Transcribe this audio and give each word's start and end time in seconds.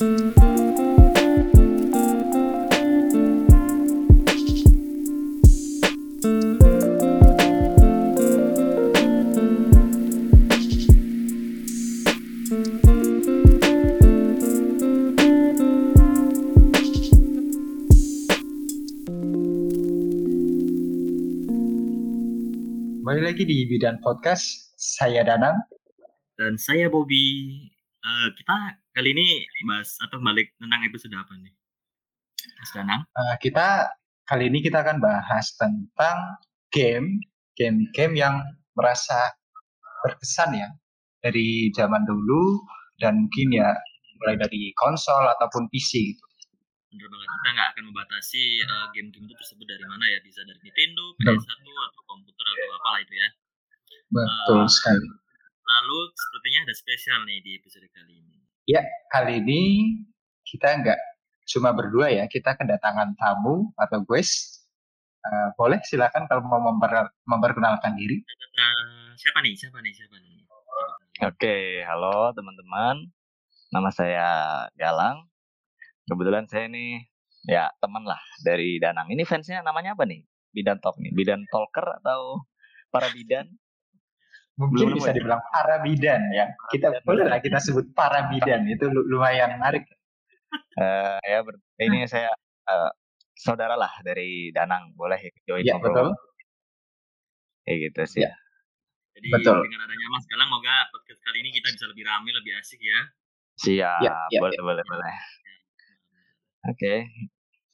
Kembali 0.00 0.16
lagi 23.20 23.44
di 23.44 23.68
Bidan 23.68 24.00
Podcast, 24.00 24.72
saya 24.80 25.20
Danang. 25.28 25.60
Dan 26.40 26.56
saya 26.56 26.88
Bobby. 26.88 27.68
Eh, 28.00 28.28
kita 28.32 28.56
kali 28.96 29.12
ini 29.12 29.44
bahas 29.68 29.92
atau 30.00 30.16
balik 30.24 30.56
tentang 30.56 30.80
episode 30.88 31.12
apa 31.12 31.36
nih? 31.36 31.52
Mas 32.56 32.70
Danang? 32.72 33.02
Eh, 33.04 33.36
kita 33.44 33.92
kali 34.24 34.48
ini 34.48 34.64
kita 34.64 34.80
akan 34.80 35.04
bahas 35.04 35.52
tentang 35.60 36.16
game, 36.72 37.20
game-game 37.60 38.16
yang 38.16 38.40
merasa 38.72 39.36
berkesan 40.00 40.56
ya 40.56 40.68
dari 41.20 41.68
zaman 41.76 42.08
dulu 42.08 42.64
dan 43.04 43.28
mungkin 43.28 43.52
ya 43.52 43.68
mulai 44.24 44.40
dari 44.40 44.72
konsol 44.80 45.20
ataupun 45.36 45.68
PC 45.68 46.16
gitu. 46.16 46.24
Bener 46.90 47.04
banget. 47.04 47.28
Kita 47.28 47.48
nggak 47.52 47.68
akan 47.76 47.84
membatasi 47.92 48.44
eh, 48.64 48.86
game-game 48.96 49.28
itu 49.28 49.34
tersebut 49.36 49.66
dari 49.68 49.84
mana 49.84 50.08
ya. 50.08 50.18
Bisa 50.24 50.40
dari 50.48 50.56
Nintendo, 50.64 51.04
Betul. 51.20 51.36
PS1, 51.36 51.68
atau 51.68 52.02
komputer, 52.08 52.44
atau 52.48 52.76
apalah 52.80 53.00
itu 53.04 53.12
ya. 53.12 53.28
Betul 54.08 54.64
Eh, 54.64 54.68
sekali. 54.72 55.06
Lalu 55.70 55.98
sepertinya 56.12 56.60
ada 56.66 56.74
spesial 56.74 57.18
nih 57.24 57.38
di 57.46 57.50
episode 57.56 57.86
kali 57.94 58.14
ini. 58.18 58.38
Kali 59.10 59.34
ini 59.42 59.60
kita 60.46 60.82
nggak 60.82 61.00
cuma 61.50 61.70
berdua 61.74 62.10
ya, 62.10 62.26
kita 62.30 62.54
kedatangan 62.58 63.14
tamu 63.18 63.70
atau 63.78 64.02
guest. 64.06 64.66
Eh, 65.20 65.48
boleh 65.54 65.78
silakan 65.84 66.24
kalau 66.26 66.42
mau 66.46 66.58
memper- 66.58 67.12
memperkenalkan 67.28 67.92
diri. 67.94 68.18
Eh, 68.24 69.08
siapa 69.20 69.44
nih? 69.44 69.54
Siapa 69.54 69.78
nih? 69.82 69.92
Siapa 69.92 70.16
nih? 70.16 70.36
Oke, 71.28 71.84
halo 71.84 72.32
teman-teman. 72.32 73.04
Nama 73.70 73.90
saya 73.92 74.28
Galang. 74.74 75.28
Kebetulan 76.08 76.48
saya 76.48 76.66
nih 76.66 77.04
ya 77.46 77.68
teman 77.78 78.02
lah 78.08 78.18
dari 78.42 78.80
Danang. 78.80 79.12
Ini 79.12 79.22
fansnya 79.28 79.60
namanya 79.60 79.94
apa 79.94 80.08
nih? 80.08 80.24
Bidan 80.50 80.80
Talk 80.82 80.98
nih. 80.98 81.12
Bidan 81.14 81.46
Talker 81.52 82.00
atau 82.02 82.48
para 82.90 83.12
bidan? 83.12 83.46
Mungkin 84.58 84.90
Belum 84.90 84.96
bisa 84.98 85.10
nemu 85.10 85.14
ya? 85.14 85.18
dibilang 85.22 85.42
para 85.48 85.76
bidan 85.80 86.22
ya. 86.32 86.46
Kita 86.68 86.88
boleh 87.04 87.24
lah 87.26 87.38
kita 87.38 87.58
sebut 87.58 87.94
para 87.94 88.28
bidan 88.28 88.66
itu 88.66 88.88
lu- 88.90 89.06
lumayan 89.06 89.56
menarik. 89.56 89.86
Eh, 90.76 91.18
ya 91.22 91.46
ber- 91.46 91.62
ini 91.78 92.04
saya 92.04 92.28
eh, 92.66 92.90
saudara 93.32 93.78
lah 93.78 93.92
dari 94.02 94.50
Danang. 94.50 94.92
Boleh 94.92 95.18
join 95.44 95.62
Ya 95.62 95.78
betul. 95.78 96.10
ngobrol. 96.10 96.10
Kayak 97.62 97.78
gitu 97.88 98.02
sih. 98.08 98.22
Ya. 98.24 98.32
Jadi 99.10 99.26
Betul. 99.30 99.58
dengan 99.68 99.84
adanya 99.84 100.06
Mas 100.08 100.24
Galang, 100.24 100.48
moga 100.48 100.86
podcast 100.90 101.20
kali 101.20 101.42
ini 101.42 101.50
kita 101.50 101.68
bisa 101.70 101.84
lebih 101.86 102.06
ramai, 102.06 102.30
lebih 102.30 102.52
asik 102.56 102.80
ya. 102.80 103.00
Siap. 103.60 104.00
Ya, 104.00 104.14
ya, 104.32 104.38
boleh, 104.40 104.56
boleh, 104.58 104.84
boleh. 104.86 105.16
Oke. 106.68 107.04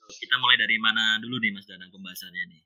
Kita 0.06 0.34
mulai 0.38 0.56
dari 0.56 0.78
mana 0.78 1.18
dulu 1.18 1.38
nih 1.38 1.50
Mas 1.50 1.66
Danang 1.66 1.90
pembahasannya 1.90 2.44
nih? 2.50 2.62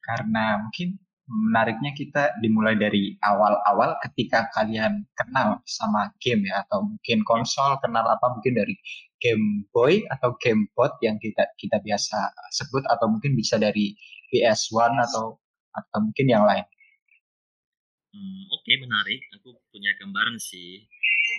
Karena 0.00 0.58
mungkin 0.58 0.98
menariknya 1.24 1.96
kita 1.96 2.36
dimulai 2.44 2.76
dari 2.76 3.16
awal-awal 3.24 3.96
ketika 4.04 4.44
kalian 4.52 5.08
kenal 5.16 5.56
sama 5.64 6.12
game 6.20 6.44
ya 6.44 6.60
atau 6.68 6.84
mungkin 6.84 7.24
konsol 7.24 7.80
kenal 7.80 8.04
apa 8.04 8.26
mungkin 8.36 8.52
dari 8.54 8.76
Game 9.16 9.64
Boy 9.72 10.04
atau 10.12 10.36
Game 10.36 10.68
Boy 10.76 10.92
yang 11.00 11.16
kita 11.16 11.48
kita 11.56 11.80
biasa 11.80 12.28
sebut 12.52 12.84
atau 12.92 13.08
mungkin 13.08 13.32
bisa 13.32 13.56
dari 13.56 13.96
PS1 14.28 15.00
atau 15.00 15.40
atau 15.72 15.98
mungkin 16.04 16.26
yang 16.28 16.44
lain. 16.44 16.60
Hmm, 18.12 18.42
Oke 18.52 18.76
menarik. 18.78 19.24
Aku 19.40 19.56
punya 19.72 19.90
gambaran 19.96 20.36
sih. 20.36 20.84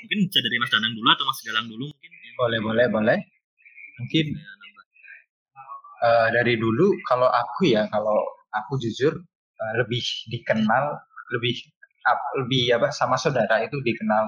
Mungkin 0.02 0.18
bisa 0.28 0.42
dari 0.42 0.58
Mas 0.58 0.74
Danang 0.74 0.98
dulu 0.98 1.08
atau 1.14 1.30
Mas 1.30 1.40
Galang 1.46 1.70
dulu 1.70 1.86
mungkin. 1.94 2.10
yang- 2.10 2.36
Boleh 2.42 2.60
boleh 2.60 2.86
boleh. 2.90 3.20
Mungkin 4.02 4.26
eh, 6.04 6.28
dari 6.34 6.58
dulu 6.58 6.90
kalau 7.06 7.30
aku 7.30 7.70
ya 7.70 7.86
kalau 7.88 8.18
aku 8.50 8.76
jujur 8.82 9.14
eh, 9.64 9.74
lebih 9.82 10.04
dikenal 10.34 10.86
lebih 11.36 11.56
ap- 12.08 12.32
lebih 12.44 12.64
apa 12.78 12.90
sama 12.94 13.16
saudara 13.20 13.62
itu 13.66 13.78
dikenal 13.82 14.24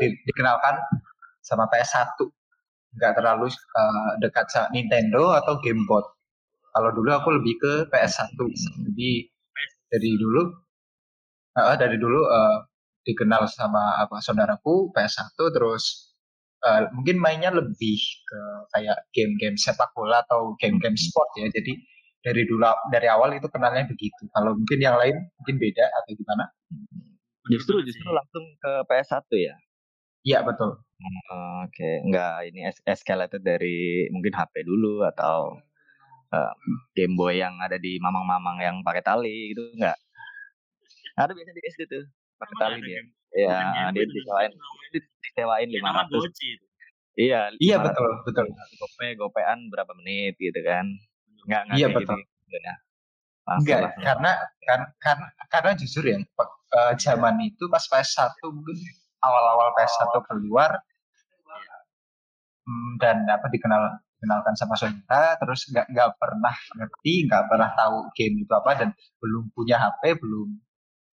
di- 0.00 0.18
dikenalkan 0.28 0.76
sama 1.44 1.64
PS1 1.70 2.28
nggak 2.96 3.12
terlalu 3.18 3.48
eh, 3.52 4.10
dekat 4.22 4.46
sama 4.52 4.68
Nintendo 4.74 5.34
atau 5.40 5.58
Game 5.64 5.84
Boy 5.88 6.04
kalau 6.74 6.90
dulu 6.94 7.10
aku 7.14 7.28
lebih 7.38 7.54
ke 7.62 7.72
PS1 7.90 8.38
jadi 8.90 9.10
dari 9.90 10.10
dulu 10.20 10.42
eh, 11.58 11.76
dari 11.78 11.96
dulu 12.00 12.20
eh, 12.26 12.56
dikenal 13.06 13.48
sama 13.50 13.96
apa 14.02 14.20
saudaraku 14.20 14.92
PS1 14.94 15.50
terus 15.56 15.84
eh, 16.66 16.86
mungkin 16.94 17.16
mainnya 17.22 17.50
lebih 17.54 17.98
ke 18.28 18.40
kayak 18.76 18.98
game-game 19.14 19.56
sepak 19.58 19.90
bola 19.96 20.22
atau 20.24 20.54
game-game 20.60 20.96
sport 20.98 21.30
ya. 21.40 21.46
Jadi 21.50 21.72
dari 22.20 22.44
dulu 22.44 22.64
dari 22.92 23.08
awal 23.08 23.32
itu 23.32 23.48
kenalnya 23.48 23.88
begitu. 23.88 24.28
Kalau 24.36 24.52
mungkin 24.56 24.78
yang 24.80 24.96
lain 25.00 25.16
mungkin 25.40 25.56
beda 25.56 25.84
atau 26.02 26.10
gimana? 26.16 26.44
Bener 26.68 27.56
Justru 27.56 27.80
justru 27.82 28.08
langsung 28.12 28.44
ke 28.60 28.72
PS1 28.86 29.24
ya. 29.40 29.54
Iya 30.20 30.44
betul. 30.44 30.76
Oke, 31.64 32.04
enggak 32.04 32.44
ini 32.52 32.68
es- 32.68 32.84
escalated 32.84 33.40
dari 33.40 34.04
mungkin 34.12 34.36
HP 34.36 34.68
dulu 34.68 35.00
atau 35.08 35.56
eh, 36.30 36.52
Game 36.92 37.16
Boy 37.16 37.40
yang 37.40 37.56
ada 37.64 37.80
di 37.80 37.96
mamang-mamang 37.96 38.60
yang 38.60 38.76
pakai 38.84 39.00
tali 39.00 39.56
itu 39.56 39.72
enggak. 39.80 39.96
Ada 41.16 41.32
biasanya 41.32 41.56
di 41.56 41.64
SD 41.64 41.82
tuh 41.88 42.04
pakai 42.36 42.56
tali 42.60 42.78
dia. 42.84 43.00
Iya, 43.30 43.88
dia 43.96 44.04
disewain 44.04 44.52
disewain 44.92 45.68
nama 45.80 46.04
500. 46.04 46.20
Goci 46.20 46.46
itu. 46.58 46.66
Iya, 47.16 47.40
Iya 47.56 47.76
500 47.80 47.86
betul 47.88 48.10
betul. 48.28 48.46
gope 48.76 49.06
gopean 49.16 49.58
berapa 49.72 49.92
menit 49.96 50.36
gitu 50.36 50.60
kan. 50.60 50.84
Enggak 51.46 51.62
enggak 51.68 51.78
Iya, 51.78 51.86
betul. 51.92 52.18
gitu 52.20 52.56
ya. 52.60 52.74
Langsung, 53.48 53.60
Enggak 53.64 53.78
langsung. 53.82 54.02
karena 54.04 54.32
kan 54.66 54.80
karena 55.02 55.26
karena 55.50 55.70
jujur 55.78 56.04
ya 56.06 56.16
eh, 56.20 56.92
zaman 57.00 57.34
itu 57.42 57.64
pas 57.66 57.82
PS1 57.82 58.38
mungkin 58.54 58.76
awal-awal 59.20 59.68
PS1 59.76 60.14
keluar 60.28 60.70
hmm, 62.66 62.90
dan 63.02 63.26
apa 63.26 63.46
dikenal 63.50 64.00
dikenalkan 64.20 64.52
sama 64.52 64.76
saudara 64.76 65.34
terus 65.40 65.64
nggak 65.72 65.88
nggak 65.96 66.10
pernah 66.20 66.52
ngerti 66.76 67.24
nggak 67.24 67.44
pernah 67.48 67.72
tahu 67.72 67.96
game 68.12 68.44
itu 68.44 68.52
apa 68.52 68.70
dan 68.76 68.88
belum 69.18 69.48
punya 69.56 69.80
HP 69.80 70.20
belum 70.20 70.48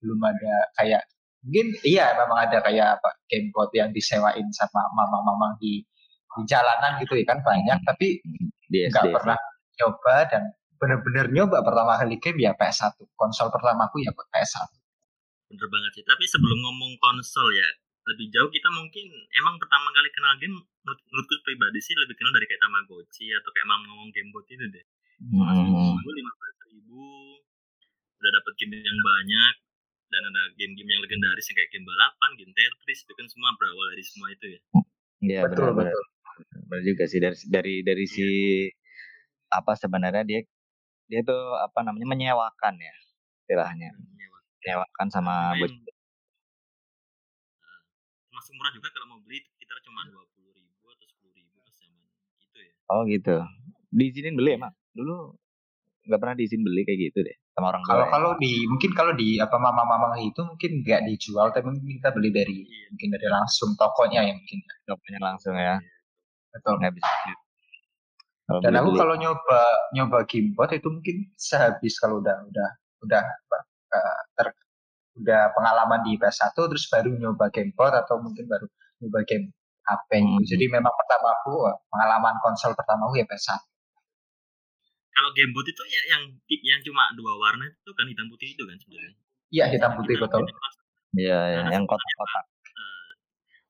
belum 0.01 0.19
ada 0.25 0.53
kayak 0.81 1.01
mungkin 1.45 1.67
iya 1.85 2.17
memang 2.17 2.49
ada 2.49 2.57
kayak 2.65 2.97
apa 2.97 3.09
game 3.29 3.53
board 3.53 3.69
yang 3.77 3.93
disewain 3.93 4.49
sama 4.57 4.89
mama-mama 4.97 5.53
di 5.61 5.85
di 6.35 6.41
jalanan 6.49 6.97
gitu 6.99 7.13
ya 7.15 7.25
kan 7.29 7.39
banyak 7.45 7.77
tapi 7.85 8.19
di 8.65 8.89
nggak 8.89 9.13
pernah 9.13 9.37
nyoba 9.79 10.15
dan 10.27 10.43
bener-bener 10.75 11.31
nyoba 11.31 11.63
pertama 11.63 11.95
kali 11.99 12.19
game 12.19 12.39
ya 12.43 12.51
PS1 12.55 12.99
konsol 13.15 13.47
pertamaku 13.51 14.03
ya 14.03 14.11
PS1 14.11 14.69
Bener 15.45 15.67
banget 15.69 15.91
sih. 16.01 16.03
Tapi 16.03 16.25
sebelum 16.25 16.57
ngomong 16.57 16.97
konsol 16.97 17.47
ya, 17.53 17.69
lebih 18.11 18.33
jauh 18.33 18.49
kita 18.49 18.69
mungkin 18.73 19.07
emang 19.37 19.61
pertama 19.61 19.93
kali 19.93 20.09
kenal 20.09 20.33
game 20.41 20.57
menurut, 20.57 20.99
menurutku 21.09 21.35
pribadi 21.45 21.79
sih 21.81 21.93
lebih 21.93 22.17
kenal 22.17 22.33
dari 22.33 22.45
kayak 22.49 22.61
Tamagotchi 22.65 23.29
atau 23.29 23.49
kayak 23.53 23.65
emang 23.65 23.81
ngomong 23.89 24.09
game 24.09 24.29
bot 24.33 24.45
itu 24.49 24.65
deh. 24.65 24.85
Hmm. 25.21 25.95
Gue 26.01 26.13
lima 26.17 26.31
belas 26.33 26.55
ribu, 26.69 27.05
udah 28.19 28.31
dapet 28.41 28.53
game 28.57 28.73
yang 28.83 28.99
banyak 28.99 29.53
dan 30.05 30.21
ada 30.21 30.43
game-game 30.53 30.89
yang 30.91 31.01
legendaris 31.01 31.45
yang 31.49 31.57
kayak 31.57 31.71
game 31.73 31.85
balapan, 31.87 32.29
game 32.37 32.53
Tetris 32.53 32.99
itu 33.05 33.13
kan 33.15 33.25
semua 33.25 33.49
berawal 33.57 33.85
dari 33.95 34.03
semua 34.05 34.27
itu 34.33 34.45
ya. 34.53 34.59
Iya, 35.25 35.39
betul 35.49 35.73
benar, 35.73 35.73
benar. 35.73 35.93
betul 35.93 36.05
Benar 36.67 36.81
juga 36.83 37.03
sih 37.07 37.19
dari 37.23 37.37
dari 37.47 37.75
dari 37.81 38.05
si 38.05 38.27
apa 39.55 39.71
sebenarnya 39.75 40.23
dia 40.27 40.39
dia 41.05 41.21
tuh 41.21 41.53
apa 41.61 41.85
namanya 41.85 42.07
menyewakan 42.09 42.75
ya 42.81 42.93
istilahnya 43.45 43.93
Nyewa. 43.93 44.39
menyewakan 44.61 45.07
sama 45.13 45.53
bos 45.55 45.69
eh, 45.69 45.93
Masuk 48.33 48.51
murah 48.59 48.71
juga 48.73 48.87
kalau 48.91 49.05
mau 49.15 49.19
beli 49.23 49.39
sekitar 49.55 49.79
cuma 49.85 50.03
dua 50.11 50.25
puluh 50.33 50.51
ribu 50.51 50.83
atau 50.91 51.05
sepuluh 51.07 51.31
ribu 51.37 51.55
pas 51.61 51.75
zaman 51.77 52.03
itu 52.41 52.57
ya. 52.59 52.71
oh 52.91 53.01
gitu 53.07 53.35
diizinin 53.93 54.35
beli 54.35 54.57
emang 54.59 54.73
dulu 54.91 55.37
nggak 56.05 56.19
pernah 56.21 56.35
diizin 56.37 56.61
beli 56.61 56.85
kayak 56.85 56.99
gitu 57.09 57.25
deh 57.25 57.37
sama 57.55 57.71
orang 57.73 57.81
kalau 57.87 58.05
ya. 58.05 58.11
kalau 58.11 58.31
di 58.37 58.67
mungkin 58.67 58.91
kalau 58.93 59.13
di 59.15 59.39
apa 59.41 59.55
mama-mama 59.57 60.19
itu 60.19 60.37
mungkin 60.43 60.83
nggak 60.83 61.01
dijual 61.07 61.49
tapi 61.55 61.65
mungkin 61.71 61.97
kita 62.01 62.11
beli 62.13 62.29
dari 62.29 62.57
Iya. 62.65 62.85
mungkin 62.93 63.09
dari 63.15 63.27
langsung 63.31 63.69
tokonya 63.79 64.21
ya 64.25 64.33
mungkin 64.35 64.59
Shopnya 64.85 65.19
langsung 65.21 65.55
ya 65.55 65.79
betul 66.53 66.77
nggak 66.81 66.93
bisa. 66.97 67.09
Kalau 68.45 68.61
dan 68.61 68.77
aku 68.77 68.93
kalau 68.93 69.15
nyoba 69.17 69.61
nyoba 69.97 70.19
gamebot 70.29 70.69
itu 70.69 70.85
mungkin 70.85 71.17
sehabis 71.33 71.97
kalau 71.97 72.21
udah 72.21 72.45
udah 72.45 72.69
udah 73.01 73.23
eh, 73.89 74.19
ter, 74.37 74.47
udah 75.17 75.41
pengalaman 75.57 76.05
di 76.05 76.13
PS1 76.21 76.53
terus 76.53 76.85
baru 76.85 77.09
nyoba 77.17 77.49
gamebot 77.49 77.89
atau 77.89 78.21
mungkin 78.21 78.45
baru 78.45 78.69
nyoba 79.01 79.25
game 79.25 79.49
HP 79.85 80.09
Hmm. 80.17 80.41
jadi 80.45 80.65
memang 80.69 80.93
pertama 80.93 81.33
aku 81.41 81.53
eh, 81.69 81.77
pengalaman 81.89 82.37
konsol 82.41 82.73
pertama 82.77 83.09
aku 83.09 83.17
ya 83.17 83.25
PS1 83.25 83.61
Kalau 85.15 85.29
gamebot 85.31 85.65
itu 85.65 85.83
ya 85.87 86.01
yang 86.13 86.23
yang 86.49 86.79
cuma 86.83 87.07
dua 87.15 87.33
warna 87.39 87.65
itu 87.65 87.91
kan 87.95 88.05
hitam 88.05 88.27
putih 88.27 88.51
itu 88.51 88.61
kan 88.61 88.75
sebenarnya. 88.77 89.13
iya 89.49 89.65
hitam 89.73 89.95
putih 89.97 90.19
betul 90.19 90.45
Iya, 91.15 91.39
ya, 91.47 91.61
yang 91.71 91.87
kotak-kotak. 91.87 92.43
eh, 92.75 93.09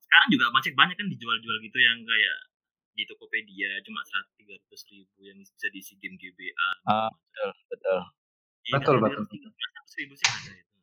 sekarang 0.02 0.28
juga 0.34 0.50
masih 0.50 0.74
banyak 0.74 0.98
kan 0.98 1.06
dijual-jual 1.06 1.56
gitu 1.62 1.78
yang 1.78 2.02
kayak 2.02 2.36
di 2.96 3.04
Tokopedia 3.04 3.70
cuma 3.84 4.00
seratus 4.08 4.32
tiga 4.40 4.56
ratus 4.56 4.82
ribu 4.88 5.18
yang 5.20 5.36
bisa 5.44 5.68
diisi 5.68 5.94
game 6.00 6.16
GBA. 6.16 6.68
Ah, 6.88 7.12
betul, 7.12 7.50
betul. 7.68 8.00
Iya, 8.66 8.72
betul, 8.80 8.96
betul. 9.04 9.24
tiga 9.28 9.48
ratus 9.52 9.94
ribu 10.00 10.14
sih 10.16 10.26
ada 10.26 10.52
itu. 10.56 10.74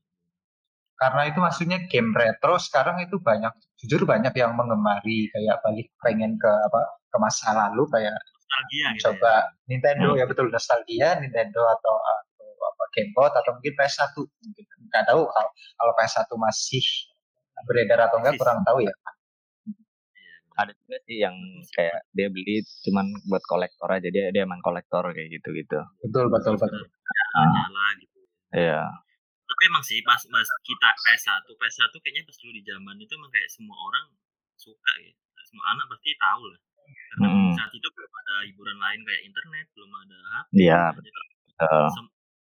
karena 0.93 1.21
itu 1.27 1.39
maksudnya 1.41 1.77
game 1.89 2.13
retro 2.15 2.55
sekarang 2.61 3.01
itu 3.03 3.17
banyak 3.19 3.51
jujur 3.81 4.07
banyak 4.07 4.31
yang 4.39 4.55
mengemari 4.55 5.27
kayak 5.35 5.59
balik 5.65 5.89
pengen 5.99 6.37
ke 6.39 6.47
apa 6.47 6.79
ke 7.11 7.17
masa 7.19 7.51
lalu 7.51 7.83
kayak 7.91 8.13
Nostalgia 8.13 8.87
gitu 8.93 9.01
coba 9.09 9.33
ya. 9.33 9.67
Nintendo 9.67 10.09
Hmm. 10.13 10.19
ya 10.21 10.25
betul 10.29 10.47
nostalgia 10.53 11.17
Nintendo 11.17 11.61
atau 11.65 11.95
atau 11.97 12.47
apa 12.55 12.83
Gamebot 12.93 13.33
atau 13.33 13.51
mungkin 13.57 13.73
PS1 13.73 14.15
mungkin 14.21 14.65
nggak 14.93 15.03
tahu 15.09 15.21
kalau, 15.27 15.49
kalau 15.51 15.93
PS1 15.97 16.29
masih 16.37 16.85
beredar 17.65 17.99
atau 18.07 18.17
enggak 18.21 18.37
kurang 18.37 18.61
tahu 18.63 18.85
ya 18.85 18.93
Ada 20.53 20.71
juga 20.77 20.97
sih 21.09 21.17
yang 21.21 21.35
kayak 21.73 22.05
dia 22.13 22.27
beli 22.29 22.61
cuman 22.85 23.05
buat 23.29 23.43
kolektor 23.49 23.89
aja 23.89 24.07
dia 24.09 24.29
dia 24.29 24.43
emang 24.45 24.61
kolektor 24.61 25.01
kayak 25.13 25.29
gitu 25.33 25.49
gitu. 25.53 25.79
betul 26.05 26.29
betul 26.29 26.53
betul 26.57 26.83
nyala 27.33 27.85
gitu. 27.97 28.19
Iya. 28.53 28.81
Tapi 29.43 29.61
emang 29.69 29.83
sih 29.85 30.01
pas 30.05 30.17
pas 30.17 30.49
kita 30.65 30.89
PS1, 31.05 31.45
PS1 31.45 31.93
kayaknya 32.01 32.23
pas 32.25 32.37
dulu 32.37 32.51
di 32.53 32.63
zaman 32.65 32.95
itu 32.97 33.11
emang 33.17 33.31
kayak 33.33 33.49
semua 33.49 33.77
orang 33.77 34.05
suka 34.57 34.93
ya. 35.01 35.13
Semua 35.45 35.65
anak 35.77 35.85
pasti 35.89 36.13
tahu 36.17 36.43
lah. 36.49 36.59
Karena 37.13 37.27
Mm-mm. 37.29 37.53
saat 37.53 37.71
itu 37.73 37.87
belum 37.93 38.11
ada 38.11 38.35
hiburan 38.49 38.77
lain 38.77 38.99
kayak 39.05 39.21
internet, 39.29 39.65
belum 39.77 39.91
ada 39.93 40.17
HP. 40.17 40.49
Iya, 40.57 40.81
betul. 40.93 41.85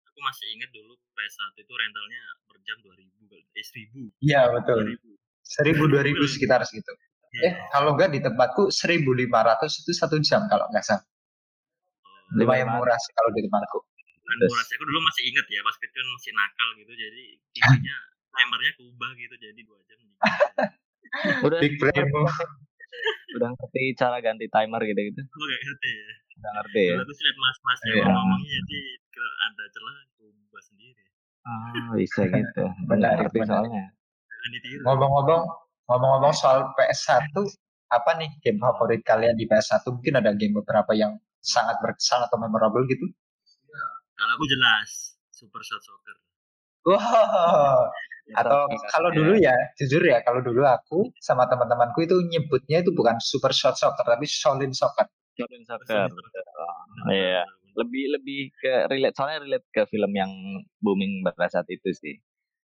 aku 0.06 0.18
masih 0.24 0.46
ingat 0.56 0.70
dulu 0.72 0.96
PS1 1.14 1.54
itu 1.60 1.72
rentalnya 1.76 2.22
per 2.48 2.56
jam 2.64 2.78
2000 2.82 3.30
kali. 3.30 3.44
Eh 3.52 3.64
1000. 3.64 4.26
iya 4.26 4.40
betul 4.48 4.96
2000. 4.96 5.46
seribu 5.46 5.82
dua 5.86 6.02
ribu 6.02 6.24
sekitar 6.26 6.64
segitu. 6.66 6.90
Eh 7.38 7.54
kalau 7.68 7.92
enggak 7.92 8.08
di 8.08 8.18
tempatku 8.18 8.68
1500 8.68 9.28
itu 9.76 9.90
satu 9.92 10.16
jam 10.20 10.44
kalau 10.46 10.64
nggak 10.68 10.82
salah 10.82 11.04
Oh, 12.26 12.42
lumayan 12.42 12.66
500. 12.66 12.74
murah 12.74 12.98
sih 12.98 13.12
kalau 13.12 13.30
di 13.30 13.42
tempatku 13.42 13.78
Terus. 14.26 14.50
murah 14.50 14.64
sih. 14.64 14.74
Aku 14.74 14.84
dulu 14.84 15.00
masih 15.00 15.22
ingat 15.26 15.46
ya, 15.46 15.60
pas 15.62 15.76
kecil 15.76 16.02
masih 16.02 16.32
nakal 16.32 16.68
gitu. 16.74 16.92
Jadi 16.92 17.22
TV-nya 17.52 17.96
timernya 18.34 18.72
keubah 18.74 19.10
gitu 19.14 19.34
jadi 19.36 19.60
2 19.60 19.78
jam. 19.86 19.98
Udah 21.46 21.58
big 21.60 21.74
brain 21.76 22.06
udah 23.36 23.52
ngerti 23.52 23.82
cara 23.94 24.16
ganti 24.18 24.48
timer 24.48 24.80
gitu 24.82 24.96
gitu. 24.98 25.20
Aku 25.22 25.42
gak 25.44 25.60
ngerti 25.62 25.90
ya. 25.92 26.10
Udah 26.34 26.50
ngerti 26.56 26.80
ya. 26.82 26.94
Aku 26.98 27.12
sih 27.12 27.22
liat 27.22 27.36
mas-masnya 27.36 27.92
Iya. 27.92 28.04
ngomongnya 28.08 28.50
jadi 28.64 28.80
kalau 29.08 29.32
ada 29.44 29.64
celah 29.70 29.96
keubah 30.16 30.62
sendiri. 30.64 31.02
Ah, 31.42 31.92
bisa 31.94 32.20
gitu. 32.26 32.64
Menarik, 32.90 33.28
ngerti 33.28 33.38
soalnya. 33.44 33.84
Jangan 34.26 34.50
ditiru. 34.50 34.80
ngomong-ngomong 34.82 35.42
ngomong-ngomong 35.86 36.32
soal 36.32 36.70
PS1 36.74 37.30
apa 37.88 38.10
nih 38.18 38.30
game 38.40 38.58
favorit 38.58 39.00
kalian 39.00 39.34
di 39.34 39.46
PS1 39.46 39.86
mungkin 39.86 40.18
ada 40.18 40.34
game 40.34 40.54
beberapa 40.54 40.90
yang 40.92 41.14
sangat 41.38 41.78
berkesan 41.78 42.22
atau 42.22 42.36
memorable 42.36 42.82
gitu 42.86 43.06
Kalau 44.12 44.32
aku 44.32 44.46
jelas 44.48 44.88
Super 45.28 45.60
Shot 45.60 45.78
Soccer. 45.78 46.16
Wah, 46.86 47.02
atau 48.40 48.66
Iya. 48.66 48.88
kalau 48.88 49.10
dulu 49.10 49.34
ya, 49.36 49.54
jujur 49.76 50.00
ya, 50.00 50.18
kalau 50.22 50.40
dulu 50.40 50.62
aku 50.62 51.12
sama 51.20 51.46
teman-temanku 51.46 52.00
itu 52.00 52.16
nyebutnya 52.26 52.80
itu 52.80 52.90
bukan 52.90 53.18
super 53.18 53.52
shot 53.52 53.74
soccer, 53.74 54.02
tapi 54.02 54.24
solid 54.24 54.72
soccer. 54.72 55.06
Jordan 55.36 55.62
Soccer. 55.62 56.08
Iya. 57.06 57.44
Lebih 57.76 58.04
lebih 58.16 58.40
ke 58.56 58.88
relate 58.88 59.12
soalnya 59.12 59.44
relate 59.44 59.68
ke 59.68 59.84
film 59.86 60.08
yang 60.10 60.32
booming 60.80 61.20
pada 61.22 61.52
saat 61.52 61.68
itu 61.68 61.92
sih. 61.92 62.16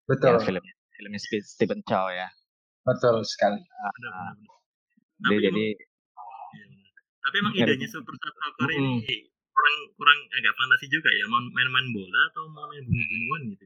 Betul, 0.09 0.41
Yang 0.41 0.49
film 0.49 0.63
filmnya 0.97 1.21
Spe- 1.21 1.45
Stephen 1.45 1.85
Chow 1.85 2.09
ya. 2.09 2.33
Betul 2.83 3.17
sekali. 3.23 3.61
Benar. 3.61 4.35
Dia 5.23 5.29
Tapi 5.29 5.37
jadi 5.41 5.65
Iya. 6.53 6.67
Tapi 7.23 7.35
emang 7.39 7.53
Nggak 7.55 7.65
ada- 7.65 7.75
idenya 7.75 7.89
Super 7.89 8.15
Soccer 8.15 8.69
ini 8.73 8.93
kurang 9.49 9.77
kurang 9.95 10.19
agak 10.33 10.53
fantasi 10.53 10.87
juga 10.87 11.11
ya. 11.11 11.25
Mau 11.27 11.41
main-main 11.47 11.87
bola 11.91 12.21
atau 12.29 12.45
mau 12.49 12.67
main 12.67 12.83
bunuh-bunuhan 12.83 13.43
gitu. 13.53 13.65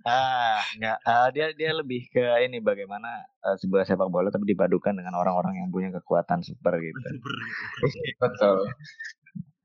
ah 0.00 0.64
enggak 0.72 0.96
ah, 1.04 1.28
dia 1.28 1.52
dia 1.52 1.68
lebih 1.70 2.08
ke 2.08 2.24
ini 2.40 2.56
bagaimana 2.56 3.20
eh, 3.20 3.56
sebuah 3.58 3.84
sepak 3.84 4.08
bola 4.08 4.32
tapi 4.32 4.48
dipadukan 4.48 4.96
dengan 4.96 5.12
orang-orang 5.12 5.60
yang 5.60 5.68
punya 5.68 5.92
kekuatan 5.92 6.40
super 6.40 6.72
gitu. 6.80 6.96
Super 6.96 7.32
gitu. 7.36 7.84
Betul. 8.24 8.64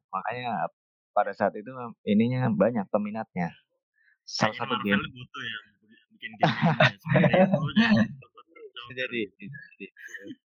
Makanya 0.10 0.68
pada 1.10 1.31
saat 1.31 1.56
itu 1.56 1.72
ininya 2.04 2.52
banyak 2.52 2.84
peminatnya. 2.90 3.56
Salah 4.25 4.56
satu 4.57 4.75
game 4.84 5.00
butuh 5.00 5.42
ya 5.42 5.60
bikin 6.12 6.31
game 6.36 6.36
gini 6.36 7.31
ya. 7.31 7.48
Seperti 7.48 8.60
itu, 8.60 8.79
jadi 8.96 9.22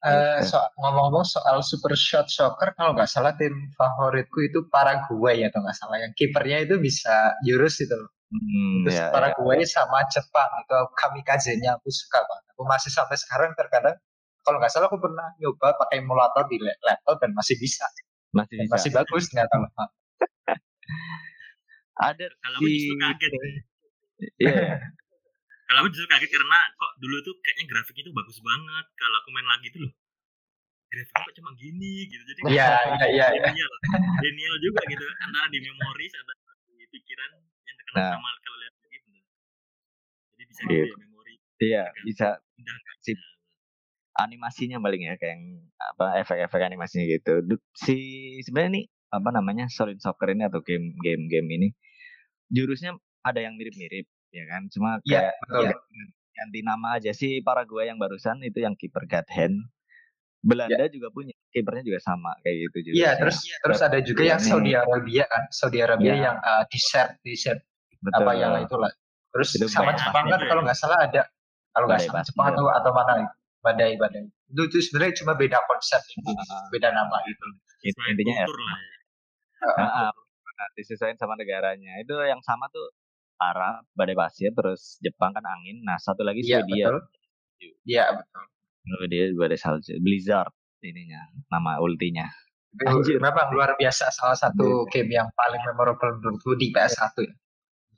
Eh, 0.00 0.40
so, 0.48 0.56
ngomong-ngomong 0.80 1.28
soal 1.28 1.60
super 1.60 1.92
shot 1.92 2.24
soccer, 2.32 2.72
kalau 2.72 2.96
nggak 2.96 3.10
salah 3.10 3.36
tim 3.36 3.52
favoritku 3.76 4.40
itu 4.48 4.64
Paraguay 4.72 5.44
ya, 5.44 5.52
atau 5.52 5.60
nggak 5.60 5.76
salah. 5.76 6.00
Yang 6.00 6.12
kipernya 6.16 6.58
itu 6.64 6.80
bisa 6.80 7.36
jurus 7.44 7.84
itu 7.84 7.92
loh. 7.92 8.08
hmm, 8.32 8.88
Terus 8.88 8.96
ya, 8.96 9.04
ya. 9.04 9.12
Paraguay 9.12 9.60
sama 9.68 10.00
Jepang 10.08 10.50
itu 10.64 10.78
kamikaze-nya 10.96 11.76
aku 11.76 11.92
suka 11.92 12.16
banget. 12.24 12.44
Aku 12.56 12.62
masih 12.64 12.90
sampai 12.96 13.16
sekarang 13.20 13.52
terkadang 13.52 13.96
kalau 14.40 14.56
nggak 14.56 14.72
salah 14.72 14.88
aku 14.88 14.96
pernah 15.04 15.26
nyoba 15.36 15.76
pakai 15.76 16.00
emulator 16.00 16.44
di 16.48 16.56
la- 16.64 16.80
laptop 16.80 17.20
dan 17.20 17.36
masih 17.36 17.60
bisa, 17.60 17.84
masih 18.32 18.56
dan 18.56 18.64
bisa. 18.64 18.72
masih 18.72 18.90
bagus 18.96 19.22
ternyata. 19.28 19.54
Ada 22.00 22.26
Kalau 22.40 22.56
aku 22.56 22.64
di 22.64 22.72
justru 22.72 22.94
kaget. 22.96 23.32
Iya, 24.40 24.52
iya. 24.64 24.76
Kalau 25.70 25.86
aku 25.86 25.94
justru 25.94 26.10
kaget 26.10 26.30
karena 26.34 26.58
kok 26.74 26.92
dulu 26.98 27.16
tuh 27.22 27.34
kayaknya 27.38 27.64
grafiknya 27.70 28.02
tuh 28.10 28.14
bagus 28.14 28.38
banget. 28.42 28.86
Kalau 28.98 29.16
aku 29.22 29.28
main 29.30 29.46
lagi 29.46 29.66
tuh 29.70 29.80
loh. 29.86 29.92
Grafiknya 30.90 31.22
kok 31.22 31.34
cuma 31.38 31.50
gini 31.54 31.92
gitu. 32.10 32.22
Jadi 32.26 32.40
Iya, 32.50 32.50
iya, 32.50 33.06
iya. 33.06 33.26
iya. 33.30 33.46
lineal. 33.46 33.70
Lineal 34.18 34.54
juga 34.58 34.80
gitu. 34.84 35.04
Antara 35.22 35.46
di 35.46 35.58
memori 35.62 36.06
sama 36.10 36.32
di 36.66 36.84
pikiran 36.90 37.30
yang 37.38 37.76
terkena 37.78 37.98
Nah. 38.02 38.10
sama 38.18 38.28
kalau 38.42 38.58
lihat 38.58 38.74
gitu. 38.82 39.08
Jadi 40.34 40.42
bisa 40.44 40.60
Iya. 40.66 40.74
gitu 40.74 40.90
ya 40.90 40.96
memori. 40.98 41.34
Iya, 41.60 41.84
bisa 42.02 42.28
Pindah 42.58 42.74
kan. 42.74 42.94
si 42.98 43.12
animasinya 44.12 44.76
paling 44.82 45.02
ya 45.06 45.14
kayak 45.14 45.38
yang 45.38 45.44
apa 45.78 46.18
efek-efek 46.18 46.60
animasinya 46.60 47.06
gitu. 47.06 47.46
Si 47.78 47.94
sebenarnya 48.42 48.72
nih 48.74 48.86
apa 49.10 49.30
namanya 49.30 49.64
Solid 49.70 49.98
Soccer 49.98 50.34
ini 50.34 50.42
atau 50.44 50.58
game 50.60 50.98
game 50.98 51.26
game 51.26 51.48
ini 51.48 51.68
jurusnya 52.46 52.94
ada 53.22 53.38
yang 53.38 53.54
mirip-mirip 53.54 54.06
ya 54.30 54.44
kan. 54.46 54.66
Cuma 54.70 54.98
Iya, 55.02 55.30
kayak 55.30 55.34
betul. 55.46 56.06
ganti 56.34 56.60
nama 56.64 56.88
aja 56.96 57.10
si 57.12 57.44
Paraguay 57.44 57.90
yang 57.92 57.98
barusan 58.00 58.40
itu 58.42 58.62
yang 58.64 58.74
kiper 58.74 59.04
God 59.06 59.28
Hand. 59.28 59.58
Belanda 60.40 60.88
juga 60.88 61.12
punya 61.12 61.36
kipernya 61.52 61.84
juga 61.84 62.00
sama 62.00 62.32
kayak 62.40 62.56
gitu 62.72 62.78
juga. 62.90 62.94
Iya, 62.96 63.10
terus 63.20 63.44
terus 63.60 63.80
ada 63.84 63.98
juga 64.00 64.22
yang 64.24 64.40
Iya. 64.40 64.48
Saudi 64.48 64.72
Arabia 64.72 65.24
kan, 65.28 65.42
Saudi 65.52 65.78
Arabia 65.84 66.12
Iya. 66.16 66.22
yang 66.32 66.36
uh, 66.40 66.64
t-shirt, 66.72 67.20
t-shirt 67.20 67.60
betul. 68.00 68.24
apa 68.24 68.32
yang 68.40 68.52
itulah. 68.64 68.88
Terus 69.36 69.48
Itu 69.60 69.68
sama. 69.68 69.92
Jepang 69.92 70.26
kan 70.32 70.40
kalau 70.48 70.62
nggak 70.64 70.78
salah 70.80 70.96
ada, 71.04 71.28
kalau 71.76 71.86
nggak 71.92 72.02
salah 72.08 72.24
Jepang 72.24 72.56
atau 72.56 72.64
atau 72.72 72.90
mana 72.96 73.12
itu, 73.20 73.34
badai 73.60 73.92
badai. 74.00 74.24
Itu 74.50 74.62
itu 74.72 74.78
sebenarnya 74.88 75.14
cuma 75.20 75.32
beda 75.36 75.60
konsep, 75.68 76.00
beda 76.72 76.88
nama 76.88 77.16
gitu. 77.28 77.46
It- 77.84 77.92
Sesuai 77.92 78.16
intinya 78.16 78.34
ya 78.34 78.46
ya. 78.48 78.48
Uh, 79.60 80.08
ah, 80.08 80.10
benar, 80.16 80.68
disesuaikan 80.72 81.20
sama 81.20 81.36
negaranya. 81.36 82.00
Itu 82.00 82.16
yang 82.24 82.40
sama 82.40 82.72
tuh 82.72 82.96
Arab, 83.40 83.88
badai 83.90 84.12
pasir, 84.12 84.52
terus 84.52 85.00
Jepang 85.00 85.32
kan 85.32 85.42
angin. 85.42 85.80
Nah, 85.80 85.96
satu 85.96 86.20
lagi 86.20 86.40
Iya 86.40 86.60
Swedia. 86.60 86.84
betul. 86.86 86.98
Iya 87.82 88.04
betul. 88.14 88.44
Dia 89.08 89.24
badai 89.32 89.56
salju. 89.56 89.96
Blizzard 89.98 90.52
ininya, 90.80 91.20
nama 91.48 91.80
ultinya. 91.80 92.28
Itu 92.70 92.86
Anjir. 92.86 93.18
memang 93.18 93.50
luar 93.50 93.74
biasa 93.74 94.08
salah 94.10 94.36
satu 94.36 94.86
game 94.88 95.10
yang 95.10 95.26
paling 95.34 95.58
memorable 95.64 96.14
menurutku 96.14 96.54
di 96.54 96.70
PS1 96.70 97.16
ya. 97.18 97.34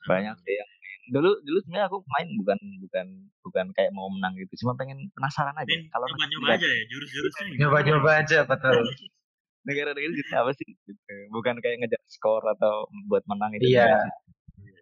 Banyak 0.03 0.37
sih 0.41 0.55
yang. 0.55 0.71
Dulu 1.13 1.29
dulu 1.43 1.59
sebenarnya 1.61 1.87
aku 1.87 1.99
main 2.09 2.29
bukan 2.39 2.59
bukan 2.81 3.07
bukan 3.43 3.67
kayak 3.75 3.91
mau 3.91 4.07
menang 4.09 4.39
gitu, 4.39 4.65
cuma 4.65 4.73
pengen 4.73 5.11
penasaran 5.13 5.53
aja. 5.53 5.67
Main 5.67 5.91
Kalau 5.91 6.07
nyoba-nyoba 6.09 6.47
aja 6.57 6.65
ya 6.65 6.85
jurus-jurusnya. 6.89 7.43
gimana. 7.45 7.59
Nyoba-nyoba 7.61 8.11
aja 8.23 8.39
betul. 8.47 8.79
negara-negara 9.69 10.11
gitu 10.11 10.31
apa 10.33 10.51
sih? 10.55 10.67
Gitu. 10.67 11.15
Bukan 11.31 11.59
kayak 11.59 11.83
ngejar 11.83 12.01
skor 12.07 12.43
atau 12.49 12.87
buat 13.07 13.23
menang 13.27 13.51
itu. 13.55 13.75
Iya. 13.75 13.99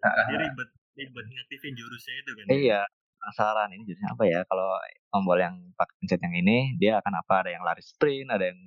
Jadi 0.31 0.35
ribet 0.49 0.69
ribet 0.97 1.25
ngaktifin 1.25 1.73
jurusnya 1.77 2.15
itu 2.19 2.31
kan. 2.35 2.45
Iya, 2.51 2.81
penasaran 3.19 3.69
ini 3.73 3.83
jurusnya 3.87 4.09
apa 4.11 4.23
ya? 4.27 4.39
Kalau 4.45 4.69
tombol 5.13 5.39
yang 5.39 5.55
pakai 5.77 5.95
pencet 6.01 6.19
yang 6.21 6.35
ini, 6.35 6.57
dia 6.77 6.99
akan 6.99 7.13
apa? 7.21 7.33
Ada 7.45 7.51
yang 7.55 7.63
lari 7.63 7.83
sprint, 7.83 8.29
ada 8.29 8.49
yang 8.49 8.59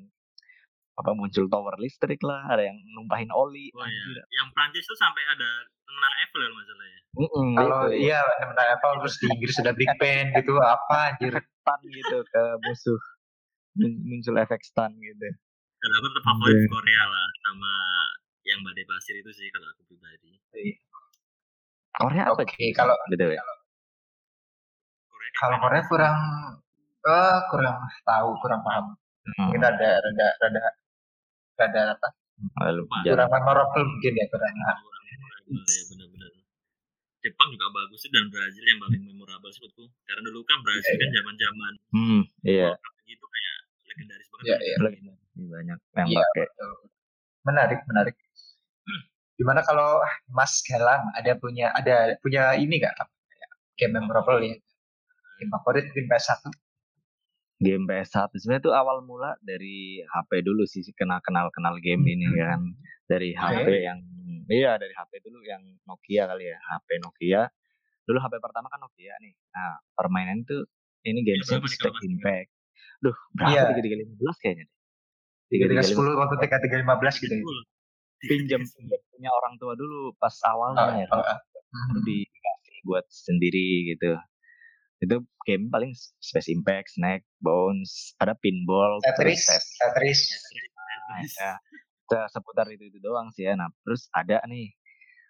apa 0.95 1.11
muncul 1.11 1.50
tower 1.50 1.75
listrik 1.83 2.23
lah, 2.23 2.47
ada 2.47 2.62
yang 2.71 2.79
numpahin 2.95 3.31
oli. 3.35 3.75
Oh 3.75 3.83
iya. 3.83 4.23
Yang 4.31 4.49
Prancis 4.55 4.87
tuh 4.87 4.99
sampai 4.99 5.23
ada 5.26 5.50
menara 5.91 6.17
Eiffel 6.23 6.41
ya 6.43 6.50
masalah 6.55 6.87
ya. 6.87 7.00
Mm-mm, 7.14 7.49
Kalau 7.55 7.79
gitu. 7.87 8.11
iya 8.11 8.21
benar 8.26 8.67
apa 8.75 8.87
terus 8.99 9.14
di 9.23 9.26
Inggris 9.31 9.55
sudah 9.55 9.75
Big 9.75 9.91
Ben 10.03 10.35
gitu 10.35 10.59
apa 10.59 11.14
anjir. 11.14 11.35
Pan 11.62 11.81
gitu 11.87 12.19
ke 12.26 12.43
musuh. 12.67 13.00
muncul 13.81 14.38
efek 14.38 14.62
stun 14.62 14.95
gitu 15.03 15.29
kalau 15.85 15.97
aku 16.00 16.07
tetap 16.09 16.25
favorit 16.25 16.57
yeah. 16.57 16.71
Korea 16.73 17.03
lah 17.05 17.26
sama 17.45 17.73
yang 18.49 18.61
badai 18.64 18.85
pasir 18.88 19.21
itu 19.21 19.31
sih 19.37 19.53
kalau 19.53 19.69
aku 19.69 19.85
pribadi 19.85 20.33
Korea 21.95 22.23
apa 22.27 22.43
Oke, 22.43 22.67
kalau 22.75 22.95
gitu 23.11 23.27
ya 23.31 23.43
Korea 25.07 25.31
kalau 25.39 25.57
Korea 25.63 25.83
kurang 25.87 26.17
uh, 27.07 27.39
kurang 27.53 27.77
tahu 28.03 28.29
kurang 28.43 28.61
paham. 28.67 28.87
Hmm. 29.25 29.49
mungkin 29.49 29.65
ada 29.65 29.89
rada 30.05 30.27
rada 30.37 30.61
rada 31.57 31.81
apa? 31.97 32.09
Lalu, 32.61 32.83
kurang 33.09 33.31
memorable 33.33 33.85
mungkin 33.89 34.13
ya 34.21 34.27
kurang 34.29 34.53
ya 34.53 34.73
benar-benar. 35.89 36.31
Jepang 37.25 37.49
juga 37.57 37.73
bagus 37.73 38.05
sih 38.05 38.13
dan 38.13 38.29
Brazil 38.29 38.65
yang 38.69 38.81
paling 38.85 39.01
memorable 39.01 39.49
sebutku 39.49 39.89
karena 40.05 40.21
dulu 40.29 40.45
kan 40.45 40.61
Brazil 40.61 40.93
yeah, 40.93 41.01
kan 41.01 41.09
iya. 41.09 41.17
zaman-zaman 41.17 41.73
hmm, 41.97 42.21
iya. 42.45 42.69
Gitu 43.09 43.25
kayak 43.25 43.57
legendaris 43.89 44.29
banget. 44.29 44.45
Yeah, 44.45 44.61
yeah. 44.61 44.79
banyak 45.49 45.79
yang 45.97 46.09
yeah, 46.13 46.21
pakai. 46.21 46.47
menarik 47.49 47.81
menarik 47.89 48.17
gimana 49.35 49.61
kalau 49.67 49.99
Mas 50.31 50.62
Galang 50.62 51.11
ada 51.14 51.33
punya 51.38 51.75
ada 51.75 52.14
punya 52.23 52.55
ini 52.55 52.79
gak 52.79 52.95
game 53.79 53.99
memorable 53.99 54.38
ya. 54.43 54.55
Game 55.43 55.50
favorit 55.50 55.91
game 55.91 56.07
PS1 56.07 56.47
game 57.62 57.87
PS1 57.87 58.35
sebenarnya 58.37 58.62
itu 58.67 58.73
awal 58.75 59.00
mula 59.07 59.38
dari 59.41 60.03
HP 60.03 60.43
dulu 60.43 60.67
sih 60.67 60.83
kenal 60.93 61.23
kenal 61.23 61.49
kenal 61.55 61.79
game 61.79 62.03
ini 62.05 62.26
hmm. 62.26 62.37
kan. 62.38 62.61
Dari 63.05 63.37
HP 63.37 63.69
yang 63.85 63.99
iya 64.49 64.81
dari 64.81 64.93
HP 64.97 65.21
dulu 65.25 65.45
yang 65.45 65.62
Nokia 65.87 66.29
kali 66.29 66.50
ya 66.50 66.59
HP 66.59 66.88
Nokia. 67.00 67.43
Dulu 68.05 68.19
HP 68.21 68.35
pertama 68.43 68.69
kan 68.69 68.81
Nokia 68.83 69.14
nih. 69.23 69.35
Nah 69.55 69.81
permainan 69.95 70.45
itu 70.45 70.67
ini 71.05 71.21
game 71.25 71.41
ya, 71.41 71.61
Stack 71.61 71.97
Impact. 72.05 72.50
Duh 73.00 73.17
berapa 73.37 73.73
tiga 73.73 73.83
tiga 73.85 73.97
lima 74.00 74.14
belas 74.17 74.37
kayaknya 74.41 74.67
tiga 75.53 75.67
tiga 75.69 75.83
sepuluh 75.85 76.17
waktu 76.17 76.35
TK 76.41 76.55
tiga 76.67 76.76
lima 76.81 76.95
belas 76.97 77.21
gitu 77.21 77.31
ya 77.31 77.45
pinjam 78.26 78.61
punya 79.14 79.31
orang 79.31 79.54
tua 79.61 79.73
dulu 79.78 80.12
pas 80.19 80.35
awalnya 80.49 81.07
ya 81.07 81.09
oh, 81.12 81.23
oh. 81.23 81.38
dikasih 82.02 82.78
buat 82.85 83.07
sendiri 83.09 83.95
gitu 83.95 84.19
itu 85.02 85.16
game 85.45 85.69
paling 85.69 85.93
Space 86.23 86.49
Impact, 86.49 86.97
Snack, 86.97 87.28
Bones, 87.45 88.16
ada 88.16 88.33
pinball, 88.40 88.97
Tetris, 89.04 89.45
Tetris. 89.76 90.33
Nah, 91.04 91.21
ya, 91.21 91.52
seputar 92.33 92.64
itu 92.73 92.88
itu 92.88 92.99
doang 93.04 93.28
sih 93.37 93.45
ya. 93.45 93.52
Nah, 93.52 93.69
terus 93.85 94.09
ada 94.16 94.40
nih 94.49 94.73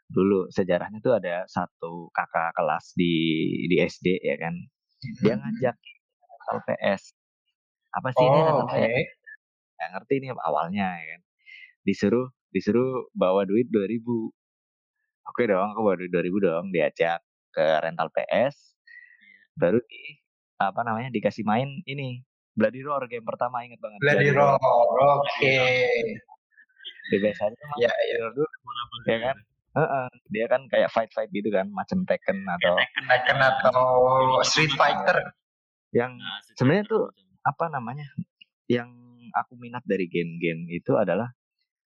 dulu 0.06 0.46
sejarahnya 0.52 1.00
tuh 1.00 1.16
ada 1.16 1.48
satu 1.50 2.12
kakak 2.12 2.54
kelas 2.54 2.94
di 2.94 3.14
di 3.66 3.76
SD 3.82 4.22
ya 4.22 4.36
kan. 4.38 4.54
Dia 5.20 5.34
hmm. 5.34 5.42
ngajak 5.42 5.76
rental 6.22 6.58
PS. 6.70 7.02
Apa 7.94 8.08
sih 8.14 8.24
oh, 8.24 8.30
ini 8.30 8.40
rental 8.46 8.66
okay. 8.70 8.86
PS? 8.86 9.10
Gak 9.74 9.88
ngerti 9.98 10.14
nih 10.22 10.30
awalnya 10.38 10.86
ya 11.02 11.06
kan. 11.16 11.20
Disuruh 11.84 12.26
disuruh 12.54 13.11
bawa 13.12 13.42
duit 13.42 13.66
2000 13.68 13.99
Oke 15.25 15.49
dong, 15.49 15.73
aku 15.73 15.80
bawa 15.82 15.96
duit 15.99 16.12
2000 16.12 16.46
dong, 16.46 16.64
diajak 16.70 17.18
ke 17.50 17.64
rental 17.82 18.12
PS 18.12 18.75
baru 19.54 19.78
di 19.87 20.18
apa 20.58 20.82
namanya 20.82 21.11
dikasih 21.14 21.46
main 21.46 21.82
ini 21.87 22.23
Bloody 22.54 22.87
Roar 22.87 23.06
game 23.11 23.26
pertama 23.26 23.66
inget 23.66 23.82
banget. 23.82 23.99
Bloody, 23.99 24.30
Bloody 24.30 24.38
Roar 24.38 24.58
oke. 24.58 25.26
Okay. 25.26 26.23
di 27.11 27.16
biasanya 27.20 27.66
ya, 27.82 27.90
ya. 27.90 28.30
dulu. 28.30 28.46
Ya 29.11 29.18
kan? 29.30 29.37
Uh 29.75 29.82
-uh. 29.82 30.06
dia 30.30 30.46
kan 30.46 30.62
kayak 30.70 30.87
fight 30.94 31.11
fight 31.11 31.26
gitu 31.34 31.50
kan 31.50 31.66
macam 31.75 32.06
Tekken 32.06 32.46
atau 32.46 32.78
Tekken 33.11 33.38
atau 33.42 33.78
Street 34.46 34.70
Fighter. 34.78 35.34
Yang 35.90 36.14
nah, 36.14 36.38
sebenarnya 36.54 36.84
tuh 36.87 37.04
apa 37.42 37.75
namanya 37.75 38.06
yang 38.70 38.87
aku 39.34 39.58
minat 39.58 39.82
dari 39.82 40.06
game-game 40.06 40.70
itu 40.70 40.94
adalah 40.94 41.34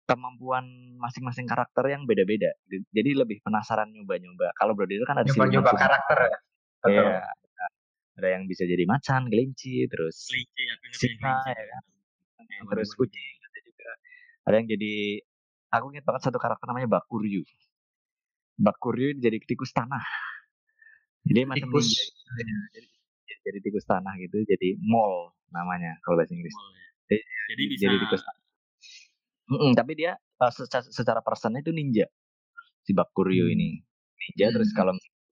kemampuan 0.05 0.65
masing-masing 1.01 1.49
karakter 1.49 1.81
yang 1.89 2.05
beda-beda. 2.05 2.53
Jadi 2.69 3.11
lebih 3.17 3.41
penasaran 3.41 3.89
nyoba-nyoba. 3.89 4.53
Kalau 4.53 4.77
Bloody 4.77 5.01
Roar 5.01 5.07
kan 5.09 5.17
ada 5.21 5.29
nyoba-nyoba 5.29 5.71
karakter 5.73 6.17
ya. 6.29 6.37
Iya, 6.85 7.25
ada 8.15 8.27
yang 8.29 8.45
bisa 8.45 8.63
jadi 8.63 8.85
macan, 8.85 9.27
kelinci, 9.27 9.89
terus 9.89 10.29
kelinci, 10.29 10.61
ya, 10.61 10.75
singa 10.93 11.35
ya 11.49 11.65
kan. 11.73 11.83
Ya, 12.45 12.61
terus 12.69 12.93
kucing 12.93 13.35
ada 13.41 13.59
juga. 13.65 13.89
Ada 14.45 14.55
yang 14.61 14.67
jadi 14.69 14.93
aku 15.73 15.85
ingat 15.91 16.05
banget 16.05 16.21
satu 16.29 16.37
karakter 16.37 16.69
namanya 16.69 17.01
Bakuryu. 17.01 17.41
Bakuryu 18.61 19.17
jadi 19.17 19.41
tikus 19.41 19.73
tanah. 19.73 20.05
Jadi 21.25 21.49
macam 21.49 21.67
tikus. 21.73 21.89
Ya, 22.37 22.45
jadi, 22.77 22.87
jadi 23.41 23.59
tikus 23.65 23.85
tanah 23.89 24.13
gitu, 24.21 24.45
jadi 24.45 24.77
mole 24.77 25.33
namanya 25.49 25.97
kalau 26.05 26.21
bahasa 26.21 26.37
Inggris. 26.37 26.53
Mole, 26.53 26.77
ya. 26.77 26.87
jadi, 27.09 27.21
jadi 27.49 27.63
bisa 27.65 27.83
jadi 27.89 27.97
tikus 28.05 28.21
tanah. 28.21 28.44
Mm 29.45 29.57
-mm, 29.61 29.71
tapi 29.77 29.93
dia 29.93 30.17
uh, 30.41 30.49
secara, 30.49 30.85
secara 30.89 31.21
personnya 31.21 31.61
itu 31.61 31.69
ninja 31.69 32.09
si 32.81 32.97
Bakuryu 32.97 33.45
hmm. 33.45 33.53
ini 33.53 33.69
ninja 34.17 34.49
hmm. 34.49 34.55
terus 34.57 34.69
kalau 34.73 34.93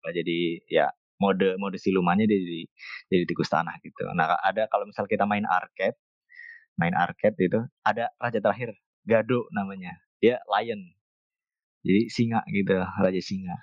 jadi 0.07 0.63
ya 0.71 0.87
mode 1.19 1.57
mode 1.57 1.77
silumannya 1.81 2.29
jadi 2.29 2.63
jadi 3.09 3.23
tikus 3.27 3.49
tanah 3.49 3.75
gitu. 3.81 4.05
Nah 4.13 4.37
ada 4.39 4.69
kalau 4.69 4.87
misal 4.87 5.09
kita 5.09 5.25
main 5.25 5.43
arcade, 5.43 5.97
main 6.77 6.93
arcade 6.93 7.37
itu 7.41 7.59
ada 7.83 8.13
raja 8.21 8.39
terakhir 8.39 8.77
Gado 9.07 9.47
namanya. 9.55 9.97
Dia 10.19 10.41
lion. 10.45 10.81
Jadi 11.85 12.11
singa 12.11 12.43
gitu, 12.51 12.75
raja 12.75 13.21
singa. 13.21 13.55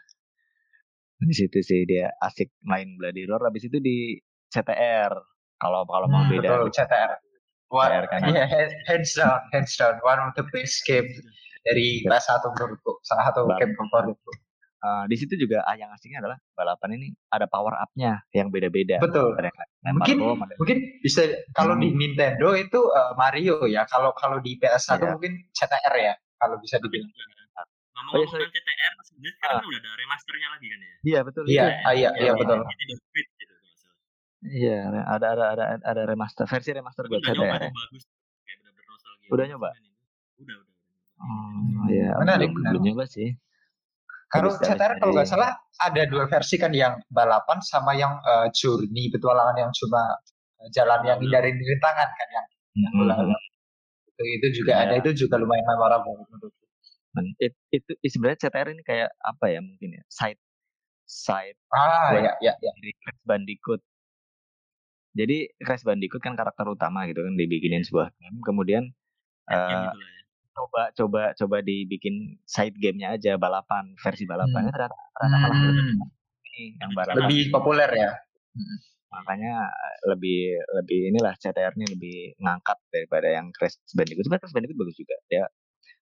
Di 1.20 1.34
situ 1.36 1.60
sih 1.60 1.84
dia 1.84 2.10
asik 2.20 2.52
main 2.64 2.96
Bloody 2.96 3.28
Roar. 3.28 3.48
Habis 3.48 3.68
itu 3.68 3.78
di 3.80 4.18
CTR. 4.48 5.12
Kalau 5.60 5.84
kalau 5.84 6.06
mau 6.08 6.24
hmm, 6.24 6.32
beda. 6.32 6.48
Betul, 6.48 6.72
CTR. 6.72 7.12
One, 7.72 7.90
kan. 8.10 8.20
Yeah, 8.28 8.48
hands 8.86 9.14
down, 9.16 9.40
hands 9.50 9.74
down. 9.74 9.98
One 10.04 10.20
of 10.20 10.36
the 10.36 10.44
best 10.52 10.84
game 10.84 11.08
dari 11.64 12.04
kelas 12.04 12.28
satu 12.28 12.52
menurutku. 12.54 13.00
Salah 13.02 13.32
satu 13.32 13.48
game 13.56 13.74
favoritku 13.74 14.32
uh, 14.84 15.04
di 15.08 15.16
situ 15.16 15.34
juga 15.40 15.64
ah, 15.64 15.74
yang 15.74 15.88
asiknya 15.90 16.20
adalah 16.20 16.38
balapan 16.52 17.00
ini 17.00 17.08
ada 17.32 17.48
power 17.48 17.72
up-nya 17.80 18.20
yang 18.36 18.52
beda-beda. 18.52 19.00
Betul. 19.00 19.32
Ada 19.40 19.48
yang 19.48 19.96
mungkin 19.96 20.16
bom, 20.20 20.38
ada... 20.44 20.54
mungkin 20.60 20.78
bisa 21.00 21.24
kalau 21.56 21.74
hmm. 21.74 21.82
di 21.82 21.88
Nintendo 21.96 22.52
itu 22.52 22.78
uh, 22.92 23.16
Mario 23.16 23.64
ya, 23.64 23.88
kalau 23.88 24.12
kalau 24.12 24.38
di 24.44 24.60
PS1 24.60 25.00
yeah. 25.00 25.12
mungkin 25.16 25.32
CTR 25.56 25.94
ya, 25.96 26.14
kalau 26.36 26.60
bisa 26.60 26.76
dibilang. 26.78 27.08
Ngomong-ngomong 27.94 28.26
oh, 28.26 28.38
ya, 28.42 28.42
tentang 28.42 28.52
CTR, 28.52 28.92
sebenarnya 29.06 29.34
sekarang 29.38 29.56
uh. 29.56 29.68
udah 29.70 29.78
ada 29.80 29.90
remasternya 29.96 30.48
lagi 30.50 30.66
kan 30.66 30.78
ya? 30.78 30.94
Iya 31.04 31.20
betul. 31.22 31.42
Iya, 31.46 31.64
iya, 31.64 31.90
iya, 31.94 32.10
iya 32.20 32.32
betul. 32.36 32.58
Iya, 34.44 34.92
ada 35.08 35.26
ada 35.32 35.44
ada 35.56 35.64
ada 35.80 36.02
remaster 36.04 36.44
versi 36.44 36.76
remaster 36.76 37.08
buat 37.08 37.24
CTR. 37.24 37.72
Bagus, 37.72 38.04
kayak 38.44 38.56
benar-benar 38.60 39.32
Udah 39.32 39.44
nyoba? 39.48 39.70
Udah, 40.40 40.56
udah. 40.60 40.74
Oh, 41.24 41.88
iya. 41.88 42.12
Belum, 42.20 42.52
belum 42.52 42.82
nyoba 42.84 43.04
sih. 43.08 43.32
Kalau 44.28 44.50
CTR 44.50 44.98
kalau 44.98 45.12
nggak 45.14 45.30
salah 45.30 45.54
ada 45.78 46.02
dua 46.10 46.26
versi 46.26 46.58
kan 46.58 46.74
yang 46.74 46.98
balapan 47.06 47.62
sama 47.62 47.94
yang 47.94 48.18
uh, 48.26 48.50
journey 48.50 49.06
petualangan 49.14 49.54
yang 49.54 49.70
cuma 49.70 50.02
eh, 50.58 50.68
jalan 50.74 51.00
yang 51.06 51.18
hindarin 51.22 51.54
rintangan 51.54 52.08
kan 52.10 52.28
yang 52.34 52.46
hmm. 52.74 53.14
yang 53.14 53.30
itu 54.10 54.22
itu 54.42 54.46
juga 54.62 54.72
ya. 54.74 54.82
ada 54.90 54.94
itu 54.98 55.10
juga 55.26 55.38
lumayan 55.38 55.62
memorable 55.66 56.26
menurutku. 56.26 56.64
It, 57.38 57.54
itu 57.70 57.94
sebenarnya 58.10 58.50
CTR 58.50 58.74
ini 58.74 58.82
kayak 58.82 59.10
apa 59.22 59.46
ya 59.54 59.62
mungkin 59.62 60.02
ya 60.02 60.02
side 60.10 60.40
side 61.06 61.54
ah 61.70 62.10
ya 62.18 62.34
ya 62.42 62.52
ya 62.58 62.72
dari 62.74 62.92
Crash 62.98 63.22
Bandicoot. 63.22 63.82
Jadi 65.14 65.46
Crash 65.62 65.86
Bandicoot 65.86 66.20
kan 66.20 66.34
karakter 66.34 66.66
utama 66.66 67.06
gitu 67.06 67.22
kan 67.22 67.38
dibikinin 67.38 67.86
sebuah 67.86 68.10
game. 68.18 68.38
Kemudian 68.42 68.90
uh, 69.48 69.94
coba 70.54 70.82
coba 70.94 71.22
coba 71.34 71.56
dibikin 71.62 72.38
side 72.46 72.78
gamenya 72.78 73.14
aja 73.14 73.38
balapan 73.38 73.94
versi 73.98 74.26
balapannya 74.26 74.70
hmm. 74.70 74.76
ternyata, 74.78 74.94
ternyata 74.94 75.36
malah 75.38 75.58
hmm. 75.58 75.66
lebih 75.66 75.86
ini 76.46 76.62
yang 76.78 76.92
balapan 76.94 77.18
lebih 77.26 77.40
populer 77.50 77.90
ya? 77.90 78.12
Hmm. 78.54 78.78
makanya 79.14 79.70
eh, 79.70 79.96
lebih 80.10 80.58
lebih 80.82 81.00
inilah 81.14 81.34
CTR 81.38 81.70
ini 81.78 81.86
lebih 81.86 82.18
ngangkat 82.42 82.78
daripada 82.90 83.30
yang 83.30 83.54
Crash 83.54 83.78
Bandicoot. 83.94 84.26
Sebenarnya 84.26 84.42
Crash 84.42 84.54
Bandicoot 84.54 84.78
bagus 84.82 84.96
juga. 84.98 85.16
Dia 85.30 85.42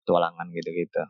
tualangan 0.03 0.47
gitu-gitu. 0.51 1.03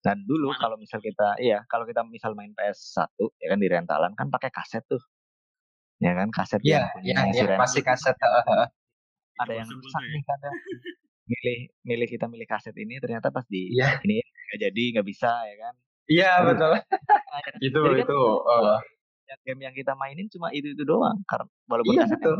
Dan 0.00 0.22
dulu 0.24 0.54
kalau 0.56 0.78
misal 0.78 1.02
kita 1.02 1.36
iya 1.42 1.66
kalau 1.66 1.84
kita 1.84 2.06
misal 2.06 2.38
main 2.38 2.54
PS1 2.54 3.10
ya 3.42 3.46
kan 3.50 3.58
di 3.58 3.68
rentalan 3.68 4.12
kan 4.14 4.30
pakai 4.30 4.50
kaset 4.54 4.86
tuh 4.86 5.02
ya 6.00 6.12
kan 6.16 6.28
kaset 6.32 6.60
yeah, 6.64 6.88
yang 7.04 7.28
punya 7.28 7.44
ya, 7.44 7.54
ya, 7.54 7.58
pasti 7.60 7.80
kaset 7.84 8.16
uh, 8.16 8.66
ada 9.40 9.52
yang 9.52 9.68
rusak 9.68 10.02
nih 10.04 10.22
kadang 10.24 10.56
milih 11.30 11.58
milih 11.86 12.08
kita 12.10 12.26
milih 12.26 12.48
kaset 12.48 12.74
ini 12.74 12.98
ternyata 12.98 13.28
pas 13.30 13.44
di 13.46 13.70
yeah. 13.76 14.00
ini 14.02 14.18
nggak 14.20 14.58
jadi 14.66 14.82
nggak 14.98 15.06
bisa 15.06 15.30
ya 15.46 15.56
kan. 15.60 15.74
Iya 16.10 16.22
yeah, 16.26 16.36
betul. 16.42 16.72
Itu 17.70 17.80
jadi 17.86 18.02
kan 18.02 18.08
itu 18.08 18.18
kan, 18.18 18.64
uh. 18.66 18.80
game 19.46 19.60
yang 19.62 19.74
kita 19.78 19.94
mainin 19.94 20.26
cuma 20.26 20.50
itu 20.50 20.74
itu 20.74 20.82
doang 20.82 21.22
karena 21.30 21.46
walaupun 21.70 21.94
yeah, 21.94 22.02
kasetnya 22.02 22.34
betul. 22.34 22.38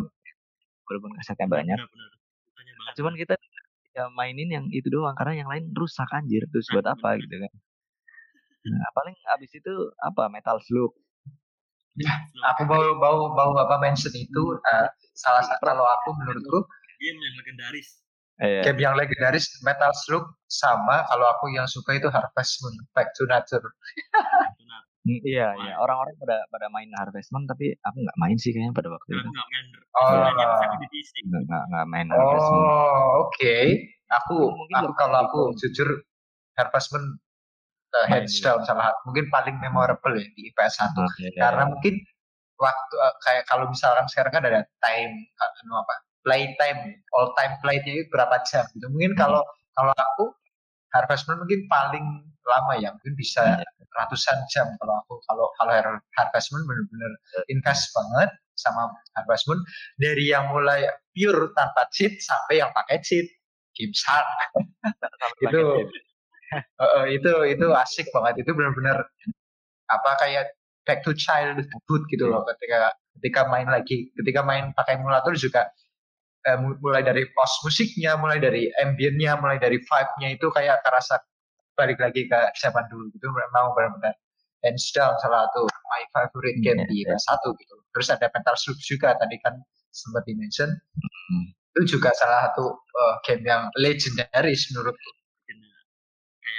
walaupun 0.90 1.10
kasetnya 1.22 1.46
banyak. 1.46 1.78
benar, 1.78 2.12
benar. 2.66 2.92
cuman 2.98 3.14
kita 3.14 3.34
ya 3.94 4.04
mainin 4.10 4.50
yang 4.50 4.66
itu 4.74 4.90
doang 4.90 5.14
karena 5.14 5.46
yang 5.46 5.48
lain 5.52 5.70
rusak 5.70 6.10
anjir. 6.10 6.42
Terus 6.50 6.66
buat 6.74 6.86
apa 6.90 7.14
gitu 7.22 7.36
kan. 7.38 7.52
Nah, 8.60 8.90
paling 8.92 9.16
abis 9.38 9.50
itu 9.56 9.72
apa? 10.02 10.28
Metal 10.28 10.58
slug. 10.60 10.92
Ya, 10.92 11.09
aku 12.54 12.62
bau 12.68 12.96
bau 12.98 13.20
bau 13.34 13.52
apa 13.60 13.76
mention 13.80 14.12
itu 14.14 14.42
uh, 14.70 14.88
salah 15.12 15.42
satu 15.44 15.60
kalau 15.64 15.84
aku 15.84 16.16
menurutku 16.16 16.58
game 17.00 17.18
yang 17.18 17.34
legendaris. 17.40 17.88
Iya. 18.40 18.60
Game 18.64 18.80
yang 18.80 18.94
legendaris 18.96 19.48
Metal 19.60 19.92
Slug 19.92 20.24
sama 20.48 21.04
kalau 21.12 21.28
aku 21.28 21.52
yang 21.52 21.68
suka 21.68 22.00
itu 22.00 22.08
Harvest 22.08 22.64
Moon 22.64 22.72
Back 22.96 23.12
to 23.16 23.28
Nature. 23.28 23.64
Nah, 24.64 24.80
Hmm, 25.00 25.16
iya, 25.24 25.56
iya. 25.64 25.80
Orang-orang 25.80 26.12
pada 26.20 26.44
pada 26.52 26.68
main 26.68 26.92
Harvest 26.92 27.32
Moon 27.32 27.48
tapi 27.48 27.72
aku 27.72 28.04
nggak 28.04 28.18
main 28.20 28.36
sih 28.36 28.52
kayaknya 28.52 28.76
pada 28.76 28.92
waktu 28.92 29.16
aku 29.16 29.16
itu. 29.16 29.28
nggak 29.32 29.48
main. 29.48 29.66
Oh. 29.96 30.04
Aku. 30.28 30.74
Nggak 31.40 31.62
nggak 31.72 31.86
main 31.88 32.06
Harvest 32.12 32.48
Moon. 32.52 32.64
Oh, 32.68 33.04
oke. 33.24 33.56
Aku 34.10 34.36
Mungkin 34.52 34.74
aku 34.76 34.84
lebih 34.92 34.96
kalau 35.00 35.18
aku 35.24 35.40
jujur 35.56 35.88
Harvest 36.60 36.92
Moon 36.92 37.16
uh, 37.92 38.06
juga. 38.22 38.40
down 38.44 38.60
salah 38.64 38.90
mungkin 39.04 39.26
paling 39.28 39.56
memorable 39.58 40.14
ya 40.14 40.26
di 40.34 40.50
PS1 40.54 40.94
Ah, 40.94 41.08
iya, 41.18 41.30
karena 41.38 41.62
iya. 41.66 41.70
mungkin 41.70 41.94
waktu 42.56 42.94
uh, 42.98 43.14
kayak 43.24 43.44
kalau 43.48 43.64
misalkan 43.66 44.06
sekarang 44.06 44.32
kan 44.32 44.44
ada 44.44 44.60
time 44.80 45.12
uh, 45.38 45.58
anu 45.64 45.80
apa 45.80 45.94
play 46.20 46.52
time 46.60 46.80
all 47.16 47.32
time 47.34 47.56
play-nya 47.64 47.96
itu 47.96 48.08
berapa 48.12 48.36
jam 48.44 48.64
gitu 48.76 48.86
mungkin 48.88 49.16
Hmm. 49.16 49.20
kalau 49.20 49.42
kalau 49.74 49.94
aku 49.96 50.24
Harvest 50.92 51.24
Moon 51.26 51.40
mungkin 51.40 51.64
paling 51.66 52.04
lama 52.44 52.74
ya 52.76 52.90
mungkin 52.92 53.14
bisa 53.16 53.62
Iya. 53.62 53.64
ratusan 53.96 54.38
jam 54.52 54.66
kalau 54.78 54.94
aku 55.02 55.18
kalau 55.26 55.46
kalau 55.56 55.72
Har- 55.72 56.04
Harvest 56.14 56.52
Moon 56.52 56.62
bener-bener 56.62 57.12
invest 57.48 57.90
banget 57.90 58.30
sama 58.54 58.92
Harvest 59.16 59.48
Moon 59.48 59.58
dari 59.96 60.28
yang 60.28 60.52
mulai 60.52 60.84
pure 61.10 61.50
tanpa 61.56 61.88
cheat 61.90 62.20
sampai 62.20 62.60
yang 62.60 62.70
pakai 62.76 63.00
cheat 63.00 63.24
game 63.72 63.94
shark 63.96 64.26
itu 65.46 65.62
eh, 66.54 67.06
itu 67.14 67.32
itu 67.48 67.66
asik 67.74 68.06
banget. 68.10 68.42
Itu 68.46 68.52
benar-benar 68.56 69.06
apa 69.90 70.10
kayak 70.22 70.44
back 70.86 71.02
to 71.06 71.12
childhood 71.14 72.02
gitu 72.10 72.24
loh 72.30 72.42
ketika 72.54 72.94
ketika 73.18 73.40
main 73.50 73.68
lagi. 73.70 74.10
Ketika 74.18 74.40
main 74.42 74.70
pakai 74.74 74.98
emulator 74.98 75.34
juga 75.34 75.70
eh, 76.48 76.56
mu- 76.58 76.78
mulai 76.80 77.02
dari 77.04 77.26
pos 77.34 77.52
musiknya 77.66 78.16
mulai 78.16 78.38
dari 78.40 78.70
ambientnya 78.80 79.36
mulai 79.38 79.58
dari 79.60 79.78
vibe-nya 79.80 80.28
itu 80.34 80.46
kayak 80.50 80.80
terasa 80.86 81.20
balik 81.78 81.96
lagi 82.00 82.26
ke 82.28 82.38
zaman 82.60 82.84
dulu 82.90 83.08
gitu. 83.14 83.26
Memang 83.30 83.72
benar-benar 83.76 84.14
hands 84.64 84.92
down 84.92 85.16
salah 85.24 85.48
satu 85.48 85.64
my 85.88 86.02
favorite 86.12 86.58
game 86.60 86.80
di 86.84 87.04
Iya, 87.04 87.12
iya. 87.12 87.16
PS1 87.16 87.44
gitu. 87.56 87.74
Terus 87.96 88.08
ada 88.12 88.26
Metal 88.30 88.56
Slug 88.56 88.78
juga 88.84 89.16
tadi 89.16 89.36
kan 89.40 89.54
sempat 89.90 90.22
di 90.28 90.34
mention 90.38 90.70
Hmm. 91.30 91.46
itu 91.78 91.94
juga 91.98 92.10
salah 92.18 92.50
satu 92.50 92.74
eh, 92.74 93.14
game 93.26 93.46
yang 93.46 93.62
legendaris 93.78 94.66
menurutku 94.74 95.10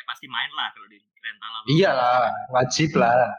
Kayak 0.01 0.09
pasti 0.09 0.25
main 0.25 0.49
lah 0.51 0.67
kalau 0.73 0.87
di 0.87 0.97
rental 0.97 1.51
apa. 1.53 1.65
iyalah 1.69 2.17
wajib 2.49 2.89
lah 2.95 3.37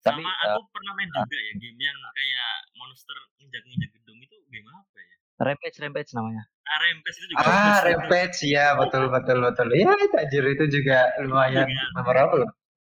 Tapi 0.00 0.16
Sama 0.16 0.32
eh, 0.32 0.48
aku 0.48 0.60
pernah 0.72 0.92
main 0.96 1.08
juga 1.10 1.36
ya 1.38 1.52
game 1.54 1.76
yang 1.78 1.98
kayak 2.10 2.52
monster 2.74 3.12
injak-injak 3.36 3.92
gedung 3.92 4.16
itu 4.16 4.32
game 4.48 4.64
apa 4.66 4.96
ya? 4.96 5.16
Rampage 5.38 5.76
Rampage 5.76 6.10
namanya. 6.14 6.42
Ah, 6.64 6.78
Rampage 6.80 7.16
itu 7.18 7.26
juga 7.28 7.44
Ah. 7.44 7.78
Rampage 7.82 8.40
ya 8.46 8.66
betul 8.74 9.04
betul 9.08 9.38
betul. 9.42 9.68
Ya 9.70 9.92
itu 9.94 10.16
anjir 10.16 10.44
itu 10.46 10.64
juga 10.70 10.98
lumayan 11.20 11.68
Iya. 11.68 11.84
memorable. 11.92 12.48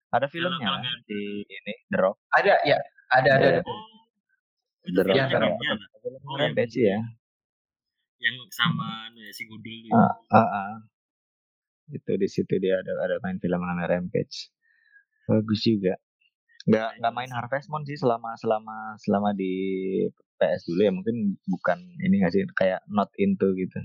Ada 0.10 0.32
filmnya 0.32 0.55
kalau 0.58 0.79
kan 0.79 0.88
nggak- 0.88 1.03
di 1.03 1.22
ini 1.43 1.74
The 1.86 1.98
Rock. 2.00 2.15
Ada 2.32 2.53
ya, 2.63 2.79
ada 3.12 3.29
ada. 3.34 3.48
Ada. 3.50 3.62
Oh, 3.62 4.08
itu 4.82 4.96
The 4.96 5.03
Rock. 5.03 5.60
The. 5.60 5.75
Film 6.00 6.22
Oh, 6.24 6.36
Rampage 6.38 6.75
ya. 6.77 7.00
Yang 8.17 8.36
sama 8.50 9.12
anu 9.12 9.20
ya, 9.20 9.32
si 9.36 9.43
Gudul 9.43 9.75
itu. 9.82 9.91
Ah, 9.91 10.15
ah, 10.32 10.39
ah. 10.39 10.74
Itu 11.89 12.11
di 12.15 12.27
situ 12.27 12.53
dia 12.57 12.79
ada 12.79 12.93
ada 13.01 13.15
main 13.19 13.37
film 13.37 13.59
namanya 13.59 13.97
Rampage. 13.97 14.51
Bagus 15.25 15.61
juga. 15.61 15.95
Nggak 16.63 16.89
nggak 17.03 17.13
main 17.13 17.31
Harvest 17.31 17.67
Moon 17.67 17.83
sih 17.83 17.99
selama 17.99 18.39
selama 18.39 18.95
selama 18.95 19.35
di 19.35 19.51
PS 20.39 20.63
dulu 20.63 20.79
ya 20.79 20.91
mungkin 20.91 21.15
bukan 21.43 21.75
ini 21.99 22.23
nggak 22.23 22.31
sih 22.31 22.43
kayak 22.55 22.79
not 22.88 23.12
into 23.19 23.51
gitu. 23.55 23.79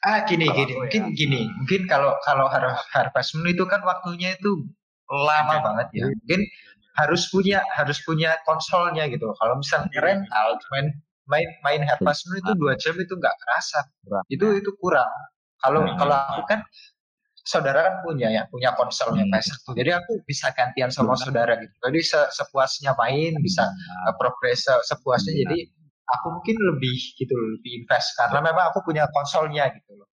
Ah 0.00 0.24
gini 0.24 0.46
Kalau 0.46 0.56
gini 0.56 0.72
aku 0.72 0.80
mungkin 0.80 1.02
ya. 1.02 1.12
gini 1.12 1.40
mungkin 1.58 1.82
kalau 1.84 2.14
kalau 2.22 2.46
Har- 2.46 2.86
Harvest 2.94 3.34
Moon 3.34 3.50
itu 3.50 3.66
kan 3.66 3.82
waktunya 3.82 4.38
itu 4.38 4.62
lama 5.10 5.58
Iya. 5.58 5.62
banget 5.66 5.88
ya. 5.92 6.04
Mungkin 6.06 6.40
harus 6.94 7.22
punya 7.28 7.58
harus 7.74 7.98
punya 8.02 8.38
konsolnya 8.46 9.10
gitu. 9.10 9.26
Kalau 9.34 9.58
misalnya 9.58 9.90
Iya. 9.90 10.00
rental 10.00 10.48
main 10.70 10.86
main 11.26 11.48
main 11.66 11.82
Harvest 11.82 12.30
Moon 12.30 12.38
itu 12.38 12.52
dua 12.54 12.78
jam 12.78 12.94
itu 12.94 13.10
nggak 13.12 13.34
kerasa. 13.42 13.80
Kurang. 14.06 14.24
Itu 14.30 14.46
itu 14.54 14.70
kurang. 14.78 15.10
Kalau 15.60 15.82
Nah. 15.82 15.98
kalau 15.98 16.14
aku 16.16 16.42
kan 16.46 16.62
saudara 17.50 17.80
kan 17.82 17.94
punya 18.00 18.30
ya 18.30 18.42
punya 18.46 18.70
konsolnya 18.72 19.26
Hmm. 19.26 19.34
PS1. 19.34 19.66
Jadi 19.74 19.90
aku 19.90 20.12
bisa 20.22 20.54
gantian 20.54 20.88
sama 20.88 21.12
Benar. 21.12 21.20
saudara 21.20 21.52
gitu. 21.58 21.74
Jadi 21.82 22.00
se- 22.00 22.30
sepuasnya 22.30 22.94
main 22.94 23.34
bisa 23.40 23.66
uh, 24.06 24.14
progres 24.14 24.62
se- 24.62 24.84
sepuasnya 24.86 25.34
Benar. 25.34 25.42
jadi 25.44 25.58
aku 26.06 26.26
mungkin 26.32 26.56
lebih 26.56 26.96
gitu 27.14 27.32
loh, 27.32 27.48
lebih 27.54 27.70
invest 27.76 28.14
karena 28.14 28.38
memang 28.40 28.70
aku 28.70 28.82
punya 28.82 29.10
konsolnya 29.10 29.66
gitu 29.70 29.94
loh. 29.94 30.06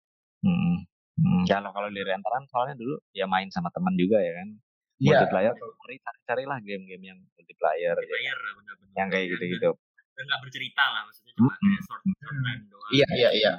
hmm, 0.41 0.75
hmm. 1.17 1.43
Kalau 1.43 1.71
kalau 1.71 1.87
di 1.87 1.99
rentalan 1.99 2.43
soalnya 2.47 2.75
dulu 2.75 2.95
ya 3.11 3.25
main 3.25 3.47
sama 3.47 3.67
teman 3.69 3.95
juga 3.95 4.17
ya 4.17 4.31
kan. 4.33 4.49
Iya. 4.95 5.19
multiplayer 5.19 5.51
betul. 5.51 5.71
cari 5.75 5.95
carilah 6.23 6.57
game-game 6.59 7.03
yang 7.05 7.19
multiplayer 7.19 7.93
ya. 7.93 8.07
Player 8.07 8.37
lah 8.37 8.51
benar-benar. 8.55 8.93
yang 8.95 9.07
kayak 9.09 9.25
gitu-gitu 9.27 9.69
Dan 10.15 10.23
nggak 10.23 10.41
bercerita 10.41 10.83
lah 10.87 11.01
maksudnya 11.03 11.33
cuma 11.35 11.51
Hmm. 11.51 11.59
kayak 11.59 11.81
short 11.83 12.01
short 12.15 12.37
time 12.39 12.63
doang. 12.65 12.89
Iya 12.91 13.07
iya 13.13 13.29
iya. 13.35 13.53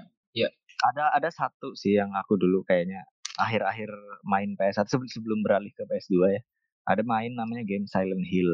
ada 0.92 1.08
ada 1.08 1.28
satu 1.28 1.72
sih 1.72 1.96
yang 1.96 2.12
aku 2.12 2.36
dulu 2.36 2.60
kayaknya 2.62 3.00
akhir-akhir 3.36 3.90
main 4.22 4.54
PS1 4.54 4.86
sebelum 4.86 5.08
sebelum 5.08 5.38
beralih 5.40 5.70
ke 5.70 5.84
PS2 5.84 6.14
ya. 6.30 6.40
Ada 6.84 7.02
main 7.02 7.30
namanya 7.30 7.62
game 7.62 7.84
Silent 7.84 8.24
Hill. 8.24 8.50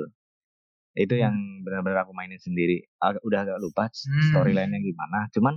Itu 0.94 1.14
yang 1.14 1.32
benar-benar 1.62 2.02
aku 2.02 2.12
mainin 2.12 2.36
sendiri. 2.36 2.84
Agak- 2.98 3.22
udah 3.22 3.40
agak 3.42 3.58
lupa 3.58 3.88
Hmm. 3.88 4.22
storyline-nya 4.28 4.78
gimana. 4.78 5.28
Cuman 5.30 5.54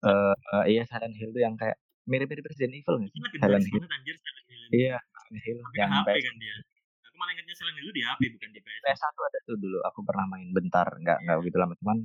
eh 0.00 0.34
eh, 0.54 0.64
iya 0.70 0.82
Silent 0.84 1.12
Hill 1.12 1.30
tuh 1.30 1.40
yang 1.40 1.54
kayak 1.54 1.76
mirip-mirip 2.04 2.44
Resident 2.44 2.74
Evil 2.74 2.96
nggak 2.98 3.10
sih? 3.10 3.18
Itu 3.18 3.26
lagi 3.26 3.38
Silent 3.38 3.66
Hill. 3.66 3.84
anjir 3.88 4.16
Silent 4.16 4.46
Hill. 4.46 4.62
iya 4.72 4.96
Silent 4.98 5.42
Hill 5.42 5.58
Tapi 5.60 5.76
yang 5.76 5.90
HP 5.92 6.08
PS 6.08 6.24
kan 6.24 6.36
dia. 6.38 6.56
Aku 7.02 7.16
malah 7.16 7.32
ingetnya 7.32 7.54
Silent 7.54 7.76
Hill 7.76 7.92
di 7.92 8.02
HP 8.02 8.20
bukan 8.30 8.48
di 8.50 8.60
PS. 8.60 8.80
PS1 8.82 9.16
ada 9.18 9.38
tuh 9.42 9.56
dulu. 9.56 9.78
Aku 9.84 10.00
pernah 10.02 10.24
main 10.26 10.48
bentar 10.50 10.86
nggak 10.94 11.18
nggak 11.22 11.36
begitu 11.38 11.56
lama. 11.56 11.74
Cuman 11.76 11.98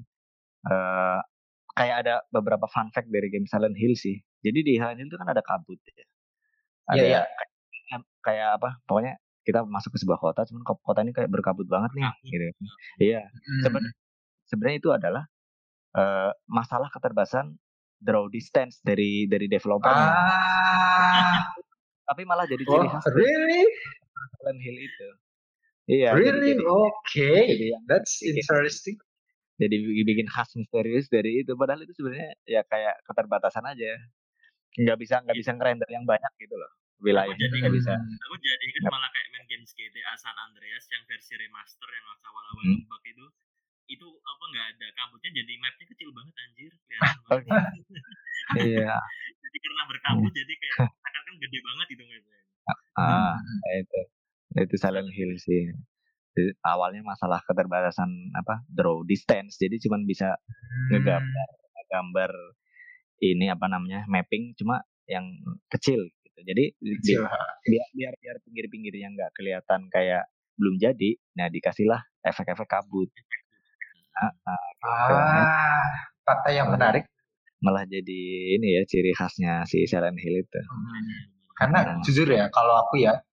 eh 0.63 1.19
kayak 1.73 1.95
ada 2.01 2.13
beberapa 2.29 2.65
fun 2.65 2.87
fact 2.89 3.09
dari 3.09 3.27
game 3.27 3.45
Silent 3.45 3.73
Hill 3.73 3.95
sih. 3.95 4.15
Jadi 4.39 4.59
di 4.61 4.73
Silent 4.75 4.99
Hill 4.99 5.07
itu 5.07 5.17
kan 5.17 5.27
ada 5.27 5.41
kabut 5.41 5.79
ya 5.85 6.03
ada 6.85 6.97
Iya, 6.97 7.05
iya. 7.07 7.21
kayak, 7.23 8.01
kayak 8.21 8.47
apa 8.57 8.69
pokoknya 8.83 9.13
kita 9.43 9.59
masuk 9.63 9.91
ke 9.93 9.99
sebuah 9.99 10.19
kota 10.19 10.47
cuman 10.47 10.63
kota 10.63 10.99
ini 11.01 11.11
kayak 11.11 11.27
berkabut 11.27 11.67
banget 11.67 11.91
nih 11.93 12.07
gitu 12.23 12.45
iya 12.99 13.21
Hmm. 13.27 13.61
sebenarnya 13.61 13.93
sebenarnya 14.45 14.77
itu 14.77 14.89
adalah 14.89 15.23
eh, 15.93 16.31
masalah 16.45 16.89
keterbatasan 16.89 17.55
draw 17.99 18.27
distance 18.27 18.79
dari 18.81 19.27
dari 19.27 19.47
developernya 19.47 20.09
Ah, 20.11 21.39
tapi 22.07 22.23
malah 22.23 22.43
jadi 22.43 22.59
ciri 22.61 22.83
oh, 22.83 22.91
khas 22.91 23.05
really? 23.11 23.63
Silent 24.39 24.59
Hill 24.59 24.77
itu 24.77 25.09
iya 25.85 26.15
Really? 26.15 26.55
jadi, 26.55 26.63
Okay. 26.63 27.39
jadi 27.47 27.65
That's 27.87 28.19
interesting. 28.19 28.95
jadi 29.53 29.75
bikin 30.01 30.27
khas 30.27 30.51
misterius 30.53 31.07
dari 31.07 31.43
itu 31.43 31.53
padahal 31.53 31.83
itu 31.83 31.93
sebenarnya 31.93 32.31
ya 32.43 32.63
kayak 32.63 32.99
keterbatasan 33.03 33.63
aja 33.65 33.91
nggak 34.73 34.97
bisa 34.97 35.15
nggak 35.21 35.37
bisa 35.37 35.51
ngerender 35.53 35.89
yang 35.89 36.05
banyak 36.05 36.33
gitu 36.41 36.55
loh 36.57 36.71
wilayahnya 37.03 37.35
jadi 37.51 37.55
nggak 37.67 37.75
bisa. 37.75 37.93
Hmm. 37.99 38.23
Aku 38.25 38.35
jadi 38.39 38.65
kan 38.79 38.83
malah 38.87 39.09
kayak 39.11 39.27
main 39.35 39.45
games 39.51 39.71
GTA 39.75 40.13
San 40.15 40.33
Andreas 40.39 40.87
yang 40.87 41.03
versi 41.03 41.35
remaster 41.35 41.89
yang 41.91 42.07
awal-awal 42.23 42.63
Hmm. 42.63 42.79
ngebug 42.79 43.03
itu 43.03 43.25
itu 43.91 44.07
apa 44.07 44.43
nggak 44.55 44.65
ada. 44.77 44.87
Kabutnya 44.95 45.29
jadi 45.35 45.53
mapnya 45.59 45.85
kecil 45.91 46.09
banget 46.15 46.35
anjir 46.39 46.71
kelihatan 46.87 47.19
Oh, 47.27 47.39
banget. 47.43 47.73
iya. 48.63 48.95
Jadi 49.43 49.57
karena 49.59 49.83
berkabut 49.85 50.31
jadi 50.31 50.53
kayak 50.55 50.77
akan 51.11 51.21
kan 51.27 51.35
gede 51.43 51.59
banget 51.61 51.87
itu 51.91 52.03
mapnya. 52.07 52.39
Ah 52.95 53.35
Hmm. 53.35 53.77
itu. 53.83 54.01
Itu 54.63 54.75
Silent 54.79 55.11
Hill 55.11 55.35
sih. 55.37 55.63
Jadi, 56.33 56.49
awalnya 56.65 57.03
masalah 57.03 57.43
keterbatasan 57.45 58.09
apa 58.33 58.63
draw 58.71 59.03
distance 59.05 59.59
jadi 59.61 59.77
cuman 59.83 60.07
bisa 60.07 60.33
ngegambar 60.89 61.49
ngegambar 61.77 62.31
ini 63.25 63.47
apa 63.47 63.65
namanya 63.65 64.03
mapping 64.05 64.51
cuma 64.53 64.83
yang 65.05 65.23
kecil 65.67 66.03
gitu 66.23 66.39
jadi 66.43 66.65
di- 66.75 66.97
Kecil. 66.99 67.23
biar 67.63 67.87
biar 67.93 68.13
biar 68.17 68.37
pinggir-pinggirnya 68.43 69.07
nggak 69.11 69.31
kelihatan 69.33 69.87
kayak 69.87 70.27
belum 70.53 70.75
jadi 70.77 71.09
nah 71.33 71.47
dikasihlah 71.47 72.01
efek-efek 72.21 72.67
kabut 72.67 73.07
Ah, 74.13 74.29
ah, 74.85 75.89
fakta 76.21 76.53
yang 76.53 76.69
menarik. 76.69 77.09
malah 77.57 77.81
jadi 77.83 78.21
ini 78.53 78.75
ya 78.75 78.83
ciri 78.83 79.09
khasnya 79.11 79.63
si 79.63 79.87
Silent 79.87 80.19
Hill 80.19 80.37
itu 80.37 80.61
Hmm. 80.61 81.31
Karena 81.53 81.79
Hmm. 81.81 82.01
jujur 82.01 82.27
ya, 82.27 82.49
kalau 82.49 82.75
aku 82.77 82.99
ya 82.99 83.23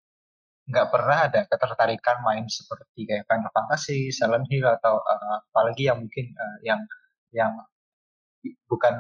nggak 0.64 0.87
pernah 0.88 1.26
ada 1.26 1.40
ketertarikan 1.44 2.22
main 2.22 2.46
seperti 2.46 3.05
kayak 3.05 3.26
Final 3.26 3.50
Fantasy, 3.50 4.09
Silent 4.09 4.46
Hill 4.46 4.62
atau 4.62 5.03
eh, 5.03 5.37
apalagi 5.44 5.83
yang 5.85 5.98
mungkin 5.98 6.31
eh, 6.31 6.57
yang 6.62 6.81
yang 7.33 7.53
bukan 8.64 8.94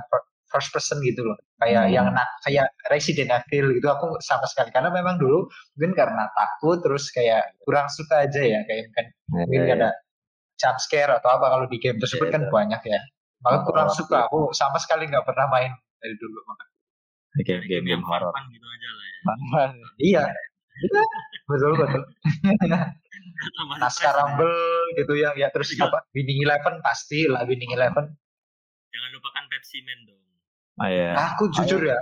first 0.50 0.68
person 0.68 0.98
gitu 1.00 1.22
loh. 1.22 1.38
Kayak 1.56 1.86
Hmm. 1.86 1.94
yang 1.94 2.06
na- 2.10 2.32
kayak 2.42 2.66
Resident 2.86 3.30
Evil 3.46 3.72
gitu 3.72 3.86
aku 3.86 4.18
sama 4.20 4.44
sekali 4.44 4.68
karena 4.68 4.90
memang 4.90 5.16
dulu 5.16 5.46
mungkin 5.72 5.94
karena 5.94 6.26
takut 6.30 6.78
terus 6.80 7.08
kayak 7.08 7.54
kurang 7.60 7.86
suka 7.86 8.26
aja 8.26 8.40
ya 8.40 8.60
kayak 8.64 8.90
mungkin 8.90 9.06
Ya, 9.30 9.42
mungkin 9.46 9.62
ya, 9.64 9.74
ada 9.76 9.90
jump 10.56 10.76
scare 10.76 11.12
atau 11.14 11.30
apa 11.30 11.46
kalau 11.48 11.66
di 11.66 11.78
game 11.78 11.96
tersebut 11.96 12.26
Iya, 12.26 12.34
kan 12.34 12.42
iya. 12.42 12.50
banyak 12.50 12.82
ya. 12.84 13.00
Maka 13.40 13.58
kurang 13.64 13.88
Oh. 13.88 13.94
suka. 13.94 14.26
Aku 14.26 14.40
sama 14.52 14.76
sekali 14.76 15.06
nggak 15.06 15.24
pernah 15.24 15.46
main 15.46 15.70
dari 15.96 16.12
dulu. 16.14 16.38
Maka. 16.44 16.64
Game 17.40 17.62
game 17.62 17.64
game 17.64 17.86
yang 17.88 18.02
horor. 18.02 18.34
gitu 18.50 18.66
aja 18.66 18.88
lah 18.90 19.04
ya. 19.06 19.14
Iya. 19.96 20.24
Iya, 20.80 21.02
betul 21.46 21.72
betul. 21.76 22.02
Naskah 23.76 24.02
ya. 24.06 24.16
Rumble 24.18 24.58
gitu 24.96 25.12
ya, 25.14 25.30
ya 25.34 25.48
terus 25.48 25.72
apa? 25.76 26.04
Winning 26.10 26.40
Eleven 26.40 26.80
pasti 26.80 27.24
lah 27.24 27.44
Winning 27.44 27.70
Eleven. 27.70 28.06
Jangan 28.90 29.10
lupakan 29.12 29.44
Pepsi 29.46 29.80
Man 29.80 30.00
dong. 30.04 30.19
Oh 30.80 30.88
iya. 30.88 31.12
Aku 31.32 31.52
jujur 31.52 31.80
ya, 31.82 31.98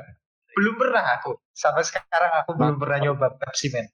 belum 0.54 0.74
pernah 0.76 1.18
aku. 1.18 1.34
Sampai 1.50 1.82
sekarang 1.82 2.30
aku 2.38 2.54
belum 2.54 2.78
pernah 2.78 2.98
nyoba 3.02 3.34
Pepsi 3.34 3.74
Man. 3.74 3.90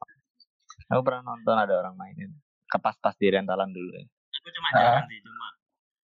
Aku 0.92 1.00
pernah 1.00 1.24
nonton 1.24 1.56
ada 1.56 1.72
orang 1.74 1.96
mainin. 1.96 2.36
Kepas-pas 2.68 3.16
di 3.16 3.32
rentalan 3.32 3.72
dulu 3.72 3.90
ya. 3.90 4.04
Aku 4.04 4.48
cuma 4.50 4.68
Ah. 4.68 5.00
jarang 5.00 5.06
sih, 5.08 5.18
cuma 5.18 5.46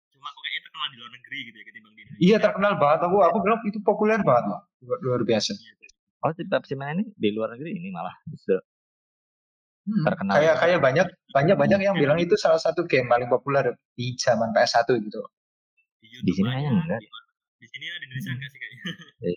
cuma 0.09 0.27
kok 0.29 0.41
kayaknya 0.41 0.61
terkenal 0.63 0.87
di 0.87 0.97
luar 0.97 1.11
negeri 1.11 1.37
gitu 1.43 1.57
ya 1.57 1.65
ketimbang 1.65 1.93
di 1.93 2.01
Indonesia. 2.01 2.23
Iya 2.23 2.37
terkenal 2.39 2.73
banget 2.77 2.99
aku. 3.03 3.17
Aku 3.21 3.37
bilang 3.41 3.59
itu 3.65 3.79
populer 3.81 4.19
banget 4.21 4.45
loh. 4.47 4.61
Luar, 4.81 4.97
luar 5.01 5.21
biasa. 5.21 5.51
Oh, 6.21 6.31
si 6.31 6.43
Pepsi 6.45 6.73
Man 6.75 6.95
ini 6.95 7.03
di 7.11 7.29
luar 7.33 7.51
negeri 7.51 7.71
ini 7.73 7.89
malah 7.89 8.15
justru 8.25 8.55
Hmm, 9.81 10.05
Terkenal 10.05 10.37
Kayak 10.37 10.53
juga. 10.53 10.61
kayak 10.61 10.79
banyak 10.79 11.07
banyak 11.33 11.55
banyak 11.57 11.79
yang 11.81 11.95
bilang 11.97 12.21
itu 12.21 12.37
salah 12.37 12.61
satu 12.61 12.85
game 12.85 13.09
paling 13.09 13.25
populer 13.25 13.65
di 13.91 14.13
zaman 14.13 14.53
PS1 14.53 14.85
gitu. 15.01 15.25
Di, 15.97 16.21
Di 16.21 16.31
sini 16.31 16.47
kayaknya 16.47 16.69
enggak. 16.77 16.99
di, 17.01 17.07
di 17.61 17.67
sini 17.67 17.85
ada 17.85 17.97
di 17.97 18.05
Indonesia 18.07 18.31
enggak 18.31 18.49
sih 18.49 18.59
kayaknya? 18.59 18.81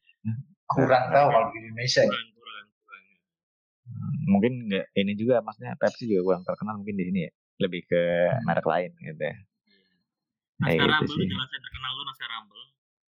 Kurang 0.75 1.05
tahu 1.11 1.27
kalau 1.29 1.47
di 1.53 1.59
Indonesia. 1.61 2.01
ya. 2.01 2.09
Kurang, 2.09 2.29
kurang, 2.33 2.67
kurang. 2.81 3.05
Hmm, 3.85 4.15
mungkin 4.27 4.53
nggak 4.67 4.87
ini 4.97 5.13
juga 5.15 5.35
maksudnya 5.39 5.77
Pepsi 5.77 6.09
juga 6.09 6.23
kurang 6.25 6.43
terkenal 6.43 6.75
mungkin 6.77 6.97
di 6.97 7.05
sini 7.05 7.21
ya. 7.21 7.33
Lebih 7.61 7.81
ke 7.85 8.03
merek 8.43 8.65
lain 8.65 8.91
gitu 8.99 9.23
ya. 9.23 9.37
Naskah 10.57 10.65
Kayak 10.65 10.81
gitu 10.81 10.89
Rumble 10.89 11.07
sih. 11.07 11.21
tuh 11.21 11.29
jelas 11.29 11.49
yang 11.51 11.63
terkenal 11.63 11.91
tuh 11.93 12.05
Naskah 12.05 12.29
Rumble. 12.31 12.65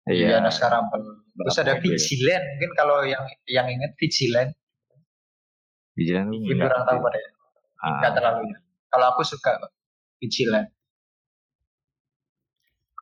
Iya, 0.01 0.35
Naskah 0.39 0.69
Rumble. 0.71 1.05
Terus 1.35 1.55
ada. 1.59 1.73
Vigilant. 1.77 2.45
Mungkin 2.47 2.71
kalau 2.73 2.97
yang 3.03 3.23
yang 3.45 3.67
inget 3.67 3.91
Vigilant, 3.99 4.51
Vigilant 5.93 6.25
tuh 6.25 6.39
mungkin 6.39 6.55
enggak. 6.55 6.67
kurang 6.71 6.83
tahu 6.87 6.97
pada 7.01 7.17
ya. 7.19 7.29
Ah, 7.77 7.89
Enggak 7.91 8.11
terlalu 8.15 8.41
ya. 8.47 8.57
Kalau 8.89 9.05
aku 9.11 9.21
suka 9.21 9.51
Vigilant. 10.17 10.67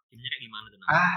Gamenya 0.10 0.30
kayak 0.30 0.42
gimana 0.42 0.66
tuh? 0.68 0.80
Ah, 0.90 1.16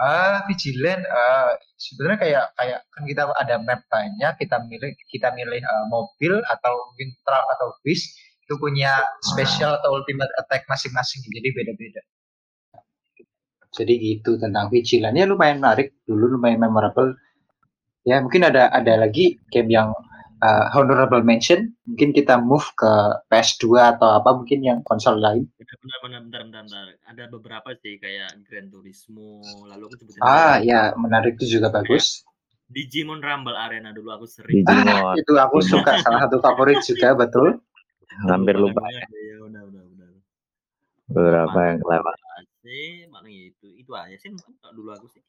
ah 0.00 0.44
Vigilant 0.48 1.02
eh 1.04 1.50
sebenarnya 1.76 2.18
kayak 2.20 2.44
kayak 2.56 2.80
kan 2.88 3.02
kita 3.04 3.22
ada 3.36 3.56
map 3.60 3.80
banyak, 3.92 4.32
kita 4.40 4.56
milih 4.64 4.90
kita 5.12 5.28
milih 5.36 5.60
eh, 5.60 5.86
mobil 5.92 6.40
atau 6.48 6.72
mungkin 6.92 7.08
truck 7.24 7.44
atau 7.58 7.68
bis 7.84 8.12
itu 8.42 8.54
punya 8.58 9.00
special 9.22 9.78
atau 9.80 9.96
ultimate 9.96 10.32
attack 10.40 10.66
masing-masing 10.68 11.22
jadi 11.30 11.48
beda-beda. 11.54 12.02
Jadi 13.72 13.94
gitu 13.96 14.36
tentang 14.36 14.68
Vigilant 14.68 15.16
ya 15.16 15.24
lumayan 15.24 15.64
menarik 15.64 15.96
dulu 16.04 16.36
lumayan 16.36 16.60
memorable. 16.60 17.16
Ya 18.04 18.20
mungkin 18.20 18.44
ada 18.44 18.68
ada 18.68 18.98
lagi 18.98 19.40
game 19.48 19.70
yang 19.72 19.94
eh, 20.42 20.64
honorable 20.74 21.22
mention 21.22 21.70
mungkin 21.86 22.10
kita 22.10 22.34
move 22.42 22.66
ke 22.74 22.92
PS2 23.30 23.96
atau 23.96 24.08
apa 24.18 24.34
mungkin 24.34 24.60
yang 24.60 24.78
konsol 24.82 25.16
lain. 25.22 25.46
Benar, 25.54 25.76
benar, 25.78 25.98
benar, 26.02 26.20
bentar, 26.26 26.40
bentar, 26.42 26.62
bentar. 26.66 26.84
Ada 27.06 27.22
beberapa 27.30 27.68
sih 27.78 27.96
kayak 28.02 28.42
Gran 28.50 28.66
Turismo, 28.68 29.40
lalu 29.70 29.86
aku 29.88 30.04
Ah 30.20 30.58
lagi. 30.58 30.68
ya 30.68 30.80
menarik 30.98 31.38
itu 31.38 31.58
juga 31.58 31.70
bagus. 31.70 32.26
Digimon 32.72 33.20
Rumble 33.20 33.54
Arena 33.54 33.92
dulu 33.92 34.10
aku 34.16 34.26
sering. 34.26 34.64
Digimon. 34.64 35.14
itu 35.20 35.32
aku 35.36 35.60
suka 35.62 36.00
salah 36.02 36.20
satu 36.26 36.40
favorit 36.40 36.80
juga 36.82 37.14
betul 37.22 37.60
Hampir 38.28 38.60
lupa 38.60 38.84
Ya, 38.92 39.08
benar, 39.40 39.64
benar, 39.72 39.84
benar. 39.88 40.10
beberapa 41.08 41.58
yang 41.64 41.78
kelewat. 41.80 42.16
Paling 43.12 43.34
itu 43.52 43.66
itu 43.76 43.92
aja 43.92 44.16
sih 44.16 44.30
dulu 44.72 44.90
aku 44.92 45.06
sih. 45.12 45.22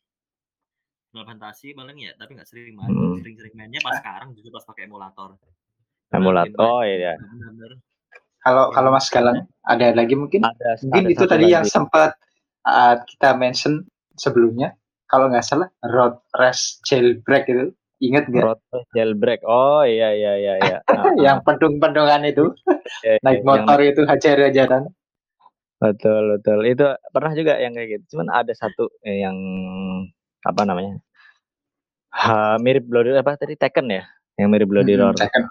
Final 1.14 1.30
Fantasi 1.30 1.78
paling 1.78 1.94
ya, 2.02 2.18
tapi 2.18 2.34
nggak 2.34 2.50
sering 2.50 2.74
main. 2.74 2.90
Hmm. 2.90 3.22
Sering-sering 3.22 3.54
mainnya 3.54 3.78
pas 3.86 4.02
sekarang 4.02 4.34
juga 4.34 4.58
pas 4.58 4.66
pakai 4.66 4.90
emulator. 4.90 5.38
Emulator. 6.10 6.58
Oh 6.58 6.82
iya. 6.82 7.14
Benar-benar. 7.22 7.78
kalau 8.44 8.74
kalau 8.76 8.90
Mas 8.92 9.08
Galang 9.08 9.48
ada 9.64 9.94
lagi 9.96 10.20
mungkin 10.20 10.44
Ada 10.44 10.84
mungkin 10.84 11.06
ada 11.08 11.14
itu 11.16 11.24
tadi 11.30 11.46
yang 11.48 11.64
lagi. 11.64 11.72
sempat 11.72 12.18
uh, 12.68 13.00
kita 13.06 13.38
mention 13.40 13.86
sebelumnya 14.20 14.76
kalau 15.08 15.32
nggak 15.32 15.46
salah 15.46 15.70
road 15.86 16.18
race 16.36 16.82
jailbreak 16.84 17.48
itu 17.48 17.72
ingat 18.04 18.28
nggak 18.28 18.44
Road 18.44 18.60
Race 18.74 18.90
Jailbreak. 18.98 19.42
Oh 19.46 19.86
iya 19.86 20.12
iya 20.18 20.34
iya 20.36 20.54
iya. 20.60 20.78
Ah, 20.92 21.14
yang 21.22 21.40
pendung-pendungan 21.46 22.26
itu 22.26 22.52
iya, 23.06 23.16
iya, 23.16 23.22
naik 23.22 23.46
yang 23.46 23.64
motor 23.64 23.80
itu 23.80 24.02
hajar-hajaran 24.04 24.90
Betul 25.78 26.36
betul. 26.36 26.60
Itu 26.68 26.86
pernah 27.14 27.32
juga 27.38 27.62
yang 27.62 27.78
kayak 27.78 28.02
gitu. 28.02 28.18
Cuman 28.18 28.34
ada 28.34 28.52
satu 28.52 28.92
eh, 29.08 29.24
yang 29.24 29.38
apa 30.44 30.62
namanya? 30.68 31.00
Ha, 32.14 32.62
mirip 32.62 32.86
Bloody 32.86 33.18
apa 33.18 33.40
tadi 33.40 33.58
Tekken 33.58 33.90
ya? 33.90 34.04
Yang 34.38 34.50
mirip 34.54 34.68
Bloody 34.70 34.94
Hmm, 34.94 35.02
Roar. 35.10 35.16
Tekken. 35.18 35.44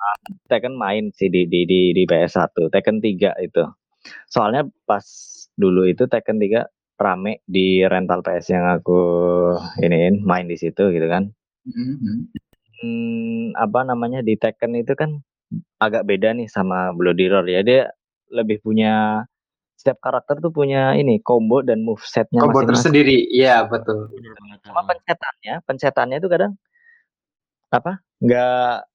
Tekken 0.46 0.74
main 0.78 1.10
sih 1.14 1.26
di 1.26 1.46
di 1.50 1.66
di, 1.66 1.90
di 1.90 2.02
PS1. 2.06 2.70
Tekken 2.70 3.02
3 3.02 3.34
itu. 3.42 3.62
Soalnya 4.30 4.66
pas 4.86 5.04
dulu 5.58 5.86
itu 5.86 6.06
Tekken 6.06 6.38
3 6.38 6.66
rame 7.02 7.42
di 7.50 7.82
rental 7.82 8.22
PS 8.22 8.54
yang 8.54 8.66
aku 8.78 9.00
iniin 9.82 10.22
main 10.22 10.46
di 10.46 10.54
situ 10.54 10.94
gitu 10.94 11.06
kan. 11.10 11.30
Mhm. 11.66 12.30
Hmm, 12.82 13.44
apa 13.54 13.86
namanya 13.86 14.22
di 14.22 14.34
Tekken 14.34 14.74
itu 14.78 14.94
kan 14.98 15.22
agak 15.78 16.06
beda 16.06 16.34
nih 16.34 16.46
sama 16.46 16.94
Bloody 16.94 17.26
Roar 17.26 17.46
ya. 17.46 17.62
Dia 17.66 17.90
lebih 18.30 18.62
punya 18.62 19.26
setiap 19.82 19.98
karakter 19.98 20.38
tuh 20.38 20.54
punya 20.54 20.94
ini 20.94 21.18
combo 21.18 21.58
dan 21.66 21.82
move 21.82 21.98
setnya 22.06 22.38
combo 22.38 22.62
masing-masing. 22.62 22.70
tersendiri 22.78 23.18
iya 23.34 23.66
betul. 23.66 24.14
Cuma 24.62 24.86
pencetannya, 24.86 25.54
pencetannya 25.66 26.16
itu 26.22 26.28
kadang 26.30 26.54
apa? 27.74 27.98
Nggak 28.22 28.86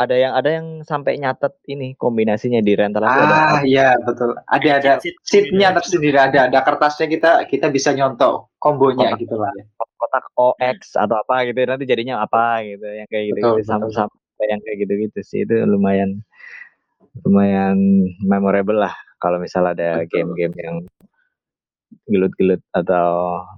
ada 0.00 0.16
yang 0.16 0.32
ada 0.32 0.48
yang 0.48 0.66
sampai 0.80 1.20
nyatet 1.20 1.52
ini 1.68 1.92
kombinasinya 1.92 2.64
di 2.64 2.72
rental 2.72 3.04
aku 3.04 3.20
ah 3.20 3.60
iya 3.68 3.92
betul 4.00 4.32
ada 4.48 4.80
ada 4.80 4.92
sheetnya 5.28 5.68
gitu. 5.68 5.76
tersendiri 5.76 6.16
ada 6.16 6.48
ada 6.48 6.58
kertasnya 6.64 7.04
kita 7.04 7.44
kita 7.44 7.68
bisa 7.68 7.92
nyontok 7.92 8.48
kombonya 8.56 9.12
Kotak. 9.12 9.20
gitu 9.20 9.36
lah 9.36 9.52
kotak 9.76 10.24
OX 10.40 10.96
atau 10.96 11.20
apa 11.20 11.44
gitu 11.52 11.68
nanti 11.68 11.84
jadinya 11.84 12.24
apa 12.24 12.64
gitu 12.64 12.88
yang 12.88 13.08
kayak 13.12 13.24
gitu, 13.28 13.40
Betul, 13.44 13.54
gitu 13.60 13.68
sama-sama 13.68 14.16
yang 14.48 14.60
kayak 14.64 14.88
gitu-gitu 14.88 15.20
sih 15.20 15.44
itu 15.44 15.52
lumayan 15.68 16.24
lumayan 17.28 17.76
memorable 18.24 18.80
lah 18.80 18.96
kalau 19.20 19.38
misal 19.38 19.68
ada 19.68 20.00
Betul. 20.02 20.08
game-game 20.34 20.56
yang 20.58 20.76
gelut-gelut 22.08 22.62
atau 22.72 23.08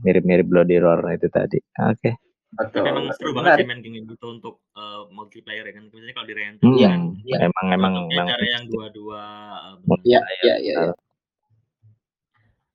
mirip-mirip 0.03 0.45
Bloody 0.49 0.77
Roar 0.83 1.01
itu 1.15 1.29
tadi. 1.31 1.63
Oke. 1.79 2.17
betul 2.53 2.85
Tapi 2.85 2.89
emang 2.93 3.05
seru 3.17 3.33
banget 3.33 3.65
sih 3.65 3.69
main 3.69 3.81
game 3.81 4.05
gitu 4.05 4.27
untuk 4.29 4.61
eh, 4.77 5.03
multiplayer 5.09 5.65
ya 5.65 5.73
kan. 5.73 5.89
Misalnya 5.89 6.13
kalau 6.13 6.27
di 6.29 6.35
Hmm, 6.37 6.77
Iya, 6.77 6.89
kan 6.93 7.01
iya. 7.25 7.37
emang 7.49 7.67
emang 7.73 7.95
emang 8.13 8.27
cara 8.29 8.45
yang 8.45 8.65
dua-dua. 8.69 9.23
eh, 9.81 10.01
Iya, 10.05 10.21
iya, 10.21 10.55
iya. 10.61 10.81
iya. 10.85 10.93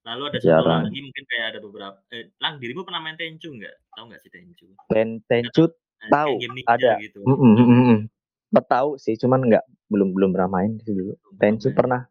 Lalu 0.08 0.23
ada 0.32 0.38
satu 0.39 0.47
Jarang. 0.47 0.84
lagi 0.88 1.00
mungkin 1.04 1.23
kayak 1.28 1.45
ada 1.52 1.60
beberapa. 1.60 1.97
Eh, 2.15 2.32
Lang, 2.39 2.63
dirimu 2.63 2.88
pernah 2.88 3.04
main 3.04 3.19
Tenchu 3.19 3.52
nggak? 3.52 3.76
Tahu 3.91 4.06
nggak 4.08 4.21
sih 4.23 4.32
Tenchu? 4.32 4.67
Ten 4.88 5.19
Tenchu 5.28 5.67
Nah, 5.97 6.10
Tahu, 6.13 6.34
ninja 6.54 6.69
ada. 6.69 6.93
gitu. 7.02 7.19
Mm, 7.26 7.36
mm, 7.36 7.54
mm, 7.58 7.67
mm. 7.67 8.00
Tahu 8.69 8.89
sih, 9.02 9.17
cuman 9.17 9.41
nggak 9.50 9.65
belum 9.91 10.13
belum 10.15 10.30
pernah 10.32 10.50
main 10.62 10.78
sih 10.86 10.93
dulu. 10.95 11.13
Tenchu 11.41 11.73
pernah 11.73 12.06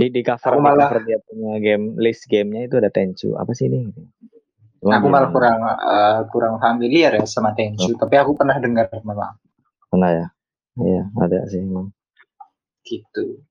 di 0.00 0.06
di 0.08 0.22
cover 0.24 0.56
Aku 0.56 0.60
di 0.60 0.64
malah- 0.64 0.88
cover 0.88 1.04
dia 1.04 1.18
punya 1.20 1.52
game 1.60 1.84
list 2.00 2.24
gamenya 2.24 2.64
itu 2.64 2.80
ada 2.80 2.88
Tenchu. 2.88 3.36
Apa 3.36 3.52
sih 3.52 3.68
ini? 3.68 3.92
Cuman 4.80 4.96
Aku 4.96 5.06
malah 5.12 5.28
kurang 5.28 5.60
eh, 5.68 6.20
kurang 6.32 6.54
familiar 6.56 7.12
ya 7.20 7.28
sama 7.28 7.52
Tenchu, 7.52 7.92
tapi 8.00 8.16
aku 8.16 8.32
pernah 8.32 8.56
dengar 8.56 8.88
memang 9.04 9.36
pernah 9.92 10.08
ya. 10.08 10.26
Iya, 10.80 11.02
ada 11.20 11.44
sih 11.44 11.60
emang. 11.60 11.92
gitu. 12.80 13.44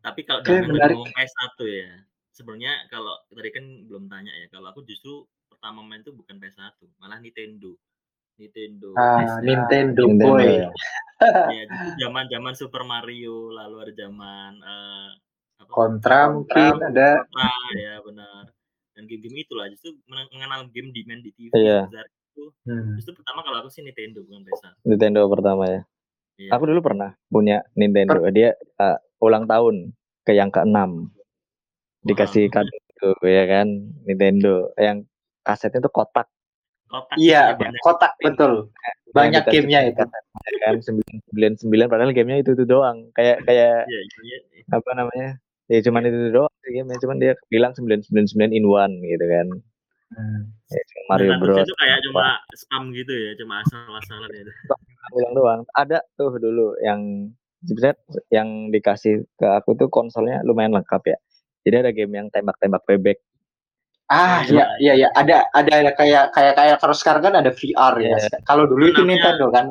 Tapi 0.00 0.20
kalau 0.22 0.40
jangan 0.46 0.70
menarik. 0.70 0.94
ngomong 0.96 1.10
PS1 1.12 1.58
ya. 1.66 1.90
Sebenarnya 2.30 2.72
kalau 2.88 3.12
tadi 3.26 3.50
kan 3.50 3.64
belum 3.90 4.06
tanya 4.06 4.30
ya. 4.32 4.46
Kalau 4.48 4.70
aku 4.70 4.86
justru 4.86 5.26
pertama 5.50 5.82
main 5.82 6.00
tuh 6.00 6.14
bukan 6.14 6.38
PS1, 6.38 6.78
malah 7.02 7.18
Nintendo. 7.18 7.74
Nintendo. 8.40 8.88
Ah, 8.94 9.36
PS1. 9.36 9.44
Nintendo, 9.44 10.02
Nintendo 10.02 10.24
boy. 10.26 10.48
ya. 10.48 10.68
Ya, 11.52 11.64
zaman-zaman 12.00 12.56
Super 12.56 12.80
Mario, 12.82 13.52
lalu 13.52 13.76
ada 13.78 13.92
zaman 13.94 14.52
eh, 14.56 15.08
apa? 15.60 15.68
Kontra 15.68 16.32
mungkin 16.32 16.72
ada. 16.80 17.20
Kontra, 17.20 17.52
ya 17.76 17.94
benar. 18.00 18.42
Dan 18.90 19.02
game-game 19.04 19.44
itulah 19.44 19.68
justru 19.68 19.92
men- 20.06 20.28
mengenal 20.30 20.64
game 20.68 20.88
di 20.90 21.04
main 21.04 21.20
di 21.20 21.30
TV 21.30 21.52
Iya. 21.52 21.84
itu. 22.30 22.44
Hmm. 22.64 22.96
Justru 22.96 23.12
pertama 23.14 23.40
kalau 23.40 23.60
aku 23.60 23.68
sih 23.68 23.80
Nintendo 23.80 24.24
bukan 24.24 24.42
PS1. 24.42 24.72
Nintendo 24.82 25.20
pertama 25.28 25.64
ya. 25.68 25.80
Iya. 26.36 26.50
Aku 26.56 26.64
dulu 26.64 26.80
pernah 26.80 27.12
punya 27.26 27.60
Nintendo. 27.74 28.24
Dia 28.30 28.56
uh, 28.76 28.96
ulang 29.20 29.44
tahun 29.44 29.92
ke 30.22 30.32
yang 30.32 30.48
keenam. 30.48 31.12
Dikasih 32.00 32.48
Wow. 32.48 32.54
kado 32.56 32.72
itu 32.72 33.08
ya 33.28 33.44
kan 33.44 33.68
Nintendo 34.04 34.72
yang 34.74 35.04
kasetnya 35.40 35.80
tuh 35.80 35.92
kotak 35.92 36.28
Kotak 36.90 37.16
Iya, 37.16 37.54
banyak. 37.54 37.80
kotak 37.80 38.12
betul. 38.18 38.52
Banyak 39.10 39.42
Yang 39.42 39.54
gamenya 39.56 39.80
itu. 39.86 40.02
ya 40.02 40.56
kan 40.60 40.74
sembilan 40.80 41.16
sembilan 41.24 41.52
sembilan 41.56 41.86
padahal 41.86 42.10
gamenya 42.10 42.38
itu 42.40 42.50
itu 42.52 42.64
doang 42.64 43.10
kayak 43.12 43.42
kayak 43.44 43.86
iya, 43.86 44.00
iya. 44.22 44.38
apa 44.70 44.90
namanya 44.92 45.28
ya 45.66 45.78
cuman 45.80 46.02
itu 46.04 46.30
doang 46.30 46.50
sih 46.60 46.70
game 46.72 46.90
cuman 46.92 47.16
dia 47.16 47.32
bilang 47.46 47.70
999 47.72 48.10
in 48.50 48.64
one 48.64 48.94
gitu 49.00 49.26
kan 49.26 49.48
Hmm. 50.10 50.42
ya, 50.66 50.82
cuma 50.82 51.02
Mario 51.14 51.30
Nah, 51.30 51.38
Bros 51.38 51.62
itu 51.62 51.76
kayak 51.78 52.02
cuma 52.02 52.34
spam 52.50 52.90
gitu 52.90 53.14
ya, 53.14 53.30
cuma 53.38 53.62
asal-asalan 53.62 54.26
ya. 54.26 54.42
bilang 55.08 55.32
doang 55.32 55.60
ada 55.72 56.02
tuh 56.16 56.34
dulu 56.34 56.74
yang 56.82 57.30
sebenarnya 57.62 57.94
yang 58.28 58.48
dikasih 58.74 59.22
ke 59.38 59.46
aku 59.46 59.78
tuh 59.78 59.86
konsolnya 59.86 60.42
lumayan 60.42 60.74
lengkap 60.74 61.02
ya 61.04 61.18
jadi 61.62 61.86
ada 61.86 61.90
game 61.92 62.10
yang 62.10 62.26
tembak-tembak 62.26 62.82
bebek 62.82 63.22
Ah, 64.10 64.42
Iya. 64.42 64.50
iya, 64.50 64.64
iya, 64.76 64.92
iya. 64.98 65.08
Ada, 65.14 65.46
ada 65.54 65.70
ada 65.70 65.90
kayak, 65.94 66.34
kayak, 66.34 66.54
kayak 66.58 66.76
kalau 66.82 66.94
sekarang 66.98 67.22
kan 67.30 67.34
ada 67.38 67.54
VR 67.54 67.94
ya. 67.96 68.18
Iya. 68.18 68.42
Kalau 68.42 68.66
dulu 68.66 68.90
itu 68.90 69.06
Nintendo 69.06 69.48
kan. 69.54 69.70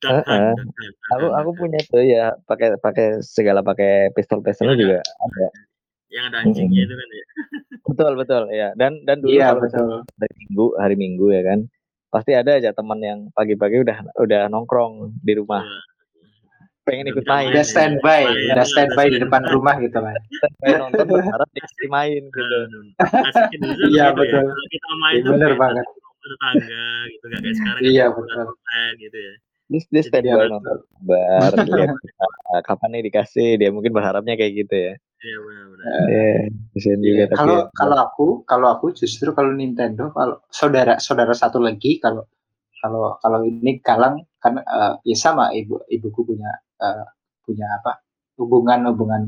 Dagang, 0.00 0.56
aku 1.12 1.26
aku 1.28 1.50
punya 1.60 1.76
tuh 1.92 2.00
ya 2.00 2.32
pakai 2.48 2.80
pakai 2.80 3.20
segala 3.20 3.60
pakai 3.60 4.08
pistol 4.16 4.40
pistolnya 4.40 4.72
Iya. 4.72 4.80
juga 4.80 4.98
ada 5.04 5.44
yang 6.08 6.24
ada 6.32 6.36
anjingnya 6.40 6.88
itu 6.88 6.94
kan 6.96 7.08
ya. 7.12 7.24
betul 7.92 8.12
betul 8.16 8.42
ya 8.48 8.72
dan 8.80 8.96
dan 9.04 9.20
dulu 9.20 9.28
Iya, 9.36 9.52
kalau 9.52 9.60
misalnya 9.60 9.96
betul. 10.00 10.16
hari 10.24 10.34
minggu 10.40 10.66
hari 10.80 10.96
minggu 10.96 11.26
ya 11.36 11.42
kan 11.44 11.58
pasti 12.08 12.32
ada 12.32 12.50
aja 12.56 12.70
teman 12.72 12.96
yang 13.04 13.28
pagi-pagi 13.36 13.76
udah 13.84 13.98
udah 14.16 14.40
nongkrong 14.48 15.12
di 15.20 15.32
rumah 15.36 15.60
Iya. 15.60 15.80
Pengen 16.84 17.06
ikut 17.12 17.24
main 17.28 17.50
Udah 17.52 17.64
standby, 17.66 18.22
udah 18.52 18.66
standby 18.66 19.06
di 19.08 19.18
standby. 19.18 19.24
depan 19.28 19.42
rumah 19.52 19.76
gitu 19.78 19.98
kan. 20.00 20.16
pengen 20.60 20.78
nonton 20.88 21.06
berharap 21.08 21.48
dikasih 21.52 21.88
main 21.92 22.22
gitu 22.28 22.56
Iya, 23.90 24.12
betul. 24.16 24.44
ya. 24.44 24.52
Kalau 24.52 24.68
kita 24.72 24.88
main 25.00 25.14
Iya, 25.20 25.28
bener 25.30 25.52
banget. 25.56 25.86
tetangga 26.20 26.86
gitu 27.08 27.24
gak 27.32 27.40
kayak 27.40 27.56
sekarang 27.56 27.80
Iya, 27.80 28.04
kan 28.12 28.16
betul. 28.20 28.44
gitu 29.00 29.18
ya. 29.18 29.34
Dia 29.70 30.02
standby 30.02 30.26
iya, 30.26 30.50
nonton 30.50 30.76
kabar 30.82 31.50
lihat 31.54 31.90
kapan 32.66 32.88
nih 32.90 33.02
dikasih 33.06 33.48
dia 33.56 33.70
mungkin 33.70 33.92
berharapnya 33.94 34.34
kayak 34.34 34.66
gitu 34.66 34.74
ya 34.74 34.94
Iya 35.20 35.36
benar-benar. 35.36 35.84
Iya, 36.08 36.28
juga 36.96 37.04
Iya, 37.06 37.24
tapi 37.28 37.36
kalau 37.38 37.56
ya, 37.60 37.64
kalau 37.76 37.96
aku 38.08 38.26
kalau 38.48 38.68
aku 38.72 38.86
justru 38.96 39.30
kalau 39.36 39.52
Nintendo 39.52 40.08
kalau 40.16 40.40
saudara 40.48 40.96
saudara 40.96 41.36
satu 41.36 41.60
lagi 41.60 42.00
kalau 42.00 42.24
kalau 42.80 43.20
kalau 43.20 43.44
ini 43.44 43.78
Galang 43.84 44.24
kan 44.40 44.58
eh, 44.58 44.92
ya 45.04 45.16
sama 45.16 45.52
ibu 45.52 45.76
ibuku 45.92 46.24
punya 46.24 46.48
eh, 46.80 47.04
punya 47.44 47.66
apa 47.80 47.92
hubungan 48.40 48.80
hubungan 48.90 49.22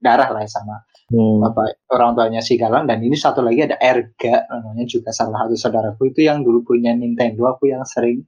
darah 0.00 0.28
lah 0.32 0.40
ya 0.44 0.50
sama 0.50 0.76
hmm, 1.12 1.40
bapak 1.42 1.88
orang 1.92 2.10
tuanya 2.16 2.40
si 2.44 2.54
Galang. 2.60 2.84
Dan 2.88 3.00
ini 3.04 3.16
satu 3.16 3.40
lagi 3.44 3.64
ada 3.66 3.76
Erga 3.80 4.44
namanya 4.52 4.84
juga 4.88 5.10
salah 5.12 5.44
satu 5.48 5.56
saudaraku 5.56 6.12
itu 6.12 6.20
yang 6.28 6.44
dulu 6.46 6.62
punya 6.64 6.92
Nintendo. 6.96 7.48
Aku 7.56 7.68
yang 7.68 7.82
sering 7.88 8.22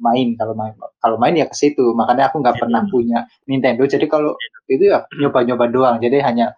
main. 0.00 0.36
Kalau 0.38 0.54
main 0.56 0.72
kalau 1.00 1.16
main 1.20 1.34
ya 1.36 1.46
ke 1.48 1.56
situ. 1.56 1.84
Makanya 1.96 2.30
aku 2.30 2.40
nggak 2.44 2.58
pernah 2.60 2.82
punya 2.88 3.24
Nintendo. 3.48 3.82
Jadi 3.88 4.06
kalau 4.08 4.36
itu 4.68 4.84
ya 4.92 5.04
nyoba-nyoba 5.20 5.64
doang. 5.72 5.96
Jadi 6.00 6.20
hanya 6.22 6.54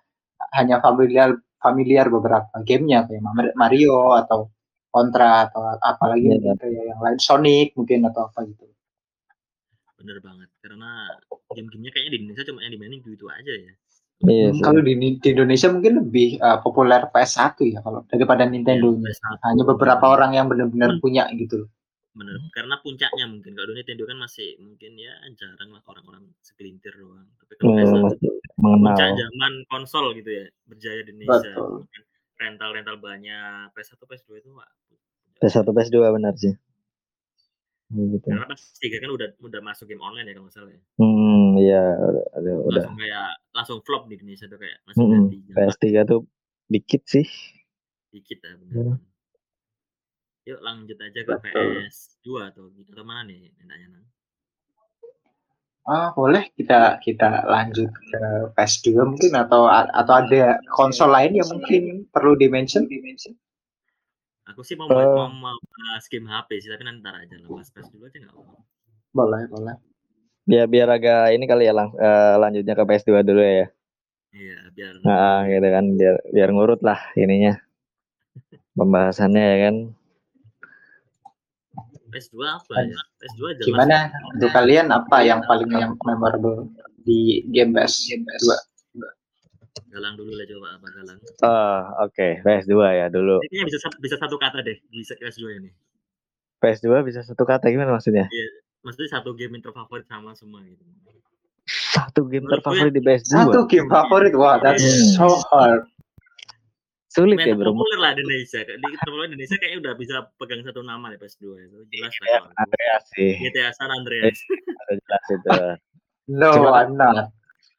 hanya 0.58 0.78
familiar 0.82 1.34
familiar 1.62 2.06
beberapa 2.10 2.50
gamenya. 2.66 3.06
Kayak 3.08 3.22
Mar- 3.24 3.56
Mario 3.58 4.14
atau 4.18 4.50
Contra 4.92 5.44
atau 5.50 5.62
apalagi 5.78 6.24
Iya. 6.26 6.32
mungkin 6.40 6.54
kayak 6.56 6.84
yang 6.90 7.00
lain. 7.04 7.18
Sonic 7.20 7.68
mungkin 7.76 8.00
atau 8.08 8.32
apa 8.32 8.40
gitu 8.48 8.64
Bener 9.96 10.18
banget. 10.20 10.48
Karena 10.60 11.08
game-gamenya 11.50 11.92
kayaknya 11.92 12.12
di 12.12 12.18
Indonesia 12.20 12.44
cuma 12.48 12.60
yang 12.64 12.72
dimainin 12.76 13.00
itu 13.00 13.26
aja 13.28 13.52
ya. 13.52 13.72
iya 14.24 14.48
Hmm, 14.48 14.64
kalau 14.64 14.80
di, 14.80 14.92
di 14.96 15.28
Indonesia 15.28 15.68
mungkin 15.68 15.92
lebih 16.00 16.40
uh, 16.40 16.56
populer 16.64 17.04
PS1 17.12 17.52
ya 17.68 17.78
kalau 17.84 18.00
daripada 18.08 18.48
Nintendo 18.48 18.88
Iya, 18.96 19.12
PS1. 19.12 19.36
hanya 19.44 19.64
beberapa 19.68 20.04
orang 20.08 20.32
yang 20.32 20.48
benar-benar 20.48 20.96
punya 21.04 21.28
gitu 21.36 21.68
Bener. 22.16 22.40
Karena 22.48 22.80
puncaknya 22.80 23.28
mungkin 23.28 23.52
kalau 23.52 23.76
Nintendo 23.76 24.08
kan 24.08 24.16
masih 24.16 24.56
mungkin 24.56 24.96
ya 24.96 25.12
jarang 25.36 25.68
lah 25.68 25.84
orang-orang 25.84 26.32
segelintir 26.40 26.96
doang. 26.96 27.28
Tapi 27.36 27.52
kalau 27.60 27.76
Hmm, 27.76 27.80
PS1 27.84 28.04
masih 28.08 28.28
mengenal 28.56 28.80
puncak 28.96 29.08
zaman 29.20 29.52
konsol 29.68 30.04
gitu 30.16 30.30
ya 30.32 30.44
berjaya 30.64 31.00
di 31.04 31.10
Indonesia. 31.12 31.52
Rental-rental 32.36 32.96
banyak. 33.00 33.68
PS1 33.76 34.00
PS2 34.00 34.30
itu 34.40 34.48
wah. 34.56 34.68
PS1 35.44 35.68
PS2 35.68 35.96
benar 36.16 36.32
sih 36.40 36.56
gitu 37.86 38.26
Karena 38.26 38.46
pas 38.50 38.62
tiga 38.82 38.96
kan 38.98 39.10
udah 39.14 39.28
udah 39.38 39.60
masuk 39.62 39.86
game 39.86 40.02
online 40.02 40.26
ya 40.26 40.34
kalau 40.34 40.46
nggak 40.50 40.56
salah 40.58 40.72
ya. 40.74 40.80
hmm 40.98 41.46
iya 41.62 41.82
udah 41.94 42.24
udah, 42.42 42.54
udah. 42.66 42.82
Langsung 42.82 42.98
kayak 42.98 43.28
langsung 43.54 43.78
flop 43.86 44.02
di 44.10 44.14
Indonesia 44.18 44.46
tuh 44.50 44.58
kayak 44.58 44.76
Mm-mm. 44.98 45.10
ganti 45.14 45.36
PS3 45.54 45.84
tuh 46.02 46.20
dikit 46.66 47.02
sih 47.06 47.26
dikit 48.10 48.38
ya 48.42 48.52
bener. 48.58 48.74
Iya. 48.74 48.94
Yuk 50.46 50.60
lanjut 50.62 50.98
aja 51.02 51.20
ke 51.26 51.32
Betul. 51.42 51.46
PS2 51.86 52.26
atau 52.54 52.64
atau 52.70 53.04
mana 53.06 53.26
nih 53.26 53.50
nanya 53.66 53.98
nang? 53.98 54.06
Ah, 55.86 56.10
boleh 56.10 56.50
kita 56.58 56.98
kita 56.98 57.46
lanjut 57.46 57.86
ke 57.86 58.20
PS2 58.58 59.06
mungkin 59.06 59.32
atau 59.38 59.70
atau 59.70 60.14
ada 60.18 60.58
konsol 60.74 61.14
lain 61.14 61.38
yang 61.38 61.46
mungkin 61.46 62.10
perlu 62.10 62.34
dimention 62.34 62.90
dimension. 62.90 63.38
Aku 64.46 64.62
sih 64.62 64.78
mau 64.78 64.86
Eh. 64.86 64.94
mau, 64.94 65.26
mau 65.30 65.56
bahas 65.58 66.06
game 66.06 66.30
HP 66.30 66.62
sih 66.62 66.70
tapi 66.70 66.86
nanti 66.86 67.02
ntar 67.02 67.18
aja 67.18 67.34
lah 67.42 67.48
pas 67.50 67.66
PS2 67.66 67.96
aja 68.06 68.16
nggak 68.22 68.34
apa. 68.34 68.54
Boleh, 69.10 69.42
boleh. 69.50 69.76
biar 70.46 70.70
biar 70.70 70.88
agak 70.94 71.34
ini 71.34 71.44
kali 71.50 71.66
ya 71.66 71.74
lang, 71.74 71.90
eh, 71.98 72.34
lanjutnya 72.38 72.78
ke 72.78 72.84
PS2 72.86 73.26
dulu 73.26 73.42
ya 73.42 73.66
Iya 74.30 74.58
biar 74.70 74.92
nah 75.02 75.42
gitu 75.48 75.68
kan 75.74 75.84
biar 75.98 76.14
biar 76.30 76.48
ngurut 76.54 76.80
lah 76.86 77.00
ininya 77.18 77.58
pembahasannya 78.78 79.42
ya 79.42 79.56
kan 79.66 79.76
PS2 82.14 82.36
apa 82.46 82.72
ya? 82.86 82.96
PS2 83.20 83.42
jelas. 83.58 83.66
Gimana 83.66 83.96
untuk 84.32 84.50
kalian 84.54 84.88
apa 84.94 85.16
yang 85.26 85.40
paling 85.44 85.68
yang 85.74 85.92
memorable 86.00 86.70
di 87.02 87.42
game 87.50 87.74
PS2? 87.74 88.46
Galang 89.86 90.14
dulu 90.14 90.30
lah 90.30 90.46
coba 90.46 90.68
apa 90.74 90.86
Galang. 90.90 91.18
oh 91.42 91.80
oke 92.02 92.28
PS2 92.40 92.72
ya 92.94 93.06
dulu 93.06 93.36
Ini 93.38 93.46
kayaknya 93.46 93.66
bisa 93.66 93.78
satu- 93.80 94.00
bisa 94.00 94.16
satu 94.16 94.36
kata 94.36 94.58
deh 94.60 94.76
bisa 94.88 95.12
PS2 95.14 95.44
ini. 95.54 95.70
PS2 96.56 96.88
bisa 97.02 97.20
satu 97.20 97.42
kata 97.42 97.68
gimana 97.68 97.92
maksudnya 97.92 98.24
Maksudnya 98.80 99.10
satu 99.12 99.32
game 99.32 99.52
yang 99.52 99.64
terfavorit 99.64 100.04
sama 100.04 100.32
semua 100.32 100.62
gitu. 100.62 100.80
satu 101.66 102.24
game 102.24 102.46
Menurut 102.46 102.62
terfavorit 102.62 102.92
di 102.92 103.02
PS2 103.02 103.28
Satu 103.28 103.60
game 103.66 103.88
favorit, 103.88 104.32
wah 104.32 104.56
that's 104.56 104.80
Hmm. 104.80 105.12
so 105.18 105.28
hard. 105.50 105.82
sulit 107.08 107.34
Main 107.34 107.48
ya 107.48 107.56
bro 107.56 107.72
populer 107.72 107.96
lah 107.98 108.12
di 108.12 108.20
Indonesia. 108.20 108.60
Di 108.60 108.76
terpopuler 108.76 109.26
Indonesia 109.26 109.56
kayak 109.56 109.74
udah 109.80 109.92
bisa 109.94 110.14
pegang 110.36 110.60
satu 110.60 110.80
nama 110.80 111.08
ya 111.10 111.18
PS2 111.18 111.44
itu 111.58 111.78
jelas 111.90 112.12
lah. 112.14 112.26
ya 112.26 112.36
kalau 112.36 112.46
aku. 112.46 112.60
Andreas 112.60 113.02
sih 113.10 113.32
GTA 113.40 113.68
San 113.72 113.88
Andreas. 113.90 114.36
udah 114.36 114.96
jelas 114.96 115.24
itu 115.26 115.50
No, 116.28 116.50
Cuma- 116.52 116.76
I'm 116.76 116.92
not. 116.94 117.14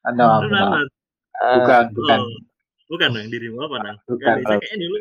Uh, 0.02 0.12
No, 0.12 0.26
I'm 0.40 0.50
not. 0.50 0.88
Nama? 1.38 1.46
Ah, 1.46 1.56
Bukan, 1.56 1.84
bukan. 1.94 2.20
Oh, 2.20 2.38
bukan 2.88 3.10
nang 3.12 3.28
dirimu 3.28 3.58
apa 3.62 3.78
nang? 3.82 3.98
Bukan. 4.04 4.26
Indonesia 4.36 4.56
kayaknya 4.58 4.78
dulu 4.84 4.98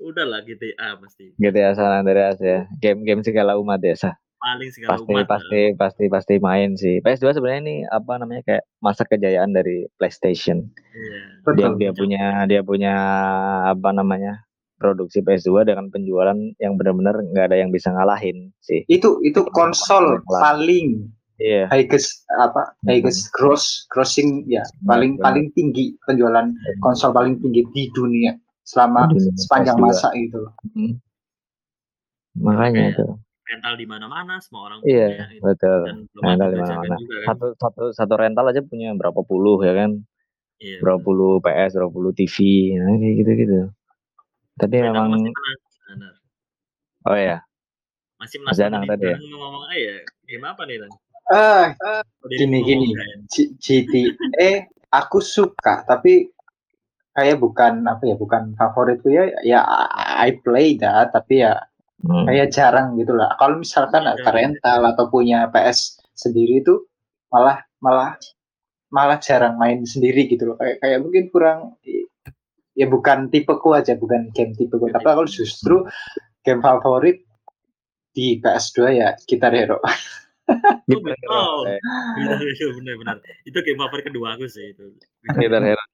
udah 0.00 0.24
lah 0.24 0.40
GTA 0.40 0.96
pasti 0.96 1.36
GTA 1.36 1.74
San 1.74 1.92
Andreas 1.94 2.40
ya 2.40 2.64
game-game 2.74 3.20
segala 3.20 3.54
umat 3.54 3.80
ya 3.80 3.92
Sa. 3.94 4.12
paling 4.40 4.72
segala 4.72 4.96
pasti 4.96 5.12
umat. 5.12 5.26
pasti 5.28 5.60
pasti 5.76 6.04
pasti 6.08 6.34
main 6.40 6.72
sih 6.72 6.96
PS2 6.98 7.36
sebenarnya 7.36 7.60
ini 7.60 7.76
apa 7.84 8.16
namanya 8.16 8.40
kayak 8.42 8.64
masa 8.78 9.04
kejayaan 9.04 9.52
dari 9.52 9.84
PlayStation 9.94 10.72
Iya. 10.88 11.20
dia 11.52 11.68
Betul. 11.68 11.76
dia 11.76 11.92
punya 11.92 12.22
dia 12.48 12.62
punya 12.64 12.94
apa 13.68 13.92
namanya 13.92 14.40
produksi 14.74 15.20
PS2 15.20 15.68
dengan 15.68 15.92
penjualan 15.92 16.32
yang 16.56 16.72
benar-benar 16.74 17.20
nggak 17.20 17.52
ada 17.52 17.60
yang 17.60 17.68
bisa 17.68 17.92
ngalahin 17.92 18.56
sih 18.58 18.80
Itu 18.88 19.20
itu 19.20 19.44
konsol 19.52 20.24
paling 20.24 21.12
iya 21.40 21.64
highest 21.72 22.28
apa 22.36 22.76
highest 22.84 23.32
gross 23.32 23.88
grossing 23.88 24.44
ya 24.44 24.60
paling 24.84 25.16
Benar. 25.16 25.24
paling 25.24 25.46
tinggi 25.56 25.96
penjualan 26.04 26.46
konsol 26.84 27.10
paling 27.10 27.40
tinggi 27.40 27.64
di 27.72 27.88
dunia 27.96 28.36
selama 28.62 29.08
dunia, 29.10 29.32
sepanjang 29.34 29.76
PS2. 29.80 29.84
masa 29.88 30.08
gitu 30.14 30.36
loh. 30.46 30.52
makanya 32.38 32.76
Kayak 32.76 32.92
itu 32.94 33.06
rental 33.50 33.74
di 33.74 33.86
mana-mana 33.88 34.34
semua 34.38 34.70
orang 34.70 34.78
iya 34.86 35.06
punya 35.10 35.26
gitu. 35.34 35.42
betul 35.42 35.78
dan 35.82 35.96
rental 36.22 36.46
ada 36.46 36.54
di 36.54 36.60
mana-mana. 36.62 36.96
juga 37.02 37.16
kan. 37.16 37.26
satu 37.26 37.46
satu 37.58 37.82
satu 37.90 38.14
rental 38.14 38.46
aja 38.46 38.60
punya 38.62 38.88
berapa 38.94 39.20
puluh 39.24 39.58
ya 39.64 39.74
kan 39.74 39.92
Iya. 40.60 40.76
berapa 40.84 41.00
puluh 41.00 41.40
PS 41.40 41.72
berapa 41.72 41.88
puluh 41.88 42.12
TV 42.12 42.36
nah, 42.76 42.92
kayak 43.00 43.14
gitu 43.24 43.30
gitu 43.32 43.58
tapi 44.60 44.76
Rental 44.76 45.08
memang 45.08 45.24
masih 45.24 45.32
oh 47.08 47.16
ya 47.16 47.40
Masih 48.20 48.36
Mas 48.44 48.60
penasaran 48.60 48.68
Danang 48.68 48.82
nih, 48.84 48.90
tadi 48.92 49.04
ya? 49.08 49.16
Ngomong 49.16 49.64
aja 49.72 49.76
ya. 49.80 49.96
Game 50.28 50.44
apa 50.44 50.62
nih, 50.68 50.76
Lan? 50.84 50.92
Ah, 51.30 51.72
Gini, 52.26 52.58
gini. 52.66 52.90
nggak 52.90 53.06
ya? 53.06 53.18
GTA 53.62 54.50
aku 54.90 55.22
suka 55.22 55.86
tapi 55.86 56.26
kayak 57.14 57.38
bukan 57.38 57.86
apa 57.86 58.02
ya 58.06 58.14
bukan 58.18 58.54
favoritku 58.58 59.10
ya 59.10 59.30
ya 59.46 59.62
I 60.18 60.34
play 60.42 60.78
that 60.78 61.14
tapi 61.14 61.42
ya 61.42 61.58
hmm. 62.02 62.26
kayak 62.26 62.50
jarang 62.54 62.98
gitu 62.98 63.14
lah 63.14 63.34
kalau 63.38 63.62
misalkan 63.62 64.06
ke 64.06 64.30
rental 64.30 64.80
atau 64.94 65.06
punya 65.10 65.46
PS 65.50 66.02
sendiri 66.14 66.62
itu 66.62 66.86
malah 67.30 67.62
malah 67.82 68.18
malah 68.90 69.18
jarang 69.22 69.54
main 69.58 69.86
sendiri 69.86 70.26
gitu 70.26 70.54
loh 70.54 70.56
kayak 70.58 70.82
kayak 70.82 70.98
mungkin 71.02 71.24
kurang 71.30 71.58
ya 72.74 72.86
bukan 72.90 73.30
tipeku 73.30 73.74
aja 73.74 73.94
bukan 73.94 74.34
game 74.34 74.54
tipeku 74.54 74.90
tapi 74.90 75.06
kalau 75.06 75.26
justru 75.26 75.86
game 76.42 76.62
favorit 76.62 77.22
di 78.10 78.42
PS2 78.42 78.78
ya 78.90 79.14
Guitar 79.22 79.54
Hero 79.54 79.78
Gitu, 80.90 81.06
Oh, 81.30 81.62
eh, 81.66 81.78
Bener, 82.18 82.38
bener, 82.74 82.94
bener. 82.98 83.16
Itu 83.46 83.58
game 83.62 83.78
favorit 83.78 84.04
kedua 84.10 84.34
aku 84.34 84.50
sih 84.50 84.74
itu. 84.74 84.94
Guitar 85.22 85.62
Hero 85.62 85.84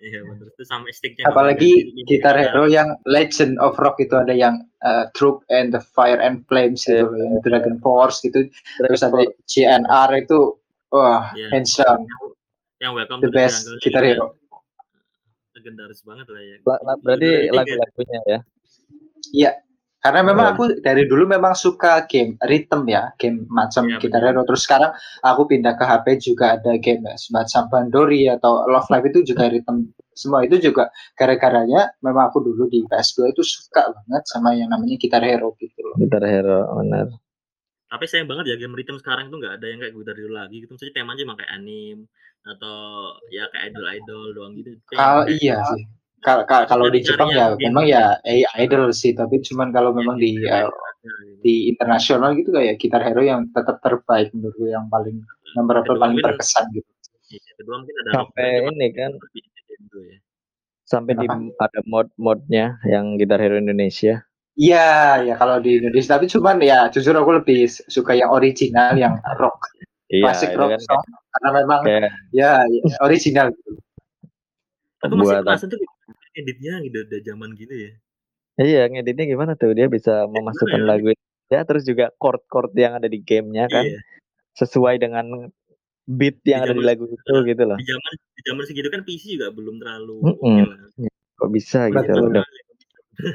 Iya 0.00 0.24
benar. 0.24 0.48
Itu 0.48 0.64
sama 0.64 0.88
sticknya. 0.88 1.28
Apalagi 1.28 1.92
gitar 2.08 2.32
hero 2.40 2.64
yang 2.64 2.96
Legend 3.04 3.60
of 3.60 3.76
Rock 3.76 4.00
itu 4.00 4.16
ada 4.16 4.32
yang 4.32 4.64
uh, 4.80 5.12
Troop 5.12 5.44
and 5.52 5.76
the 5.76 5.82
Fire 5.92 6.16
and 6.16 6.40
Flames 6.48 6.88
itu, 6.88 7.04
yeah. 7.04 7.12
yang 7.12 7.44
Dragon 7.44 7.76
Force 7.84 8.24
gitu. 8.24 8.48
Terus 8.80 9.04
ada 9.04 9.20
GNR 9.44 10.10
itu, 10.16 10.56
wah, 10.88 11.28
yeah. 11.36 11.52
hands 11.52 11.76
down. 11.76 12.08
Yang 12.80 12.92
welcome 12.96 13.20
the 13.20 13.28
best 13.28 13.68
gitar 13.84 14.00
hero. 14.00 14.40
Legendaris 15.52 16.00
banget 16.00 16.26
lah 16.32 16.42
ya. 16.48 16.56
Berarti 17.04 17.30
lagu-lagunya 17.52 18.20
ya. 18.24 18.38
Iya, 19.36 19.50
karena 20.00 20.24
memang 20.24 20.56
aku 20.56 20.80
dari 20.80 21.04
dulu 21.04 21.28
memang 21.28 21.52
suka 21.52 22.08
game 22.08 22.40
rhythm 22.40 22.88
ya, 22.88 23.12
game 23.20 23.44
macam 23.52 23.84
ya, 23.84 24.00
Guitar 24.00 24.24
Hero. 24.24 24.48
Terus 24.48 24.64
sekarang 24.64 24.96
aku 25.20 25.44
pindah 25.44 25.76
ke 25.76 25.84
HP 25.84 26.06
juga 26.24 26.56
ada 26.56 26.72
game 26.80 27.04
semacam 27.20 27.68
Bandori 27.68 28.24
atau 28.24 28.64
Love 28.64 28.88
Live 28.88 29.06
itu 29.12 29.36
juga 29.36 29.44
rhythm. 29.52 29.92
Semua 30.16 30.40
itu 30.48 30.56
juga 30.56 30.88
gara-garanya 31.16 31.92
memang 32.00 32.32
aku 32.32 32.40
dulu 32.40 32.64
di 32.72 32.80
PS2 32.88 33.36
itu 33.36 33.44
suka 33.44 33.92
banget 33.92 34.24
sama 34.24 34.56
yang 34.56 34.72
namanya 34.72 34.96
Guitar 34.96 35.20
Hero 35.20 35.52
gitu 35.60 35.76
loh. 35.84 35.96
Guitar 36.00 36.24
Hero, 36.24 36.64
benar. 36.80 37.06
Tapi 37.92 38.04
sayang 38.08 38.24
banget 38.24 38.54
ya 38.54 38.56
game 38.56 38.72
rhythm 38.72 38.96
sekarang 38.96 39.28
itu 39.28 39.36
nggak 39.36 39.60
ada 39.60 39.66
yang 39.68 39.84
kayak 39.84 39.92
Guitar 39.92 40.16
Hero 40.16 40.32
lagi 40.32 40.64
gitu. 40.64 40.72
Maksudnya 40.72 40.96
temanya 40.96 41.20
cuma 41.28 41.34
kayak 41.36 41.52
anime 41.60 42.08
atau 42.40 42.76
ya 43.28 43.44
kayak 43.52 43.76
idol-idol 43.76 44.22
doang 44.32 44.52
gitu. 44.56 44.80
Kalau 44.96 45.28
iya 45.28 45.60
sih 45.76 45.99
kalau 46.20 46.44
kalau 46.68 46.86
di 46.92 47.00
Jepang 47.00 47.32
ya 47.32 47.56
memang 47.56 47.88
ya 47.88 48.20
AI 48.28 48.44
idol 48.68 48.92
sih 48.92 49.16
tapi 49.16 49.40
cuman 49.40 49.72
kalau 49.72 49.96
memang 49.96 50.20
di 50.20 50.36
uh, 50.44 50.68
di 51.40 51.72
internasional 51.72 52.36
gitu 52.36 52.52
kayak 52.52 52.76
gitar 52.76 53.00
hero 53.00 53.24
yang 53.24 53.48
tetap 53.56 53.80
terbaik 53.80 54.28
menurutku 54.36 54.68
yang 54.68 54.84
paling 54.92 55.24
nomor 55.56 55.80
paling 55.84 56.20
berkesan 56.20 56.68
gitu. 56.76 56.90
Iya, 57.30 57.50
kedua 57.62 57.74
mungkin 57.80 57.94
ada 58.04 58.10
sampai 58.20 58.48
ini 58.68 58.88
kan 58.90 59.10
ya. 59.96 60.18
sampai 60.84 61.12
di 61.14 61.26
ada 61.56 61.80
mod-modnya 61.86 62.76
yang 62.84 63.16
gitar 63.16 63.40
hero 63.40 63.56
Indonesia. 63.56 64.20
Iya, 64.60 65.24
ya 65.24 65.34
kalau 65.40 65.56
di 65.62 65.80
Indonesia 65.80 66.20
tapi 66.20 66.28
cuman 66.28 66.60
ya 66.60 66.92
jujur 66.92 67.16
aku 67.16 67.40
lebih 67.40 67.70
suka 67.70 68.12
yang 68.12 68.28
original 68.28 68.92
yang 68.98 69.16
rock. 69.40 69.56
Iya, 70.10 70.26
klasik 70.26 70.58
rock 70.58 70.74
kan, 70.74 70.80
song 70.82 71.04
karena 71.30 71.50
memang 71.62 71.80
yeah. 71.86 72.10
ya, 72.34 72.50
ya 72.66 72.96
original 73.06 73.54
gitu. 73.54 73.78
Aku 75.06 75.14
masih 75.16 75.40
penasaran 75.40 75.70
tuh 75.70 75.80
editnya 76.40 76.80
udah 76.80 77.20
zaman 77.22 77.52
gitu 77.54 77.74
ya. 77.74 77.92
Iya, 78.60 78.82
ngeditnya 78.92 79.24
gimana 79.30 79.52
tuh? 79.56 79.72
Dia 79.72 79.88
bisa 79.88 80.28
memasukkan 80.28 80.82
ya? 80.84 80.88
lagu 80.88 81.06
ya 81.50 81.60
terus 81.66 81.82
juga 81.82 82.14
chord-chord 82.20 82.70
yang 82.78 82.94
ada 82.94 83.10
di 83.10 83.18
gamenya 83.20 83.66
kan 83.66 83.82
iya. 83.82 83.98
sesuai 84.54 85.02
dengan 85.02 85.50
beat 86.06 86.38
yang 86.46 86.62
di 86.62 86.66
ada 86.70 86.74
di 86.78 86.84
lagu 86.84 87.10
itu 87.10 87.32
uh, 87.32 87.42
gitu 87.42 87.62
loh. 87.66 87.78
Di 87.78 87.86
zaman 87.86 88.12
di 88.14 88.42
zaman 88.46 88.62
segitu 88.66 88.88
kan 88.90 89.00
PC 89.02 89.38
juga 89.38 89.48
belum 89.50 89.76
terlalu 89.82 90.16
mm 90.22 90.36
-mm. 90.38 91.08
Kok 91.40 91.50
bisa 91.50 91.88
gitu 91.88 92.12
udah 92.30 92.46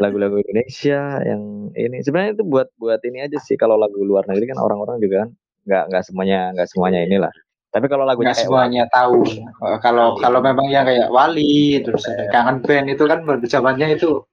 lagu-lagu 0.01 0.41
Indonesia 0.41 1.21
yang 1.21 1.69
ini 1.77 2.01
sebenarnya 2.01 2.41
itu 2.41 2.45
buat 2.45 2.69
buat 2.81 3.01
ini 3.05 3.25
aja 3.25 3.37
sih 3.41 3.53
kalau 3.57 3.77
lagu 3.77 4.01
luar 4.01 4.25
negeri 4.25 4.49
kan 4.49 4.57
orang-orang 4.57 4.97
juga 4.97 5.15
kan 5.25 5.29
nggak 5.65 5.83
nggak 5.93 6.03
semuanya 6.05 6.39
nggak 6.57 6.69
semuanya 6.69 6.99
inilah 7.05 7.33
tapi 7.75 7.91
kalau 7.91 8.07
lagunya 8.07 8.31
kayak 8.31 8.47
semuanya 8.47 8.83
Wali, 8.87 8.95
tahu. 8.95 9.19
Oh, 9.59 9.77
kalau 9.83 10.15
kalau 10.23 10.39
memang 10.39 10.71
yang 10.71 10.87
kayak 10.87 11.11
Wali 11.11 11.83
terus 11.83 12.07
ada 12.07 12.31
kangen 12.31 12.63
band 12.63 12.87
itu 12.87 13.03
kan 13.03 13.19
zamannya 13.51 13.99
itu 13.99 14.23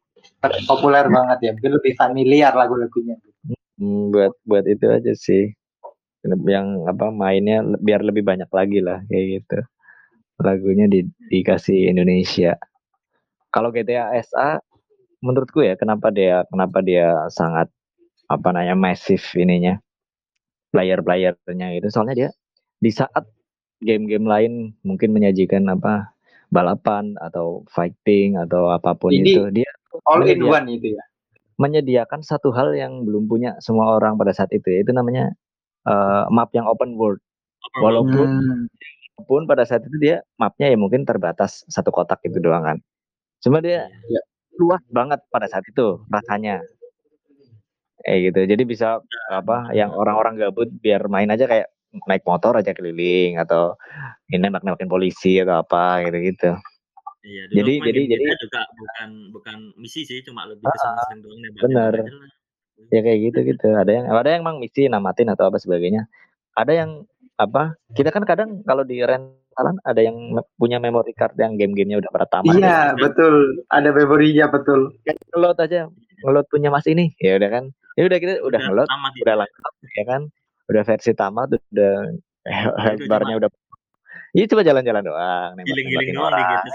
populer 0.71 1.11
banget 1.11 1.39
ya. 1.43 1.51
Mungkin 1.51 1.73
lebih 1.83 1.99
familiar 1.99 2.55
lagu-lagunya. 2.55 3.19
Hmm, 3.83 4.15
buat 4.15 4.39
buat 4.47 4.63
itu 4.71 4.87
aja 4.87 5.11
sih. 5.19 5.51
Yang 6.23 6.87
apa 6.87 7.11
mainnya 7.11 7.67
biar 7.83 8.07
lebih 8.07 8.23
banyak 8.23 8.47
lagi 8.47 8.79
lah 8.79 9.03
kayak 9.11 9.43
gitu. 9.43 9.59
Lagunya 10.39 10.87
di, 10.87 11.03
dikasih 11.27 11.91
Indonesia. 11.91 12.55
Kalau 13.51 13.75
GTA 13.75 14.23
SA 14.23 14.63
menurutku 15.19 15.67
ya 15.67 15.75
kenapa 15.75 16.15
dia 16.15 16.47
kenapa 16.47 16.79
dia 16.79 17.27
sangat 17.27 17.67
apa 18.31 18.55
namanya 18.55 18.79
masif 18.79 19.35
ininya 19.35 19.83
player-playernya 20.71 21.79
itu 21.79 21.91
soalnya 21.91 22.15
dia 22.15 22.31
di 22.83 22.91
saat 22.91 23.25
game-game 23.79 24.27
lain 24.27 24.53
mungkin 24.83 25.15
menyajikan 25.15 25.71
apa 25.71 26.11
balapan 26.51 27.15
atau 27.23 27.63
fighting 27.71 28.37
atau 28.37 28.75
apa 28.75 28.99
pun 28.99 29.15
Ini 29.15 29.25
itu 29.25 29.43
dia 29.55 29.71
all 30.11 30.27
in 30.27 30.43
one 30.43 30.67
itu 30.69 30.99
ya? 30.99 31.05
menyediakan 31.63 32.27
satu 32.27 32.51
hal 32.51 32.75
yang 32.75 33.07
belum 33.07 33.31
punya 33.31 33.55
semua 33.63 33.95
orang 33.95 34.19
pada 34.19 34.35
saat 34.35 34.51
itu 34.51 34.67
itu 34.67 34.91
namanya 34.91 35.31
uh, 35.87 36.27
map 36.33 36.51
yang 36.51 36.67
open 36.67 36.99
world. 36.99 37.23
Walaupun 37.79 38.29
hmm. 38.67 39.25
pun 39.25 39.47
pada 39.47 39.63
saat 39.63 39.87
itu 39.87 39.97
dia 40.03 40.27
mapnya 40.35 40.75
ya 40.75 40.77
mungkin 40.77 41.07
terbatas 41.07 41.63
satu 41.71 41.95
kotak 41.95 42.19
itu 42.27 42.43
doang 42.43 42.67
kan. 42.67 42.79
Cuma 43.39 43.63
dia 43.63 43.87
ya. 43.87 44.21
luas 44.59 44.83
banget 44.91 45.23
pada 45.31 45.47
saat 45.47 45.63
itu 45.71 46.03
rasanya. 46.11 46.61
Kayak 48.03 48.19
gitu. 48.35 48.41
Jadi 48.51 48.63
bisa 48.67 48.99
apa 49.31 49.71
yang 49.71 49.95
orang-orang 49.95 50.35
gabut 50.35 50.67
biar 50.83 51.07
main 51.07 51.31
aja 51.31 51.47
kayak 51.47 51.71
naik 52.09 52.25
motor 52.25 52.57
aja 52.57 52.73
keliling 52.73 53.37
atau 53.37 53.77
ini 54.33 54.49
nembak-nembakin 54.49 54.89
polisi 54.89 55.41
atau 55.41 55.61
apa 55.61 56.05
gitu-gitu. 56.09 56.57
Iya, 57.23 57.47
jadi 57.55 57.73
jadi 57.87 58.01
jadi 58.19 58.25
juga 58.35 58.61
bukan 58.75 59.09
bukan 59.31 59.57
misi 59.79 60.03
sih, 60.03 60.27
cuma 60.27 60.43
lebih 60.49 60.67
ke 60.67 60.79
seneng 60.83 61.23
doang 61.23 61.39
nembak. 61.39 61.63
Bener. 61.63 61.95
Ya 62.91 63.01
kayak 63.05 63.19
gitu 63.31 63.39
gitu. 63.47 63.67
Ada 63.79 63.91
yang 63.95 64.07
ada 64.11 64.29
yang 64.35 64.43
emang 64.43 64.59
misi 64.59 64.91
namatin 64.91 65.31
atau 65.31 65.47
apa 65.47 65.63
sebagainya. 65.63 66.11
Ada 66.59 66.73
yang 66.83 66.91
apa? 67.39 67.79
Kita 67.95 68.11
kan 68.11 68.27
kadang 68.27 68.67
kalau 68.67 68.83
di 68.83 68.99
rentalan 69.07 69.79
ada 69.87 70.03
yang 70.03 70.35
punya 70.59 70.83
memory 70.83 71.15
card 71.15 71.39
yang 71.39 71.55
game-gamenya 71.55 72.03
udah 72.03 72.11
pada 72.11 72.27
tamat. 72.27 72.59
Iya, 72.59 72.99
betul. 72.99 73.63
Ada 73.71 73.95
memorinya 73.95 74.51
betul. 74.51 74.91
Ngelot 75.07 75.63
aja, 75.63 75.87
ngelot 76.27 76.47
punya 76.51 76.75
Mas 76.75 76.91
ini. 76.91 77.15
Ya 77.23 77.39
udah 77.39 77.51
kan. 77.55 77.65
Ya 77.95 78.09
udah 78.09 78.19
kita 78.19 78.35
udah, 78.43 78.61
ngelot, 78.67 78.89
udah 79.21 79.37
lengkap 79.45 79.73
ya 80.01 80.05
kan 80.09 80.23
udah 80.73 80.83
versi 80.89 81.13
tamat 81.13 81.49
udah 81.53 81.95
barnya 83.07 83.37
udah 83.39 83.51
Iya 84.33 84.49
coba 84.49 84.65
jalan-jalan 84.65 85.05
doang, 85.05 85.61
giling-giling 85.61 86.17
doang 86.17 86.33
di 86.33 86.41
gitu 86.41 86.69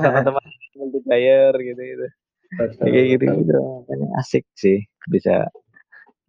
teman-teman 0.00 0.44
multiplayer 0.80 1.52
gitu 1.60 1.76
gitu. 1.84 2.06
Kayak 2.80 3.04
gitu 3.12 3.24
gitu, 3.44 3.52
makanya 3.60 4.08
asik 4.16 4.48
sih 4.56 4.80
bisa 5.12 5.44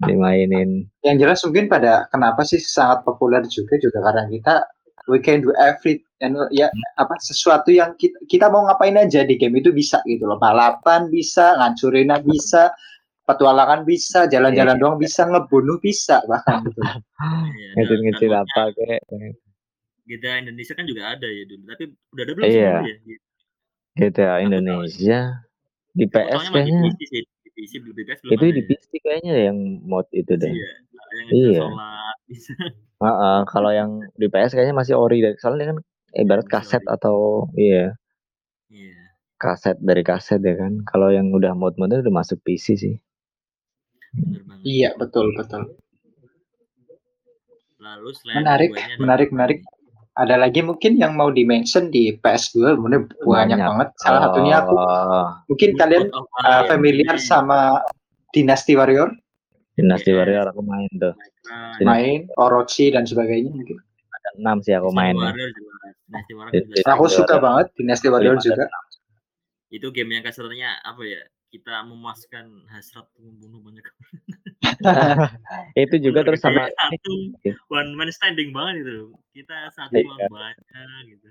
dimainin. 0.03 0.91
Yang 1.07 1.15
jelas 1.23 1.39
mungkin 1.47 1.71
pada 1.71 2.03
kenapa 2.11 2.43
sih 2.43 2.59
sangat 2.59 3.07
populer 3.07 3.47
juga 3.47 3.79
juga 3.79 4.03
karena 4.03 4.27
kita 4.27 4.55
we 5.07 5.23
can 5.23 5.39
do 5.39 5.55
every 5.55 6.03
and 6.19 6.35
ya 6.51 6.67
apa 6.99 7.15
sesuatu 7.23 7.71
yang 7.71 7.95
kita, 7.95 8.19
kita 8.27 8.51
mau 8.51 8.67
ngapain 8.67 8.99
aja 8.99 9.23
di 9.23 9.39
game 9.39 9.63
itu 9.63 9.71
bisa 9.71 10.03
gitu 10.03 10.27
loh. 10.27 10.35
Balapan 10.35 11.07
bisa 11.07 11.55
ngancurin 11.55 12.11
bisa 12.27 12.75
petualangan 13.25 13.81
bisa, 13.83 14.29
jalan-jalan 14.29 14.77
iya. 14.77 14.81
doang 14.81 14.97
bisa, 15.01 15.25
ngebunuh 15.25 15.81
bisa 15.81 16.21
bahkan 16.29 16.61
gitu. 16.65 16.81
Ngecil-ngecil 17.77 18.31
apa 18.31 18.61
kayak. 18.77 19.01
GTA 20.05 20.45
Indonesia 20.45 20.73
kan 20.77 20.85
juga 20.85 21.17
ada 21.17 21.25
ya 21.25 21.43
dulu, 21.49 21.63
tapi 21.65 21.83
udah 22.13 22.23
ada 22.23 22.33
belum 22.37 22.45
iya. 22.45 22.75
ya? 22.85 23.17
GTA 23.97 24.35
Indonesia 24.45 25.19
di 25.97 26.05
PS 26.05 26.53
kayaknya. 26.53 26.93
PC, 27.55 27.79
belum 27.79 27.95
itu 28.35 28.45
di 28.51 28.63
PC 28.67 28.89
kayaknya 28.99 29.49
yang 29.49 29.57
mod 29.87 30.05
itu 30.11 30.35
deh. 30.35 30.51
Iya. 30.51 30.71
iya. 31.31 31.63
Uh, 32.99 33.07
uh, 33.07 33.39
kalau 33.47 33.71
yang 33.71 34.03
di 34.19 34.27
PS 34.27 34.53
kayaknya 34.53 34.75
masih 34.75 34.99
ori 34.99 35.23
soalnya 35.39 35.71
kan 35.71 35.77
ibarat 36.19 36.45
kaset 36.51 36.83
atau 36.83 37.47
iya. 37.55 37.95
Iya. 38.67 38.99
Kaset 39.39 39.79
dari 39.79 40.03
kaset 40.03 40.43
ya 40.43 40.55
kan. 40.59 40.83
Kalau 40.83 41.15
yang 41.15 41.31
udah 41.31 41.55
mod-modnya 41.55 42.03
udah 42.03 42.13
masuk 42.13 42.43
PC 42.43 42.75
sih. 42.75 42.95
Iya, 44.65 44.97
betul, 44.97 45.35
betul. 45.37 45.77
Lalu 47.77 48.09
menarik, 48.33 48.69
menarik, 48.97 49.29
menarik. 49.29 49.59
Ada 50.15 50.39
lagi 50.39 50.63
mungkin 50.63 50.95
yang 50.95 51.19
mau 51.19 51.27
dimention 51.27 51.91
di 51.91 52.15
PS2, 52.23 52.79
mungkin 52.79 53.11
banyak, 53.19 53.27
banyak 53.27 53.59
banget. 53.59 53.89
Salah 53.99 54.19
oh. 54.19 54.23
satunya 54.31 54.55
aku, 54.63 54.75
mungkin 55.51 55.69
kalian 55.75 56.03
uh, 56.15 56.63
familiar 56.71 57.19
sama 57.19 57.83
Dynasty 58.31 58.79
Warrior. 58.79 59.11
Dynasty 59.75 60.15
yeah. 60.15 60.23
Warrior 60.23 60.45
aku 60.55 60.61
main 60.63 60.91
tuh. 60.97 61.13
Main, 61.83 62.31
Orochi 62.39 62.95
dan 62.95 63.03
sebagainya 63.03 63.51
mungkin. 63.51 63.75
Ada 64.15 64.29
enam 64.39 64.57
sih 64.63 64.71
aku 64.71 64.89
main. 64.95 65.19
Aku 66.87 67.05
suka 67.11 67.35
banget 67.37 67.75
Dynasty 67.75 68.07
Warrior 68.07 68.39
juga. 68.39 68.71
Itu 69.67 69.91
game 69.91 70.15
yang 70.15 70.23
kasarnya 70.23 70.79
apa 70.79 71.03
ya? 71.03 71.27
Kita 71.55 71.87
memuaskan 71.87 72.67
hasrat 72.67 73.07
membunuh 73.15 73.63
banyak 73.63 73.87
itu 75.87 75.95
juga 76.03 76.27
terus 76.27 76.43
sama 76.43 76.67
satu 76.67 77.31
one 77.71 77.95
man 77.95 78.11
standing 78.11 78.51
banget 78.51 78.83
itu. 78.83 79.15
Kita 79.31 79.71
satu 79.71 79.95
iya. 79.95 80.27
banyak 80.27 81.15
gitu. 81.15 81.29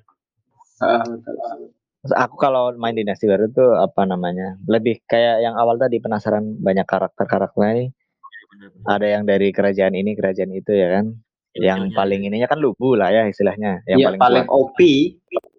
Aku 2.16 2.40
kalau 2.40 2.72
main 2.80 2.96
dinasti 2.96 3.28
baru 3.28 3.52
tuh 3.52 3.76
apa 3.76 4.08
namanya 4.08 4.56
lebih 4.64 5.04
kayak 5.04 5.44
yang 5.44 5.60
awal 5.60 5.76
tadi 5.76 6.00
penasaran 6.00 6.56
banyak 6.56 6.88
karakter 6.88 7.28
karakternya 7.28 7.70
ini 7.76 7.86
ya, 7.92 8.68
ada 8.88 9.06
yang 9.08 9.28
dari 9.28 9.52
kerajaan 9.52 9.92
ini 9.92 10.16
kerajaan 10.16 10.52
itu 10.56 10.72
ya 10.72 11.00
kan. 11.00 11.06
Ya, 11.54 11.70
yang 11.70 11.94
paling 11.94 12.26
ininya 12.26 12.50
kan 12.50 12.58
lubu 12.58 12.98
lah 12.98 13.14
ya 13.14 13.30
istilahnya 13.30 13.86
yang 13.86 14.02
ya, 14.02 14.06
paling 14.10 14.20
paling 14.24 14.46
OP 14.50 14.78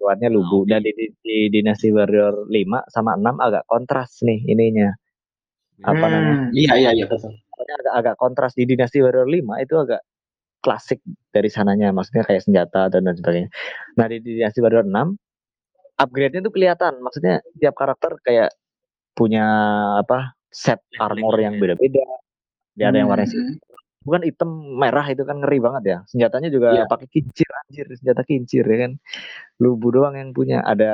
kuatnya 0.06 0.30
Lubu. 0.30 0.62
Oke. 0.62 0.70
Dan 0.70 0.86
di, 0.86 0.94
di, 0.94 1.06
di 1.26 1.38
Dynasty 1.50 1.90
Warrior 1.90 2.46
5 2.46 2.94
sama 2.94 3.18
6 3.18 3.42
agak 3.42 3.64
kontras 3.66 4.22
nih 4.22 4.46
ininya. 4.46 4.94
Apa 5.82 6.06
namanya? 6.06 6.46
Hmm, 6.46 6.50
iya 6.54 6.74
iya 6.78 6.92
iya 6.94 7.06
betul. 7.10 7.34
Pokoknya 7.50 7.76
agak 7.82 7.94
agak 7.98 8.16
kontras 8.22 8.54
di 8.54 8.70
Dynasty 8.70 9.02
Warrior 9.02 9.26
5 9.26 9.66
itu 9.66 9.76
agak 9.82 10.02
klasik 10.62 11.02
dari 11.34 11.50
sananya, 11.50 11.90
maksudnya 11.90 12.22
kayak 12.22 12.46
senjata 12.46 12.94
dan 12.94 13.10
lain 13.10 13.18
sebagainya. 13.18 13.50
Nah 13.98 14.06
di 14.06 14.18
Dynasty 14.22 14.62
Warrior 14.62 14.86
6 14.86 15.18
upgrade-nya 15.98 16.42
tuh 16.46 16.54
kelihatan, 16.54 16.94
maksudnya 17.02 17.42
tiap 17.58 17.74
karakter 17.74 18.20
kayak 18.22 18.54
punya 19.16 19.46
apa 20.00 20.36
set 20.52 20.84
armor 21.00 21.36
yang 21.40 21.58
ya. 21.58 21.62
beda-beda. 21.62 22.06
Dia 22.76 22.86
ada 22.92 22.98
yang 23.00 23.10
warna 23.10 23.26
Hmm. 23.26 23.56
Bukan 24.06 24.22
hitam 24.22 24.50
merah 24.78 25.04
itu 25.10 25.26
kan 25.26 25.42
ngeri 25.42 25.58
banget 25.60 25.84
ya. 25.84 25.98
Senjatanya 26.06 26.50
juga 26.54 26.70
Iya. 26.78 26.86
pakai 26.86 27.08
kincir 27.10 27.50
anjir, 27.66 27.86
senjata 27.98 28.22
kincir 28.22 28.64
ya 28.64 28.78
kan. 28.88 28.92
Lubu 29.58 29.90
doang 29.90 30.14
yang 30.16 30.30
punya. 30.32 30.62
Ada 30.62 30.94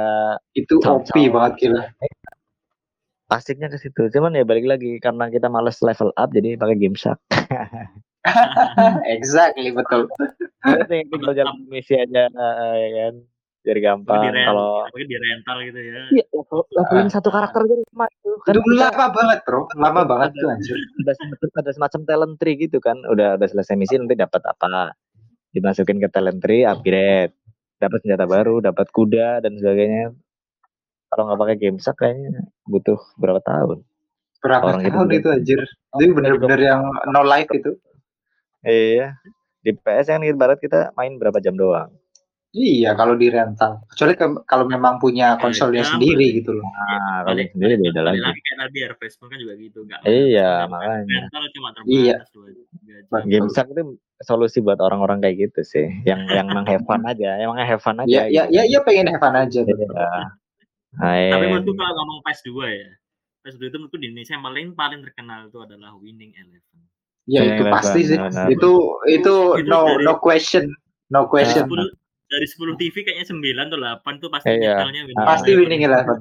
Itu 0.56 0.80
OP 0.82 1.12
banget 1.30 1.52
gila. 1.60 1.84
asiknya 3.32 3.72
ke 3.72 3.80
situ. 3.80 4.12
Cuman 4.12 4.36
ya 4.36 4.44
balik 4.44 4.68
lagi 4.68 5.00
karena 5.00 5.32
kita 5.32 5.48
males 5.48 5.80
level 5.80 6.12
up 6.16 6.32
jadi 6.32 6.56
pakai 6.60 6.76
game 6.80 6.96
shark. 6.96 7.20
exactly 9.16 9.72
betul. 9.72 10.08
Penting 10.62 11.08
tinggal 11.10 11.34
jalan 11.36 11.58
misi 11.68 11.96
aja 11.96 12.28
eh, 12.28 12.76
ya 12.80 12.90
kan. 12.96 13.16
Jadi 13.62 13.78
Apalagi 13.78 13.86
gampang 13.86 14.22
di 14.26 14.42
kalau 14.42 14.70
apalagi 14.82 15.06
di 15.06 15.18
rental 15.22 15.58
gitu 15.62 15.80
ya. 15.80 16.02
Iya, 16.10 16.26
level, 16.34 16.60
levelin 16.74 17.10
satu 17.14 17.30
karakter 17.30 17.62
aja 17.62 17.76
lama 17.78 18.06
itu. 18.10 18.30
Kan 18.42 18.54
lama 18.58 19.06
banget 19.14 19.40
bro, 19.46 19.62
lama 19.78 20.02
banget 20.02 20.30
tuh 20.34 20.50
anjir. 20.50 20.78
ada 20.98 21.14
semacam, 21.14 21.48
ada 21.62 21.72
semacam 21.72 22.00
talent 22.04 22.36
tree 22.42 22.58
gitu 22.58 22.78
kan. 22.82 22.98
Udah 23.06 23.38
udah 23.38 23.48
selesai 23.48 23.78
misi 23.78 24.02
nanti 24.02 24.18
dapat 24.18 24.42
apa? 24.42 24.98
Dimasukin 25.54 26.02
ke 26.02 26.10
talent 26.10 26.42
tree, 26.42 26.66
upgrade. 26.66 27.38
Dapat 27.78 27.98
senjata 28.02 28.26
baru, 28.26 28.62
dapat 28.62 28.90
kuda 28.90 29.42
dan 29.42 29.54
sebagainya. 29.58 30.10
Kalau 31.08 31.30
nggak 31.30 31.40
pakai 31.40 31.56
game 31.60 31.78
shark 31.78 31.98
kayaknya 31.98 32.42
butuh 32.66 32.98
berapa 33.16 33.42
tahun? 33.42 33.86
Berapa 34.42 34.64
Orang 34.64 34.82
itu 34.82 34.90
tahun 34.90 35.06
belum- 35.06 35.20
itu 35.20 35.28
anjir? 35.30 35.60
Oh, 35.94 36.00
Itu 36.02 36.14
bener-bener 36.18 36.60
yang 36.60 36.82
no 37.14 37.22
life 37.22 37.52
itu. 37.54 37.78
Iya. 38.62 39.22
Di 39.62 39.78
PS 39.78 40.10
kan 40.10 40.26
ibarat 40.26 40.58
kita 40.58 40.98
main 40.98 41.14
berapa 41.22 41.38
jam 41.38 41.54
doang. 41.54 41.94
Iya 42.52 42.92
kalau 42.94 43.16
di 43.16 43.28
rental. 43.28 43.80
Kecuali 43.88 44.12
ke- 44.12 44.44
kalau 44.44 44.68
memang 44.68 45.00
punya 45.00 45.40
konsolnya 45.40 45.82
jam, 45.82 45.96
sendiri 45.96 46.20
berarti. 46.20 46.38
gitu 46.38 46.52
loh. 46.52 46.68
Nah, 46.68 46.76
kalau 47.24 47.28
Balik, 47.32 47.48
sendiri 47.50 47.74
beda 47.80 48.02
lagi. 48.04 48.20
lagi 48.20 48.40
kayak 48.42 48.58
tadi 48.60 48.78
Harvest 48.84 49.16
Moon 49.18 49.28
kan 49.28 49.40
juga 49.40 49.54
gitu, 49.56 49.80
nggak 49.82 50.00
Iya, 50.04 50.52
makanya. 50.68 51.20
Rental 51.24 51.44
cuma 51.50 51.70
terbatas 51.72 51.96
Iya. 51.96 52.16
jam. 52.20 52.28
Betul. 53.08 53.22
Game 53.26 53.48
shark 53.50 53.68
itu 53.70 53.84
solusi 54.22 54.58
buat 54.60 54.78
orang-orang 54.78 55.18
kayak 55.20 55.36
gitu 55.42 55.62
sih. 55.64 55.88
Yang 56.04 56.20
yang 56.30 56.46
emang 56.46 56.68
have 56.68 56.84
fun 56.84 57.02
aja, 57.04 57.30
emang 57.38 57.56
have 57.58 57.80
fun 57.80 57.98
aja. 57.98 58.10
Ya, 58.10 58.22
ya, 58.28 58.44
gitu. 58.46 58.54
ya, 58.54 58.64
ya 58.68 58.80
pengen 58.84 59.08
have 59.08 59.20
fun 59.20 59.32
aja. 59.34 59.60
Iya. 59.64 59.88
Tapi 60.92 61.16
iya. 61.18 61.50
menurutku 61.50 61.72
kalau 61.74 61.94
ngomong 61.96 62.20
PS2 62.22 62.52
ya, 62.68 62.90
PS2 63.42 63.64
itu 63.64 63.78
menurutku 63.80 63.96
di 63.96 64.08
Indonesia 64.08 64.34
yang 64.36 64.44
paling 64.44 64.68
paling 64.76 65.00
terkenal 65.02 65.48
itu 65.48 65.58
adalah 65.58 65.96
Winning 65.96 66.36
Eleven. 66.36 66.80
Ya 67.26 67.48
itu 67.48 67.64
pasti 67.66 68.04
sih. 68.04 68.20
benar. 68.20 68.52
Itu 68.52 68.72
itu 69.08 69.36
Itu 69.56 69.66
no 69.66 69.88
dari- 69.88 70.04
no 70.04 70.14
question, 70.20 70.68
no 71.08 71.26
question. 71.26 71.64
10, 71.64 71.96
dari 72.32 72.48
10 72.48 72.80
TV 72.80 72.96
kayaknya 73.04 73.26
9 73.28 73.68
atau 73.68 73.80
8 73.80 74.22
tuh 74.24 74.30
pasti 74.32 74.48
Iya. 74.50 74.80
nyetelnya 74.80 75.02
Winning 75.06 75.28
Pasti 75.28 75.50
Eleven. 75.52 75.60
winning 75.62 75.82
eleven. 75.84 76.20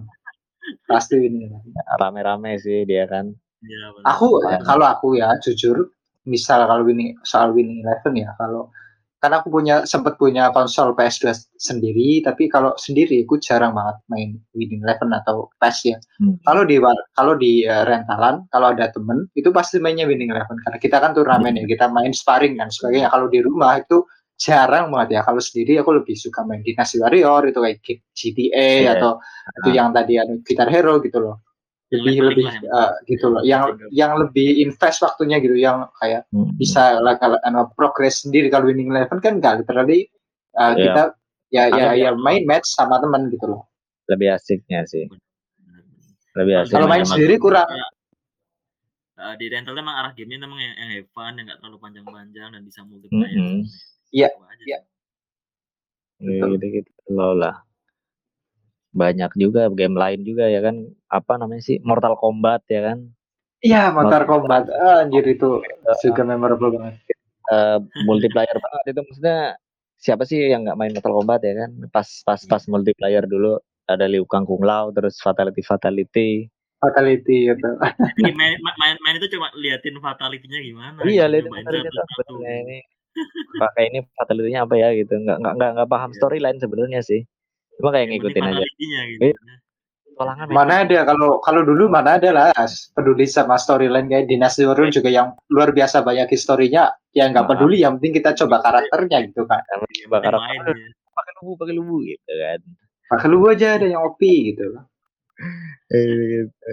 Pasti 0.85 1.15
winning 1.17 1.43
eleven. 1.49 1.71
rame-rame 1.97 2.51
sih 2.59 2.83
dia 2.85 3.07
kan. 3.07 3.31
Iya, 3.63 3.85
benar. 3.95 4.05
Aku 4.13 4.27
Iya. 4.43 4.59
kalau 4.67 4.87
aku 4.87 5.09
ya 5.17 5.31
jujur, 5.41 5.89
misal 6.27 6.67
kalau 6.67 6.83
winning 6.83 7.15
soal 7.23 7.55
winning 7.55 7.81
eleven 7.81 8.13
ya 8.19 8.31
kalau 8.37 8.69
karena 9.21 9.37
aku 9.45 9.53
punya 9.53 9.85
sempat 9.85 10.17
punya 10.17 10.49
konsol 10.49 10.97
PS2 10.97 11.29
sendiri, 11.61 12.25
tapi 12.25 12.49
kalau 12.49 12.73
sendiri 12.81 13.21
aku 13.21 13.37
jarang 13.37 13.77
banget 13.77 14.01
main 14.09 14.31
winning 14.57 14.81
eleven 14.81 15.13
atau 15.13 15.45
PES 15.61 15.79
ya. 15.93 15.97
Hmm. 16.25 16.41
Kalau 16.49 16.65
di 16.65 16.81
kalau 17.13 17.37
di 17.37 17.69
eh, 17.69 17.85
rentalan, 17.85 18.49
kalau 18.49 18.73
ada 18.73 18.89
temen 18.89 19.29
itu 19.37 19.53
pasti 19.53 19.77
mainnya 19.77 20.09
winning 20.09 20.33
eleven 20.33 20.57
karena 20.65 20.79
kita 20.81 20.97
kan 21.05 21.13
turnamen 21.13 21.53
ya, 21.53 21.69
kita 21.69 21.93
main 21.93 22.17
sparring 22.17 22.57
dan 22.57 22.73
sebagainya. 22.73 23.13
Kalau 23.13 23.29
di 23.29 23.45
rumah 23.45 23.77
itu 23.77 24.01
jarang 24.41 24.88
banget 24.88 25.09
ya. 25.14 25.20
Kalau 25.20 25.36
sendiri 25.38 25.76
aku 25.84 26.01
lebih 26.01 26.16
suka 26.16 26.41
main 26.49 26.64
Dynasty 26.64 26.97
Warrior 26.97 27.53
itu 27.53 27.61
kayak 27.61 27.78
GTA 28.16 28.70
Iya. 28.88 28.91
atau 28.97 29.20
itu 29.61 29.68
yang 29.76 29.93
tadi 29.93 30.16
ada 30.16 30.32
Guitar 30.41 30.68
Hero 30.72 30.97
gitu 31.05 31.20
loh. 31.20 31.45
Yang 31.93 32.01
Lebih 32.01 32.14
leveling 32.16 32.30
lebih 32.30 32.45
yang 32.49 32.62
eh, 32.80 32.93
gitu 33.05 33.26
loh. 33.28 33.41
Yang 33.45 33.62
yang 33.93 34.12
lebih 34.16 34.49
invest 34.64 34.99
waktunya 35.05 35.36
gitu, 35.45 35.57
yang 35.59 35.91
kayak 36.01 36.24
Hmm. 36.32 36.57
bisa 36.57 36.97
lah 37.03 37.20
kalau 37.20 37.36
anu, 37.45 37.68
progress 37.76 38.24
sendiri 38.24 38.49
kalau 38.49 38.70
winning 38.70 38.88
eleven 38.88 39.20
kan 39.20 39.36
enggak 39.43 39.61
literally 39.61 40.09
uh, 40.57 40.72
Iya. 40.72 40.80
kita 40.80 41.03
ya 41.51 41.62
ya 41.68 41.88
ya 41.99 42.11
main 42.16 42.47
match 42.47 42.70
sama 42.72 42.97
teman 43.03 43.28
gitu 43.28 43.45
loh. 43.45 43.68
Lebih 44.09 44.38
asiknya 44.38 44.86
sih. 44.86 45.05
Lebih 46.38 46.64
asik. 46.64 46.72
Kalau 46.72 46.86
main 46.88 47.05
sendiri 47.05 47.36
kurang. 47.36 47.66
Eh, 49.20 49.34
di 49.36 49.53
rental 49.53 49.76
emang 49.76 50.01
arah 50.01 50.12
gamenya 50.16 50.49
emang 50.49 50.57
yang, 50.57 50.74
yang 50.80 50.91
have 50.97 51.11
fun, 51.12 51.36
yang 51.36 51.45
nggak 51.45 51.59
terlalu 51.61 51.76
panjang-panjang 51.76 52.49
dan 52.57 52.62
bisa 52.64 52.80
multiplayer. 52.88 53.28
Mm-mm. 53.36 53.68
Iya, 54.11 54.29
Itu 54.35 54.43
aja. 54.43 54.65
iya. 54.67 54.79
Ya, 56.21 56.45
gitu-gitu 56.53 56.93
loh 57.09 57.33
lah. 57.33 57.65
Banyak 58.91 59.39
juga 59.39 59.71
game 59.73 59.97
lain 59.97 60.21
juga 60.27 60.51
ya 60.51 60.61
kan. 60.61 60.85
Apa 61.09 61.39
namanya 61.41 61.63
sih? 61.63 61.79
Mortal 61.81 62.19
Kombat 62.19 62.67
ya 62.69 62.93
kan. 62.93 62.99
Iya, 63.65 63.95
Mortal 63.95 64.27
Mortal 64.27 64.29
Kombat. 64.29 64.63
Ah, 64.75 65.07
anjir 65.07 65.25
itu 65.25 65.63
juga 66.05 66.23
memorable 66.27 66.77
banget. 66.77 66.95
Eh, 67.51 67.79
multiplayer 68.05 68.55
banget 68.55 68.95
itu 68.95 69.01
maksudnya 69.03 69.39
siapa 70.01 70.23
sih 70.23 70.39
yang 70.53 70.67
nggak 70.67 70.79
main 70.79 70.93
Mortal 70.93 71.17
Kombat 71.17 71.41
ya 71.47 71.55
kan? 71.65 71.71
Pas 71.89 72.09
pas 72.27 72.41
pas 72.45 72.63
multiplayer 72.69 73.25
dulu 73.25 73.57
ada 73.89 74.07
Liu 74.07 74.27
Kang 74.27 74.45
Kung 74.45 74.63
Lao 74.67 74.93
terus 74.93 75.17
Fatality 75.23 75.63
Fatality. 75.65 76.51
Fatality 76.81 77.53
gitu. 77.53 77.71
Main, 78.21 78.57
ma- 78.65 78.77
main, 78.81 78.97
main 79.05 79.17
itu 79.21 79.37
cuma 79.37 79.53
liatin 79.53 80.01
fatality-nya 80.01 80.65
gimana. 80.65 81.05
iya, 81.05 81.29
gitu, 81.29 81.45
lihat 81.45 81.45
nyobain 81.53 81.69
fatality 81.69 82.35
ini 82.41 82.79
pakai 83.57 83.83
ini 83.91 83.99
fatality-nya 84.15 84.65
apa 84.65 84.75
ya 84.75 84.89
gitu. 84.95 85.13
Nggak 85.15 85.37
nggak 85.39 85.55
nggak 85.57 85.71
nggak 85.77 85.89
paham 85.89 86.11
Iya. 86.11 86.17
storyline 86.17 86.59
sebenarnya 86.59 87.01
sih. 87.01 87.21
Cuma 87.77 87.91
kayak 87.91 88.07
Yang 88.07 88.13
ngikutin 88.17 88.45
aja. 88.45 88.65
gitu. 88.65 89.23
Iya. 89.25 89.37
Petualangan 90.11 90.47
ya. 90.47 90.53
Mana 90.53 90.75
ada 90.85 90.99
kalau 91.03 91.31
kalau 91.41 91.63
dulu 91.65 91.85
mana 91.89 92.11
ada 92.17 92.31
lah 92.31 92.49
peduli 92.93 93.25
sama 93.25 93.57
storyline 93.57 94.05
kayak 94.05 94.29
Dynasty 94.29 94.65
Warrior 94.65 94.93
juga 94.93 95.09
yang 95.09 95.33
luar 95.49 95.73
biasa 95.73 96.05
banyak 96.05 96.29
historinya 96.29 96.93
ya 97.11 97.25
nggak 97.27 97.49
peduli 97.49 97.81
yang 97.81 97.97
penting 97.97 98.21
kita 98.21 98.37
coba 98.37 98.61
karakternya 98.61 99.25
gitu 99.27 99.43
kan 99.45 99.65
Yang 99.67 99.81
Yang 100.13 100.37
main 100.37 100.61
ya. 100.61 100.75
pakai 101.11 101.33
lubu 101.41 101.53
pakai 101.57 101.75
lubu 101.75 101.97
gitu 102.05 102.33
kan. 102.37 102.61
pakai 103.11 103.27
lu 103.27 103.43
aja 103.45 103.69
ada 103.75 103.87
yang 103.89 104.03
OP 104.05 104.21
gitu 104.21 104.67
Eh, 105.91 106.05
gitu. 106.45 106.69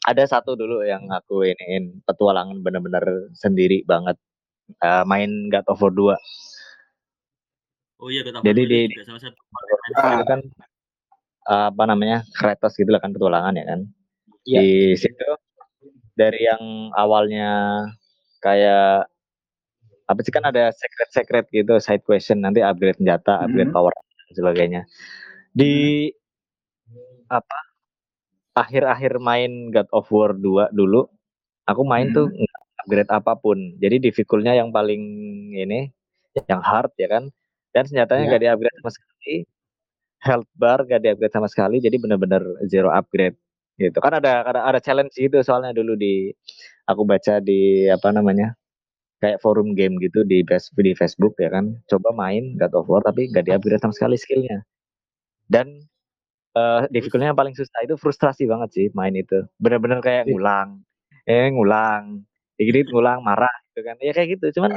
Ada 0.00 0.24
satu 0.30 0.54
dulu 0.54 0.80
yang 0.80 1.04
aku 1.10 1.44
iniin 1.44 2.00
petualangan 2.06 2.62
bener-bener 2.64 3.04
sendiri 3.34 3.84
banget. 3.84 4.16
Eh, 4.72 5.04
main 5.04 5.30
God 5.48 5.66
of 5.66 5.78
War 5.78 5.92
2 5.92 6.16
Oh 8.00 8.08
iya, 8.08 8.24
kita 8.24 8.40
Jadi 8.40 8.62
di- 8.64 8.88
juga 8.96 9.04
salah 9.12 9.22
satu 9.28 9.36
Ah. 10.00 10.16
itu 10.16 10.24
kan 10.24 10.40
apa 11.44 11.82
namanya 11.84 12.24
Kratos 12.32 12.72
gitu 12.74 12.88
lah 12.88 13.00
kan 13.02 13.12
petualangan 13.12 13.52
ya 13.52 13.64
kan. 13.66 13.80
Iya. 14.48 14.60
Di 14.60 14.70
situ 14.96 15.28
dari 16.14 16.48
yang 16.48 16.88
awalnya 16.94 17.84
kayak 18.40 19.04
apa 20.06 20.20
sih 20.24 20.32
kan 20.32 20.42
ada 20.42 20.72
secret-secret 20.72 21.46
gitu 21.52 21.76
side 21.78 22.02
question 22.02 22.40
nanti 22.40 22.64
upgrade 22.64 22.96
senjata, 22.96 23.44
upgrade 23.44 23.68
Mhm. 23.68 23.76
power 23.76 23.92
dan 23.92 24.32
sebagainya. 24.32 24.82
Di 25.52 26.08
apa 27.28 27.58
akhir-akhir 28.56 29.20
main 29.20 29.70
God 29.70 29.86
of 29.92 30.08
War 30.10 30.32
2 30.32 30.66
dulu 30.72 31.06
aku 31.62 31.82
main 31.84 32.10
tuh 32.10 32.26
nggak 32.26 32.49
upgrade 32.84 33.10
apa 33.12 33.32
pun. 33.38 33.58
Jadi 33.82 33.96
difficultnya 34.02 34.54
yang 34.56 34.70
paling 34.74 35.02
ini 35.54 35.90
yang 36.48 36.62
hard 36.64 36.92
ya 36.98 37.08
kan. 37.10 37.24
Dan 37.74 37.84
senjatanya 37.86 38.22
Iya. 38.26 38.30
nggak 38.34 38.42
di-upgrade 38.44 38.76
sama 38.82 38.90
sekali. 38.94 39.34
Health 40.20 40.50
bar 40.58 40.78
gak 40.88 41.00
di-upgrade 41.04 41.34
sama 41.34 41.48
sekali. 41.48 41.76
Jadi 41.80 41.96
bener-bener 42.00 42.42
zero 42.68 42.90
upgrade 42.92 43.36
gitu. 43.80 43.98
Kan 44.04 44.16
ada 44.20 44.44
ada, 44.44 44.60
ada 44.68 44.80
challenge 44.82 45.16
gitu 45.16 45.40
soalnya 45.44 45.72
dulu 45.72 45.96
di 45.96 46.28
aku 46.88 47.04
baca 47.08 47.40
di 47.40 47.88
apa 47.88 48.10
namanya 48.12 48.52
kayak 49.22 49.40
forum 49.44 49.72
game 49.78 49.96
gitu 50.02 50.24
di 50.28 50.42
di 50.80 50.92
Facebook 50.96 51.36
ya 51.40 51.50
kan. 51.54 51.76
Coba 51.88 52.12
main 52.16 52.56
God 52.60 52.72
of 52.76 52.86
War 52.90 53.02
tapi 53.04 53.30
gak 53.32 53.48
di-upgrade 53.48 53.80
sama 53.82 53.94
sekali 53.96 54.16
skillnya. 54.20 54.60
Dan 55.48 55.82
eh 56.58 56.82
difficultnya 56.90 57.30
yang 57.32 57.38
paling 57.40 57.54
susah 57.56 57.80
itu 57.86 57.94
frustrasi 58.00 58.44
banget 58.50 58.70
sih 58.76 58.86
main 58.98 59.14
itu. 59.16 59.46
Bener-bener 59.62 60.00
kayak 60.04 60.26
Iya. 60.28 60.34
ngulang, 60.34 60.68
eh 61.30 61.46
ngulang, 61.54 62.04
dikit 62.60 62.92
ngulang 62.92 63.24
marah 63.24 63.52
gitu 63.70 63.80
kan. 63.82 63.96
Ya 63.98 64.12
kayak 64.12 64.36
gitu. 64.36 64.60
Cuman 64.60 64.76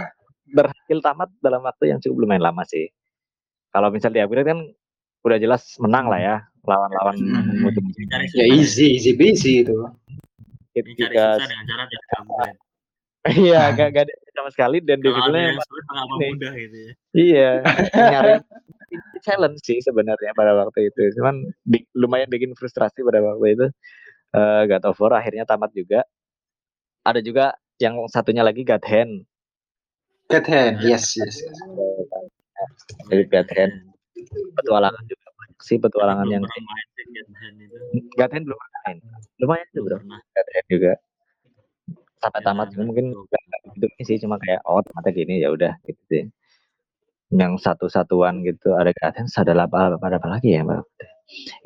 berhasil 0.50 0.98
tamat 1.00 1.30
dalam 1.40 1.64
waktu 1.64 1.92
yang 1.92 2.00
cukup 2.00 2.24
lumayan 2.24 2.44
lama 2.44 2.64
sih. 2.64 2.88
Kalau 3.70 3.90
misal 3.90 4.12
di-upgrade 4.12 4.48
kan 4.48 4.60
udah 5.24 5.40
jelas 5.40 5.64
menang 5.80 6.12
lah 6.12 6.20
ya 6.20 6.36
lawan-lawan 6.64 7.16
Hmm. 7.16 7.72
ya 8.36 8.46
easy 8.46 9.00
easy 9.00 9.16
busy 9.16 9.64
itu 9.64 9.72
Ini 9.72 10.84
cari 11.00 11.16
Ketika 11.16 11.24
susah 11.40 11.48
dengan 11.48 11.66
cara 11.66 11.84
tidak 11.88 12.06
upgrade. 12.20 12.60
iya 13.40 13.62
gak, 13.72 13.88
gak 13.96 14.04
ada 14.04 14.14
sama 14.36 14.50
sekali 14.52 14.78
dan 14.84 15.00
ini. 15.00 15.56
mudah 16.20 16.52
gitu 16.60 16.76
ya. 16.76 16.92
iya 17.16 17.50
nyari 18.12 18.34
challenge 19.24 19.64
sih 19.64 19.80
sebenarnya 19.80 20.36
pada 20.36 20.52
waktu 20.54 20.92
itu. 20.92 21.02
Cuman 21.16 21.40
bi 21.64 21.88
lumayan 21.96 22.28
bikin 22.28 22.52
frustrasi 22.54 23.00
pada 23.02 23.24
waktu 23.24 23.56
itu. 23.56 23.66
Uh, 24.34 24.66
God 24.68 24.84
of 24.84 25.00
War 25.00 25.16
akhirnya 25.16 25.48
tamat 25.48 25.72
juga. 25.72 26.04
Ada 27.04 27.24
juga 27.24 27.56
yang 27.84 28.00
satunya 28.08 28.48
lagi 28.48 28.64
God 28.64 28.84
Hand. 28.88 29.28
God 30.32 30.46
Hand, 30.48 30.80
yes, 30.80 31.20
yes. 31.20 31.44
yes. 31.44 31.60
Jadi 33.12 33.24
God 33.28 33.50
Hand. 33.52 33.74
Petualangan 34.56 35.04
juga 35.04 35.28
sih 35.64 35.78
petualangan 35.80 36.28
yang 36.32 36.44
God 38.16 38.32
Hand 38.32 38.44
belum 38.48 38.60
main. 38.88 38.98
Lumayan 39.44 39.68
tuh 39.76 39.82
bro. 39.84 40.00
God 40.00 40.48
Hand 40.56 40.68
juga. 40.72 40.94
Sampai 42.24 42.40
ya, 42.40 42.46
tamat 42.48 42.68
mungkin 42.80 43.12
gak 43.28 43.44
gitu 43.76 43.88
sih 44.08 44.16
cuma 44.24 44.40
kayak 44.40 44.64
oh 44.64 44.80
tamatnya 44.80 45.12
gini 45.12 45.44
ya 45.44 45.52
udah 45.52 45.76
gitu 45.84 46.02
sih 46.08 46.24
yang 47.34 47.58
satu-satuan 47.58 48.46
gitu 48.46 48.78
ada 48.78 48.94
Gaten 48.94 49.26
ada 49.28 49.54
apa 49.66 49.98
apa 49.98 50.08
apa 50.08 50.28
lagi 50.30 50.54
ya 50.54 50.62
mbak 50.62 50.86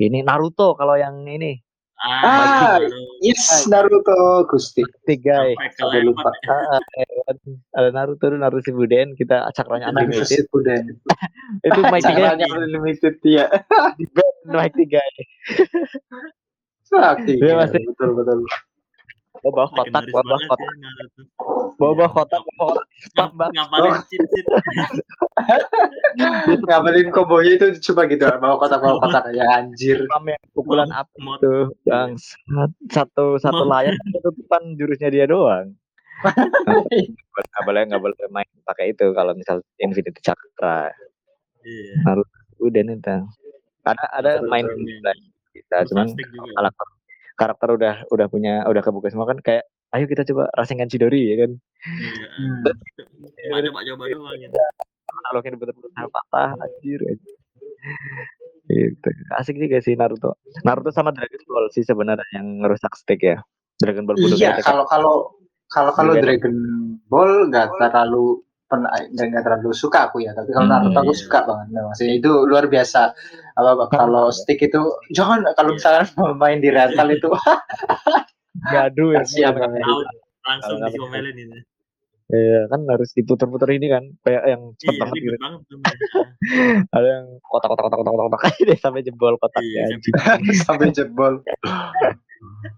ini 0.00 0.24
Naruto 0.24 0.72
kalau 0.74 0.96
yang 0.96 1.22
ini 1.28 1.60
ah, 2.04 2.76
ah 2.76 2.78
yes 3.24 3.66
Naruto 3.66 4.46
Gusti. 4.46 4.82
Tiga 5.06 5.50
ya 5.50 5.56
sampai 5.78 6.06
lupa. 6.06 6.30
ah, 6.50 6.82
ada 7.74 7.88
Naruto 7.90 8.30
Naruto 8.30 8.62
Shippuden 8.62 9.18
kita 9.18 9.48
cakranya 9.56 9.90
Naruto 9.90 10.22
Shippuden. 10.22 10.98
Itu 11.66 11.80
Mike 11.88 12.06
tiga. 12.06 12.36
Unlimited 12.38 13.16
ya 13.38 13.46
Mike 14.46 14.76
tiga 14.76 15.02
Sakti, 16.88 17.36
ya, 17.36 17.68
betul 17.68 18.16
betul 18.16 18.48
bawa 19.42 19.52
bawa 19.54 19.68
kotak 19.72 20.04
bawa 20.10 20.22
bawa 20.24 20.38
kotak. 20.48 20.72
Bawa 21.78 21.92
bawa 21.94 22.10
kotak 22.10 22.40
bawa 22.42 22.72
kotak. 22.78 23.28
Ngapain 23.54 23.94
cip 24.10 24.22
cip 24.34 24.46
ngapain 26.66 27.08
kombonya 27.14 27.52
itu 27.56 27.66
coba 27.90 28.02
gitu 28.10 28.24
bawa 28.38 28.54
kotak 28.58 28.80
bawa 28.82 28.96
kotak. 29.02 29.24
Ya 29.34 29.46
anjir. 29.58 30.04
Pukulan 30.52 30.90
apa 30.90 31.10
itu 31.14 31.72
yang 31.86 32.18
satu 32.90 33.38
satu 33.38 33.62
layar 33.64 33.94
tutupan 34.22 34.74
jurusnya 34.74 35.10
dia 35.12 35.26
doang. 35.28 35.74
Nggak 37.38 37.62
boleh 37.62 37.82
nggak 37.86 38.02
boleh 38.02 38.18
main 38.34 38.50
pakai 38.66 38.90
itu 38.90 39.14
kalau 39.14 39.30
misal 39.38 39.62
Infinity 39.78 40.18
Chakra. 40.18 40.90
Iya. 41.68 41.94
harus 42.06 42.28
udah 42.62 42.82
nih 42.86 42.96
ada 43.84 44.06
ada 44.14 44.32
main 44.46 44.66
kita 45.52 45.78
cuman 45.90 46.08
karakter 46.54 46.88
karakter 47.38 47.68
udah 47.70 47.94
udah 48.10 48.26
punya 48.26 48.66
udah 48.66 48.82
kebuka 48.82 49.08
semua 49.14 49.30
kan 49.30 49.38
kayak 49.38 49.64
ayo 49.94 50.04
kita 50.04 50.26
coba 50.26 50.50
rasakan 50.58 50.90
Chidori 50.90 51.32
ya 51.32 51.46
kan? 51.46 51.50
Iya. 51.86 53.64
Coba 53.70 53.80
coba 53.86 54.04
doang 54.10 54.36
gitu. 54.36 54.56
Kalau 55.08 55.40
kita 55.40 55.56
betul-betul 55.56 56.08
patah 56.12 56.52
anjir? 56.60 57.00
Gitu. 58.68 59.08
Asik 59.40 59.56
juga 59.56 59.80
sih 59.80 59.96
Naruto. 59.96 60.36
Naruto 60.66 60.92
sama 60.92 61.14
Dragon 61.14 61.40
Ball 61.48 61.72
sih 61.72 61.86
sebenarnya 61.86 62.26
yang 62.36 62.60
ngerusak 62.60 62.92
stick 62.98 63.24
ya. 63.24 63.40
Dragon 63.80 64.04
Ball 64.04 64.18
iya 64.34 64.58
kalau 64.60 64.84
kalau 64.90 65.14
kalau 65.70 65.92
kalau 65.94 66.12
Dragon 66.18 66.56
Ball 67.08 67.48
nggak 67.48 67.78
terlalu 67.78 68.42
pernah 68.68 68.92
nggak 68.92 69.42
terlalu 69.42 69.72
suka 69.72 70.12
aku 70.12 70.20
ya 70.20 70.36
tapi 70.36 70.52
kalau 70.52 70.68
hmm, 70.68 70.74
Naruto 70.76 70.98
aku 71.00 71.14
iya. 71.16 71.22
suka 71.24 71.38
banget 71.48 71.66
maksudnya 71.72 72.14
itu 72.20 72.30
luar 72.44 72.64
biasa 72.68 73.16
apa 73.56 73.84
kalau 73.88 74.28
stick 74.28 74.60
itu 74.60 74.80
jangan 75.16 75.40
kalau 75.56 75.72
misalnya 75.72 76.04
main 76.40 76.60
di 76.60 76.68
rental 76.68 77.08
itu 77.08 77.32
gaduh 78.72 79.16
ya 79.16 79.24
siap 79.24 79.56
langsung 80.44 80.78
diomelin 80.84 81.36
ini 81.36 81.58
Iya 82.28 82.68
kan 82.68 82.84
harus 82.92 83.08
diputer-puter 83.16 83.72
ini 83.72 83.88
kan 83.88 84.04
kayak 84.20 84.44
yang 84.52 84.76
cepet 84.76 85.00
iya, 85.00 85.00
banget 85.00 85.16
gitu. 85.16 85.36
Banget, 85.40 85.60
Ada 87.00 87.08
yang 87.08 87.26
kotak-kotak 87.40 87.88
kotak-kotak 87.88 88.28
kotak 88.36 88.52
deh 88.68 88.76
sampai 88.76 89.00
jebol 89.00 89.34
kotaknya. 89.40 89.96
Iya, 89.96 89.96
sampai 90.60 90.92
jebol. 90.92 91.40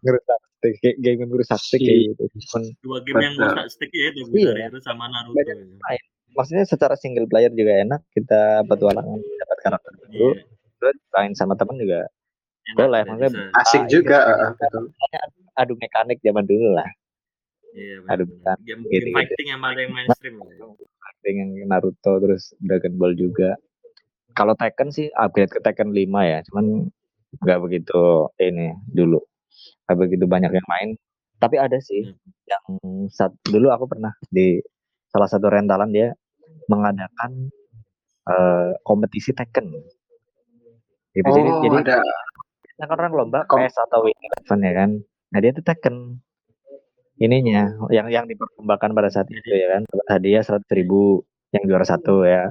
Ngerusak 0.05 0.41
stick 0.61 0.75
kayak 0.85 0.97
game 1.01 1.19
yang 1.25 1.31
merusak 1.31 1.61
stick 1.61 1.81
kayak 1.81 2.01
gitu. 2.13 2.25
Cuman, 2.29 2.63
Dua 2.85 2.99
game 3.05 3.21
yang 3.25 3.35
merusak 3.37 3.67
stick 3.73 3.91
ya 3.93 4.13
itu 4.13 4.21
iya. 4.37 4.69
itu 4.69 4.79
sama 4.85 5.09
Naruto. 5.09 5.41
Ya. 5.41 6.01
Maksudnya 6.31 6.65
secara 6.69 6.95
single 6.95 7.27
player 7.27 7.51
juga 7.51 7.83
enak 7.83 8.01
kita 8.15 8.65
petualangan 8.71 9.19
dapat 9.19 9.59
karakter 9.63 9.93
dulu. 9.99 10.37
Iya. 10.37 10.47
Terus 10.81 10.97
main 11.13 11.33
sama 11.37 11.55
teman 11.59 11.77
juga 11.77 12.09
boleh 12.77 13.03
maksudnya 13.07 13.51
asik 13.59 13.83
juga 13.91 14.19
betul. 14.55 14.93
adu 15.59 15.75
mekanik 15.79 16.19
zaman 16.23 16.45
dulu 16.47 16.69
lah 16.77 16.89
iya 17.75 17.99
adu 18.11 18.25
mekanik 18.27 18.65
game, 18.67 18.83
gitu, 18.91 19.09
fighting 19.15 19.47
gitu. 19.47 19.53
yang 19.53 19.61
paling 19.63 19.89
mainstream 19.91 20.37
fighting 20.99 21.37
yang 21.41 21.51
Naruto 21.67 22.13
terus 22.23 22.55
Dragon 22.63 22.95
Ball 22.95 23.15
juga 23.19 23.59
kalau 24.39 24.55
Tekken 24.55 24.95
sih 24.95 25.11
upgrade 25.19 25.51
ke 25.51 25.61
Tekken 25.63 25.91
5 25.91 26.07
ya 26.23 26.39
cuman 26.51 26.67
nggak 27.43 27.59
begitu 27.63 28.31
ini 28.39 28.75
dulu 28.91 29.23
Gak 29.87 29.97
begitu 29.99 30.25
banyak 30.27 30.53
yang 30.53 30.69
main. 30.69 30.89
Tapi 31.41 31.57
ada 31.57 31.79
sih 31.81 32.05
hmm. 32.05 32.31
yang 32.47 32.65
saat 33.09 33.33
dulu 33.49 33.73
aku 33.73 33.89
pernah 33.89 34.13
di 34.29 34.61
salah 35.09 35.27
satu 35.27 35.49
rentalan 35.51 35.91
dia 35.91 36.13
mengadakan 36.69 37.51
uh, 38.29 38.77
kompetisi 38.85 39.33
Tekken. 39.33 39.73
Gitu. 41.11 41.27
Oh, 41.27 41.35
jadi, 41.35 41.51
jadi 41.67 41.77
ada 41.83 41.97
kan 42.81 42.89
orang 42.97 43.13
lomba 43.13 43.45
Kom 43.45 43.61
PS 43.61 43.77
atau 43.89 44.07
Win 44.07 44.17
Eleven 44.17 44.61
ya 44.63 44.73
kan. 44.73 44.91
Nah 45.33 45.39
dia 45.43 45.51
tuh 45.53 45.65
Tekken 45.65 45.97
ininya 47.21 47.77
yang 47.93 48.09
yang 48.09 48.25
diperlombakan 48.25 48.97
pada 48.97 49.13
saat 49.13 49.29
itu 49.29 49.45
ya 49.53 49.77
kan 49.77 49.83
hadiah 50.09 50.41
seratus 50.41 50.73
ribu 50.73 51.21
yang 51.53 51.69
juara 51.69 51.85
satu 51.85 52.25
ya 52.25 52.49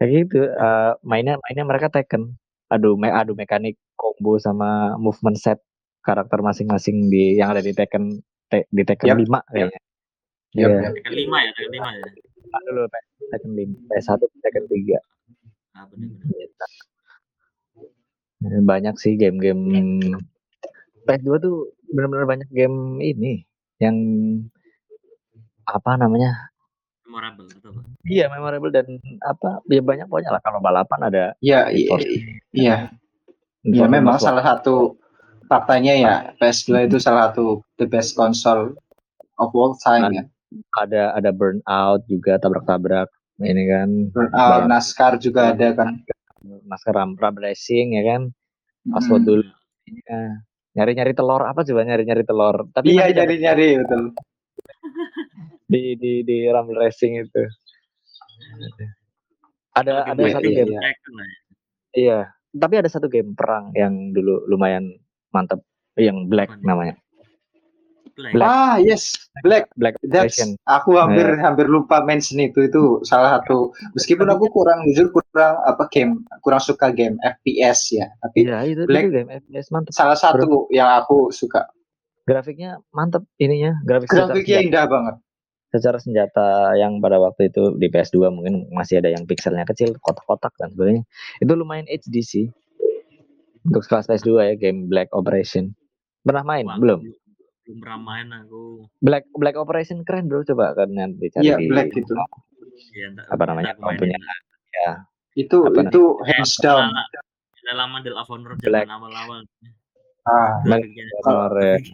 kayak 0.00 0.10
gitu 0.24 0.48
uh, 0.48 0.96
mainnya 1.04 1.36
mainnya 1.44 1.68
mereka 1.68 1.92
Tekken 1.92 2.32
adu 2.72 2.96
me 2.96 3.12
adu 3.12 3.36
mekanik 3.36 3.76
combo 4.00 4.40
sama 4.40 4.96
movement 4.96 5.36
set 5.36 5.60
karakter 6.00 6.38
masing-masing 6.40 7.08
di 7.12 7.36
yang 7.36 7.52
ada 7.52 7.62
di 7.64 7.72
Tekken 7.72 8.20
te, 8.48 8.66
di 8.72 8.82
Tekken 8.82 9.14
yep. 9.14 9.18
5 9.24 9.52
kayaknya. 9.52 9.80
Yep, 10.56 10.70
yep. 10.70 10.92
Tekken 10.96 11.14
5 11.14 11.44
ya, 11.44 11.50
Tekken 11.54 11.72
5 11.76 11.98
ya. 12.00 12.04
Ada 12.50 12.68
dulu 12.72 12.88
Tekken 13.30 13.52
5, 13.54 13.88
PS1, 13.88 14.20
Tekken 14.42 14.64
3. 14.66 14.98
Ah, 15.76 15.84
benar-benar. 15.86 16.70
Banyak 18.40 18.94
sih 18.96 19.20
game-game 19.20 19.62
PS2 21.04 21.30
tuh 21.40 21.76
benar-benar 21.92 22.26
banyak 22.26 22.48
game 22.52 23.02
ini 23.02 23.44
yang 23.82 23.96
apa 25.66 25.96
namanya 25.96 26.50
memorable 27.04 27.48
atau 27.50 27.74
apa? 27.74 27.82
Iya 28.06 28.30
memorable 28.30 28.70
dan 28.70 28.86
apa 29.26 29.58
ya 29.66 29.82
banyak 29.82 30.06
banyak 30.06 30.30
lah 30.30 30.42
kalau 30.42 30.62
balapan 30.62 31.00
ada. 31.10 31.24
Iya 31.42 31.68
iya 31.74 31.96
iya. 32.54 32.76
Iya 33.66 33.84
memang 33.90 34.16
salah 34.22 34.40
satu 34.40 34.99
faktanya 35.50 35.94
ya 35.98 36.14
PS2 36.38 36.86
itu 36.86 36.96
salah 37.02 37.34
satu 37.34 37.58
the 37.82 37.86
best 37.90 38.14
console 38.14 38.78
of 39.42 39.50
all 39.50 39.74
time 39.82 40.06
ya. 40.14 40.24
Ada 40.78 41.18
ada 41.18 41.30
burnout 41.34 42.06
juga 42.06 42.38
tabrak-tabrak 42.38 43.10
ini 43.42 43.66
kan. 43.66 43.88
Burnout, 44.14 44.70
NASCAR 44.70 45.18
juga 45.18 45.50
ada 45.50 45.74
kan. 45.74 45.98
NASCAR 46.42 46.94
ram, 46.94 47.18
ram 47.18 47.34
racing 47.34 47.98
ya 47.98 48.02
kan. 48.06 48.22
Password 48.86 49.26
hmm. 49.26 49.28
dulu. 49.28 49.44
Ya. 50.06 50.22
Nyari-nyari 50.70 51.12
telur 51.18 51.42
apa 51.42 51.66
coba 51.66 51.82
nyari-nyari 51.82 52.22
telur. 52.22 52.70
Tapi 52.70 52.94
iya 52.94 53.10
nyari-nyari 53.10 53.82
betul. 53.82 54.14
di 55.70 55.98
di 55.98 56.12
di 56.22 56.46
ram 56.46 56.70
racing 56.70 57.26
itu. 57.26 57.42
Ada 59.74 60.14
ada 60.14 60.22
satu 60.30 60.50
game. 60.50 60.74
Ya. 60.74 60.82
Iya, 61.90 62.18
tapi 62.54 62.74
ada 62.78 62.86
satu 62.90 63.10
game 63.10 63.34
perang 63.34 63.74
yang 63.74 64.14
dulu 64.14 64.46
lumayan 64.46 64.94
mantap 65.30 65.60
yang 65.98 66.30
black 66.30 66.54
namanya 66.62 66.98
Black. 68.20 68.36
Ah 68.44 68.76
yes, 68.76 69.16
Black. 69.40 69.72
Black. 69.80 69.96
That's, 70.04 70.36
aku 70.68 71.00
hampir 71.00 71.24
yeah. 71.24 71.40
hampir 71.40 71.66
lupa 71.70 72.04
mention 72.04 72.42
itu 72.42 72.68
itu 72.68 73.00
salah 73.08 73.40
satu. 73.40 73.72
Meskipun 73.96 74.28
aku 74.28 74.52
kurang 74.52 74.84
jujur 74.90 75.08
kurang 75.08 75.56
apa 75.64 75.88
game 75.88 76.20
kurang 76.44 76.60
suka 76.60 76.92
game 76.92 77.16
FPS 77.24 77.96
ya. 77.96 78.06
Tapi 78.20 78.44
yeah, 78.44 78.60
itu 78.66 78.84
Black 78.84 79.08
game 79.08 79.30
FPS 79.32 79.72
mantap. 79.72 79.92
Salah 79.96 80.18
satu 80.18 80.68
Grafik. 80.68 80.76
yang 80.76 80.88
aku 81.00 81.32
suka. 81.32 81.64
Grafiknya 82.28 82.78
mantap 82.92 83.24
ininya. 83.40 83.80
Grafik 83.88 84.12
Grafiknya 84.12 84.58
indah 84.60 84.84
banget. 84.86 85.16
Secara 85.70 86.02
senjata 86.02 86.74
yang 86.74 86.98
pada 86.98 87.22
waktu 87.22 87.46
itu 87.46 87.78
di 87.78 87.86
PS2 87.86 88.26
mungkin 88.34 88.66
masih 88.74 88.98
ada 88.98 89.06
yang 89.06 89.22
pixelnya 89.22 89.62
kecil, 89.62 89.94
kotak-kotak 90.02 90.50
dan 90.58 90.74
sebagainya. 90.74 91.06
Itu 91.38 91.54
lumayan 91.54 91.86
HD 91.86 92.26
sih 92.26 92.46
untuk 93.66 93.82
kelas 93.84 94.08
PS2 94.08 94.30
ya 94.52 94.54
game 94.56 94.88
Black 94.88 95.12
Operation. 95.12 95.72
Pernah 96.24 96.44
main? 96.44 96.64
Wah, 96.68 96.78
belum? 96.80 97.00
Belum 97.64 97.78
pernah 97.80 98.00
main 98.00 98.26
aku. 98.32 98.88
Black 99.04 99.24
Black 99.36 99.56
Operation 99.56 100.04
keren 100.04 100.28
bro 100.28 100.44
coba 100.44 100.72
kan 100.76 100.90
nanti 100.92 101.28
cari. 101.32 101.44
Iya 101.44 101.56
Black 101.68 101.92
itu. 101.96 102.14
Ya, 102.96 103.12
apa 103.30 103.42
namanya? 103.44 103.76
Kamu 103.76 104.00
punya 104.00 104.18
ya. 104.72 105.04
Itu 105.36 105.68
apa 105.68 105.86
itu 105.86 106.02
namanya? 106.18 106.26
hands 106.28 106.54
down. 106.58 106.90
Udah 107.60 107.74
lama 107.76 107.96
Del 108.02 108.16
Avonor 108.16 108.56
zaman 108.58 108.90
awal-awal. 108.90 109.38
Ah, 110.26 110.60
Black 110.64 110.84
Avonor 111.24 111.54
ya. 111.60 111.76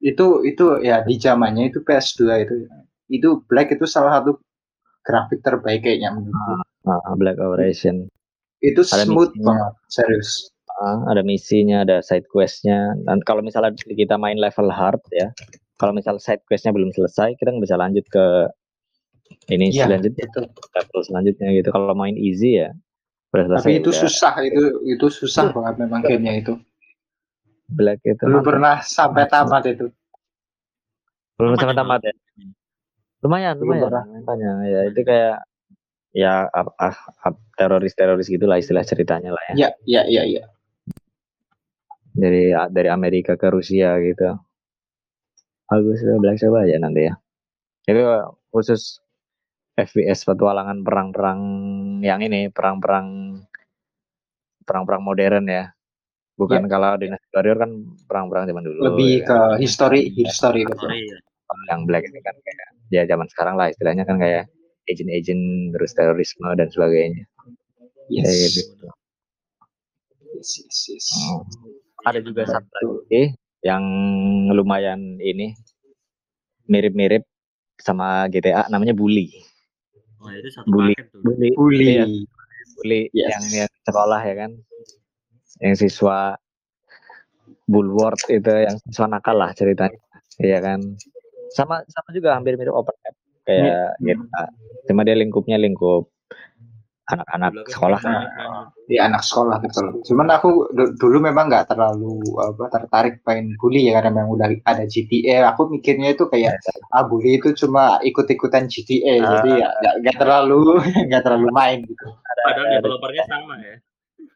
itu 0.00 0.26
itu 0.48 0.64
ya 0.80 1.04
di 1.04 1.20
zamannya 1.20 1.68
itu 1.68 1.84
PS2 1.84 2.20
itu 2.48 2.54
itu 3.12 3.28
Black 3.44 3.76
itu 3.76 3.84
salah 3.84 4.22
satu 4.22 4.40
grafik 5.04 5.44
terbaik 5.44 5.84
kayaknya 5.84 6.16
menurutku. 6.16 6.52
Ah 6.56 6.64
Ah, 6.88 7.12
Black 7.12 7.36
Operation. 7.36 8.08
Itu 8.60 8.84
Ada 8.84 9.08
smooth 9.08 9.32
misinya. 9.32 9.46
banget, 9.48 9.72
serius. 9.88 10.30
Ah, 10.80 11.00
ada 11.12 11.20
misinya, 11.24 11.84
ada 11.84 12.00
side 12.00 12.28
questnya. 12.32 12.96
Dan 13.04 13.20
kalau 13.24 13.40
misalnya 13.44 13.72
kita 13.76 14.16
main 14.16 14.36
level 14.40 14.68
hard 14.72 15.00
ya, 15.12 15.28
kalau 15.76 15.92
misal 15.96 16.16
side 16.20 16.40
questnya 16.48 16.72
belum 16.72 16.92
selesai, 16.92 17.36
kita 17.36 17.52
nggak 17.52 17.64
bisa 17.68 17.76
lanjut 17.80 18.04
ke 18.08 18.24
ini 19.52 19.72
Iya, 19.72 19.88
selanjutnya, 19.88 20.24
Itu. 20.28 20.40
level 20.48 21.00
selanjutnya 21.04 21.48
gitu. 21.56 21.68
Kalau 21.72 21.92
main 21.96 22.16
easy 22.16 22.60
ya. 22.60 22.70
Tapi 23.30 23.78
itu 23.78 23.94
udah. 23.94 24.00
susah, 24.02 24.34
itu 24.42 24.82
itu 24.90 25.06
susah 25.06 25.54
banget 25.54 25.86
memang 25.86 26.02
gamenya 26.02 26.34
itu. 26.42 26.54
Black 27.70 28.02
itu 28.02 28.18
Belum 28.26 28.42
pernah 28.42 28.82
sampai 28.82 29.30
tamat 29.30 29.62
itu. 29.70 29.86
belum 31.38 31.54
sampai 31.56 31.72
ya, 31.72 31.80
tamat 31.80 32.00
ya. 32.04 32.14
Lumayan, 33.22 33.54
lumayan. 33.62 33.92
Tanya 34.26 34.52
ya 34.66 34.80
itu 34.90 35.00
kayak 35.06 35.44
ya 36.10 36.50
ah, 36.50 36.66
ah, 36.78 36.96
ah, 37.22 37.34
teroris-teroris 37.54 38.26
gitulah 38.26 38.58
istilah 38.58 38.82
ceritanya 38.82 39.30
lah 39.34 39.42
ya. 39.52 39.54
Iya, 39.54 39.68
iya, 39.86 40.02
iya, 40.06 40.22
iya. 40.26 40.42
Dari 42.10 42.50
dari 42.74 42.88
Amerika 42.90 43.38
ke 43.38 43.46
Rusia 43.50 43.94
gitu. 44.02 44.34
Bagus 45.70 46.02
lah 46.02 46.18
Black 46.18 46.42
coba 46.42 46.66
aja 46.66 46.76
nanti 46.82 47.06
ya. 47.06 47.14
Itu 47.86 48.02
khusus 48.50 48.98
FPS 49.78 50.26
petualangan 50.26 50.82
perang-perang 50.82 51.40
yang 52.02 52.20
ini, 52.20 52.50
perang-perang 52.50 53.38
perang-perang 54.66 55.02
modern 55.02 55.46
ya. 55.46 55.70
Bukan 56.34 56.66
kalau 56.66 56.96
Dynasty 56.96 57.28
Warrior 57.36 57.58
kan 57.60 57.70
perang-perang 58.08 58.48
zaman 58.50 58.64
dulu. 58.66 58.80
Lebih 58.92 59.12
ya 59.22 59.26
ke 59.28 59.38
history, 59.62 60.10
history 60.16 60.66
ya. 60.66 61.18
Kalau 61.20 61.64
yang 61.70 61.80
Black 61.86 62.06
ini 62.08 62.18
kan 62.22 62.34
kayak 62.34 62.68
ya 62.90 63.02
zaman 63.06 63.26
sekarang 63.30 63.54
lah 63.54 63.70
istilahnya 63.70 64.02
kan 64.02 64.18
kayak 64.18 64.50
agent-agent 64.90 65.72
terus 65.72 65.90
terorisme 65.94 66.48
dan 66.58 66.68
sebagainya. 66.68 67.24
Yes. 68.10 68.26
Kayak 68.26 68.50
gitu. 68.58 68.86
Yes, 70.34 70.50
yes, 70.58 70.78
yes. 70.90 71.06
Oh. 71.30 71.46
Ada 72.08 72.24
juga 72.24 72.48
satu 72.48 73.04
lagi 73.06 73.36
yang 73.60 73.84
lumayan 74.56 75.20
ini 75.20 75.52
mirip-mirip 76.66 77.22
sama 77.76 78.26
GTA 78.32 78.66
namanya 78.72 78.96
Bully. 78.96 79.30
Oh, 80.20 80.28
itu 80.32 80.48
satu 80.52 80.68
Bully. 80.68 80.96
paket 80.96 81.06
tuh. 81.12 81.20
Bully. 81.24 81.50
Bully. 81.56 81.86
Iya, 81.86 82.04
Bully 82.80 83.00
Yes. 83.12 83.30
yang, 83.36 83.44
yang 83.64 83.72
sekolah 83.84 84.20
ya 84.24 84.34
kan. 84.36 84.50
Yang 85.60 85.74
siswa 85.86 86.40
Bulwark 87.68 88.24
itu 88.32 88.50
yang 88.50 88.76
siswa 88.88 89.06
nakal 89.06 89.36
lah 89.36 89.52
ceritanya. 89.52 90.00
Iya 90.40 90.58
kan. 90.64 90.80
Sama 91.52 91.84
sama 91.84 92.08
juga 92.16 92.38
hampir 92.38 92.56
mirip 92.56 92.72
open 92.72 92.96
map 93.04 93.14
kayak 93.42 93.64
Iya. 93.98 94.16
GTA. 94.16 94.44
Cuma 94.86 95.00
dia 95.02 95.14
lingkupnya 95.14 95.56
lingkup 95.56 96.08
anak-anak 97.06 97.66
sekolah. 97.66 97.98
kan. 97.98 98.22
di 98.86 98.94
anak 98.94 99.22
sekolah 99.22 99.58
betul. 99.58 100.02
Cuman 100.02 100.30
aku 100.30 100.66
du- 100.68 100.94
dulu 100.96 101.18
memang 101.20 101.46
nggak 101.46 101.66
terlalu 101.68 102.18
apa 102.36 102.70
tertarik 102.70 103.22
main 103.22 103.54
bully 103.56 103.86
ya 103.86 103.94
karena 103.96 104.10
memang 104.16 104.34
udah 104.34 104.46
ada 104.64 104.82
GTA. 104.84 105.46
Aku 105.48 105.66
mikirnya 105.68 106.10
itu 106.10 106.26
kayak 106.26 106.58
ah 106.90 107.02
bully 107.02 107.38
itu 107.38 107.54
cuma 107.56 107.98
ikut-ikutan 108.00 108.66
GTA. 108.66 109.14
Ah. 109.16 109.30
Jadi 109.36 109.50
ya 109.56 109.70
nggak 109.96 110.16
terlalu 110.16 110.78
nggak 111.06 111.22
terlalu 111.22 111.48
main 111.50 111.78
gitu. 111.82 112.06
Padahal 112.40 112.66
developernya 112.76 113.24
sama 113.26 113.54
ya. 113.58 113.76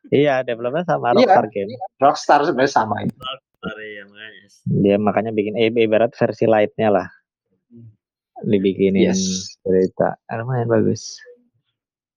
Iya, 0.07 0.35
developer 0.43 0.83
sama 0.85 1.07
Iya. 1.11 1.19
Rockstar 1.21 1.47
Game. 1.49 1.75
Rockstar 1.97 2.41
sebenarnya 2.43 2.71
sama 2.73 2.97
itu. 3.03 3.15
Sorry 3.57 3.89
ya 3.93 4.05
makanya. 4.05 4.41
Dia 4.65 4.97
makanya 4.97 5.31
bikin 5.31 5.55
eh, 5.57 5.71
ibarat 5.73 6.11
versi 6.13 6.45
lightnya 6.45 6.91
lah. 6.91 7.07
Dibikinin 8.45 9.11
Yes. 9.11 9.57
cerita. 9.61 10.15
Ah, 10.29 10.41
lumayan 10.41 10.69
bagus. 10.69 11.17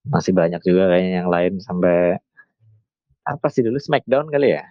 Masih 0.07 0.31
banyak 0.31 0.63
juga 0.63 0.87
kayaknya 0.87 1.23
yang 1.23 1.29
lain 1.31 1.53
sampai 1.59 2.15
apa 3.23 3.47
sih 3.51 3.59
dulu 3.59 3.75
Smackdown 3.75 4.31
kali 4.31 4.55
ya? 4.55 4.63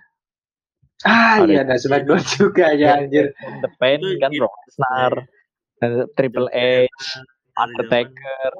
Ah 1.04 1.44
Ada- 1.44 1.48
iya 1.52 1.60
ada 1.60 1.76
Smackdown 1.76 2.20
juga 2.40 2.72
ya 2.72 3.04
anjir. 3.04 3.36
The 3.60 3.70
Pain 3.76 4.00
Itu 4.00 4.16
kan 4.16 4.30
gitu. 4.32 4.48
Rockstar, 4.48 5.12
dan 5.80 5.90
Triple 6.16 6.48
H, 6.48 6.88
Undertaker. 7.60 8.52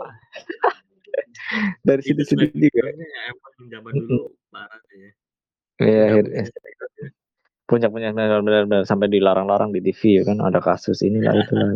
Dari 1.89 2.03
Itu 2.05 2.21
situ-situ 2.27 2.45
juga. 2.53 2.93
Ya 2.93 3.21
emang 3.33 3.55
zaman 3.73 3.93
dulu 3.97 4.37
parah 4.53 4.81
deh. 4.93 5.13
Iya, 5.81 6.25
puncak-puncak 7.67 8.13
benar-benar 8.15 8.85
sampai 8.85 9.09
dilarang-larang 9.11 9.73
di 9.75 9.81
TV 9.81 10.21
ya 10.21 10.23
kan 10.29 10.39
ada 10.41 10.61
kasus 10.63 11.03
ini 11.03 11.19
lah 11.25 11.35
itu 11.35 11.53
lah. 11.57 11.73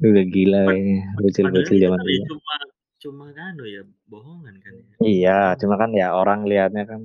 Udah 0.00 0.24
gila 0.24 0.60
kayaknya 0.72 0.98
bocil-bocil 1.20 1.76
zaman 1.76 1.98
dulu. 2.00 2.22
cuma 2.28 2.54
cuma 3.00 3.26
kan 3.32 3.52
ya 3.64 3.82
bohongan 4.08 4.54
kan 4.60 4.72
ya. 4.76 4.94
Iya, 5.00 5.40
cuma 5.60 5.74
kan 5.80 5.90
ya 5.96 6.12
orang 6.12 6.44
lihatnya 6.44 6.84
kan 6.88 7.00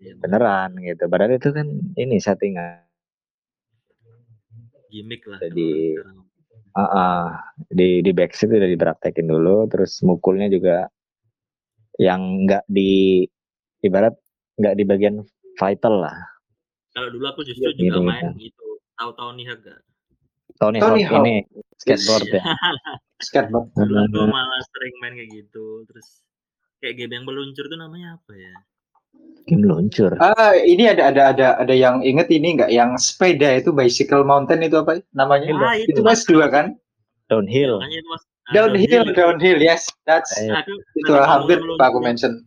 Iya, 0.00 0.20
beneran 0.20 0.70
gitu. 0.84 1.04
Padahal 1.08 1.36
itu 1.40 1.48
kan 1.54 1.66
ini 1.96 2.16
settingan. 2.20 2.84
gimmick 4.92 5.26
lah. 5.26 5.42
Jadi-. 5.42 5.98
Ah, 6.74 6.82
ah. 6.90 7.22
di 7.70 8.02
di 8.02 8.10
backseat 8.10 8.50
udah 8.50 8.66
dipraktekin 8.66 9.30
dulu, 9.30 9.66
terus 9.70 10.02
mukulnya 10.02 10.50
juga 10.50 10.90
yang 12.02 12.46
enggak 12.46 12.66
di 12.66 13.22
ibarat 13.86 14.14
nggak 14.58 14.74
di 14.74 14.84
bagian 14.86 15.16
vital 15.54 16.02
lah. 16.02 16.18
Kalau 16.94 17.10
dulu 17.14 17.26
aku 17.30 17.46
justru 17.46 17.70
Gitu, 17.74 17.90
juga 17.90 17.98
gitu. 17.98 18.06
main 18.06 18.34
gitu. 18.38 18.66
Tahu-tahu 18.98 19.30
nih 19.38 19.46
agak. 19.54 19.78
Tony, 20.58 20.78
Tony 20.78 21.02
Hawk 21.02 21.18
Hawk. 21.18 21.26
ini 21.26 21.34
skateboard 21.76 22.26
ya. 22.30 22.42
Skateboard. 23.26 23.68
Dulu 23.74 23.94
aku 24.06 24.20
malah 24.28 24.60
sering 24.70 24.94
main 25.02 25.14
kayak 25.14 25.30
gitu. 25.32 25.82
Terus 25.86 26.06
kayak 26.78 26.94
game 26.98 27.12
yang 27.14 27.24
meluncur 27.26 27.64
tuh 27.66 27.78
namanya 27.78 28.18
apa 28.18 28.32
ya? 28.32 28.54
Game 29.46 29.62
luncur. 29.62 30.14
Ah 30.18 30.54
ini 30.54 30.86
ada 30.86 31.10
ada 31.10 31.22
ada 31.30 31.48
ada 31.58 31.74
yang 31.74 32.02
inget 32.02 32.30
ini 32.30 32.58
nggak 32.58 32.70
yang 32.70 32.94
sepeda 32.96 33.54
itu 33.54 33.70
bicycle 33.70 34.22
mountain 34.22 34.62
itu 34.62 34.78
apa 34.78 35.02
namanya? 35.12 35.50
Ah, 35.58 35.74
itu 35.78 35.90
itu. 35.90 36.00
mas 36.02 36.22
dua 36.24 36.46
kan? 36.48 36.74
Downhill. 37.26 37.78
Makanya 37.80 37.98
itu 37.98 38.08
mas. 38.10 38.22
ah, 38.22 38.52
Downhill 38.52 39.04
downhill 39.12 39.58
yes 39.58 39.82
that's 40.04 40.32
Eh, 40.36 40.52
Aku 40.52 40.72
itu 40.98 41.12
hampir 41.14 41.58
aku 41.60 41.98
mention. 41.98 42.44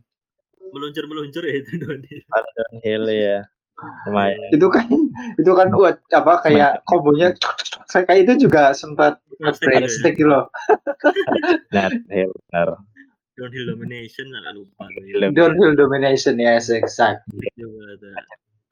meluncur 0.69 1.03
meluncur 1.07 1.43
ya 1.43 1.55
itu 1.59 1.71
downhill. 1.79 2.21
Downhill 2.27 3.03
ya. 3.09 3.37
Lumayan. 4.09 4.39
Itu 4.49 4.67
kan 4.67 4.87
itu 5.37 5.51
kan 5.53 5.67
buat 5.69 6.01
apa 6.09 6.33
kayak 6.41 6.81
kombonya 6.83 7.37
saya 7.85 8.03
kayak 8.03 8.25
itu 8.25 8.49
juga 8.49 8.73
sempat 8.73 9.21
nge-break 9.37 9.79
gitu 9.79 9.85
ya. 9.85 9.93
stick 9.93 10.17
loh. 10.19 10.45
Downhill, 11.69 12.31
benar. 12.49 12.67
Downhill 13.37 13.65
domination 13.69 14.25
nggak 14.27 14.53
lupa. 14.55 14.83
Downhill. 14.89 15.29
Downhill 15.31 15.73
domination 15.75 16.35
yes 16.37 16.69
exact. 16.69 17.21
Juga 17.53 17.93
tuh. 18.01 18.13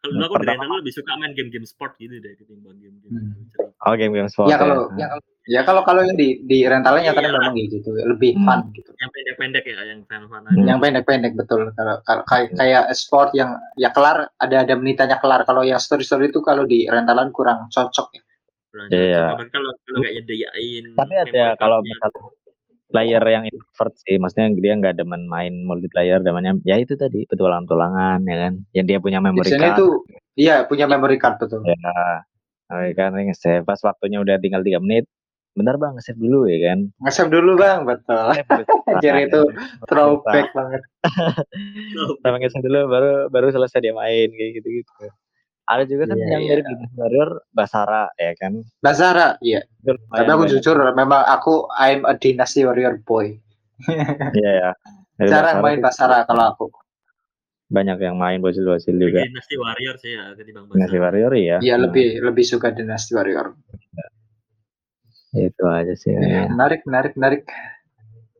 Kalau 0.01 0.11
dulu 0.11 0.23
aku 0.23 0.35
Pertama- 0.37 0.61
rental 0.65 0.77
lebih 0.81 0.93
suka 0.93 1.11
main 1.17 1.33
game-game 1.33 1.65
sport 1.65 1.93
gitu 1.97 2.17
deh 2.17 2.33
ketimbang 2.35 2.77
game-game 2.77 3.13
Hmm. 3.13 3.69
Oh, 3.85 3.93
game-game 3.93 4.29
sport. 4.29 4.49
Ya 4.49 4.57
kalau 4.57 4.89
ya, 4.97 5.09
kalau- 5.09 5.25
ya 5.45 5.61
kalau 5.61 5.85
kalau 5.85 6.01
yang 6.01 6.17
di 6.17 6.41
di 6.43 6.65
rentalnya 6.65 7.13
nyatanya 7.13 7.29
Iya. 7.29 7.37
memang 7.37 7.53
gitu 7.69 7.89
lebih 7.93 8.31
Hmm. 8.33 8.45
fun 8.45 8.59
gitu. 8.73 8.89
yang 8.97 9.11
pendek-pendek 9.13 9.63
ya 9.63 9.75
yang 9.85 10.01
fan-fan 10.09 10.41
Hmm. 10.49 10.65
Yang 10.65 10.79
pendek-pendek 10.81 11.33
betul. 11.37 11.61
Kalau 11.73 11.95
kalau 12.01 12.23
kayak 12.25 12.49
kayak 12.53 12.83
sport 12.93 13.29
yang 13.33 13.53
ya 13.77 13.89
kelar 13.89 14.29
ada 14.37 14.55
ada 14.65 14.73
menitannya 14.73 15.17
kelar. 15.21 15.45
Kalau 15.45 15.61
yang 15.61 15.77
story-story 15.77 16.29
itu 16.29 16.41
kalau 16.41 16.65
di 16.65 16.89
rentalan 16.89 17.29
kurang 17.29 17.69
cocok 17.69 18.07
ya. 18.13 18.21
Iya. 18.91 19.23
Kalau 19.37 19.71
kalau 19.79 19.99
nggak 20.01 20.13
nyediain 20.19 20.83
Tapi 20.93 21.13
ada 21.15 21.31
memory 21.31 21.57
kalau 21.57 21.77
misalnya 21.79 22.23
player 22.85 23.23
yang 23.25 23.43
introvert 23.43 23.93
sih, 23.97 24.15
maksudnya 24.15 24.47
dia 24.55 24.73
nggak 24.77 24.95
demen 24.95 25.27
main 25.27 25.51
multiplayer, 25.63 26.21
demennya 26.21 26.55
ya 26.63 26.79
itu 26.79 26.95
tadi 26.95 27.27
petualang-petualangan 27.27 28.23
ya 28.23 28.37
kan, 28.47 28.53
yang 28.71 28.85
dia 28.85 28.97
punya 28.99 29.19
memory 29.19 29.51
Biasanya 29.51 29.73
card. 29.73 29.79
itu 29.79 29.87
iya 30.37 30.55
punya 30.63 30.85
memory 30.87 31.17
card 31.17 31.35
betul. 31.41 31.59
Ya, 31.65 31.75
nah, 32.71 32.87
kan 32.95 33.11
nge-save 33.15 33.63
pas 33.63 33.81
waktunya 33.83 34.21
udah 34.21 34.39
tinggal 34.39 34.63
tiga 34.63 34.79
menit, 34.79 35.09
bentar 35.55 35.75
bang 35.75 35.95
nge-save 35.95 36.19
dulu 36.19 36.45
ya 36.45 36.59
kan. 36.67 36.79
Nge-save 36.99 37.31
dulu 37.31 37.51
bang 37.55 37.79
betul. 37.83 38.27
Anjir 38.91 39.15
itu 39.17 39.41
Throwback 39.89 40.51
banget. 40.51 40.81
Sampai 42.21 42.39
nge-save 42.39 42.61
dulu 42.61 42.79
baru 42.87 43.11
baru 43.27 43.47
selesai 43.49 43.79
dia 43.79 43.91
main 43.91 44.27
kayak 44.29 44.51
gitu-gitu. 44.53 45.07
Ada 45.65 45.81
juga 45.83 46.05
kan 46.05 46.17
Iya, 46.19 46.27
yang 46.29 46.43
iya. 46.43 46.49
mirip 46.51 46.65
Dynasty 46.67 46.93
Warrior, 46.93 47.29
Basara 47.49 48.05
ya 48.15 48.31
kan. 48.35 48.53
Basara 48.79 49.27
iya. 49.41 49.65
Itu 49.81 49.97
Tapi 50.11 50.29
aku 50.29 50.43
banyak. 50.43 50.51
jujur 50.53 50.77
memang 50.93 51.25
aku 51.25 51.65
I'm 51.73 52.03
a 52.03 52.13
Dynasty 52.13 52.61
Warrior 52.61 53.01
boy. 53.01 53.33
Iya 54.31 54.51
ya. 54.53 54.71
Dari 55.15 55.25
Jarang 55.25 55.57
Basara 55.57 55.65
main 55.65 55.79
Basara 55.79 56.17
kalau 56.23 56.45
aku. 56.51 56.67
banyak 57.65 57.97
yang 57.97 58.13
main 58.15 58.37
bocil-bocil 58.39 58.93
juga. 58.93 59.25
Dynasty 59.25 59.57
Warrior 59.57 59.95
sih 59.97 60.13
ya 60.13 60.37
ketimbang 60.37 60.69
Dynasty 60.69 60.85
Basara. 60.95 61.05
Warrior 61.09 61.33
ya. 61.33 61.57
Iya 61.59 61.75
lebih 61.81 62.21
lebih 62.21 62.45
suka 62.45 62.69
Dynasty 62.69 63.15
Warrior. 63.15 63.57
Itu 65.35 65.63
aja 65.67 65.93
sih. 65.93 66.15
Ya, 66.15 66.19
kayaknya. 66.19 66.47
menarik 66.55 66.81
menarik 66.87 67.13
menarik. 67.19 67.41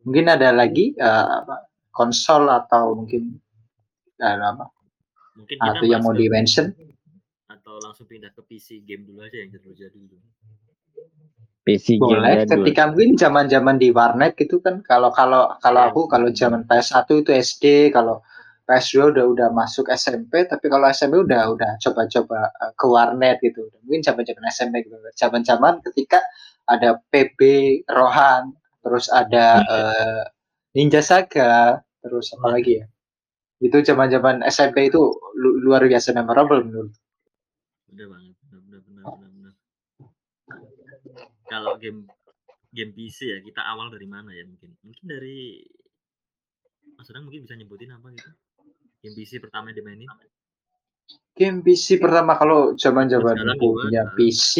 Mungkin 0.07 0.25
ada 0.31 0.49
lagi 0.55 0.95
eh, 0.95 1.27
apa 1.43 1.67
konsol 1.91 2.47
atau 2.47 2.95
mungkin 2.95 3.35
eh, 4.19 4.35
apa 4.39 4.71
Mungkin 5.35 5.57
kita 5.59 5.71
atau 5.75 5.85
yang 5.85 6.01
mau 6.01 6.15
di 6.15 6.31
mention 6.31 6.71
atau 7.51 7.75
langsung 7.83 8.07
pindah 8.07 8.31
ke 8.31 8.41
PC 8.47 8.87
game 8.87 9.03
dulu 9.03 9.27
aja 9.27 9.35
yang 9.35 9.51
jadul 9.51 9.75
dulu. 9.75 10.23
PC 11.65 11.99
game 11.99 12.21
Boleh 12.21 12.45
jadul. 12.45 12.51
ketika 12.61 12.81
mungkin 12.87 13.11
zaman-zaman 13.19 13.75
di 13.75 13.89
warnet 13.91 14.37
gitu 14.39 14.63
kan 14.63 14.79
kalau 14.85 15.11
kalau 15.11 15.51
kalau 15.59 15.81
aku 15.83 16.07
kalau 16.07 16.31
zaman 16.31 16.63
PS1 16.63 17.09
itu 17.19 17.31
SD, 17.35 17.63
kalau 17.91 18.23
PS2 18.65 19.13
udah 19.13 19.25
udah 19.29 19.47
masuk 19.53 19.85
SMP, 19.93 20.49
tapi 20.49 20.65
kalau 20.73 20.89
SMP 20.89 21.21
udah 21.21 21.53
udah 21.53 21.71
coba-coba 21.77 22.49
eh, 22.49 22.71
ke 22.73 22.85
warnet 22.89 23.37
gitu. 23.43 23.61
Mungkin 23.85 24.01
zaman-zaman 24.01 24.43
SMP 24.49 24.89
gitu. 24.89 24.97
Zaman-zaman 25.13 25.85
ketika 25.85 26.23
ada 26.65 27.01
PB 27.13 27.39
Rohan, 27.89 28.53
terus 28.81 29.05
ada 29.09 29.61
eh, 29.65 30.23
Ninja 30.73 31.01
Saga, 31.01 31.81
terus 32.01 32.33
apa 32.35 32.57
lagi 32.57 32.81
ya? 32.81 32.85
Itu 33.61 33.79
zaman-zaman 33.81 34.43
SMP 34.45 34.91
itu 34.91 34.99
lu- 35.39 35.57
luar 35.63 35.85
biasa 35.87 36.11
memorable 36.11 36.61
menurut. 36.65 36.93
Udah 37.93 38.07
banget, 38.11 38.35
benar 38.51 38.81
benar 38.83 39.03
benar. 39.31 39.53
Kalau 41.47 41.73
game 41.79 42.09
game 42.75 42.91
PC 42.91 43.31
ya 43.31 43.39
kita 43.39 43.63
awal 43.63 43.87
dari 43.87 44.03
mana 44.09 44.35
ya 44.35 44.43
mungkin? 44.43 44.75
Mungkin 44.83 45.05
dari 45.07 45.63
Mas 46.99 47.07
Udang 47.07 47.27
mungkin 47.27 47.47
bisa 47.47 47.55
nyebutin 47.55 47.95
apa 47.95 48.11
gitu? 48.11 48.31
Game 48.99 49.15
PC 49.15 49.39
pertama 49.39 49.71
yang 49.71 49.79
dimainin? 49.79 50.09
Game 51.35 51.59
PC 51.63 51.99
pertama 51.99 52.35
kalau 52.35 52.75
aku 53.55 53.67
gimana? 53.67 53.83
punya 53.87 54.03
PC 54.15 54.55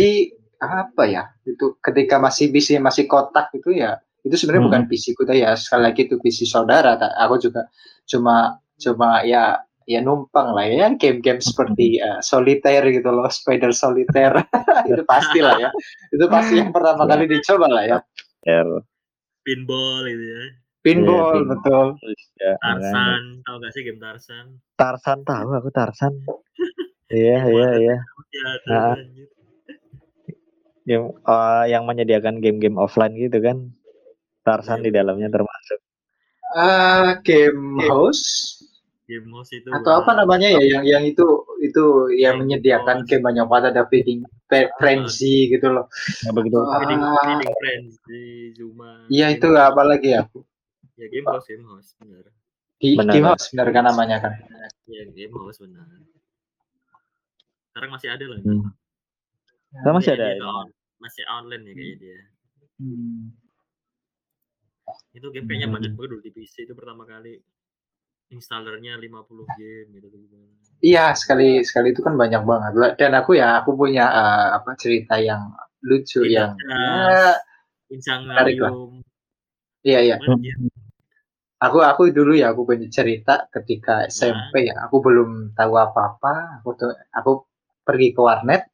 apa 0.62 1.04
ya? 1.06 1.24
Itu 1.44 1.76
ketika 1.80 2.18
masih 2.18 2.50
PC 2.50 2.80
masih 2.80 3.06
kotak 3.06 3.52
itu 3.54 3.76
ya. 3.76 4.00
Itu 4.26 4.34
sebenarnya 4.36 4.62
Hmm. 4.62 4.70
bukan 4.72 4.84
PC 4.90 5.14
ku 5.14 5.24
ya. 5.28 5.54
Sekali 5.54 5.82
lagi 5.92 6.02
itu 6.08 6.16
PC 6.18 6.46
saudara. 6.46 6.98
tak- 6.98 7.14
Aku 7.16 7.38
juga 7.38 7.68
cuma 8.06 8.58
cuma 8.76 9.22
ya 9.24 9.60
ya 9.86 10.02
numpang 10.02 10.58
lah 10.58 10.66
ya 10.66 10.90
game-game 10.98 11.38
seperti 11.40 12.02
eh, 12.02 12.18
solitaire 12.20 12.90
gitu 12.90 13.06
loh, 13.14 13.30
Spider 13.30 13.70
Solitaire. 13.70 14.42
itu 14.90 15.04
pasti 15.06 15.40
lah 15.46 15.56
ya. 15.62 15.70
Itu 16.10 16.26
pasti 16.26 16.58
yang 16.58 16.74
pertama 16.74 17.06
Ya. 17.06 17.10
kali 17.14 17.24
dicoba 17.30 17.68
lah 17.70 17.84
ya. 17.86 17.98
R. 18.46 18.70
Pinball 19.46 20.10
gitu 20.10 20.26
ya. 20.26 20.42
Pinball 20.82 21.38
Iya, 21.38 21.50
betul. 21.50 21.88
Ya, 22.38 22.54
makanya. 22.62 22.62
Tarzan, 22.62 23.24
tahu 23.42 23.56
gak 23.62 23.72
sih 23.74 23.82
game 23.86 23.98
Tarzan? 24.02 24.46
Tarsan 24.74 25.20
tahu 25.22 25.50
aku 25.54 25.70
Tarsan. 25.70 26.14
Iya 27.06 27.38
iya 27.46 27.70
iya. 27.78 27.98
Ya, 30.86 31.02
Ah. 31.02 31.04
Game 31.04 31.08
eh, 31.18 31.64
yang 31.74 31.84
menyediakan 31.90 32.36
game-game 32.40 32.78
offline 32.78 33.18
gitu 33.18 33.42
kan. 33.42 33.74
Tarsan 34.46 34.86
di 34.86 34.94
dalamnya 34.94 35.34
termasuk. 35.34 35.80
Eh, 36.56 37.10
game 37.26 37.82
house 37.90 38.62
Game 39.06 39.30
house 39.34 39.54
itu 39.54 39.70
atau 39.70 40.02
apa 40.02 40.18
namanya 40.18 40.50
ya 40.50 40.62
yang 40.66 40.84
yang 40.86 41.04
itu 41.06 41.26
itu 41.62 42.10
yang 42.18 42.42
Game 42.42 42.58
menyediakan 42.58 43.02
house. 43.02 43.10
game 43.10 43.22
banyak 43.22 43.46
banget 43.46 43.66
ada 43.78 43.84
feeding 43.86 44.26
fe- 44.50 44.70
frenzy 44.82 45.50
gitu 45.50 45.70
loh. 45.70 45.86
Nggak 46.26 46.34
begitu. 46.38 46.58
Feeding, 46.58 47.02
Ah, 47.02 47.14
feeding 47.22 47.54
friends 47.62 47.92
di 48.10 48.24
Zuma. 48.58 49.06
Iya 49.10 49.28
itu 49.34 49.48
apa 49.54 49.82
lagi 49.86 50.10
ya? 50.14 50.26
Ya 50.98 51.06
game 51.10 51.28
house, 51.30 51.46
game 51.46 51.66
house 51.70 51.94
benar. 52.02 52.26
Di 52.82 52.90
Benar, 52.98 53.14
game 53.14 53.28
house 53.30 53.46
benar 53.54 53.68
kan 53.74 53.84
namanya 53.86 54.18
kan? 54.26 54.34
Ya 54.90 55.02
game 55.06 55.34
house 55.38 55.58
benar. 55.62 55.86
Sekarang 57.70 57.90
masih 57.94 58.10
ada 58.10 58.26
lagi. 58.26 58.46
Hmm. 58.46 58.70
Nah, 59.84 59.92
masih 59.92 60.12
ada. 60.16 60.26
dia 60.32 60.46
on- 60.46 60.74
masih 61.04 61.24
online 61.28 61.64
ya 61.68 61.74
kayaknya 61.76 61.98
dia. 62.00 62.20
Hmm. 62.80 63.20
Itu 65.12 65.28
game 65.34 65.48
kayaknya 65.50 65.68
Hmm. 65.68 65.76
banyak 65.76 65.92
banget 65.98 66.10
dulu 66.12 66.22
di 66.24 66.32
PC 66.32 66.64
itu 66.70 66.74
pertama 66.78 67.04
kali 67.04 67.40
installernya 68.32 68.96
50 68.98 69.46
game 69.60 69.90
gitu 70.00 70.08
gitu. 70.12 70.36
Iya 70.86 71.16
sekali 71.16 71.64
sekali 71.64 71.96
itu 71.96 72.02
kan 72.04 72.16
banyak 72.20 72.44
banget 72.46 72.72
dan 73.00 73.12
aku 73.16 73.36
ya 73.38 73.64
aku 73.64 73.74
punya 73.76 74.06
eh, 74.12 74.48
apa 74.60 74.76
cerita 74.76 75.18
yang 75.20 75.52
lucu 75.86 76.26
yang 76.26 76.54
ya, 76.58 77.38
menarik 77.88 78.58
lah. 78.60 78.72
Insanarium. 78.74 79.06
iya 79.86 80.00
iya 80.02 80.16
aku 81.62 81.78
aku 81.82 82.10
dulu 82.10 82.34
ya 82.34 82.52
aku 82.52 82.66
punya 82.66 82.90
cerita 82.90 83.46
ketika 83.54 84.10
SMP 84.10 84.70
ya 84.70 84.76
aku 84.90 85.00
belum 85.06 85.54
tahu 85.54 85.74
apa 85.78 86.18
apa 86.18 86.34
aku 86.62 86.70
tuh 86.76 86.92
aku 87.14 87.46
pergi 87.86 88.12
ke 88.12 88.22
warnet 88.22 88.66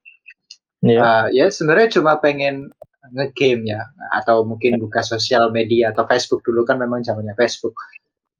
Iya. 0.82 1.00
Eh, 1.02 1.26
ya 1.38 1.46
sebenarnya 1.50 2.02
cuma 2.02 2.18
pengen 2.18 2.74
ngegame 3.12 3.66
ya 3.70 3.82
atau 4.18 4.46
mungkin 4.46 4.78
buka 4.82 5.02
sosial 5.06 5.50
media 5.54 5.94
atau 5.94 6.06
Facebook. 6.10 6.42
Dulu 6.46 6.66
kan 6.66 6.82
memang 6.82 7.06
zamannya 7.06 7.38
Facebook. 7.38 7.78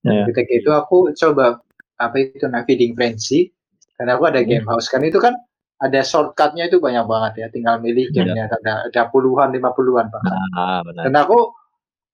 Iya. 0.06 0.26
Ketika 0.30 0.52
itu 0.52 0.70
aku 0.74 1.14
coba 1.14 1.62
apa 2.02 2.16
itu 2.18 2.46
nah 2.50 2.66
feeding 2.66 2.98
frenzy. 2.98 3.54
Karena 3.98 4.18
aku 4.18 4.26
ada 4.30 4.42
game 4.42 4.66
house. 4.66 4.90
Kan 4.90 5.06
itu 5.06 5.22
kan 5.22 5.38
ada 5.82 6.02
shortcutnya 6.02 6.70
itu 6.70 6.82
banyak 6.82 7.06
banget 7.06 7.34
ya. 7.46 7.48
Tinggal 7.54 7.78
milih 7.82 8.10
gamenya. 8.10 8.50
Ada 8.50 8.90
ada 8.90 9.02
puluhan 9.14 9.54
lima 9.54 9.70
puluhan 9.78 10.10
bahkan. 10.10 10.34
Ah, 10.58 10.82
benar. 10.82 11.06
dan 11.10 11.14
aku 11.22 11.54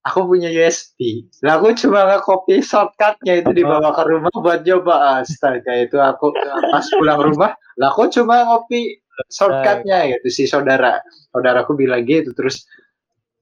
aku 0.08 0.24
punya 0.24 0.48
USB 0.48 1.28
lah 1.44 1.60
aku 1.60 1.76
cuma 1.76 2.08
nge-copy 2.08 2.64
shortcutnya 2.64 3.44
itu 3.44 3.52
dibawa 3.52 3.92
ke 3.92 4.04
rumah 4.08 4.32
buat 4.40 4.64
coba 4.64 5.20
astaga 5.20 5.84
itu 5.84 6.00
aku 6.00 6.32
pas 6.72 6.88
pulang 6.96 7.20
rumah 7.20 7.52
lah 7.76 7.92
aku 7.92 8.08
cuma 8.08 8.48
ngopi 8.48 9.04
shortcutnya 9.32 10.00
gitu 10.14 10.28
si 10.30 10.44
saudara. 10.46 11.02
Saudaraku 11.34 11.74
bilang 11.78 12.06
gitu 12.06 12.34
terus 12.38 12.66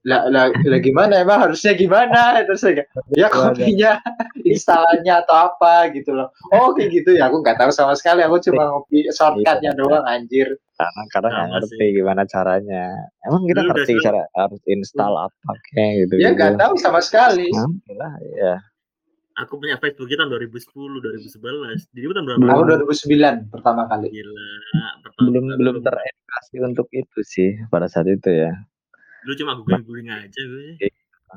lah, 0.06 0.30
lah, 0.30 0.54
lah 0.54 0.78
gimana 0.78 1.18
emang? 1.26 1.50
Harusnya 1.50 1.74
gimana? 1.74 2.38
Terus 2.46 2.62
saya 2.62 2.78
kayak, 2.78 2.88
ya 3.18 3.26
kopinya 3.26 3.98
instalannya 4.46 5.14
atau 5.26 5.50
apa? 5.50 5.90
Gitu 5.90 6.14
loh. 6.14 6.30
Oh 6.54 6.70
kayak 6.78 6.94
gitu 6.94 7.18
ya 7.18 7.26
aku 7.26 7.42
nggak 7.42 7.58
tahu 7.58 7.74
sama 7.74 7.98
sekali. 7.98 8.22
Aku 8.22 8.38
cuma 8.38 8.70
ngopi 8.70 9.10
shortcutnya 9.10 9.74
doang 9.74 10.06
anjir. 10.06 10.46
Karena 10.78 11.02
kadang 11.10 11.32
nggak 11.34 11.48
ngerti 11.58 11.86
gimana 11.98 12.22
caranya. 12.30 12.86
Emang 13.26 13.42
kita 13.50 13.60
ngerti 13.66 13.92
cara 13.98 14.22
harus 14.38 14.62
install 14.70 15.14
apa 15.26 15.50
kayak 15.74 16.06
gitu. 16.06 16.14
ya 16.22 16.30
nggak 16.38 16.54
tahu 16.54 16.74
sama 16.78 17.02
sekali. 17.02 17.50
Alhamdulillah 17.50 18.12
ya. 18.38 18.54
Aku 19.36 19.60
punya 19.60 19.76
Facebook 19.76 20.08
kita 20.08 20.24
tahun 20.24 20.48
2010, 20.48 20.72
2011. 20.72 21.92
Jadi 21.92 22.04
tahun 22.08 22.24
berapa? 22.24 22.40
Aku 22.56 22.62
2009 22.88 23.52
pertama 23.52 23.84
kali 23.84 24.08
Gila. 24.08 24.48
Pertama, 25.04 25.24
Belum 25.28 25.44
belum 25.60 25.76
teredukasi 25.84 26.56
untuk 26.64 26.88
itu 26.96 27.20
sih 27.20 27.50
pada 27.68 27.84
saat 27.84 28.08
itu 28.08 28.32
ya. 28.32 28.52
Dulu 29.28 29.34
cuma 29.36 29.52
googling-googling 29.60 30.08
aja 30.08 30.40
gue. 30.40 30.88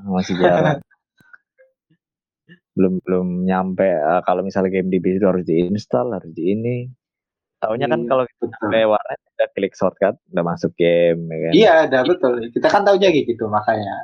Masih 0.08 0.36
jarang. 0.40 0.80
belum 2.80 3.04
belum 3.04 3.28
nyampe 3.44 3.84
eh, 3.84 4.22
kalau 4.24 4.40
misalnya 4.40 4.72
game 4.72 4.88
di 4.88 5.04
PC 5.04 5.20
itu 5.20 5.28
harus 5.28 5.44
diinstal 5.44 6.16
harus 6.16 6.32
di 6.32 6.56
ini 6.56 6.88
Taunya 7.60 7.92
kan 7.92 8.00
Iya, 8.00 8.08
kalau 8.08 8.24
kita 8.24 8.46
sampai 8.56 8.88
warnet 8.88 9.20
udah 9.36 9.50
klik 9.52 9.74
shortcut 9.76 10.16
udah 10.32 10.44
masuk 10.48 10.72
game 10.80 11.28
ya 11.28 11.38
kan. 11.44 11.52
Iya, 11.52 11.72
ada 11.92 12.00
betul. 12.08 12.34
Kita 12.56 12.68
kan 12.72 12.88
taunya 12.88 13.12
gitu 13.12 13.52
makanya. 13.52 13.96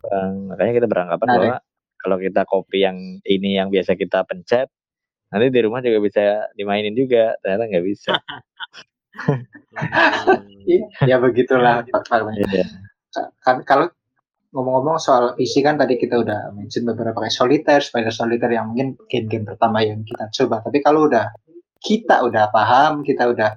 Bang. 0.00 0.48
Makanya 0.48 0.72
kita 0.80 0.88
beranggapan 0.88 1.26
Menarik. 1.28 1.40
bahwa 1.44 1.56
kalau 2.04 2.20
kita 2.20 2.44
copy 2.44 2.84
yang 2.84 3.00
ini 3.24 3.56
yang 3.56 3.72
biasa 3.72 3.96
kita 3.96 4.28
pencet, 4.28 4.68
nanti 5.32 5.48
di 5.48 5.60
rumah 5.64 5.80
juga 5.80 6.04
bisa 6.04 6.52
dimainin 6.52 6.92
juga. 6.92 7.32
Ternyata 7.40 7.64
nggak 7.72 7.86
bisa. 7.88 8.12
Iya, 10.64 10.86
ya 11.06 11.16
begitulah 11.20 11.84
Pak 11.86 12.08
Farman. 12.08 12.34
Iya. 12.40 12.64
Kan 13.44 13.62
kalau 13.68 13.92
ngomong-ngomong 14.54 14.96
soal 15.02 15.34
PC 15.34 15.60
kan 15.60 15.76
tadi 15.76 16.00
kita 16.00 16.18
udah 16.18 16.54
mention 16.56 16.86
beberapa 16.86 17.20
kayak 17.20 17.34
solitaire, 17.34 17.84
spider 17.84 18.14
solitaire 18.14 18.54
yang 18.54 18.70
mungkin 18.72 18.96
game-game 19.10 19.44
pertama 19.44 19.82
yang 19.82 20.00
kita 20.06 20.30
coba. 20.30 20.64
Tapi 20.64 20.78
kalau 20.80 21.10
udah 21.10 21.30
kita 21.84 22.24
udah 22.24 22.48
paham, 22.48 23.04
kita 23.04 23.28
udah 23.28 23.52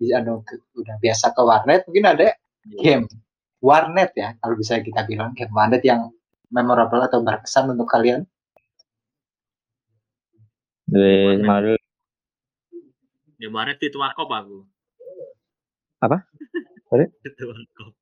bisa 0.00 0.18
anu, 0.18 0.42
udah 0.74 0.96
biasa 0.98 1.30
ke 1.30 1.42
warnet, 1.46 1.80
mungkin 1.86 2.04
ada 2.10 2.34
game 2.80 3.06
warnet 3.58 4.14
ya 4.14 4.38
kalau 4.38 4.54
bisa 4.54 4.78
kita 4.78 5.02
bilang 5.06 5.34
game 5.34 5.50
warnet 5.50 5.82
yang 5.82 6.10
memorable 6.48 7.02
atau 7.04 7.20
berkesan 7.20 7.72
untuk 7.72 7.88
kalian. 7.88 8.24
Jadi 10.88 11.44
malu 11.44 11.76
Ya 13.38 13.46
kemarin 13.46 13.78
virtual 13.78 14.10
cop 14.18 14.30
aku. 14.34 14.58
Apa? 16.02 16.26
Sorry? 16.90 17.06
virtual 17.22 17.60
cop. 17.78 17.92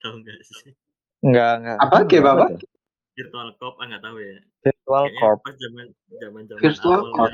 Tahu 0.00 0.14
nggak 0.24 0.38
sih? 0.40 0.72
nggak 1.24 1.52
nggak. 1.60 1.76
Apa 1.84 1.96
apa? 2.00 2.44
tuh? 2.56 2.68
Virtual 3.14 3.48
cop 3.60 3.74
ah 3.76 3.84
nggak 3.90 4.02
tahu 4.02 4.16
ya. 4.24 4.38
Virtual 4.64 5.02
Kayaknya 5.04 5.20
Corp. 5.20 5.38
pas 5.44 5.54
zaman 5.60 5.86
zaman 6.16 6.42
zaman 6.48 6.60
Virtual 6.64 7.00
awal 7.04 7.12
Corp. 7.12 7.32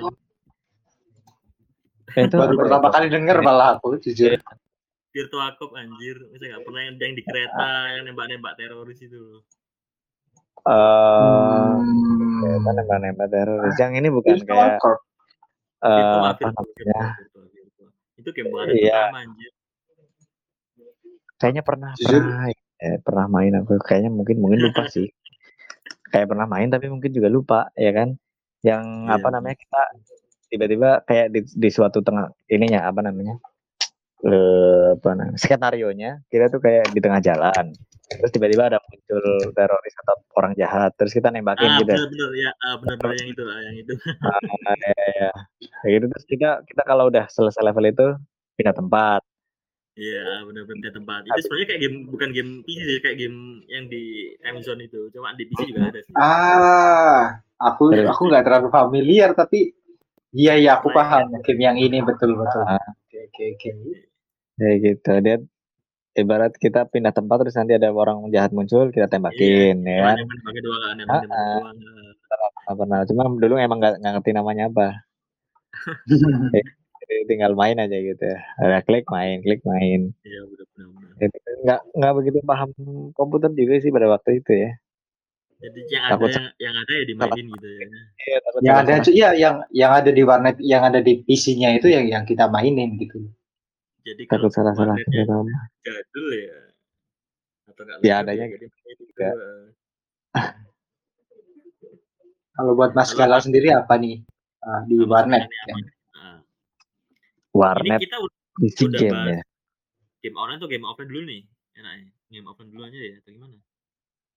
kan. 2.10 2.24
Itu 2.26 2.34
Baru 2.34 2.54
ya? 2.54 2.60
pertama 2.66 2.88
kali 2.90 3.06
denger 3.06 3.36
malah 3.46 3.68
aku 3.78 3.94
jujur. 4.02 4.34
Virtual 5.14 5.48
cop 5.54 5.70
anjir. 5.78 6.16
Saya 6.34 6.46
nggak 6.58 6.62
pernah 6.66 6.82
yang 6.82 6.94
yang 6.98 7.14
di 7.14 7.22
kereta 7.22 7.70
yang 7.94 8.04
nembak-nembak 8.10 8.54
teroris 8.58 8.98
itu. 8.98 9.38
Eh, 10.60 11.72
Hmm. 11.80 12.40
kayak 12.40 12.58
nembak-nembak 12.76 13.28
teroris. 13.28 13.74
Yang 13.74 13.92
ini 13.96 14.08
bukan 14.08 14.34
Virtual 14.36 14.48
kayak 14.50 14.78
Corp. 14.78 15.00
eh, 15.80 15.88
Virtual, 15.90 16.22
apa 16.22 16.36
virtual, 16.36 16.52
namanya? 16.52 16.76
virtual, 16.76 17.06
virtual, 17.16 17.44
virtual. 17.48 17.88
Itu 18.14 18.28
game 18.30 18.50
warnet 18.50 18.74
Iya. 18.74 18.92
pertama 19.00 19.18
anjir. 19.22 19.50
Kayaknya 21.36 21.62
pernah 21.62 21.90
Jujur. 21.96 22.20
pernah 22.20 22.44
eh, 22.78 22.96
pernah 22.98 23.26
main 23.26 23.52
aku. 23.54 23.72
Kayaknya 23.78 24.10
mungkin 24.10 24.36
mungkin 24.38 24.58
lupa 24.62 24.82
sih. 24.92 25.08
Kayak 26.06 26.26
pernah 26.28 26.44
main 26.44 26.68
tapi 26.68 26.86
mungkin 26.86 27.10
juga 27.10 27.28
lupa 27.28 27.60
ya 27.74 27.90
kan. 27.90 28.12
Yang 28.60 28.82
Iya, 29.08 29.14
apa 29.16 29.28
namanya 29.30 29.56
kita 29.56 29.82
tiba-tiba 30.46 31.00
kayak 31.02 31.26
di, 31.30 31.40
di 31.46 31.68
suatu 31.70 32.02
tengah 32.02 32.28
ininya 32.46 32.84
apa 32.84 33.00
namanya? 33.00 33.40
Eh 34.20 35.00
apa 35.00 35.16
namanya 35.16 35.40
skenario 35.40 35.88
nya 35.96 36.20
kita 36.28 36.52
tuh 36.52 36.60
kayak 36.60 36.92
di 36.92 37.00
tengah 37.00 37.24
jalan 37.24 37.72
terus 38.20 38.32
tiba-tiba 38.36 38.62
ada 38.68 38.78
muncul 38.84 39.24
teroris 39.56 39.94
atau 40.04 40.16
orang 40.36 40.52
jahat 40.54 40.92
terus 40.94 41.12
kita 41.16 41.32
nembakin 41.32 41.66
ah, 41.66 41.78
gitu 41.80 41.92
bener-bener 41.92 42.30
ya 42.36 42.50
ah, 42.62 42.74
bener-bener 42.78 43.16
yang 43.16 43.28
itu 43.32 43.44
ah, 43.48 43.60
yang 43.64 43.76
itu 43.80 43.94
Ah, 44.70 44.76
ya, 44.76 45.06
ya. 45.16 45.30
Kayak 45.80 45.92
gitu 45.96 46.06
terus 46.12 46.24
kita 46.28 46.50
kita 46.68 46.82
kalau 46.84 47.08
udah 47.08 47.24
selesai 47.32 47.62
level 47.64 47.84
itu 47.88 48.06
pindah 48.60 48.76
tempat 48.76 49.20
iya 49.96 50.44
bener-bener 50.44 50.92
tempat 50.92 51.24
itu 51.26 51.40
sebenarnya 51.48 51.68
kayak 51.72 51.80
game 51.80 51.96
bukan 52.08 52.28
game 52.30 52.50
PC 52.64 52.78
sih 52.84 52.98
kayak 53.00 53.16
game 53.16 53.38
yang 53.66 53.84
di 53.88 54.36
time 54.44 54.60
zone 54.60 54.84
itu 54.84 55.08
cuma 55.12 55.32
di 55.34 55.44
PC 55.48 55.60
juga 55.72 55.88
ada 55.88 56.00
sih 56.04 56.12
Ah, 56.16 57.40
aku 57.56 57.92
Terus? 57.92 58.08
aku 58.12 58.22
nggak 58.28 58.44
terlalu 58.44 58.68
familiar 58.68 59.32
tapi 59.32 59.72
iya 60.36 60.54
iya 60.60 60.78
aku 60.78 60.92
paham 60.92 61.32
game 61.42 61.60
yang 61.60 61.76
ini 61.80 62.00
betul 62.04 62.36
betul. 62.38 62.62
Ah. 62.64 62.78
Oke 63.08 63.18
oke 63.26 63.44
oke. 63.56 63.70
kayak 64.60 64.76
gitu 64.84 65.12
dia 65.24 65.36
ibarat 66.18 66.52
kita 66.58 66.90
pindah 66.90 67.14
tempat 67.14 67.46
terus 67.46 67.56
nanti 67.56 67.78
ada 67.78 67.90
orang 67.94 68.26
jahat 68.34 68.50
muncul 68.50 68.90
kita 68.90 69.06
tembakin 69.06 69.78
ya 69.86 69.90
Iya, 69.90 70.02
kan? 70.02 70.16
dua 70.58 70.76
kan 70.82 70.94
yang 70.98 71.08
Ah, 71.08 71.20
main 71.22 71.28
pakai 71.28 71.38
ah. 71.38 71.54
dua. 71.54 71.70
Ah. 71.70 72.10
Nggak 72.66 72.76
pernah 72.78 72.98
cuma 73.06 73.22
dulu 73.38 73.54
emang 73.58 73.78
nggak 73.82 73.94
ngerti 74.02 74.30
namanya 74.34 74.64
apa. 74.70 74.88
Jadi 77.00 77.14
tinggal 77.26 77.58
main 77.58 77.74
aja 77.78 77.96
gitu 77.96 78.28
ada 78.62 78.78
klik 78.86 79.06
main 79.10 79.42
klik 79.42 79.62
main. 79.66 80.14
Iya 80.22 80.40
nggak 81.60 81.80
nggak 81.92 82.12
begitu 82.16 82.38
paham 82.46 82.70
komputer 83.12 83.50
juga 83.52 83.74
sih 83.82 83.90
pada 83.92 84.08
waktu 84.08 84.40
itu 84.40 84.52
ya. 84.54 84.70
Jadi 85.60 85.80
yang 85.92 86.02
ada 86.08 86.12
Takut 86.16 86.30
yang, 86.32 86.46
yang 86.56 86.74
ada 86.80 86.92
ya 86.96 87.04
dimainin 87.04 87.46
gitu 87.52 87.68
ya. 87.68 87.86
Iya, 88.16 88.36
yang 88.64 88.76
ada 88.80 88.92
iya 89.12 89.28
yang 89.36 89.54
yang 89.76 89.92
ada 89.92 90.10
di 90.10 90.22
warnet 90.24 90.56
yang 90.64 90.82
ada 90.88 91.00
di 91.04 91.20
PC-nya 91.20 91.76
itu 91.76 91.92
yang 91.92 92.08
yang 92.08 92.24
kita 92.24 92.48
mainin 92.48 92.96
gitu. 92.96 93.28
Jadi 94.10 94.22
kalau 94.26 94.50
takut 94.50 94.52
salah 94.52 94.74
salah 94.74 94.96
warnetnya 94.98 95.22
gitu. 95.22 95.38
jadul 95.86 96.26
ya 96.34 96.58
atau 97.70 97.82
nggak 97.86 97.96
Ya, 98.02 98.16
lengkap 98.18 98.22
adanya 98.26 98.46
gitu, 98.50 98.66
juga. 99.06 99.28
ah. 100.38 100.50
Kalau 102.50 102.72
buat 102.76 102.92
Mas 102.92 103.10
Kalau 103.14 103.18
Galau 103.24 103.40
sendiri 103.40 103.68
apa 103.72 103.94
nih 103.96 104.20
Ah, 104.60 104.84
di 104.84 104.92
Sama 105.00 105.08
warnet? 105.08 105.48
Ya. 105.48 105.62
apa? 105.64 105.78
Ah. 106.12 106.38
warnet 107.56 108.00
Ini 108.00 108.04
kita 108.04 108.16
udah 108.20 108.36
udah 108.60 109.00
game 109.00 109.16
bahas 109.16 109.32
ya 109.32 109.40
game 110.20 110.36
online 110.36 110.58
atau 110.60 110.68
game 110.68 110.84
offline 110.84 111.08
dulu 111.08 111.22
nih? 111.24 111.42
Enaknya. 111.80 112.08
Game 112.28 112.46
offline 112.46 112.70
dulu 112.70 112.82
aja 112.84 112.98
ya 113.00 113.14
atau 113.24 113.30
gimana? 113.32 113.56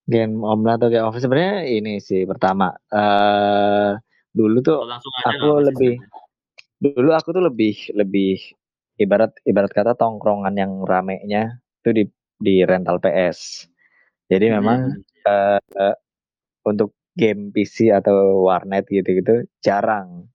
game 0.04 0.36
online 0.44 0.76
atau 0.80 0.90
game 0.92 1.06
offline 1.08 1.24
sebenarnya 1.24 1.58
ini 1.64 1.94
sih 2.04 2.28
pertama 2.28 2.76
eh 2.92 3.92
dulu 4.36 4.60
tuh 4.60 4.84
aku 4.84 5.08
apa 5.24 5.64
lebih 5.64 5.96
dulu 6.76 7.10
aku 7.16 7.32
tuh 7.32 7.44
lebih 7.44 7.76
lebih 7.96 8.36
ibarat 9.02 9.34
ibarat 9.50 9.72
kata 9.74 9.94
tongkrongan 9.98 10.56
yang 10.58 10.74
ramenya 10.86 11.60
itu 11.84 11.90
di 11.96 12.04
di 12.42 12.56
rental 12.68 13.00
PS. 13.04 13.68
Jadi 14.32 14.46
memang 14.54 14.80
Hmm. 14.94 15.60
eh, 15.80 15.96
untuk 16.68 16.96
game 17.18 17.52
PC 17.56 17.92
atau 17.94 18.46
warnet 18.50 18.86
gitu-gitu 18.90 19.46
jarang 19.64 20.28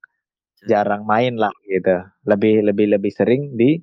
jarang 0.68 1.04
main 1.08 1.36
lah 1.38 1.52
gitu. 1.68 2.02
Lebih 2.28 2.64
lebih 2.68 2.86
lebih 2.98 3.12
sering 3.14 3.54
di 3.58 3.78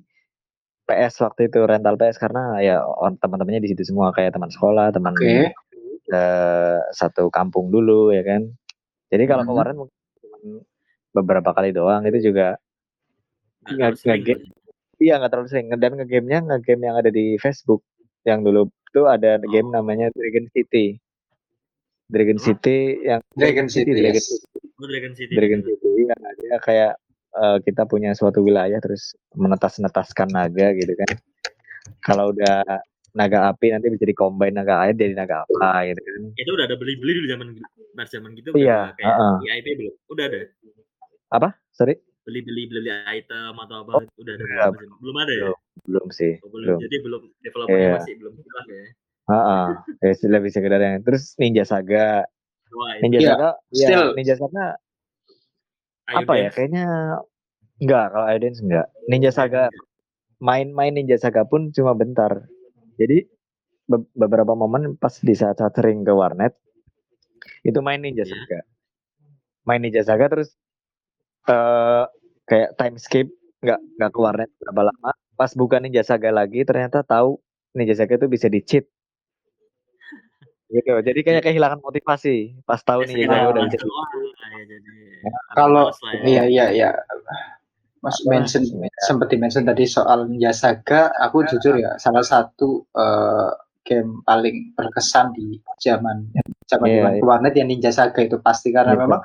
PS 0.88 1.22
waktu 1.24 1.50
itu 1.50 1.64
rental 1.66 1.96
PS 2.00 2.18
karena 2.22 2.58
ya 2.62 2.76
teman-temannya 3.22 3.62
di 3.64 3.70
situ 3.74 3.82
semua 3.88 4.10
kayak 4.16 4.34
teman 4.36 4.50
sekolah, 4.52 4.90
teman 4.94 5.14
Oke. 5.16 5.50
eh, 6.12 6.78
satu 6.94 7.28
kampung 7.34 7.70
dulu 7.74 8.12
ya 8.14 8.22
kan. 8.26 8.42
Jadi 9.12 9.24
kalau 9.30 9.44
ke 9.46 9.52
Mhm. 9.52 9.58
warnet 9.58 9.76
mungkin 9.78 9.94
beberapa 11.16 11.50
kali 11.56 11.70
doang 11.74 12.04
itu 12.08 12.30
juga 12.32 12.58
Nggak 13.66 13.90
nggak 14.04 14.18
Iya 14.96 15.20
nggak 15.20 15.30
terlalu 15.30 15.48
sering 15.48 15.68
dan 15.72 15.92
ngegame-nya 15.94 16.40
ngegame 16.42 16.82
yang 16.84 16.96
ada 16.96 17.10
di 17.10 17.36
Facebook 17.36 17.84
yang 18.24 18.40
dulu 18.40 18.66
tuh 18.90 19.04
ada 19.04 19.36
game 19.42 19.68
Oh. 19.68 19.74
namanya 19.74 20.08
Dragon 20.10 20.48
City. 20.50 20.96
Dragon? 22.06 22.38
City 22.38 23.02
yang 23.02 23.20
Dragon 23.34 23.66
City, 23.66 23.90
Dragon 23.92 24.14
yes. 24.14 24.30
City, 24.30 24.46
Oh, 24.76 24.86
Dragon 24.86 25.12
City. 25.12 25.32
Dragon. 25.32 25.60
City 25.60 25.90
ya, 26.04 26.16
dia 26.36 26.56
kayak 26.60 26.92
eh, 27.34 27.58
kita 27.60 27.82
punya 27.84 28.12
suatu 28.12 28.40
wilayah 28.40 28.76
terus 28.78 29.12
menetas-netaskan 29.34 30.30
naga 30.30 30.72
gitu 30.72 30.92
kan. 30.94 31.10
Kalau 32.00 32.30
udah 32.30 32.62
naga 33.12 33.48
api 33.48 33.72
nanti 33.72 33.88
bisa 33.88 34.04
di-combine 34.04 34.52
naga 34.52 34.80
air 34.80 34.92
jadi 34.92 35.12
naga 35.12 35.42
apa 35.42 35.88
gitu 35.88 36.00
kan. 36.00 36.20
Itu 36.36 36.50
udah 36.52 36.64
ada 36.64 36.76
beli-beli 36.76 37.12
dulu 37.14 37.26
zaman 37.26 37.46
zaman 37.98 38.30
gitu 38.32 38.48
Iya, 38.54 38.92
udah 38.92 38.96
kayak 38.96 39.12
heeh. 39.12 39.34
di 39.34 39.46
IP 39.50 39.66
belum? 39.76 39.94
Udah 40.08 40.24
ada. 40.24 40.38
Apa? 41.32 41.48
Sorry? 41.70 41.94
Beli-beli 42.26 42.62
beli 42.66 42.90
item 42.90 43.54
atau 43.54 43.86
apa 43.86 44.02
udah 44.02 44.32
ada 44.34 44.44
Iya, 44.44 44.66
belum? 44.74 44.92
Belum 44.98 45.16
ada 45.16 45.32
ya? 45.32 45.50
belum. 45.86 46.06
Sih, 46.10 46.34
Oh, 46.42 46.50
belum. 46.50 46.76
belum. 46.76 46.78
Jadi 46.82 46.96
belum 46.98 47.22
developernya 47.40 47.78
Iya. 47.80 47.94
masih 48.02 48.14
belum 48.18 48.32
jelas 48.42 48.66
ya. 48.66 48.84
Heeh. 49.26 49.66
Ya 50.02 50.12
lebih 50.34 50.50
sekedar 50.50 50.80
yang 50.82 51.02
terus 51.02 51.24
Ninja 51.38 51.62
Saga. 51.62 52.26
Wah, 52.74 52.92
Ninja 52.98 53.18
Iya, 53.22 53.30
Saga 53.32 53.50
ya 53.70 53.88
still. 53.88 54.06
Ninja 54.18 54.34
Saga 54.34 54.66
Ayo 56.06 56.22
apa 56.22 56.32
ya 56.38 56.50
kayaknya 56.50 56.84
enggak 57.82 58.04
kalau 58.14 58.26
Aidens 58.26 58.58
enggak 58.62 58.86
Ninja 59.06 59.30
Saga 59.30 59.66
main-main 60.38 60.94
Ninja 60.94 61.18
Saga 61.18 61.42
pun 61.42 61.74
cuma 61.74 61.98
bentar 61.98 62.46
jadi 62.94 63.26
be- 63.86 64.06
beberapa 64.14 64.54
momen 64.54 64.94
pas 64.94 65.14
di 65.18 65.34
saat-saat 65.34 65.74
sering 65.74 66.06
ke 66.06 66.14
warnet 66.14 66.54
itu 67.62 67.78
main 67.82 67.98
Ninja 67.98 68.22
Iya. 68.22 68.38
Saga 68.38 68.60
main 69.62 69.82
Ninja 69.82 70.06
Saga 70.06 70.30
terus 70.30 70.54
eh 71.46 72.04
kayak 72.44 72.70
time 72.76 72.96
skip 72.96 73.28
nggak 73.58 73.80
nggak 73.98 74.10
ke 74.10 74.18
warnet 74.18 74.50
berapa 74.60 74.82
lama 74.90 75.10
pas 75.34 75.50
buka 75.52 75.78
Ninja 75.78 76.02
Saga 76.02 76.30
lagi 76.30 76.62
ternyata 76.62 77.02
tahu 77.02 77.38
Ninja 77.72 77.94
Saga 77.94 78.14
itu 78.14 78.26
bisa 78.26 78.46
di 78.46 78.60
cheat 78.60 78.86
gitu 80.74 80.92
jadi 80.98 81.20
kayak 81.22 81.42
kehilangan 81.44 81.78
motivasi 81.78 82.58
pas 82.62 82.82
tahu 82.82 83.06
Ya, 83.06 83.14
Ninja 83.14 83.26
Saga 83.30 83.46
udah 83.50 83.62
bisa 83.66 83.76
ya 83.78 84.62
jadi. 84.66 84.90
Kalau 85.54 85.84
ya. 85.90 86.20
iya 86.22 86.42
iya 86.46 86.66
iya. 86.70 86.90
Mas 87.98 88.22
Apa? 88.22 88.28
mention 88.30 88.62
sempat 89.02 89.32
mention 89.34 89.66
tadi 89.66 89.82
soal 89.82 90.30
Ninja 90.30 90.54
Saga, 90.54 91.10
aku 91.18 91.42
jujur 91.48 91.74
ya 91.74 91.98
salah 91.98 92.22
satu 92.22 92.86
eh, 92.94 93.50
game 93.82 94.22
paling 94.22 94.74
berkesan 94.74 95.34
di 95.34 95.58
zaman 95.78 96.30
zaman 96.66 96.86
Iya, 96.86 96.98
zaman 97.02 97.12
iya. 97.18 97.22
warnet 97.24 97.54
yang 97.54 97.66
Ninja 97.66 97.90
Saga 97.90 98.22
itu 98.22 98.38
pasti 98.38 98.70
karena 98.70 98.94
Gitu. 98.94 99.02
memang 99.02 99.20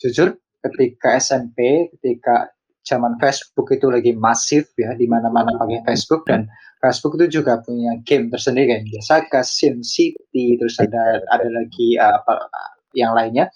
jujur 0.00 0.28
ketika 0.62 1.18
SMP, 1.18 1.90
ketika 1.98 2.50
zaman 2.82 3.14
Facebook 3.22 3.70
itu 3.70 3.86
lagi 3.90 4.12
masif 4.14 4.70
ya 4.74 4.94
di 4.98 5.06
mana-mana 5.06 5.54
pakai 5.54 5.86
Facebook 5.86 6.26
dan 6.26 6.50
Facebook 6.82 7.14
itu 7.22 7.38
juga 7.42 7.62
punya 7.62 7.94
game 8.02 8.26
tersendiri 8.26 8.82
Ninja 8.82 9.02
Saga, 9.06 9.46
Sin 9.46 9.86
City, 9.86 10.58
terus 10.58 10.74
ada 10.82 11.22
ada 11.30 11.46
lagi 11.46 11.94
apa 11.94 12.50
yang 12.98 13.14
lainnya. 13.14 13.46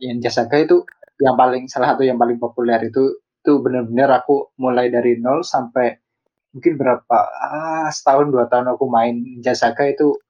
Yang 0.00 0.12
Ninja 0.20 0.30
Saga 0.32 0.60
itu 0.60 0.84
yang 1.24 1.40
paling 1.40 1.68
salah 1.72 1.96
satu 1.96 2.04
yang 2.04 2.20
paling 2.20 2.36
populer 2.36 2.80
itu 2.84 3.16
itu 3.40 3.52
benar-benar 3.64 4.20
aku 4.20 4.52
mulai 4.60 4.92
dari 4.92 5.16
nol 5.16 5.40
sampai 5.40 5.96
mungkin 6.52 6.76
berapa 6.76 7.18
ah, 7.40 7.88
setahun 7.88 8.28
dua 8.28 8.44
tahun 8.52 8.76
aku 8.76 8.84
main 8.92 9.16
Ninja 9.16 9.56
Saga 9.56 9.88
itu 9.88 10.20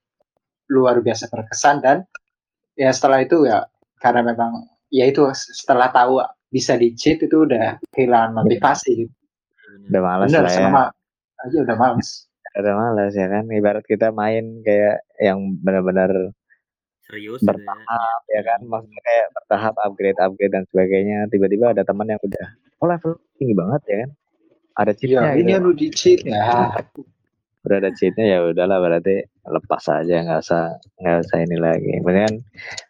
luar 0.71 1.03
biasa 1.03 1.27
berkesan 1.27 1.83
dan 1.83 2.07
ya 2.79 2.95
setelah 2.95 3.27
itu 3.27 3.43
ya 3.43 3.67
karena 3.99 4.23
memang 4.31 4.71
ya 4.91 5.07
itu 5.07 5.23
setelah 5.35 5.89
tahu 5.95 6.19
bisa 6.51 6.75
di 6.75 6.91
cheat 6.99 7.23
itu 7.23 7.47
udah 7.47 7.79
kehilangan 7.95 8.43
motivasi 8.43 9.07
gitu. 9.07 9.13
udah 9.91 10.03
malas 10.03 10.29
Bener 10.35 10.43
lah 10.45 10.53
ya 10.53 10.59
sama 10.67 10.83
aja 11.47 11.57
udah 11.63 11.77
males. 11.79 12.09
udah 12.61 12.75
malas 12.75 13.13
ya 13.15 13.27
kan 13.31 13.45
ibarat 13.55 13.85
kita 13.87 14.11
main 14.11 14.61
kayak 14.67 15.07
yang 15.23 15.39
benar-benar 15.63 16.35
Serius 17.07 17.39
gitu 17.39 17.47
ya. 17.47 17.55
bertahap 17.55 18.21
ya 18.27 18.41
kan 18.43 18.61
maksudnya 18.67 19.01
kayak 19.07 19.27
bertahap 19.39 19.75
upgrade 19.87 20.19
upgrade 20.19 20.53
dan 20.53 20.65
sebagainya 20.75 21.19
tiba-tiba 21.31 21.71
ada 21.71 21.83
teman 21.87 22.11
yang 22.11 22.21
udah 22.21 22.47
oh 22.83 22.87
level 22.91 23.13
tinggi 23.39 23.55
banget 23.55 23.81
ya 23.87 23.97
kan 24.05 24.11
ada 24.81 24.93
Ya 24.95 24.99
cheatnya 24.99 25.31
ini 25.39 25.53
gitu 25.55 25.63
lu 25.63 25.71
di 25.75 25.89
cheat 25.95 26.21
ya. 26.27 26.43
udah 27.67 27.77
ada 27.77 27.91
cheatnya 27.95 28.25
ya 28.27 28.39
udahlah 28.43 28.79
berarti 28.81 29.21
lepas 29.47 29.85
aja 29.93 30.15
nggak 30.25 30.41
usah 30.43 30.75
nggak 30.99 31.17
usah 31.29 31.39
ini 31.45 31.57
lagi 31.61 31.91
kemudian 32.01 32.33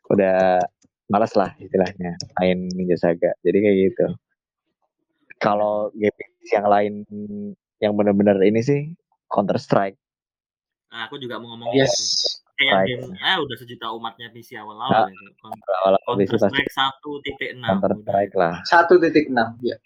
udah 0.09 0.63
malas 1.11 1.35
lah 1.35 1.51
istilahnya 1.59 2.15
main 2.39 2.71
Ninja 2.71 2.97
Saga 2.97 3.35
jadi 3.43 3.59
kayak 3.59 3.77
gitu 3.91 4.07
kalau 5.41 5.91
game 5.93 6.15
yang 6.49 6.67
lain 6.67 6.93
yang 7.81 7.93
benar-benar 7.95 8.39
ini 8.41 8.61
sih 8.61 8.81
Counter 9.27 9.59
Strike 9.59 9.99
Nah, 10.91 11.07
aku 11.07 11.23
juga 11.23 11.39
mau 11.39 11.55
ngomongin 11.55 11.87
Yes. 11.87 11.95
Kayak 12.59 12.75
Right. 12.77 12.89
game, 12.93 13.05
ah 13.23 13.39
udah 13.41 13.57
sejuta 13.57 13.89
umatnya 13.89 14.27
PC 14.29 14.59
awal-awal 14.59 15.07
itu. 15.09 15.27
Counter 15.39 15.75
awal-awal 15.81 16.13
PC 16.19 16.35
pasti 16.35 16.51
Strike 16.51 16.73
1.6. 16.77 17.63
Counter 17.63 17.91
udah. 17.95 18.03
Strike 18.03 18.35
lah 18.35 18.55
Satu 18.67 18.95
titik 18.99 19.31
enam 19.31 19.55
ya. 19.63 19.79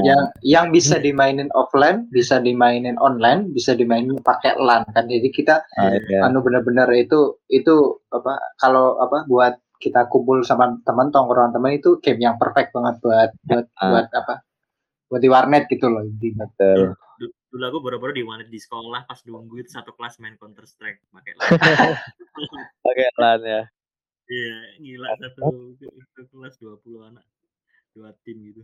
Yang 0.00 0.22
yang 0.42 0.66
bisa 0.72 0.96
dimainin 0.96 1.52
offline, 1.52 2.08
bisa 2.08 2.40
dimainin 2.40 2.96
online, 2.98 3.52
bisa 3.52 3.76
dimainin 3.76 4.16
pakai 4.24 4.56
LAN 4.56 4.88
kan. 4.90 5.06
Jadi 5.06 5.28
kita 5.28 5.60
Ah, 5.76 5.92
iya. 5.92 6.24
anu 6.24 6.40
benar-benar 6.40 6.88
itu 6.96 7.36
itu 7.46 7.76
apa 8.10 8.32
kalau 8.58 8.96
apa 8.96 9.28
buat 9.28 9.60
kita 9.80 10.06
kumpul 10.06 10.44
sama 10.44 10.76
teman 10.84 11.08
tongkrongan 11.08 11.50
teman 11.50 11.72
itu 11.72 11.96
game 11.98 12.20
yang 12.20 12.36
perfect 12.36 12.70
banget 12.70 13.00
buat 13.00 13.30
buat 13.42 13.66
Ah. 13.74 13.90
buat 13.90 14.08
apa 14.12 14.34
buat 15.08 15.18
di 15.18 15.26
warnet 15.26 15.64
gitu 15.66 15.88
loh 15.88 16.04
intinya. 16.04 16.46
Betul. 16.46 16.94
dulu 17.50 17.64
aku 17.66 17.78
baru-baru 17.82 18.12
di 18.14 18.22
di 18.46 18.60
sekolah 18.62 19.10
pas 19.10 19.18
nunggu 19.26 19.58
itu 19.58 19.74
satu 19.74 19.90
kelas 19.98 20.22
main 20.22 20.38
Counter 20.38 20.62
Strike 20.62 21.02
pakai 21.10 21.34
pakai 22.86 23.04
LAN 23.18 23.40
ya 23.42 23.62
iya 24.30 24.56
gila 24.78 25.08
satu, 25.18 25.74
satu 25.74 26.22
kelas 26.30 26.54
20 26.62 27.10
anak 27.10 27.24
dua 27.90 28.14
tim 28.22 28.38
gitu 28.46 28.62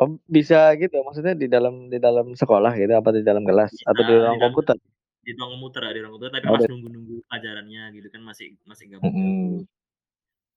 Oh, 0.00 0.16
bisa 0.24 0.72
gitu 0.80 0.96
maksudnya 1.04 1.36
di 1.36 1.44
dalam 1.44 1.90
di 1.92 2.00
dalam 2.00 2.32
sekolah 2.32 2.72
gitu 2.72 2.88
apa 2.94 3.10
di 3.12 3.20
dalam 3.20 3.44
kelas 3.44 3.68
Bisa, 3.68 3.84
atau 3.84 4.00
di 4.00 4.14
ruang 4.14 4.16
di 4.16 4.24
dalam- 4.38 4.42
komputer 4.48 4.76
di 5.20 5.30
ruang 5.36 5.50
komputer 5.56 5.80
ya 5.84 5.92
di 5.92 6.00
ruang 6.00 6.12
komputer 6.16 6.32
tapi 6.40 6.46
Oh, 6.48 6.54
pas 6.56 6.62
di- 6.64 6.70
nunggu-nunggu 6.72 7.16
pelajarannya 7.28 7.82
gitu 7.96 8.08
kan 8.08 8.20
masih 8.24 8.46
masih 8.64 8.84
gabut 8.88 9.12
Mm-mm. 9.12 9.68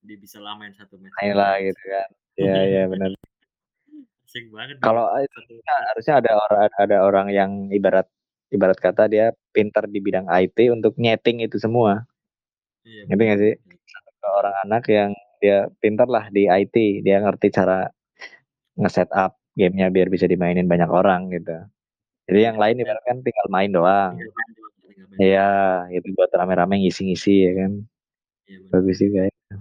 dia 0.04 0.18
bisa 0.20 0.38
lah 0.44 0.56
main 0.60 0.76
satu 0.76 1.00
match. 1.00 1.16
Main 1.20 1.36
lah 1.36 1.56
gitu 1.64 1.84
kan. 1.84 2.08
Iya 2.36 2.58
iya 2.72 2.84
benar. 2.92 3.10
Asik 4.24 4.52
banget 4.52 4.76
kalau 4.84 5.06
satu. 5.08 5.54
Nah, 5.64 5.80
harusnya 5.94 6.14
ada 6.20 6.32
orang 6.40 6.62
ada 6.76 6.98
orang 7.04 7.28
yang 7.32 7.52
ibarat 7.72 8.08
ibarat 8.52 8.78
kata 8.80 9.08
dia 9.08 9.32
pintar 9.56 9.88
di 9.88 10.00
bidang 10.04 10.28
IT 10.28 10.58
untuk 10.72 10.96
nyeting 11.00 11.44
itu 11.44 11.56
semua. 11.60 12.04
Iya, 12.84 13.08
ngerti 13.08 13.24
nggak 13.24 13.40
sih? 13.40 13.54
Ke 14.20 14.28
orang 14.28 14.56
anak 14.68 14.84
yang 14.92 15.12
dia 15.44 15.68
pintar 15.84 16.08
lah 16.08 16.28
di 16.32 16.48
IT 16.48 17.04
dia 17.04 17.20
ngerti 17.20 17.52
cara 17.52 17.88
nge-set 18.80 19.12
up 19.12 19.36
gamenya 19.54 19.92
biar 19.94 20.08
bisa 20.10 20.26
dimainin 20.26 20.66
banyak 20.66 20.90
orang 20.90 21.30
gitu 21.30 21.54
jadi 22.24 22.40
yang 22.48 22.58
lain 22.58 22.76
ibarat 22.80 23.04
kan 23.04 23.18
tinggal 23.20 23.48
main 23.48 23.70
doang 23.70 24.14
Tinggal 24.16 24.32
main 24.32 24.52
doang, 24.54 24.74
tinggal 24.82 25.06
main. 25.12 25.18
iya 25.20 25.52
itu 25.92 26.08
buat 26.14 26.30
rame-rame 26.30 26.76
ngisi-ngisi 26.82 27.36
ya 27.42 27.54
kan 27.58 27.72
Iya, 28.44 28.58
bener. 28.60 28.72
bagus 28.72 28.98
juga 28.98 29.22
ya 29.24 29.32
Ta- 29.34 29.60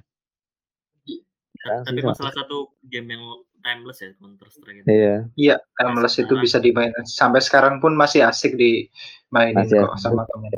Sekarang 1.54 1.82
tapi 1.86 1.94
sih 1.94 2.02
emang 2.02 2.16
sama. 2.18 2.22
salah 2.26 2.34
satu 2.36 2.56
game 2.82 3.08
yang 3.08 3.22
timeless 3.62 3.98
ya 4.02 4.10
Counter 4.18 4.48
Strike 4.50 4.78
itu 4.82 4.86
iya 4.90 5.14
Iya, 5.34 5.54
timeless 5.78 6.18
itu 6.18 6.34
bisa 6.34 6.58
dimainin. 6.58 7.06
Sampai 7.06 7.38
sekarang 7.38 7.78
pun 7.78 7.94
masih 7.94 8.26
asik 8.26 8.58
dimainin 8.58 9.62
Masih 9.62 9.78
kok 9.78 9.94
asik. 9.94 10.02
sama 10.02 10.26
temen. 10.26 10.50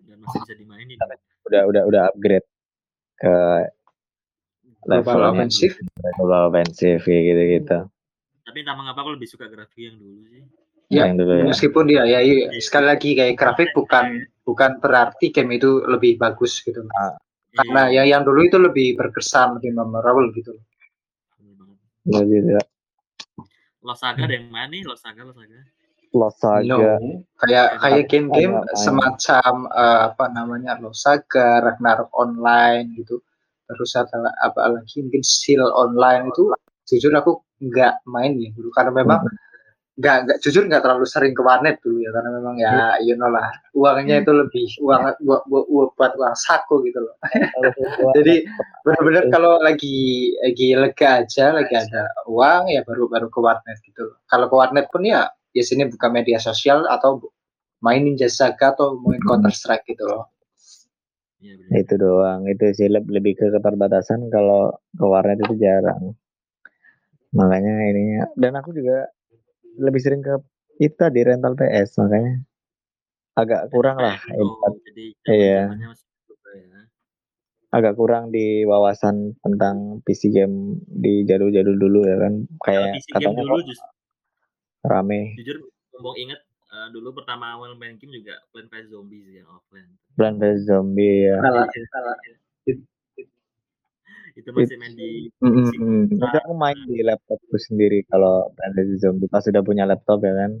dan 0.00 0.16
masih 0.22 0.38
bisa 0.40 0.54
dimainin 0.54 0.94
udah 1.42 1.62
udah 1.66 1.82
udah 1.86 2.02
upgrade 2.06 2.46
ke 3.18 3.34
Global 4.80 5.02
levelnya 5.02 5.28
offensive. 5.34 5.74
global 6.16 6.42
offensive 6.48 7.02
kayak 7.02 7.22
gitu 7.26 7.42
gitu 7.58 7.78
tapi 8.40 8.56
entah 8.62 8.74
mengapa 8.74 9.02
aku 9.02 9.10
lebih 9.14 9.26
suka 9.26 9.46
grafik 9.46 9.90
yang 9.90 9.98
dulu 9.98 10.22
sih 10.24 10.42
Ya, 10.90 11.06
yang 11.06 11.22
dulu 11.22 11.32
ya. 11.38 11.44
Meskipun 11.46 11.86
dia 11.86 12.02
ya 12.02 12.18
iya, 12.18 12.50
sekali 12.58 12.90
lagi 12.90 13.14
kayak 13.14 13.38
grafik 13.38 13.70
bukan 13.78 14.26
bukan 14.42 14.82
berarti 14.82 15.30
game 15.30 15.54
itu 15.54 15.86
lebih 15.86 16.18
bagus 16.18 16.58
gitu. 16.66 16.82
Karena 17.54 17.90
Iya, 17.90 18.02
yang 18.02 18.06
yang 18.18 18.22
dulu 18.26 18.46
itu 18.46 18.58
lebih 18.58 18.98
berkesan, 18.98 19.58
lebih 19.58 19.74
memorable 19.74 20.34
gitu. 20.34 20.54
Iya 22.10 22.22
gitu 22.26 22.48
ya. 22.58 22.62
Lost 23.86 24.02
Saga 24.02 24.26
ada 24.26 24.34
yang 24.34 24.50
mana 24.50 24.66
nih? 24.70 24.82
Lost 24.82 25.06
Saga 25.06 25.22
Lost 25.22 25.38
Saga. 25.38 25.58
Lost 26.10 26.38
Saga. 26.42 26.66
No, 26.66 26.78
kayak 27.38 27.68
kayak 27.80 28.04
game-game 28.10 28.54
semacam 28.74 29.70
eh, 29.70 30.00
apa 30.10 30.24
namanya 30.34 30.78
Lost 30.82 31.06
Saga, 31.06 31.62
Ragnarok 31.62 32.10
Online 32.18 32.86
gitu. 32.98 33.22
Terus 33.70 33.90
ada 33.94 34.30
apa 34.42 34.74
lagi? 34.74 35.06
Mungkin 35.06 35.22
Seal 35.22 35.62
Online 35.62 36.34
itu 36.34 36.50
jujur 36.90 37.14
aku 37.14 37.38
nggak 37.62 38.02
main 38.10 38.34
ya 38.42 38.50
dulu. 38.54 38.74
Karena 38.74 38.90
memang 38.90 39.22
nggak 40.00 40.16
nggak 40.24 40.38
jujur 40.40 40.64
nggak 40.64 40.80
terlalu 40.80 41.04
sering 41.04 41.36
ke 41.36 41.42
warnet 41.44 41.76
dulu 41.84 42.00
ya 42.00 42.10
karena 42.16 42.30
memang 42.40 42.56
ya 42.56 42.96
you 43.04 43.12
know 43.20 43.28
lah 43.28 43.52
uangnya 43.76 44.24
itu 44.24 44.32
lebih 44.32 44.66
uang 44.80 45.20
buat 45.20 45.44
buat, 45.44 45.92
buat 45.94 46.12
uang 46.16 46.34
saku 46.40 46.88
gitu 46.88 47.04
loh. 47.04 47.14
Jadi 48.16 48.48
benar-benar 48.80 49.28
kalau 49.28 49.60
lagi 49.60 50.32
lagi 50.40 50.72
lega 50.72 51.20
aja, 51.20 51.52
lagi 51.52 51.76
ada 51.76 52.08
uang 52.24 52.72
ya 52.72 52.80
baru 52.88 53.12
baru 53.12 53.28
ke 53.28 53.38
warnet 53.44 53.76
gitu. 53.84 54.08
loh. 54.08 54.16
Kalau 54.24 54.48
ke 54.48 54.56
warnet 54.56 54.88
pun 54.88 55.04
ya 55.04 55.28
ya 55.52 55.62
sini 55.62 55.84
buka 55.84 56.08
media 56.08 56.40
sosial 56.40 56.88
atau 56.88 57.20
mainin 57.84 58.16
jasa 58.16 58.56
atau 58.56 58.96
main 59.04 59.20
Counter 59.20 59.52
Strike 59.52 59.84
gitu 59.84 60.04
loh. 60.08 60.32
iya 61.40 61.56
bener 61.56 61.80
itu 61.80 61.94
doang 61.96 62.44
itu 62.52 62.64
sih 62.76 62.88
leb- 62.92 63.08
lebih 63.08 63.32
ke 63.32 63.48
keterbatasan 63.48 64.28
kalau 64.28 64.76
ke 64.92 65.04
warnet 65.08 65.40
itu 65.40 65.56
jarang 65.56 66.12
makanya 67.32 67.72
ininya 67.88 68.28
dan 68.36 68.60
aku 68.60 68.76
juga 68.76 69.08
lebih 69.78 70.00
sering 70.02 70.22
ke 70.24 70.34
itu 70.80 71.04
di 71.12 71.20
rental 71.22 71.52
PS 71.54 72.00
makanya 72.00 72.40
agak 73.36 73.70
kurang 73.70 74.00
lah 74.00 74.16
Oh, 74.36 74.74
jadi 74.90 75.14
Iya. 75.28 75.62
berubah 75.70 76.52
ya. 76.56 76.80
Agak 77.70 77.94
kurang 77.94 78.34
di 78.34 78.66
wawasan 78.66 79.38
tentang 79.46 80.02
PC 80.02 80.34
game 80.34 80.82
di 80.82 81.22
jadul-jadul 81.22 81.78
dulu 81.78 82.02
ya 82.02 82.16
kan 82.18 82.34
kayak 82.66 82.98
PC 82.98 83.06
game 83.14 83.14
katanya 83.30 83.42
dulu 83.46 83.54
kok 83.54 83.64
just, 83.70 83.84
rame. 84.82 85.20
jujur 85.38 85.56
ngomong 85.94 86.16
inget 86.18 86.40
eh, 86.70 86.88
dulu 86.90 87.08
pertama 87.14 87.54
awal 87.54 87.76
main 87.78 87.94
game 88.00 88.10
juga 88.10 88.42
Plan 88.50 88.66
vs 88.66 88.90
Zombie 88.90 89.22
sih 89.22 89.38
yang 89.38 89.48
offline. 89.52 89.92
Plan 90.18 90.34
vs 90.40 90.66
Zombie 90.66 91.30
ya 91.30 91.38
Salah, 91.38 91.68
salah. 91.68 92.16
Itu 94.40 94.50
masih 94.50 94.76
main 94.76 94.94
di 94.94 95.28
Mm, 95.38 95.52
PC 95.52 95.70
mm, 95.76 95.84
mm. 95.84 96.02
Itu 96.16 96.36
aku 96.36 96.52
main 96.54 96.78
di 96.84 97.00
laptopku 97.00 97.56
sendiri 97.56 98.02
kalau 98.08 98.48
Plan 98.52 98.72
vs 98.72 99.00
Zombie. 99.00 99.28
Pas 99.28 99.44
sudah 99.44 99.60
punya 99.60 99.84
laptop 99.84 100.20
ya 100.20 100.32
kan? 100.32 100.52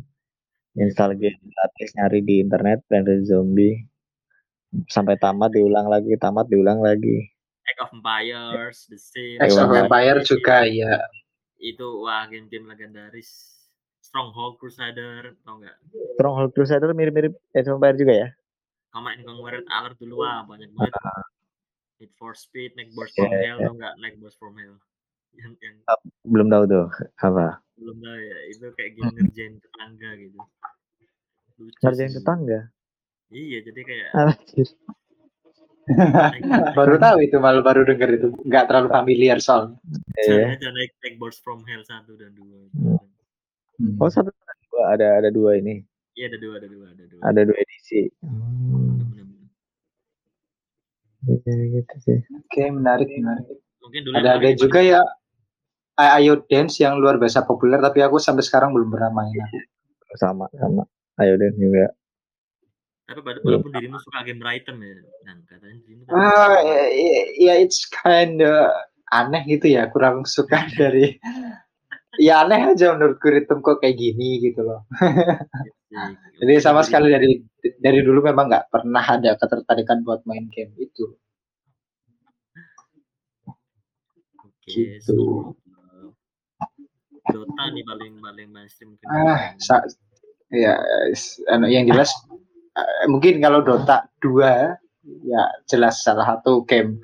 Install 0.76 1.16
game 1.16 1.40
gratis 1.42 1.90
nyari 1.94 2.20
di 2.20 2.38
internet 2.38 2.84
Plan 2.86 3.02
vs 3.02 3.26
Zombie. 3.26 3.80
Sampai 4.86 5.16
tamat 5.16 5.50
diulang 5.50 5.88
lagi 5.88 6.14
tamat 6.14 6.46
diulang 6.46 6.78
lagi. 6.78 7.26
Age 7.66 7.80
of 7.80 7.90
Empires 7.92 8.86
The 8.86 8.98
Sims 8.98 9.40
Age 9.40 9.56
of 9.56 9.68
Iya. 9.68 9.84
Empire 9.84 10.18
juga 10.22 10.56
ya. 10.64 10.94
itu 11.58 11.84
wah 12.00 12.24
game-game 12.24 12.66
legendaris. 12.66 13.52
Stronghold 14.00 14.56
Crusader 14.56 15.36
tau 15.42 15.60
nggak? 15.60 15.76
Stronghold 16.16 16.50
Crusader 16.50 16.90
mirip-mirip 16.90 17.36
Age 17.52 17.68
of 17.68 17.76
Empire 17.76 17.96
juga 17.96 18.14
ya? 18.16 18.28
Command 18.90 19.20
and 19.20 19.28
Conquer 19.28 19.62
Alert 19.68 19.96
dulu 19.98 20.24
wah 20.24 20.42
banyak 20.42 20.66
banget 20.72 20.94
Need 22.00 22.12
for 22.16 22.32
Speed 22.32 22.74
Next 22.74 22.96
Burst 22.96 23.12
Iya, 23.12 23.20
from 23.20 23.30
iya. 23.30 23.44
Hell 23.46 23.58
tau 23.60 23.74
nggak 23.76 23.94
Next 24.00 24.18
Burst 24.18 24.38
from 24.40 24.54
Hell 24.56 24.76
yang, 25.40 25.52
yang 25.60 25.76
belum 26.26 26.48
tahu 26.48 26.64
tuh 26.66 26.86
apa 27.20 27.60
belum 27.76 27.96
tahu 28.00 28.18
ya 28.18 28.38
itu 28.50 28.66
kayak 28.74 28.90
game 28.96 29.12
ngerjain 29.14 29.54
tetangga 29.60 30.10
gitu 30.18 30.38
Lucu 31.60 31.76
ngerjain 31.84 32.12
tetangga 32.12 32.60
iya 33.30 33.58
jadi 33.62 33.80
kayak 33.84 34.08
Anjir. 34.32 34.68
baru 36.78 36.96
tahu 36.96 37.18
itu 37.24 37.36
malu 37.36 37.60
baru 37.60 37.82
denger 37.82 38.10
itu 38.14 38.28
nggak 38.46 38.70
terlalu 38.70 38.88
familiar 38.94 39.42
soal. 39.42 39.74
Iya. 40.22 40.54
Cari 40.54 40.54
aja 40.54 40.68
naik 40.70 40.90
naik 41.02 41.14
Burst 41.18 41.42
from 41.42 41.66
Hell 41.66 41.82
satu 41.82 42.14
dan 42.16 42.32
dua 42.32 42.58
Hmm. 43.80 43.96
oh 43.96 44.12
satu 44.12 44.28
dan 44.28 44.58
dua 44.68 44.82
ada 44.92 45.06
ada 45.24 45.28
dua 45.32 45.56
ini 45.56 45.80
iya 46.12 46.28
ada 46.28 46.36
dua 46.36 46.60
ada 46.60 46.68
dua 46.68 46.84
ada 46.92 47.04
dua 47.08 47.20
ada 47.24 47.40
dua 47.48 47.56
edisi 47.56 48.12
hmm. 48.20 49.29
Iya 51.26 51.54
gitu 51.76 51.94
sih. 52.00 52.18
Oke 52.32 52.62
menarik 52.72 53.08
menarik. 53.12 53.58
mungkin 53.80 54.00
dulu 54.06 54.14
Ada 54.16 54.30
ada 54.40 54.48
juga 54.54 54.80
ya 54.80 55.00
Ayo 56.00 56.40
Dance 56.48 56.80
yang 56.80 56.96
luar 56.96 57.20
biasa 57.20 57.44
populer 57.44 57.76
tapi 57.76 58.00
aku 58.00 58.16
sampai 58.16 58.40
sekarang 58.40 58.72
belum 58.72 58.88
pernah 58.88 59.12
main. 59.12 59.36
sama 60.16 60.48
sama. 60.56 60.88
Ayo 61.20 61.36
deh 61.36 61.52
juga. 61.54 61.92
Tapi 63.04 63.20
pada- 63.20 63.42
walaupun 63.42 63.74
dirimu 63.74 63.98
suka 63.98 64.22
game 64.22 64.40
item 64.48 64.76
ya 64.80 64.94
nah 65.26 65.34
katanya 65.44 65.76
dirimu 65.84 66.02
kan 66.06 66.14
Ah, 66.14 66.56
ya, 67.36 67.54
it's 67.58 67.84
kind 67.90 68.38
aneh 69.10 69.42
gitu 69.44 69.66
ya, 69.76 69.90
kurang 69.90 70.22
suka 70.24 70.62
dari 70.80 71.18
ya 72.18 72.42
aneh 72.42 72.60
aja 72.74 72.86
menurutku 72.96 73.26
ritme 73.30 73.60
kok 73.62 73.78
kayak 73.82 73.96
gini 73.98 74.28
gitu 74.42 74.60
loh. 74.66 74.80
Asik. 75.90 76.38
Jadi 76.40 76.54
sama 76.62 76.80
sekali 76.86 77.08
dari 77.14 77.30
dari 77.84 78.00
dulu 78.06 78.20
memang 78.30 78.46
nggak 78.50 78.66
pernah 78.72 79.04
ada 79.04 79.30
ketertarikan 79.38 80.02
buat 80.06 80.22
main 80.26 80.46
game 80.50 80.72
itu. 80.78 81.04
Oke, 84.38 84.70
Gitu. 84.70 85.18
uh, 85.76 86.08
Dota 87.32 87.64
nih 87.74 87.84
paling 87.86 88.12
paling 88.24 88.48
mainstream 88.54 88.88
mungkin. 88.94 89.06
Ah, 89.10 89.40
sa- 89.60 89.86
ya 90.50 90.74
anu, 91.52 91.66
yang 91.70 91.86
jelas 91.90 92.10
eh, 92.78 93.06
mungkin 93.12 93.38
kalau 93.44 93.60
Dota 93.62 93.96
2 94.22 94.74
ya 95.26 95.42
jelas 95.70 96.02
salah 96.06 96.26
satu 96.36 96.66
game 96.66 96.98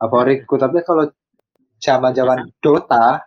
favoritku 0.00 0.54
tapi 0.60 0.80
kalau 0.88 1.04
zaman-zaman 1.80 2.52
Dota 2.64 3.24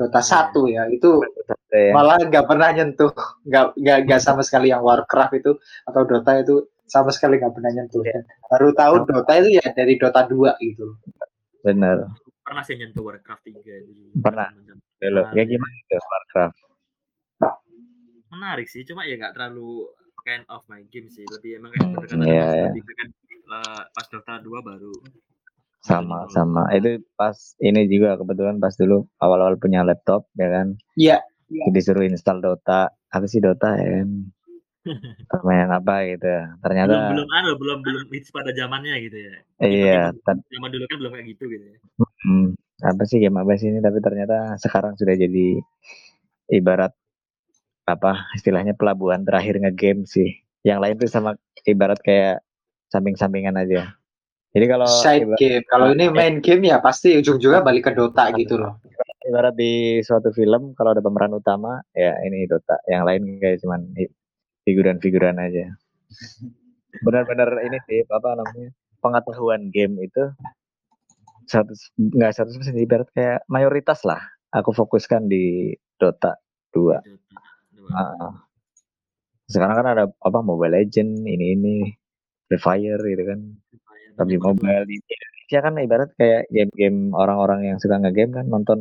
Dota 0.00 0.24
1 0.24 0.56
ya 0.72 0.88
itu 0.88 1.20
ya. 1.68 1.92
malah 1.92 2.16
nggak 2.24 2.48
pernah 2.48 2.72
nyentuh 2.72 3.12
nggak 3.44 3.76
nggak 4.08 4.20
sama 4.24 4.40
sekali 4.40 4.72
yang 4.72 4.80
Warcraft 4.80 5.36
itu 5.36 5.52
atau 5.84 6.02
Dota 6.08 6.40
itu 6.40 6.64
sama 6.88 7.12
sekali 7.12 7.36
nggak 7.36 7.52
pernah 7.52 7.70
nyentuh 7.76 8.00
Dan 8.00 8.24
baru 8.48 8.72
tahu 8.72 8.94
Dota 9.04 9.32
itu 9.36 9.60
ya 9.60 9.66
dari 9.76 10.00
Dota 10.00 10.24
2 10.24 10.56
gitu 10.64 10.96
bener 11.60 12.08
pernah 12.50 12.66
sih 12.66 12.74
nyentuh 12.74 13.06
Warcraft 13.06 13.46
3 13.46 13.62
itu. 13.86 14.10
Pernah. 14.18 14.50
Dulu 14.98 15.22
Nah, 15.22 15.30
kayak 15.30 15.48
gimana 15.54 15.74
tuh 15.86 16.02
Warcraft 16.02 16.58
Menarik 18.30 18.66
sih, 18.70 18.82
cuma 18.86 19.02
ya 19.06 19.18
nggak 19.18 19.34
terlalu 19.38 19.86
kind 20.22 20.46
of 20.50 20.62
my 20.70 20.82
game 20.90 21.06
sih. 21.10 21.26
Lebih 21.26 21.58
emang 21.62 21.70
kayak 21.74 21.82
Hmm, 21.82 21.94
pendekatan 21.98 22.26
iya, 22.26 22.46
iya. 22.54 22.70
lebih 22.70 22.94
kan 22.94 23.08
eh, 23.30 23.82
pas 23.90 24.06
Dota 24.06 24.34
2 24.38 24.58
baru. 24.62 24.94
Sama 25.80 26.28
sama. 26.30 26.68
Itu 26.72 27.00
pas 27.16 27.36
ini 27.58 27.88
juga 27.88 28.20
kebetulan 28.20 28.60
pas 28.60 28.76
dulu 28.76 29.08
awal-awal 29.18 29.56
punya 29.56 29.80
laptop 29.82 30.28
ya 30.36 30.48
kan? 30.48 30.76
Iya. 30.96 31.18
disuruh 31.74 32.06
install 32.06 32.38
Dota. 32.40 32.94
Apa 33.10 33.26
sih 33.26 33.42
Dota 33.42 33.74
ya 33.74 34.00
kan? 34.00 34.08
Permainan 35.30 35.76
apa 35.76 36.06
gitu. 36.08 36.30
Ternyata 36.62 36.88
belum 36.88 37.04
belum 37.12 37.28
anu 37.36 37.50
belum 37.58 37.78
belum 37.84 38.02
hits 38.12 38.30
pada 38.32 38.54
zamannya 38.54 38.96
gitu 39.04 39.18
ya. 39.18 39.34
Iya 39.60 40.00
Zaman- 40.24 40.46
zaman 40.48 40.68
dulu 40.72 40.84
kan 40.88 40.96
belum 41.00 41.12
kayak 41.16 41.26
gitu 41.36 41.44
gitu 41.50 41.64
ya. 41.74 41.78
Hmm, 42.24 42.46
apa 42.80 43.02
sih 43.04 43.18
game 43.20 43.36
apa 43.36 43.52
sih 43.60 43.68
ini? 43.68 43.80
Tapi 43.84 43.98
ternyata 44.00 44.56
sekarang 44.56 44.96
sudah 44.96 45.12
jadi 45.16 45.60
ibarat 46.48 46.92
apa 47.84 48.30
istilahnya 48.38 48.72
pelabuhan 48.78 49.26
terakhir 49.26 49.58
ngegame 49.60 50.06
sih. 50.06 50.40
Yang 50.64 50.78
lain 50.80 50.94
tuh 51.00 51.08
sama 51.10 51.30
ibarat 51.66 51.98
kayak 52.00 52.40
samping-sampingan 52.88 53.56
aja. 53.58 53.99
Jadi 54.50 54.66
kalau 54.66 54.88
Side 54.90 55.22
ibarat, 55.30 55.38
game. 55.38 55.62
Kalau 55.70 55.86
ini 55.94 56.04
main 56.10 56.34
game 56.42 56.62
ya 56.66 56.82
pasti 56.82 57.14
ujung-ujungnya 57.22 57.62
balik 57.62 57.90
ke 57.90 57.92
Dota 57.94 58.34
gitu 58.34 58.58
loh. 58.58 58.82
ibarat 59.20 59.54
di 59.54 60.00
suatu 60.02 60.32
film 60.34 60.74
kalau 60.74 60.96
ada 60.96 61.04
pemeran 61.04 61.38
utama 61.38 61.78
ya 61.94 62.18
ini 62.26 62.50
Dota. 62.50 62.82
Yang 62.90 63.02
lain 63.06 63.22
kayak 63.38 63.56
cuman 63.62 63.80
figuran-figuran 64.66 65.38
aja. 65.38 65.70
Benar-benar 67.06 67.62
ini 67.62 67.78
sih 67.86 68.02
apa 68.10 68.34
namanya 68.34 68.74
pengetahuan 68.98 69.70
game 69.70 70.02
itu 70.02 70.34
satu 71.46 71.70
nggak 71.98 72.32
satu 72.34 72.50
persen 72.58 72.74
ibarat 72.74 73.06
kayak 73.14 73.46
mayoritas 73.46 74.02
lah. 74.02 74.18
Aku 74.50 74.74
fokuskan 74.74 75.30
di 75.30 75.78
Dota 75.94 76.34
2. 76.74 76.98
Dota. 77.06 77.38
Ah. 77.94 78.34
Sekarang 79.46 79.78
kan 79.78 79.86
ada 79.94 80.04
apa 80.10 80.38
Mobile 80.42 80.74
Legend 80.74 81.22
ini 81.22 81.46
ini 81.54 81.74
Free 82.50 82.58
Fire 82.58 83.02
gitu 83.02 83.22
kan 83.30 83.38
PUBG 84.20 84.38
Mobile 84.38 84.84
di 84.84 84.96
Indonesia 84.98 85.58
kan 85.60 85.72
ibarat 85.76 86.10
kayak 86.14 86.42
game-game 86.48 86.98
orang-orang 87.12 87.60
yang 87.66 87.76
suka 87.76 87.96
ngegame 87.96 88.32
kan 88.34 88.46
nonton 88.46 88.78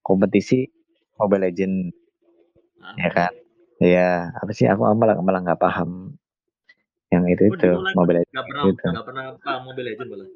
kompetisi 0.00 0.68
Mobile 1.16 1.48
Legend 1.48 1.94
Ah. 2.76 2.92
ya 3.00 3.08
kan? 3.08 3.32
Ya 3.80 4.10
apa 4.30 4.52
sih? 4.52 4.68
Aku 4.68 4.84
malah 4.92 5.16
malah 5.18 5.40
nggak 5.40 5.56
paham 5.56 6.12
yang 7.08 7.24
itu 7.26 7.48
Oh, 7.48 7.56
itu 7.56 7.70
Mobile 7.96 8.20
nggak 8.22 8.44
pernah 8.44 8.64
gitu. 8.68 8.86
nggak 8.92 9.06
pernah 9.08 9.24
paham 9.40 9.60
Mobile 9.64 9.86
Legend 9.88 10.08
malah. 10.10 10.28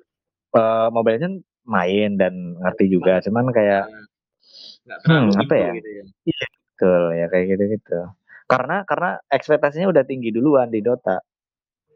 Eh, 0.48 0.88
Mobile 0.88 1.14
Legend 1.20 1.34
main 1.68 2.10
dan 2.16 2.34
ngerti 2.56 2.84
juga 2.88 3.20
cuman 3.20 3.52
kayak 3.52 3.84
Hmm, 5.04 5.28
apa 5.36 5.52
ya? 5.52 5.70
gitu 5.76 5.90
ya. 5.92 6.04
Betul 6.72 7.02
ya 7.12 7.26
kayak 7.28 7.46
gitu 7.52 7.64
gitu 7.76 7.98
karena 8.48 8.80
karena 8.88 9.20
ekspektasinya 9.28 9.92
udah 9.92 10.08
tinggi 10.08 10.32
duluan 10.32 10.72
di 10.72 10.80
Dota. 10.80 11.20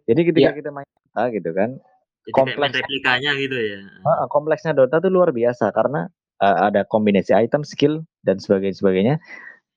Jadi 0.04 0.20
ketika 0.28 0.52
Iya. 0.52 0.58
kita 0.60 0.68
main 0.68 0.84
Dota 0.84 1.22
gitu 1.32 1.50
kan 1.56 1.80
jadi 2.22 2.34
Kompleks. 2.54 2.74
replikanya 2.78 3.30
gitu 3.34 3.56
ya 3.58 3.80
Heeh, 3.82 4.26
kompleksnya 4.30 4.72
Dota 4.72 4.98
tuh 4.98 5.10
luar 5.10 5.30
biasa 5.30 5.70
karena 5.70 6.06
eh, 6.38 6.58
ada 6.70 6.82
kombinasi 6.86 7.34
item, 7.34 7.62
skill 7.62 8.02
dan 8.22 8.38
sebagainya 8.38 8.76
sebagainya. 8.76 9.14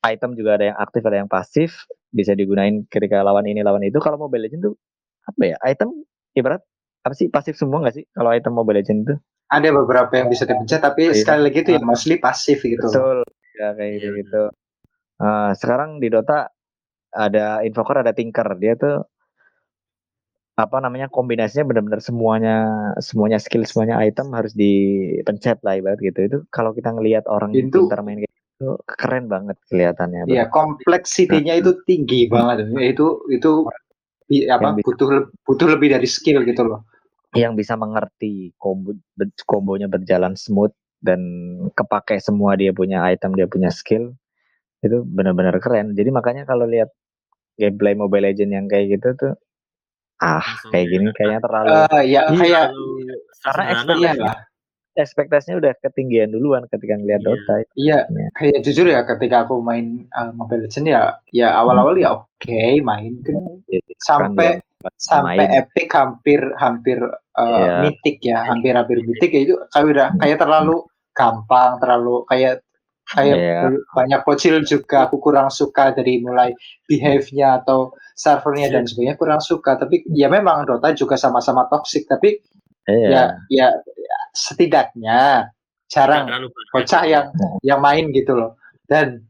Item 0.06 0.38
juga 0.38 0.62
ada 0.62 0.66
yang 0.70 0.78
aktif, 0.78 1.02
ada 1.02 1.18
yang 1.18 1.30
pasif, 1.30 1.74
bisa 2.10 2.38
digunain 2.38 2.86
ketika 2.89 3.26
lawan 3.26 3.50
ini 3.50 3.66
lawan 3.66 3.82
itu. 3.82 3.98
Kalau 3.98 4.22
Mobile 4.22 4.46
Legends 4.46 4.70
tuh 4.70 4.74
apa 5.26 5.41
ya? 5.46 5.58
Item 5.66 6.06
ibarat 6.34 6.62
apa 7.02 7.14
sih 7.14 7.30
pasif 7.30 7.58
semua 7.58 7.82
nggak 7.86 7.96
sih 7.98 8.06
kalau 8.14 8.30
item 8.30 8.54
Mobile 8.54 8.82
Legends 8.82 9.02
itu? 9.06 9.16
Ada 9.50 9.70
beberapa 9.74 10.10
yang 10.14 10.30
bisa 10.30 10.46
dipencet 10.46 10.82
tapi 10.82 11.10
Iya. 11.10 11.18
sekali 11.22 11.41
lagi 11.50 11.60
itu 11.62 11.72
ya 11.74 11.82
mostly 11.82 12.18
pasif 12.18 12.62
gitu. 12.62 12.82
Betul. 12.82 13.26
Ya 13.58 13.74
kayak 13.74 13.89
Iya, 13.89 13.98
gitu 13.98 14.10
gitu. 14.22 14.43
Eh, 15.22 15.52
sekarang 15.58 15.98
di 16.02 16.08
Dota 16.10 16.50
ada 17.10 17.62
Invoker, 17.62 18.02
ada 18.02 18.14
Tinker. 18.14 18.46
Dia 18.58 18.74
tuh 18.74 19.06
apa 20.56 20.80
namanya 20.80 21.12
kombinasinya 21.12 21.68
benar-benar 21.68 21.99
semuanya 21.99 22.56
semuanya 23.03 23.36
skill 23.43 23.68
semuanya 23.68 23.99
item 23.99 24.32
harus 24.32 24.56
dipencet 24.56 25.60
lah 25.68 25.76
ibarat 25.76 25.99
gitu 25.99 26.20
itu 26.24 26.38
kalau 26.47 26.72
kita 26.72 26.95
ngelihat 26.95 27.28
orang 27.28 27.51
Itu- 27.51 27.91
pintar 27.91 27.99
main 27.99 28.24
kayak 28.24 28.32
gitu 28.32 28.80
keren 28.88 29.28
banget 29.28 29.60
kelihatannya 29.68 30.32
Iya, 30.32 30.47
kompleksitinya 30.47 31.60
itu 31.60 31.76
tinggi 31.84 32.32
banget. 32.32 32.72
Itu 32.72 33.28
itu 33.28 33.68
apa 34.47 34.80
bisa- 34.80 34.88
butuh 34.88 35.08
butuh 35.43 35.68
lebih 35.76 35.91
dari 35.91 36.08
skill 36.08 36.41
gitu 36.47 36.64
loh. 36.64 36.88
yang 37.36 37.51
bisa 37.51 37.76
mengerti 37.76 38.56
combo 38.56 38.95
ber- 39.12 39.28
kombonya 39.43 39.91
berjalan 39.91 40.39
smooth 40.39 40.72
dan 41.03 41.20
kepake 41.76 42.16
semua 42.24 42.56
dia 42.56 42.72
punya 42.72 43.03
item 43.03 43.36
dia 43.36 43.43
punya 43.43 43.68
skill 43.68 44.16
itu 44.80 45.03
benar-benar 45.03 45.60
keren 45.60 45.91
jadi 45.91 46.16
makanya 46.16 46.47
kalau 46.47 46.64
lihat 46.64 46.95
gameplay 47.60 47.91
Mobile 47.91 48.32
Legend 48.32 48.51
yang 48.56 48.66
kayak 48.72 48.88
gitu 48.95 49.20
tuh 49.20 49.34
ah 50.18 50.39
Langsung 50.39 50.72
kayak 50.72 50.88
gini 50.88 51.05
ya. 51.05 51.13
kayaknya 51.13 51.39
terlalu 51.39 51.68
Eh, 51.70 52.03
ya 52.05 52.22
Iya. 52.22 52.22
kayak 52.32 52.66
Karena 53.41 53.63
iya 53.95 54.11
lah. 54.16 54.36
ekspektasinya 54.95 55.59
udah 55.59 55.74
ketinggian 55.78 56.32
duluan 56.32 56.63
ketika 56.66 56.95
ngeliat 56.95 57.20
Iya. 57.20 57.28
Dota 57.28 57.53
Iya, 57.76 57.99
Iya. 58.07 58.28
kayak 58.32 58.59
jujur 58.61 58.86
ya 58.86 59.03
ketika 59.03 59.43
aku 59.43 59.59
main 59.59 59.86
uh, 60.09 60.32
Mobile 60.32 60.66
Legends 60.66 60.88
ya, 60.88 61.01
ya 61.30 61.47
awal-awal 61.53 61.95
ya 61.95 62.16
oke 62.16 62.61
main 62.82 63.20
kan 63.22 63.36
Jadi, 63.68 63.91
sampai 63.97 64.47
kan 64.55 64.93
sampai 64.95 65.36
main. 65.41 65.49
epic 65.59 65.88
hampir 65.91 66.41
hampir 66.55 66.99
uh, 67.36 67.43
Iya. 67.59 67.74
mitik 67.84 68.18
ya, 68.22 68.38
hampir 68.45 68.72
hampir 68.72 68.97
mitik 69.01 69.30
ya 69.30 69.41
itu 69.43 69.55
kayak 69.68 69.86
udah 69.89 70.07
kayak 70.16 70.38
terlalu 70.39 70.76
gampang, 71.11 71.80
terlalu 71.80 72.24
kayak 72.26 72.63
kayak 73.14 73.38
Iya. 73.38 73.60
banyak 73.93 74.22
bocil 74.26 74.66
juga 74.66 75.06
aku 75.06 75.22
kurang 75.22 75.53
suka 75.53 75.93
dari 75.93 76.18
mulai 76.26 76.56
behave-nya 76.89 77.62
atau 77.62 77.93
servernya 78.18 78.74
dan 78.74 78.84
sebagainya 78.89 79.18
kurang 79.20 79.41
suka. 79.41 79.78
Tapi 79.78 80.01
ya 80.10 80.26
memang 80.26 80.66
Dota 80.66 80.89
juga 80.95 81.14
sama-sama 81.20 81.70
toxic, 81.70 82.10
tapi 82.10 82.41
Iya. 82.89 83.10
ya 83.10 83.24
ya 83.49 83.68
ya, 83.78 84.18
setidaknya 84.34 85.49
jarang 85.89 86.26
bocah 86.74 87.03
yang 87.06 87.26
yang 87.62 87.80
main 87.82 88.10
gitu 88.10 88.34
loh. 88.34 88.58
Dan 88.89 89.22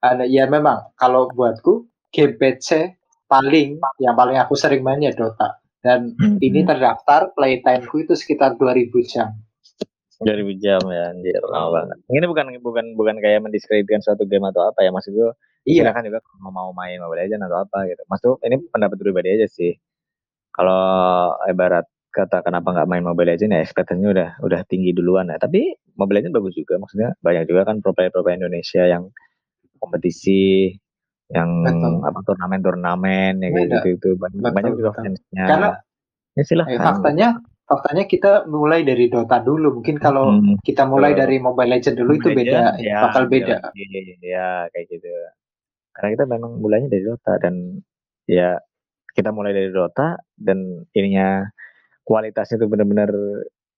ada 0.00 0.24
ya 0.24 0.48
memang 0.48 0.92
kalau 0.96 1.28
buatku 1.32 1.84
game 2.14 2.36
PC 2.40 2.96
paling 3.28 3.76
yang 4.00 4.16
paling 4.16 4.40
aku 4.40 4.56
sering 4.56 4.80
main 4.80 5.04
ya 5.04 5.12
Dota. 5.12 5.56
Dan 5.78 6.16
Hmm. 6.18 6.36
ini 6.42 6.64
terdaftar 6.66 7.32
playtime-ku 7.36 8.02
itu 8.02 8.16
sekitar 8.16 8.56
2000 8.58 8.98
jam. 9.04 9.30
2000 10.18 10.58
jam 10.58 10.82
ya 10.90 11.14
anjir 11.14 11.38
lama 11.46 11.68
banget. 11.82 11.98
Ini 12.10 12.26
bukan 12.26 12.46
bukan 12.58 12.84
bukan 12.98 13.16
kayak 13.22 13.40
mendiskreditkan 13.46 14.02
suatu 14.02 14.26
game 14.26 14.46
atau 14.50 14.66
apa 14.66 14.82
ya 14.82 14.90
maksud 14.90 15.14
gue 15.14 15.30
Iya, 15.68 15.84
silakan 15.84 16.08
juga 16.08 16.18
kalau 16.24 16.50
mau 16.50 16.70
main 16.72 16.96
Mobile 16.96 17.28
Legends 17.28 17.44
atau 17.44 17.58
apa 17.60 17.78
gitu. 17.92 18.02
Maksud 18.08 18.40
ini 18.48 18.56
pendapat 18.72 18.96
pribadi 18.96 19.28
aja 19.36 19.46
sih. 19.46 19.76
Kalau 20.54 20.80
ibarat 21.44 21.84
kata 22.08 22.40
kenapa 22.40 22.72
nggak 22.72 22.88
main 22.88 23.04
Mobile 23.04 23.36
Legends 23.36 23.52
ya 23.52 23.60
ekspektasinya 23.60 24.10
udah 24.10 24.28
udah 24.42 24.60
tinggi 24.64 24.96
duluan 24.96 25.28
ya. 25.28 25.36
Tapi 25.36 25.76
Mobile 26.00 26.24
Legends 26.24 26.34
bagus 26.40 26.54
juga 26.56 26.80
maksudnya 26.80 27.12
banyak 27.20 27.44
juga 27.46 27.68
kan 27.68 27.84
pro 27.84 27.92
player 27.92 28.08
pro 28.08 28.24
player 28.24 28.40
Indonesia 28.40 28.82
yang 28.88 29.12
kompetisi 29.78 30.72
yang 31.28 31.50
Betul. 31.60 32.00
apa 32.08 32.18
turnamen-turnamen 32.24 33.36
ya 33.44 33.48
kayak 33.52 33.68
gitu 33.68 33.88
itu 34.00 34.08
banyak, 34.16 34.40
Betul, 34.40 34.56
banyak 34.56 34.72
juga 34.80 34.90
fansnya. 34.96 35.44
Karena 35.44 35.68
ya 36.32 36.42
silahkan. 36.48 36.72
eh, 36.72 36.80
faktanya 36.80 37.28
faktanya 37.68 38.08
kita 38.08 38.48
mulai 38.48 38.80
dari 38.82 39.06
Dota 39.06 39.38
dulu. 39.38 39.78
Mungkin 39.78 40.00
kalau 40.00 40.32
Hmm. 40.34 40.56
kita 40.58 40.88
mulai 40.88 41.12
Betul. 41.12 41.20
dari 41.22 41.36
Mobile 41.38 41.70
Legend 41.76 41.96
dulu 42.00 42.12
itu 42.16 42.28
Mobile 42.32 42.38
beda, 42.40 42.60
Legends, 42.74 42.80
ya, 42.82 42.98
bakal 43.04 43.22
beda. 43.28 43.56
Iya, 43.76 44.00
ya 44.18 44.48
kayak 44.72 44.86
gitu. 44.88 45.08
Karena 45.92 46.08
kita 46.16 46.24
memang 46.24 46.52
mulainya 46.56 46.88
dari 46.88 47.04
Dota 47.04 47.32
dan 47.36 47.54
ya 48.24 48.56
kita 49.12 49.30
mulai 49.30 49.52
dari 49.52 49.68
Dota 49.68 50.16
dan 50.34 50.58
ininya 50.90 51.44
kualitasnya 52.02 52.56
tuh 52.56 52.70
benar-benar 52.70 53.10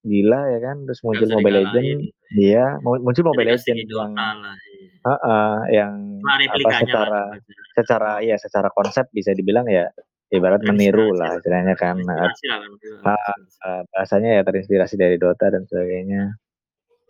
gila 0.00 0.40
ya 0.48 0.58
kan. 0.62 0.86
Terus 0.86 1.00
muncul 1.02 1.26
bisa 1.26 1.36
Mobile. 1.36 1.56
Legend, 1.66 2.00
iya 2.32 2.78
mu- 2.78 3.02
muncul 3.02 3.24
Mobile 3.26 3.58
Legend 3.58 3.76
yang 3.76 3.90
Dota 3.90 4.06
lah. 4.38 4.54
iya. 4.54 4.88
Heeh, 5.00 5.54
yang 5.74 5.92
apa 6.20 6.36
replikanya 6.36 6.84
secara 6.84 7.08
lah. 7.08 7.26
secara 7.72 8.10
ya 8.20 8.36
secara 8.36 8.68
konsep 8.68 9.08
bisa 9.10 9.32
dibilang 9.32 9.64
ya 9.64 9.88
ibarat 10.30 10.62
meniru 10.62 11.10
lah 11.12 11.34
lah. 11.34 11.38
istilahnya 11.42 11.74
kan 11.74 11.98
Inspirasi 11.98 12.44
lah 12.46 12.58
kan. 12.62 12.70
Ah, 13.02 13.34
eh, 13.66 13.82
bahasanya 13.90 14.30
ya 14.38 14.42
terinspirasi 14.46 14.94
dari 14.94 15.16
Dota 15.18 15.50
dan 15.50 15.66
sebagainya. 15.66 16.38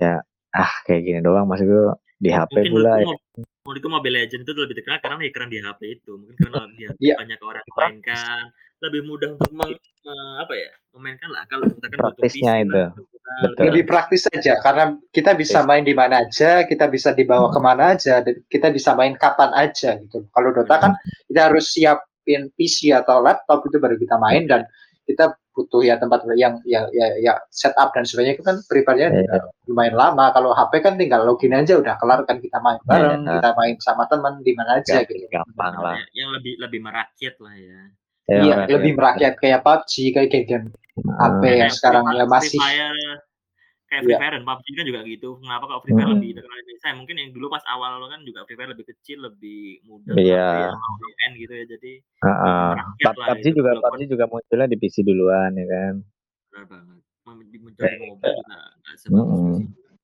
Ya, 0.01 0.24
ah 0.56 0.72
kayak 0.88 1.05
gini 1.05 1.20
doang 1.20 1.44
maksud 1.44 1.68
gue 1.68 1.92
di 2.20 2.32
HP 2.32 2.52
Mungkin 2.52 2.72
pula 2.72 2.92
ya. 3.01 3.05
menurutku, 3.05 3.40
menurutku 3.64 3.88
Mobile 3.88 4.16
Legends 4.24 4.44
itu 4.44 4.52
lebih 4.56 4.74
terkenal 4.80 4.98
karena 5.01 5.24
ya 5.24 5.32
keren 5.32 5.51
di 5.52 5.59
HP 5.60 5.80
itu. 6.01 6.12
Mungkin 6.16 6.36
karena 6.36 6.60
di 6.72 6.84
HP 6.88 6.98
Iya. 7.01 7.14
banyak 7.20 7.38
orang 7.40 7.62
yang 7.64 7.76
mainkan, 7.76 8.44
lebih 8.80 9.01
mudah 9.09 9.28
untuk 9.36 9.52
meng, 9.52 9.72
eh, 9.76 10.32
apa 10.40 10.52
ya, 10.56 10.70
memainkan 10.97 11.28
lah. 11.32 11.44
Kalau 11.48 11.64
kita 11.68 11.86
kan 11.92 11.98
Praktisnya 12.01 12.55
itu. 12.64 12.82
Betul. 13.30 13.62
Lebih 13.70 13.84
praktis 13.86 14.26
saja 14.26 14.59
karena 14.59 14.98
kita 15.14 15.38
bisa 15.38 15.62
main 15.62 15.86
di 15.86 15.94
mana 15.94 16.26
aja, 16.26 16.66
kita 16.66 16.90
bisa 16.90 17.14
dibawa 17.14 17.47
ke 17.55 17.60
mana 17.62 17.94
aja, 17.94 18.26
dan 18.26 18.42
kita 18.51 18.74
bisa 18.74 18.98
main 18.98 19.14
kapan 19.14 19.55
aja 19.55 20.02
gitu. 20.02 20.26
Kalau 20.34 20.51
Dota 20.51 20.76
kan 20.82 20.92
kita 21.30 21.47
harus 21.47 21.70
siapin 21.70 22.10
PC 22.24 22.92
atau 22.92 23.20
laptop 23.20 23.64
itu 23.64 23.76
baru 23.76 23.97
kita 23.97 24.16
main 24.16 24.44
dan 24.44 24.64
kita 25.05 25.34
butuh 25.51 25.82
ya 25.82 25.98
tempat 25.98 26.22
yang 26.38 26.62
ya 26.62 26.86
ya, 26.94 27.06
ya 27.18 27.34
setup 27.51 27.90
dan 27.90 28.06
sebagainya 28.06 28.38
itu 28.38 28.44
kan 28.47 28.56
prepare-nya 28.64 29.10
Iya. 29.10 29.18
juga 29.26 29.38
lumayan 29.66 29.97
lama. 29.98 30.30
Kalau 30.30 30.55
HP 30.55 30.72
kan 30.80 30.94
tinggal 30.94 31.26
login 31.26 31.52
aja 31.52 31.74
udah 31.76 31.98
kelar 31.98 32.22
kan 32.22 32.38
kita 32.38 32.62
main 32.62 32.78
bareng, 32.86 33.26
Iya. 33.26 33.32
kita 33.42 33.51
main 33.59 33.74
sama 33.82 34.06
teman 34.06 34.38
di 34.40 34.52
mana 34.55 34.78
aja 34.78 35.02
Gampang, 35.02 35.10
gitu. 35.10 35.26
gampang 35.28 35.74
lah. 35.82 35.94
Ya, 35.98 36.05
yang 36.14 36.30
lebih 36.32 36.55
lebih 36.62 36.80
merakyat 36.80 37.34
lah 37.42 37.55
ya. 37.59 37.80
Ya, 38.30 38.38
Iya, 38.40 38.55
rakyat. 38.62 38.74
lebih 38.78 38.92
merakyat 38.94 39.34
kayak 39.42 39.60
PUBG, 39.66 39.92
kayak 40.14 40.30
game 40.47 40.66
Ah, 41.16 41.32
HP 41.32 41.42
yang 41.42 41.59
Kayak 41.66 41.74
sekarang 41.74 42.05
ya 42.12 42.24
masih 42.28 42.60
Fire, 42.60 42.94
kayak 43.90 44.02
Free 44.06 44.14
Iya. 44.14 44.20
Fire 44.22 44.34
dan 44.38 44.44
PUBG 44.46 44.66
kan 44.70 44.84
juga 44.86 45.00
gitu. 45.02 45.28
Kenapa 45.42 45.64
kok 45.66 45.80
Free 45.82 45.92
Fire 45.92 46.06
Mm-mm. 46.06 46.16
lebih 46.16 46.30
terkenal 46.38 46.56
di 46.56 46.62
Indonesia? 46.64 46.90
Mungkin 46.94 47.16
yang 47.18 47.30
dulu 47.34 47.46
pas 47.50 47.64
awal 47.66 47.90
kan 48.06 48.20
juga 48.22 48.40
Free 48.46 48.54
Fire 48.54 48.70
lebih 48.70 48.86
kecil, 48.86 49.18
lebih 49.20 49.60
mudah 49.82 50.14
Iya. 50.14 50.70
untuk 50.70 51.10
main 51.10 51.32
gitu 51.34 51.52
ya. 51.52 51.64
Jadi 51.66 51.92
merakyat 52.22 53.14
lah 53.18 53.26
PUBG 53.28 53.42
itu 53.42 53.56
juga 53.58 53.70
walaupun 53.72 53.90
PUBG 53.90 54.02
juga 54.06 54.24
munculnya 54.26 54.66
di 54.66 54.76
PC 54.76 54.96
duluan 55.02 55.50
ya 55.52 55.66
kan. 55.66 55.94
benar 56.48 56.64
banget. 56.66 57.00
Menjadi 57.20 57.58
mobile 57.62 57.94
juga 58.18 58.58
nggak 58.80 58.94
sebagus. 58.96 59.58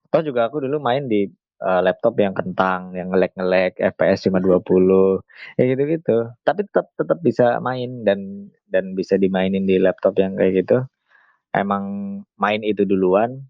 Toh 0.07 0.21
juga 0.21 0.41
aku 0.45 0.57
dulu 0.63 0.77
main 0.79 1.03
di 1.05 1.27
eh, 1.57 1.81
laptop 1.81 2.13
yang 2.15 2.31
kentang, 2.31 2.93
yang 2.93 3.09
ngelek-ngelek, 3.09 3.81
FPS 3.81 4.29
cuma 4.29 4.37
20, 4.37 5.19
ya 5.55 5.63
gitu-gitu. 5.65 6.31
Tapi 6.41 6.63
tetap 6.63 6.93
tetap 6.93 7.17
bisa 7.19 7.57
main 7.59 8.05
dan 8.05 8.19
dan 8.67 8.93
bisa 8.93 9.17
dimainin 9.17 9.63
di 9.63 9.75
laptop 9.75 10.15
yang 10.15 10.37
kayak 10.37 10.61
gitu. 10.61 10.85
Emang 11.51 11.83
main 12.35 12.61
itu 12.61 12.85
duluan. 12.85 13.41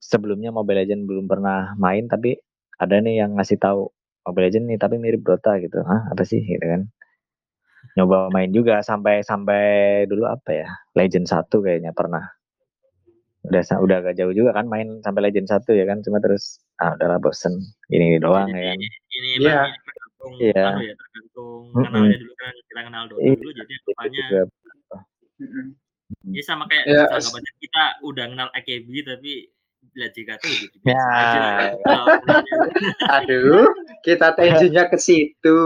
Sebelumnya 0.00 0.50
Mobile 0.50 0.82
Legend 0.84 1.04
belum 1.04 1.26
pernah 1.28 1.76
main, 1.76 2.08
tapi 2.08 2.40
ada 2.80 2.96
nih 3.04 3.20
yang 3.22 3.36
ngasih 3.36 3.60
tahu 3.60 3.92
Mobile 4.24 4.44
Legend 4.48 4.64
nih, 4.72 4.78
tapi 4.80 4.96
mirip 4.96 5.22
Dota 5.22 5.60
gitu. 5.60 5.84
Hah, 5.84 6.08
apa 6.08 6.22
sih 6.24 6.40
gitu 6.40 6.64
kan? 6.64 6.88
Nyoba 7.96 8.28
main 8.32 8.50
juga 8.52 8.80
sampai 8.80 9.20
sampai 9.24 9.62
dulu 10.08 10.24
apa 10.28 10.50
ya? 10.52 10.68
Legend 10.96 11.26
1 11.28 11.60
kayaknya 11.60 11.92
pernah. 11.92 12.24
Udah 13.40 13.64
udah 13.80 13.96
agak 14.04 14.14
jauh 14.20 14.36
juga 14.36 14.52
kan 14.52 14.68
main 14.68 15.00
sampai 15.00 15.20
Legend 15.28 15.48
1 15.48 15.72
ya 15.72 15.84
kan, 15.88 16.04
cuma 16.04 16.20
terus 16.20 16.60
ah 16.76 16.92
udahlah 16.96 17.16
bosen. 17.20 17.56
Ini 17.88 18.20
doang 18.20 18.52
Jadi 18.52 18.60
ya 18.60 18.72
kan. 18.72 18.78
ini 18.80 19.28
Iya. 19.40 19.60
ini 19.64 19.78
tergantung 19.84 20.32
Iya. 20.40 20.64
anu 20.68 20.80
ya, 20.84 20.94
tergantung 20.96 21.60
kan 21.72 21.80
Mm-mm. 21.80 21.94
namanya 21.96 22.18
dulu 22.20 22.34
kan 22.36 22.54
kita 22.68 22.80
kenal 22.84 23.02
Dota 23.08 23.20
Iya, 23.24 23.32
dulu 23.40 23.50
jadi 23.56 23.72
Itu 23.72 23.80
anggapannya 23.80 24.24
juga. 24.28 24.40
Mm-mm. 25.40 25.66
ya 26.36 26.42
sama 26.44 26.64
kayak 26.68 26.84
Ya, 26.84 27.04
s- 27.08 27.12
anggapannya 27.16 27.52
kita 27.64 27.82
udah 28.04 28.24
kenal 28.28 28.48
AKB 28.52 28.88
tapi 29.08 29.32
lihat 29.96 30.12
JKT 30.14 30.42
ya 30.46 30.56
gitu 30.62 30.76
Ya. 30.86 31.04
aja. 31.18 31.40
Kalau 31.82 32.06
Aduh, 33.20 33.66
kita 34.06 34.32
tensinya 34.38 34.86
ke 34.86 34.98
situ. 35.00 35.58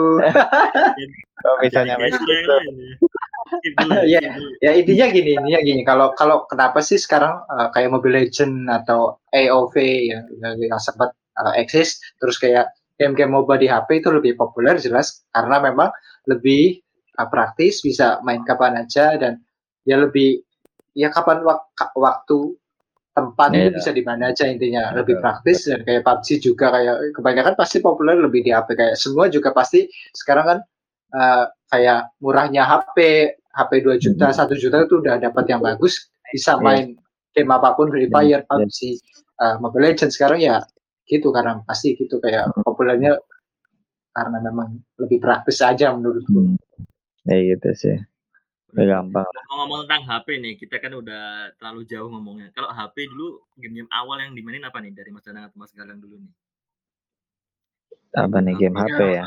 Kalau 1.40 1.56
misalnya 1.60 1.96
skip 2.08 3.74
dulu. 3.76 3.98
ya 4.08 4.70
intinya 4.74 5.06
gini, 5.12 5.36
intinya 5.36 5.60
gini. 5.60 5.80
Kalau 5.84 6.16
kalau 6.16 6.48
kenapa 6.48 6.80
sih 6.80 6.96
sekarang 6.96 7.44
uh, 7.46 7.68
kayak 7.70 7.92
Mobile 7.92 8.24
Legend 8.24 8.66
atau 8.72 9.20
AOV 9.30 9.74
yang, 10.10 10.24
yang, 10.40 10.54
yang 10.72 10.80
sempat 10.80 11.12
uh, 11.38 11.52
eksis, 11.54 12.00
terus 12.18 12.40
kayak 12.40 12.72
game-game 12.96 13.34
MOBA 13.34 13.58
di 13.60 13.66
HP 13.68 14.00
itu 14.00 14.08
lebih 14.14 14.38
populer 14.38 14.78
jelas 14.78 15.26
karena 15.34 15.58
memang 15.60 15.90
lebih 16.30 16.80
uh, 17.20 17.28
praktis, 17.28 17.82
bisa 17.84 18.22
main 18.24 18.40
kapan 18.46 18.80
aja 18.86 19.14
dan 19.20 19.42
ya 19.84 20.00
lebih 20.00 20.40
ya 20.96 21.10
kapan 21.10 21.42
wak- 21.44 21.68
waktu 21.98 22.56
tempat 23.14 23.54
itu 23.54 23.70
Iya. 23.70 23.76
bisa 23.78 23.90
di 23.94 24.02
mana 24.02 24.34
aja 24.34 24.44
intinya 24.50 24.90
lebih 24.90 25.22
praktis 25.22 25.70
dan 25.70 25.86
kayak 25.86 26.02
PUBG 26.02 26.42
juga 26.42 26.74
kayak 26.74 27.14
kebanyakan 27.14 27.54
pasti 27.54 27.78
populer 27.78 28.18
lebih 28.18 28.42
di 28.42 28.50
HP 28.50 28.74
kayak 28.74 28.94
semua 28.98 29.30
juga 29.30 29.54
pasti 29.54 29.86
sekarang 30.10 30.44
kan 30.50 30.58
uh, 31.14 31.44
kayak 31.70 32.10
murahnya 32.18 32.66
HP 32.66 32.96
HP 33.54 33.72
2 33.86 34.02
juta, 34.02 34.34
1 34.34 34.50
juta 34.58 34.82
itu 34.82 34.98
udah 34.98 35.14
dapat 35.22 35.46
yang 35.46 35.62
bagus, 35.62 36.10
bisa 36.34 36.58
Iya. 36.58 36.62
main 36.66 36.86
game 37.30 37.50
apa 37.54 37.78
pun 37.78 37.86
Free 37.86 38.10
Iya, 38.10 38.14
Fire, 38.14 38.42
iya. 38.42 38.48
PUBG, 38.50 38.78
uh, 39.38 39.56
Mobile 39.62 39.94
Legends 39.94 40.18
sekarang 40.18 40.42
ya 40.42 40.58
gitu 41.06 41.30
karena 41.30 41.62
pasti 41.62 41.94
gitu 41.94 42.18
kayak 42.18 42.50
populernya 42.66 43.14
karena 44.10 44.38
memang 44.42 44.74
lebih 44.98 45.22
praktis 45.22 45.62
aja 45.62 45.94
menurutku. 45.94 46.34
Hmm. 46.34 46.58
Ya 47.30 47.38
gitu 47.54 47.70
sih. 47.78 47.96
Udah 48.74 48.86
gampang. 48.90 49.26
Ngomong 49.54 49.86
tentang 49.86 50.02
HP 50.02 50.26
nih, 50.42 50.54
kita 50.58 50.82
kan 50.82 50.92
udah 50.98 51.54
terlalu 51.62 51.86
jauh 51.86 52.10
ngomongnya. 52.10 52.50
Kalau 52.50 52.74
HP 52.74 53.06
dulu 53.06 53.38
game-game 53.54 53.86
awal 53.94 54.18
yang 54.18 54.34
dimainin 54.34 54.66
apa 54.66 54.82
nih 54.82 54.90
dari 54.90 55.14
Mas 55.14 55.22
Danang 55.22 55.46
atau 55.46 55.62
Mas 55.62 55.70
Galang 55.70 56.02
dulu 56.02 56.18
nih? 56.18 56.32
Apa 58.18 58.38
nih 58.42 58.54
game 58.58 58.74
HP 58.74 58.98
ya? 59.14 59.26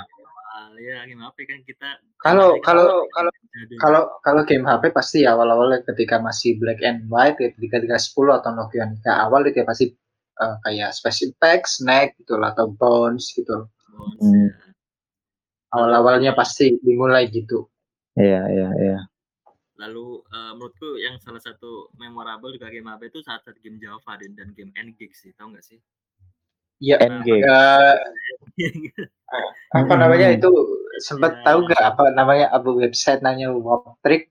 Awal 0.58 0.76
ya 0.84 1.00
game 1.08 1.24
HP 1.24 1.38
kan 1.48 1.60
kita 1.64 1.90
Kalau 2.20 2.60
kemarin 2.60 2.64
kan 2.64 2.68
kalau 2.68 2.98
kalau 3.16 3.32
kalau 3.80 4.02
kalau 4.20 4.42
game 4.44 4.68
HP 4.68 4.84
pasti 4.92 5.24
awal-awal 5.24 5.80
ketika 5.88 6.20
masih 6.20 6.60
black 6.60 6.84
and 6.84 7.08
white 7.08 7.40
ya, 7.40 7.48
ketika 7.56 7.80
310 7.80 8.42
atau 8.44 8.52
Nokia 8.52 8.84
Nokia 8.90 9.14
awal 9.16 9.48
itu 9.48 9.64
ya 9.64 9.66
pasti 9.70 9.96
uh, 10.44 10.56
kayak 10.68 10.92
Space 10.92 11.24
Impact, 11.24 11.64
Snake 11.72 12.12
gitu 12.20 12.36
lah 12.36 12.52
atau 12.52 12.68
Bones 12.76 13.32
gitu. 13.32 13.64
Bones, 13.96 14.20
Hmm. 14.20 14.52
ya. 14.52 14.52
Awal-awalnya 15.72 16.32
pasti 16.36 16.76
dimulai 16.80 17.28
gitu. 17.32 17.68
Iya, 18.18 18.42
iya, 18.50 18.70
iya. 18.82 19.00
Lalu 19.78 20.06
eh, 20.28 20.52
menurutku 20.54 20.98
yang 20.98 21.16
salah 21.18 21.38
satu 21.38 21.94
memorable 21.96 22.50
juga 22.50 22.68
game 22.68 22.90
HP 22.90 23.02
itu 23.08 23.20
saat 23.22 23.42
saat 23.42 23.58
game 23.62 23.78
Java 23.78 24.14
dan, 24.18 24.34
dan 24.34 24.50
game 24.52 24.74
NGIG 24.74 25.14
sih, 25.14 25.32
tau 25.34 25.48
nggak 25.48 25.62
sih? 25.62 25.78
Iya. 26.78 26.98
Endgame. 27.02 27.42
eh, 27.42 27.96
apa 29.78 29.94
namanya 29.94 30.28
Hmm. 30.30 30.38
itu 30.38 30.50
sempat 31.00 31.32
Ya. 31.38 31.44
tahu 31.46 31.58
nggak 31.66 31.84
apa 31.84 32.04
namanya 32.12 32.48
apa 32.50 32.70
website 32.70 33.22
namanya 33.22 33.52
Waptrick 33.52 34.30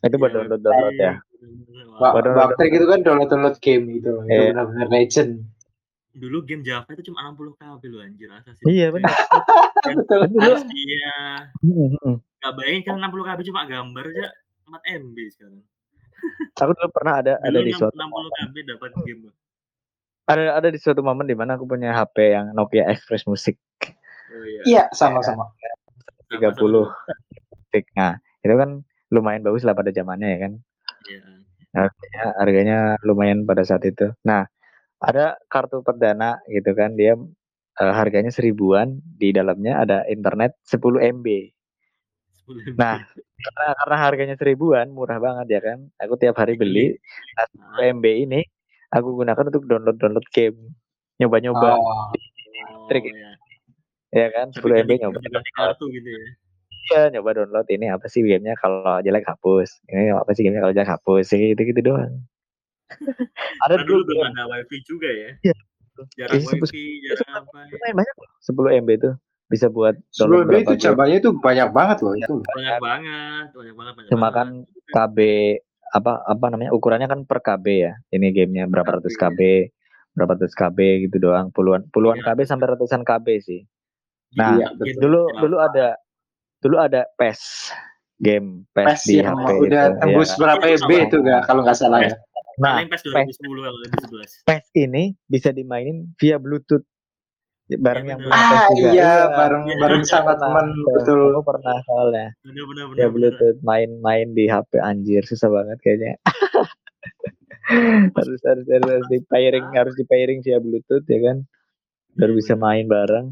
Itu 0.00 0.16
buat 0.16 0.30
Iya, 0.30 0.46
download 0.48 0.62
download 0.64 0.94
ya. 0.96 1.14
download 2.00 2.26
Waptrick 2.32 2.72
itu 2.72 2.86
kan 2.86 3.00
download 3.02 3.28
download 3.28 3.56
game 3.60 3.84
gitu 3.92 4.24
itu 4.24 4.32
Iya. 4.32 4.50
benar-benar 4.50 4.88
legend 4.88 5.32
Dulu 6.10 6.42
game 6.42 6.62
Java 6.62 6.90
itu 6.90 7.06
cuma 7.06 7.22
60 7.28 7.54
KB 7.54 7.82
loh 7.86 8.00
anjir 8.00 8.28
Assassin's 8.32 8.66
Iya 8.66 8.86
benar. 8.90 9.10
Dan 9.80 9.94
betul 9.96 10.20
Dulu 10.28 10.52
Hmm, 11.60 12.16
nggak 12.40 12.52
bayangin 12.56 12.82
kan 12.82 12.94
60 12.98 13.20
KB 13.22 13.38
cuma 13.46 13.60
gambar 13.64 14.04
aja 14.08 14.26
4 14.64 14.82
MB 15.02 15.16
sekarang. 15.30 15.62
aku 16.54 16.72
dulu 16.72 16.88
pernah 16.92 17.14
ada 17.18 17.32
ada 17.38 17.52
Dulu 17.54 17.64
di 17.64 17.72
6- 17.72 17.80
suatu 17.80 17.96
60 17.96 18.30
KB 18.30 18.54
dapat 18.66 18.90
game. 19.02 19.22
ada 20.24 20.42
ada 20.54 20.68
di 20.68 20.78
suatu 20.78 21.00
momen 21.00 21.24
di 21.24 21.34
mana 21.34 21.56
aku 21.56 21.64
punya 21.64 21.90
HP 21.92 22.16
yang 22.30 22.46
Nokia 22.52 22.86
Express 22.86 23.24
Music 23.24 23.56
Oh 24.30 24.44
iya. 24.44 24.62
iya 24.62 24.82
sama-sama 24.92 25.50
30 26.28 26.86
Music. 26.86 27.84
Nah, 27.92 28.14
itu 28.40 28.54
kan 28.54 28.70
lumayan 29.10 29.42
bagus 29.42 29.66
lah 29.66 29.74
pada 29.74 29.90
zamannya 29.90 30.28
ya 30.30 30.38
kan. 30.40 30.52
Iya. 31.04 31.20
Harganya, 31.70 32.22
harganya 32.38 32.78
lumayan 33.00 33.42
pada 33.42 33.62
saat 33.62 33.82
itu. 33.82 34.14
Nah, 34.22 34.46
ada 34.98 35.34
kartu 35.46 35.82
perdana 35.82 36.38
gitu 36.46 36.70
kan 36.72 36.94
dia 36.94 37.18
eh, 37.78 37.92
harganya 37.94 38.32
seribuan 38.34 38.98
di 39.04 39.30
dalamnya 39.30 39.78
ada 39.84 40.02
internet 40.10 40.58
10 40.66 40.98
MB. 41.20 41.26
10 42.50 42.74
MB. 42.74 42.78
Nah, 42.80 43.04
karena 43.40 43.66
karena 43.78 43.96
harganya 43.96 44.36
seribuan 44.36 44.90
murah 44.90 45.22
banget 45.22 45.46
ya 45.54 45.60
kan. 45.62 45.78
Aku 46.02 46.18
tiap 46.18 46.34
hari 46.40 46.58
beli 46.58 46.98
nah, 47.38 47.46
10 47.78 48.00
MB 48.00 48.06
ini 48.26 48.40
aku 48.90 49.22
gunakan 49.22 49.46
untuk 49.46 49.64
download 49.70 49.96
download 50.02 50.26
game. 50.34 50.74
Nyoba-nyoba 51.20 51.76
oh, 51.76 52.10
trik. 52.88 53.04
ya. 53.04 53.32
ya 54.10 54.26
kan 54.34 54.50
10 54.50 54.64
MB 54.88 54.90
nyoba. 55.06 55.18
Kartu 55.54 55.86
gitu 55.92 56.08
ya. 56.08 56.28
Iya, 56.90 57.02
nyoba 57.14 57.38
download 57.38 57.68
ini 57.70 57.86
apa 57.86 58.10
sih 58.10 58.24
gamenya 58.24 58.58
kalau 58.58 58.98
jelek 59.04 59.22
hapus. 59.22 59.78
Ini 59.86 60.10
apa 60.10 60.30
sih 60.34 60.42
gamenya 60.42 60.66
kalau 60.66 60.74
jelek 60.74 60.90
hapus. 60.90 61.24
Kayak 61.30 61.54
gitu-gitu 61.54 61.80
doang. 61.86 62.26
ada 63.64 63.78
dulu 63.86 64.02
belum 64.02 64.34
ada 64.34 64.50
wifi 64.50 64.82
juga 64.82 65.06
ya. 65.06 65.30
Iya. 65.46 65.56
Jarang 66.12 66.36
Iya, 66.36 66.46
sebut- 66.46 66.68
wifi, 66.68 66.84
jarang 67.06 67.42
apa. 67.42 67.58
ya. 67.60 67.72
lumayan 67.72 67.94
banyak 67.96 68.14
loh. 68.16 68.28
10 68.40 68.78
MB 68.78 68.90
itu 68.92 69.10
bisa 69.46 69.66
buat 69.66 69.94
download 70.08 70.46
sebelum 70.46 70.62
itu 70.62 70.74
cabangnya 70.78 71.16
itu 71.18 71.30
banyak 71.34 71.68
banget 71.70 71.98
loh 72.00 72.14
itu 72.14 72.34
Banyak 72.46 72.76
banget, 72.78 73.46
banyak 73.50 73.74
banget, 73.74 73.92
banyak 73.94 74.08
Cuma 74.08 74.28
kan 74.30 74.48
KB 74.88 75.18
apa 75.90 76.12
apa 76.22 76.44
namanya 76.48 76.70
ukurannya 76.70 77.06
kan 77.06 77.20
per 77.24 77.38
KB 77.40 77.66
ya. 77.80 77.92
Ini 78.08 78.26
gamenya 78.30 78.64
berapa 78.64 78.90
ratus 78.92 79.14
KB. 79.14 79.40
Berapa 80.12 80.34
ratus 80.34 80.54
KB 80.54 80.78
gitu 81.02 81.18
doang. 81.20 81.50
Puluhan 81.50 81.82
puluhan 81.88 82.18
Iya. 82.18 82.30
KB 82.30 82.38
sampai 82.44 82.66
ratusan 82.68 83.02
KB 83.02 83.26
sih. 83.38 83.66
Nah, 84.32 84.54
Iya. 84.54 84.70
Dulu 84.96 85.20
Java. 85.26 85.40
dulu 85.40 85.56
ada 85.58 85.86
dulu 86.56 86.76
ada 86.78 87.00
PES 87.12 87.72
game 88.16 88.68
PES, 88.70 88.86
PES 88.86 89.00
di 89.02 89.14
yang 89.16 89.32
HP 89.34 89.50
udah 89.64 89.84
itu. 89.88 89.98
tembus 89.98 90.28
ya. 90.28 90.36
berapa 90.38 90.64
MB 90.78 90.90
itu 91.00 91.16
nggak 91.18 91.40
kalau 91.42 91.60
nggak 91.64 91.74
salah 91.74 92.00
ya 92.00 92.12
Nah, 92.60 92.76
Paling 92.76 92.88
PES 92.88 93.02
2010 93.02 93.40
atau 93.64 93.78
2011. 93.80 94.44
PES 94.44 94.64
ini 94.76 95.02
bisa 95.24 95.48
dimainin 95.48 96.12
via 96.14 96.36
Bluetooth 96.36 96.84
bareng 97.70 98.04
Iya, 98.04 98.10
yang 98.10 98.20
bener. 98.20 98.28
punya 98.28 98.50
ah 98.50 98.66
juga. 98.68 98.90
iya 98.90 99.12
bareng 99.30 99.62
Iya. 99.64 99.76
bareng 99.78 100.02
sama 100.04 100.24
Pernah, 100.28 100.40
teman 100.42 100.66
betul. 100.86 101.20
Aku 101.30 101.42
pernah 101.42 101.76
soalnya 101.80 102.26
Bener 102.40 102.64
bener 102.66 102.84
bener. 102.84 102.98
ya 102.98 103.06
bener. 103.06 103.12
Bluetooth 103.32 103.58
main-main 103.62 104.26
di 104.28 104.44
HP 104.44 104.72
anjir 104.76 105.22
susah 105.22 105.48
banget 105.48 105.78
kayaknya. 105.80 106.18
harus 108.18 108.40
harus 108.42 108.66
harus, 108.66 109.04
di 109.06 109.18
pairing 109.24 109.66
harus 109.72 109.94
di 109.94 110.04
pairing 110.04 110.42
via 110.42 110.58
Bluetooth 110.58 111.06
ya 111.06 111.20
kan 111.22 111.36
baru 112.12 112.32
Iya, 112.32 112.38
bisa 112.38 112.52
bener. 112.52 112.64
main 112.66 112.84
bareng 112.86 113.26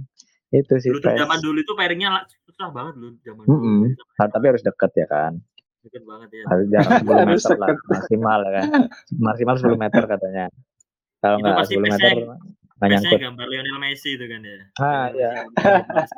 itu 0.51 0.75
sih 0.79 0.91
Dulu 0.91 1.03
PES. 1.03 1.19
zaman 1.19 1.39
dulu 1.43 1.59
itu 1.59 1.73
pairingnya 1.75 2.09
susah 2.47 2.69
banget 2.71 2.95
dulu 2.97 3.13
zaman 3.21 3.43
dulu. 3.43 3.53
Mm-mm. 3.53 3.81
Nah, 4.17 4.27
tapi 4.31 4.45
harus 4.47 4.63
deket 4.63 4.91
ya 4.97 5.07
kan 5.07 5.33
Deket 5.89 6.05
banget 6.05 6.29
ya. 6.39 6.45
harus 6.47 6.67
jarak 6.69 6.91
10 7.01 7.09
Harus 7.11 7.43
meter 7.43 7.57
lah 7.57 7.69
maksimal 7.89 8.41
kan 8.47 8.63
maksimal 9.11 9.55
10 9.57 9.75
meter 9.75 10.03
katanya 10.05 10.45
kalau 11.19 11.37
Itu 11.37 11.43
nggak 11.43 11.57
pasti 11.59 11.75
10 11.75 11.85
meter 11.85 12.11
nggak 12.79 12.89
nyangkut 12.89 13.19
gambar 13.19 13.47
Lionel 13.49 13.79
Messi 13.81 14.11
itu 14.15 14.25
kan 14.25 14.41
ya. 14.41 14.57
ah 14.79 15.07
ya 15.11 15.31
Messi. 15.59 16.15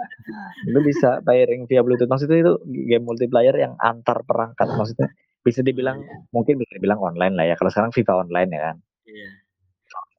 itu 0.66 0.78
bisa 0.84 1.08
pairing 1.22 1.64
via 1.64 1.80
Bluetooth 1.80 2.04
maksudnya 2.06 2.38
itu 2.38 2.52
game 2.84 3.00
multiplayer 3.02 3.54
yang 3.54 3.78
antar 3.78 4.20
perangkat 4.22 4.68
maksudnya 4.68 5.08
bisa 5.40 5.64
dibilang 5.64 6.04
mungkin 6.28 6.60
bisa 6.60 6.74
dibilang 6.74 7.00
online 7.00 7.32
lah 7.32 7.46
ya 7.46 7.54
kalau 7.54 7.70
sekarang 7.70 7.90
FIFA 7.90 8.12
online 8.20 8.50
ya 8.50 8.62
kan 8.62 8.76
Iya. 9.06 9.30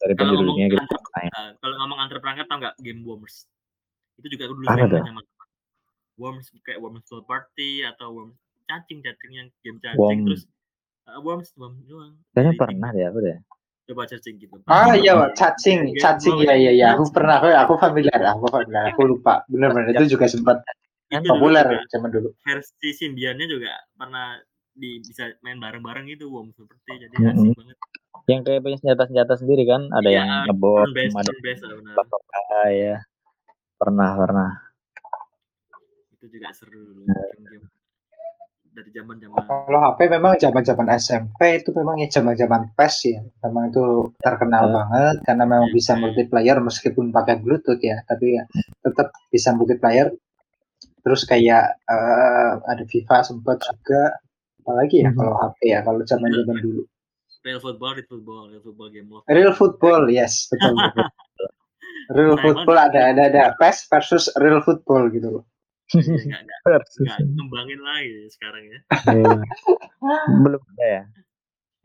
dari 0.02 0.14
Kalau 0.18 0.34
ngomong 0.34 0.58
antar, 0.74 1.00
main. 1.14 1.30
uh, 1.32 1.52
kalau 1.56 1.76
ngomong 1.78 2.00
antar 2.02 2.18
perangkat 2.18 2.46
tau 2.46 2.58
nggak 2.58 2.76
game 2.82 3.06
Worms? 3.06 3.46
Itu 4.18 4.28
juga 4.28 4.50
aku 4.50 4.58
dulu 4.58 4.66
main 4.68 4.90
sama. 4.90 5.22
Worms 6.18 6.46
kayak 6.60 6.82
Worms 6.82 7.06
World 7.08 7.24
Party 7.24 7.86
atau 7.86 8.12
Worms 8.12 8.36
cacing 8.72 9.00
cacing 9.04 9.32
yang 9.36 9.48
game 9.60 9.78
cacing 9.84 10.00
Worm. 10.00 10.28
terus 10.32 10.44
uh, 11.12 11.20
Worms 11.20 11.52
doang. 11.84 12.16
Kayaknya 12.32 12.54
pernah 12.56 12.90
deh 12.90 13.04
aku 13.04 13.20
deh. 13.20 13.36
tim- 13.36 13.60
coba 13.92 14.08
cacing 14.08 14.36
gitu. 14.40 14.56
Ah 14.72 14.96
iya, 14.96 15.12
Game- 15.20 15.36
cacing, 15.36 15.80
game 15.92 16.00
cacing 16.00 16.36
ya 16.40 16.56
ya 16.56 16.72
ya. 16.72 16.88
Aku 16.96 17.12
pernah, 17.12 17.44
aku, 17.44 17.52
aku 17.52 17.74
familiar, 17.76 18.16
aku 18.24 18.48
familiar. 18.48 18.96
Aku 18.96 19.02
lupa. 19.04 19.44
Bener-bener 19.52 19.92
itu 19.92 20.16
juga 20.16 20.32
sempat 20.32 20.64
Itu 21.12 21.28
populer 21.28 21.68
zaman 21.92 22.08
dulu. 22.08 22.32
versi 22.48 22.96
simbiannya 22.96 23.44
juga 23.52 23.76
pernah 23.92 24.40
di 24.72 25.04
bisa 25.04 25.28
main 25.44 25.60
bareng-bareng 25.60 26.08
gitu 26.08 26.32
Worms 26.32 26.56
seperti 26.56 27.04
jadi 27.04 27.36
asik 27.36 27.52
banget. 27.52 27.76
Yang 28.32 28.42
kayak 28.48 28.62
punya 28.64 28.78
senjata-senjata 28.80 29.34
sendiri 29.36 29.64
kan, 29.68 29.92
ada 29.92 30.08
Iya, 30.08 30.24
yang 30.24 30.30
based, 30.96 31.18
ada. 31.20 31.32
Ah, 32.32 32.70
ya. 32.72 32.96
Pernah, 33.76 34.10
pernah. 34.16 34.50
Itu 36.16 36.32
juga 36.32 36.54
seru 36.56 36.80
dulu 36.80 37.02
Nah. 37.10 37.18
game-game 37.36 37.66
dari 38.82 38.90
zaman-zaman 38.98 39.38
Kalau 39.46 39.80
HP 39.86 40.00
memang 40.10 40.34
zaman-zaman 40.42 40.88
SMP 40.98 41.62
itu 41.62 41.70
memang 41.70 42.02
ya 42.02 42.10
zaman-zaman 42.10 42.74
PES 42.74 42.96
ya. 43.14 43.20
Memang 43.46 43.70
itu 43.70 43.86
terkenal 44.18 44.64
Ah. 44.66 44.72
banget 44.74 45.16
karena 45.22 45.44
memang 45.46 45.70
bisa 45.70 45.94
multiplayer 45.94 46.58
meskipun 46.58 47.14
pakai 47.14 47.38
Bluetooth 47.38 47.78
ya, 47.78 48.02
tapi 48.10 48.42
ya 48.42 48.44
tetap 48.82 49.14
bisa 49.30 49.54
multiplayer. 49.54 50.10
Terus 51.06 51.22
kayak 51.30 51.78
eh, 51.78 52.52
ada 52.58 52.84
FIFA 52.84 53.18
sempat 53.22 53.62
juga. 53.62 54.18
Apalagi 54.62 55.06
ya 55.06 55.10
Mhm. 55.14 55.18
kalau 55.18 55.34
HP 55.38 55.60
ya, 55.70 55.80
kalau 55.82 56.02
zaman-zaman 56.02 56.58
dulu. 56.58 56.84
real 57.42 57.58
football, 57.58 57.98
real 57.98 58.06
football, 58.06 58.44
real 58.54 58.62
football 58.62 58.90
game 58.94 59.10
love. 59.10 59.26
Real 59.26 59.54
football, 59.54 60.02
yes, 60.10 60.46
betul 60.46 60.78
betul. 60.78 61.06
Real 62.14 62.34
Sayang 62.38 62.44
football 62.44 62.78
ada 62.78 63.02
ada 63.10 63.24
ada 63.34 63.44
PES 63.58 63.78
versus 63.88 64.24
real 64.38 64.62
football 64.62 65.10
gitu 65.10 65.28
loh. 65.40 65.44
Iya, 65.92 66.38
nggak 66.64 66.82
nggak 66.88 67.18
kembangin 67.36 67.82
lagi 67.84 68.14
sekarang 68.32 68.64
ya. 68.68 68.80
Iya. 69.12 69.36
Belum 70.44 70.62
ada 70.76 70.86
ya 70.86 71.04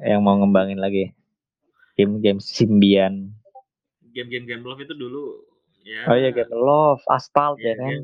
yang 0.04 0.20
mau 0.20 0.36
ngembangin 0.36 0.76
lagi 0.76 1.16
game-game 1.96 2.38
Symbian. 2.38 3.32
Game-game 4.12 4.44
game 4.44 4.62
love 4.64 4.80
itu 4.80 4.92
dulu 4.92 5.40
ya. 5.84 6.04
Oh 6.08 6.16
iya 6.16 6.30
game 6.32 6.52
Love, 6.52 7.00
Asphalt 7.08 7.56
Iya, 7.60 7.72
ya 7.72 7.74
kan. 7.80 8.00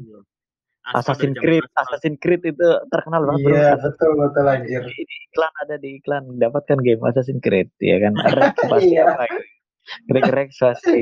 Aspal 0.83 1.15
Assassin's 1.15 1.39
Creed, 1.39 1.63
Aspal. 1.63 1.83
Assassin's 1.87 2.19
Creed 2.19 2.43
itu 2.43 2.69
terkenal 2.91 3.23
banget 3.23 3.41
bro. 3.47 3.55
Iya, 3.55 3.71
betul 3.79 4.11
betul 4.19 4.45
anjir. 4.51 4.83
Di, 4.83 4.99
di 4.99 5.17
iklan 5.31 5.53
ada 5.63 5.75
di 5.79 5.89
iklan 6.03 6.25
dapatkan 6.43 6.79
game 6.83 7.03
Assassin's 7.07 7.43
Creed 7.45 7.71
ya 7.79 8.03
kan. 8.03 8.13
Rex 8.41 8.57
pasti 8.67 8.91
Iya. 8.99 9.05
Rex 10.11 10.27
Rex 10.35 10.51
pasti. 10.59 11.01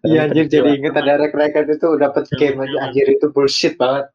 Iya 0.00 0.24
anjir 0.24 0.48
jadi 0.48 0.80
inget 0.80 0.96
ada 0.96 1.20
rek-rekan 1.20 1.68
itu 1.68 1.88
dapat 2.00 2.24
game 2.40 2.56
aja 2.64 2.88
anjir 2.88 3.04
itu 3.04 3.28
bullshit 3.28 3.76
banget. 3.76 4.08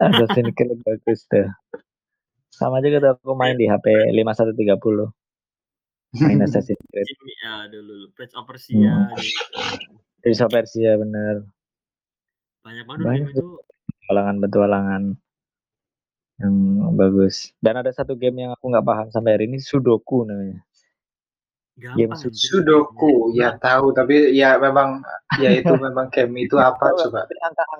Assassin's 0.00 0.52
Creed 0.52 0.76
bagus 0.84 1.24
tuh. 1.28 1.48
Sama 2.52 2.84
juga 2.84 3.00
tuh 3.00 3.10
aku 3.16 3.32
main 3.32 3.56
di 3.56 3.64
HP 3.64 4.12
5130. 4.12 5.08
Main 6.20 6.40
Assassin's 6.46 6.84
Creed. 6.92 7.08
Ah, 7.44 7.64
dulu 7.68 8.12
Prince 8.12 8.36
of 8.36 8.44
Persia 8.44 8.76
Hmm. 8.76 9.16
gitu. 9.16 9.56
Prince 10.20 10.40
of 10.44 10.50
Persia 10.52 10.92
bener. 11.00 11.48
banyak 12.60 12.84
banget 12.84 13.00
Banyak 13.08 13.24
game 13.24 13.32
itu 13.32 13.46
petualangan-petualangan 14.04 15.02
yang 16.40 16.54
bagus. 16.92 17.56
Dan 17.56 17.80
ada 17.80 17.88
satu 17.88 18.12
game 18.20 18.44
yang 18.44 18.52
aku 18.52 18.68
nggak 18.68 18.84
paham 18.84 19.08
sampai 19.08 19.40
hari 19.40 19.48
ini 19.48 19.56
Sudoku 19.64 20.28
namanya. 20.28 20.60
Game 21.80 22.12
gampang. 22.12 22.30
Sudoku 22.36 23.32
ya 23.32 23.56
tahu 23.56 23.96
tapi 23.96 24.36
ya 24.36 24.60
memang 24.60 25.00
ya 25.40 25.50
itu 25.56 25.72
memang 25.72 26.12
game 26.12 26.44
itu 26.44 26.60
apa 26.68 26.92
coba. 26.92 27.24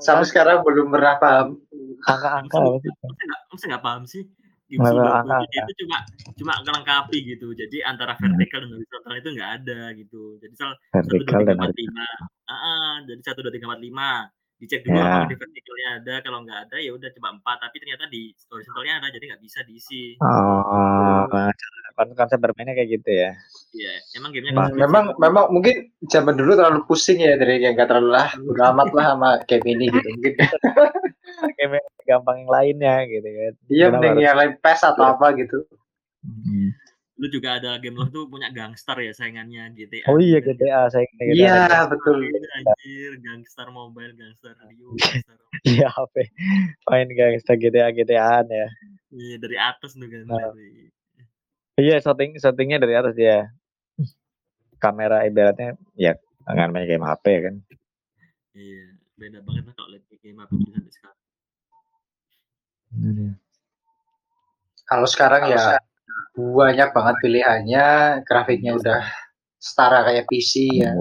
Sampai 0.01 0.25
sekarang 0.25 0.65
belum 0.65 0.89
pernah 0.89 1.21
paham. 1.21 1.49
angka-angka? 2.09 2.57
Masa 3.53 3.65
nggak 3.69 3.85
paham? 3.85 4.03
Sih? 4.09 4.25
Game 4.73 4.81
Sudoku 4.81 5.45
itu 5.45 5.73
cuma 5.85 5.99
cuma 6.41 6.55
melengkapi 6.65 7.19
gitu. 7.37 7.53
Jadi 7.53 7.85
antara 7.85 8.17
vertikal 8.17 8.65
dan 8.65 8.71
horizontal 8.73 9.15
itu 9.21 9.29
nggak 9.37 9.51
ada 9.63 9.81
gitu. 9.95 10.23
Jadi 10.41 10.55
satu 10.57 10.73
dua 10.73 10.97
Vertikal 11.05 11.41
tiga 11.45 11.49
dan 11.53 11.57
empat 11.61 11.75
lima. 11.77 12.09
ah 12.51 12.97
jadi 13.07 13.21
satu 13.23 13.39
dua 13.47 13.53
tiga 13.55 13.71
empat 13.71 13.83
lima 13.85 14.27
dicek 14.61 14.85
dulu 14.85 14.93
Ya. 14.95 15.24
apakah 15.24 15.27
di 15.27 15.37
vertikalnya 15.41 15.89
ada 15.97 16.15
kalau 16.20 16.39
nggak 16.45 16.59
ada 16.69 16.77
ya 16.77 16.91
udah 16.93 17.09
coba 17.11 17.28
empat 17.32 17.57
tapi 17.59 17.77
ternyata 17.81 18.05
di 18.07 18.23
horizontalnya 18.47 18.95
ada 19.01 19.09
jadi 19.09 19.24
nggak 19.32 19.43
bisa 19.43 19.59
diisi 19.65 20.03
Oh, 20.20 21.24
kon- 21.97 22.12
konsep 22.12 22.39
bermainnya 22.39 22.73
kayak 22.73 22.91
gitu 22.97 23.11
ya. 23.11 23.31
Iya, 23.70 23.93
emang 24.16 24.31
gamenya 24.32 24.53
Pas. 24.53 24.69
gitu. 24.69 24.78
Memang 24.78 25.05
memang 25.16 25.45
mungkin 25.49 25.74
zaman 26.05 26.35
dulu 26.35 26.53
terlalu 26.55 26.81
pusing 26.85 27.19
ya 27.19 27.37
dari 27.37 27.62
yang 27.62 27.73
gak 27.73 27.89
terlalu 27.89 28.11
lah 28.12 28.28
udah 28.37 28.65
amat 28.74 28.89
lah 28.93 29.05
sama 29.15 29.31
game 29.47 29.66
ini 29.69 29.85
gitu. 29.89 30.09
Mungkin 30.11 30.35
Game 31.57 31.73
yang 31.73 31.87
gampang 32.05 32.37
yang 32.45 32.51
lainnya 32.51 32.95
gitu 33.07 33.24
kan. 33.24 33.53
iya 33.70 33.87
mending 33.89 34.19
yang 34.19 34.37
lain 34.37 34.53
PES 34.61 34.81
atau 34.93 35.05
apa 35.09 35.32
gitu. 35.39 35.65
Hmm. 36.20 36.69
Lu 37.21 37.29
juga 37.29 37.61
ada 37.61 37.77
game 37.77 38.01
love 38.01 38.09
tuh 38.09 38.25
punya 38.33 38.49
gangster 38.49 38.97
ya 38.97 39.13
saingannya 39.13 39.77
GTA. 39.77 40.09
Oh 40.09 40.17
iya. 40.17 40.41
GTA 40.41 40.89
saya 40.89 41.05
GTA. 41.05 41.37
Iya 41.37 41.61
betul. 41.93 42.25
Iya, 42.25 42.41
Anjir, 42.57 43.13
gangster 43.21 43.69
mobile, 43.69 44.17
gangster 44.17 44.57
radio, 44.65 44.89
gangster. 44.97 45.37
Iya 45.69 45.93
apa? 45.93 46.21
Main 46.89 47.09
gangsta 47.13 47.53
GTA 47.61 47.93
GTAan 47.93 48.49
ya. 48.49 48.69
Iya, 49.13 49.37
dari 49.37 49.57
atas 49.61 49.93
tuh 49.93 50.09
kan. 50.09 50.25
Nah. 50.25 50.57
dari- 50.57 50.89
Iya 51.81 51.97
shooting 52.01 52.37
shootingnya 52.41 52.77
dari 52.81 52.93
atas 52.97 53.17
ya. 53.17 53.49
Kamera 54.81 55.25
ibaratnya 55.29 55.77
ya 55.97 56.17
nggak 56.49 56.69
main 56.73 56.89
game 56.89 57.05
HP 57.05 57.25
kan. 57.45 57.55
Iya, 58.57 58.97
beda 59.21 59.39
banget 59.45 59.65
lah 59.69 59.75
kalau 59.77 59.89
lihat 59.93 60.05
game 60.25 60.41
apa 60.41 60.53
tuh 60.57 60.73
sampai 60.73 60.93
sekarang. 60.93 61.19
Kalau 64.89 65.07
sekarang 65.09 65.43
ya 65.53 65.79
banyak 66.35 66.89
banget 66.94 67.16
pilihannya, 67.23 67.86
grafiknya 68.23 68.73
udah 68.77 69.01
setara 69.59 70.07
kayak 70.07 70.27
PC 70.27 70.52
ya. 70.81 70.93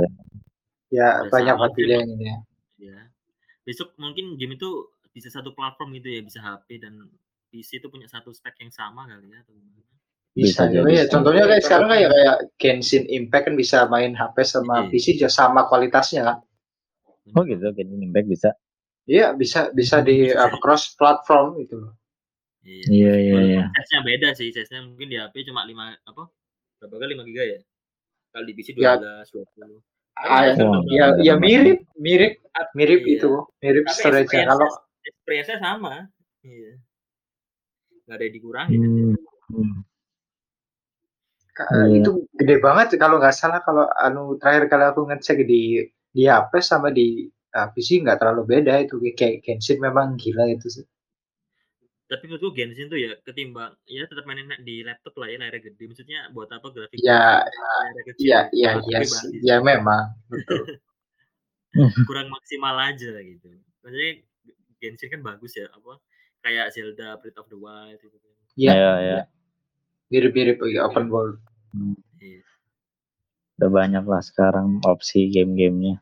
Ya 0.89 1.21
Udah 1.21 1.29
banyak 1.29 1.55
banget 1.55 1.73
pilihannya. 1.77 2.17
ya. 2.19 2.37
Ya. 2.79 2.99
Besok 3.63 3.93
mungkin 4.01 4.35
game 4.35 4.57
itu 4.57 4.69
bisa 5.13 5.29
satu 5.29 5.53
platform 5.53 5.93
gitu 6.01 6.09
ya, 6.09 6.21
bisa 6.25 6.39
HP 6.41 6.81
dan 6.81 7.09
PC 7.49 7.81
itu 7.81 7.87
punya 7.89 8.09
satu 8.09 8.29
spek 8.29 8.57
yang 8.61 8.73
sama 8.73 9.05
kali 9.05 9.29
ya 9.29 9.41
atau 9.41 9.53
gimana? 9.53 9.85
Bisa 10.33 10.65
Bisa, 10.65 10.71
juga 10.71 10.89
ya. 10.93 11.03
Contohnya 11.09 11.43
kayak 11.49 11.63
sekarang 11.65 11.89
kayak 11.89 12.09
kayak 12.13 12.37
Genshin 12.61 13.03
Impact 13.09 13.45
kan 13.49 13.55
bisa 13.57 13.77
main 13.89 14.13
HP 14.13 14.37
sama 14.45 14.85
Iya. 14.85 14.89
PC 14.89 15.05
juga 15.17 15.29
sama 15.29 15.65
kualitasnya 15.65 16.21
kan. 16.25 16.37
Oh 17.35 17.43
gitu, 17.45 17.69
Genshin 17.73 18.01
Impact 18.01 18.27
bisa. 18.29 18.49
Iya 19.09 19.33
bisa 19.33 19.73
bisa 19.73 20.05
di 20.05 20.29
Bisa. 20.29 20.45
apa, 20.45 20.57
cross 20.61 20.93
platform 20.93 21.57
gitu 21.65 21.81
loh. 21.81 21.93
Iya. 22.59 22.83
Iya 22.91 23.13
iya 23.15 23.37
iya. 23.47 23.63
Size-nya 23.71 23.99
beda 24.03 24.29
sih, 24.35 24.51
size-nya 24.51 24.83
mungkin 24.83 25.07
di 25.07 25.17
HP 25.17 25.47
cuma 25.47 25.63
5 25.63 25.95
apa? 26.03 26.23
Berapa 26.79 26.95
kali 26.99 27.11
5 27.15 27.23
giga 27.27 27.43
ya? 27.47 27.59
Kalau 28.29 28.45
di 28.45 28.53
PC 28.53 28.67
12, 28.75 28.83
Ya. 28.83 29.23
20. 29.25 29.79
Ah, 30.19 30.51
ya, 30.91 31.05
ya 31.23 31.33
mirip 31.39 31.87
mirip 31.95 32.43
mirip 32.75 33.01
Iya. 33.07 33.15
itu 33.23 33.29
mirip 33.63 33.85
storage 33.87 34.27
kalau 34.35 34.67
experience-nya 35.07 35.57
sama. 35.63 36.11
Iya. 36.43 36.71
Gak 38.03 38.15
ada 38.19 38.23
yang 38.27 38.35
dikurangin. 38.35 38.79
Hmm. 38.83 39.15
hmm. 39.55 39.77
ka- 41.55 41.71
Iya. 41.71 42.03
itu 42.03 42.11
gede 42.35 42.55
banget 42.59 42.99
kalau 42.99 43.19
nggak 43.19 43.35
salah 43.35 43.63
kalau 43.63 43.87
anu 44.03 44.35
terakhir 44.35 44.67
kali 44.67 44.83
aku 44.91 45.01
ngecek 45.07 45.47
di 45.47 45.87
di 46.11 46.23
HP 46.27 46.51
sama 46.59 46.91
di 46.91 47.27
uh, 47.55 47.67
PC 47.71 48.03
nggak 48.03 48.19
terlalu 48.19 48.43
beda 48.59 48.83
itu 48.83 48.99
kayak 49.15 49.45
Genshin 49.45 49.79
memang 49.79 50.19
gila 50.19 50.51
itu 50.51 50.67
sih. 50.67 50.85
Tapi 52.09 52.25
menurutku 52.25 52.57
Genshin 52.57 52.89
tuh 52.89 52.97
ya 52.97 53.13
ketimbang 53.21 53.77
ya 53.85 54.01
tetap 54.09 54.25
mainin 54.25 54.49
di 54.65 54.81
laptop 54.81 55.13
lah 55.21 55.29
ya 55.29 55.37
layarnya 55.37 55.61
gede. 55.61 55.83
Maksudnya 55.85 56.19
buat 56.33 56.49
apa 56.49 56.73
grafik 56.73 56.97
Ya? 56.97 57.45
Iya 58.17 58.39
iya 58.49 58.69
Kalau 58.81 58.89
iya 58.89 58.97
pribadi 59.05 59.37
ya 59.45 59.55
memang 59.61 60.05
betul. 60.25 60.65
kurang 62.09 62.33
maksimal 62.33 62.73
aja 62.81 63.13
gitu. 63.21 63.47
Maksudnya 63.85 64.25
Genshin 64.81 65.09
kan 65.13 65.21
bagus 65.21 65.53
ya 65.53 65.69
apa 65.69 66.01
kayak 66.41 66.73
Zelda 66.73 67.19
Breath 67.21 67.37
of 67.37 67.47
the 67.53 67.59
Wild 67.61 68.01
gitu 68.01 68.17
kan. 68.17 68.33
Iya 68.57 68.73
Iya 68.73 68.91
iya. 68.99 69.19
mirip-mirip 70.09 70.57
ya, 70.73 70.89
open 70.89 71.13
world. 71.13 71.37
Iya. 72.17 72.41
Udah 73.61 73.69
banyak 73.69 74.03
lah 74.07 74.23
sekarang 74.25 74.81
opsi 74.81 75.29
game-gamenya. 75.29 76.01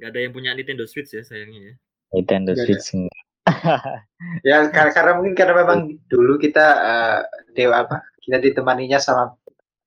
Gak 0.00 0.08
ada 0.16 0.18
yang 0.24 0.32
punya 0.32 0.56
Nintendo 0.56 0.88
Switch 0.88 1.12
ya 1.12 1.20
sayangnya 1.20 1.60
ya. 1.60 1.74
Nintendo. 2.16 2.56
Switch 2.56 2.96
enggak. 2.96 3.21
Ya 4.46 4.70
karena, 4.70 4.94
karena 4.94 5.12
mungkin 5.18 5.34
karena 5.34 5.54
memang 5.66 5.98
dulu 6.06 6.38
kita 6.38 6.66
uh, 6.78 7.20
dewa 7.58 7.82
apa 7.82 8.06
kita 8.22 8.38
ditemaninya 8.38 9.02
sama 9.02 9.34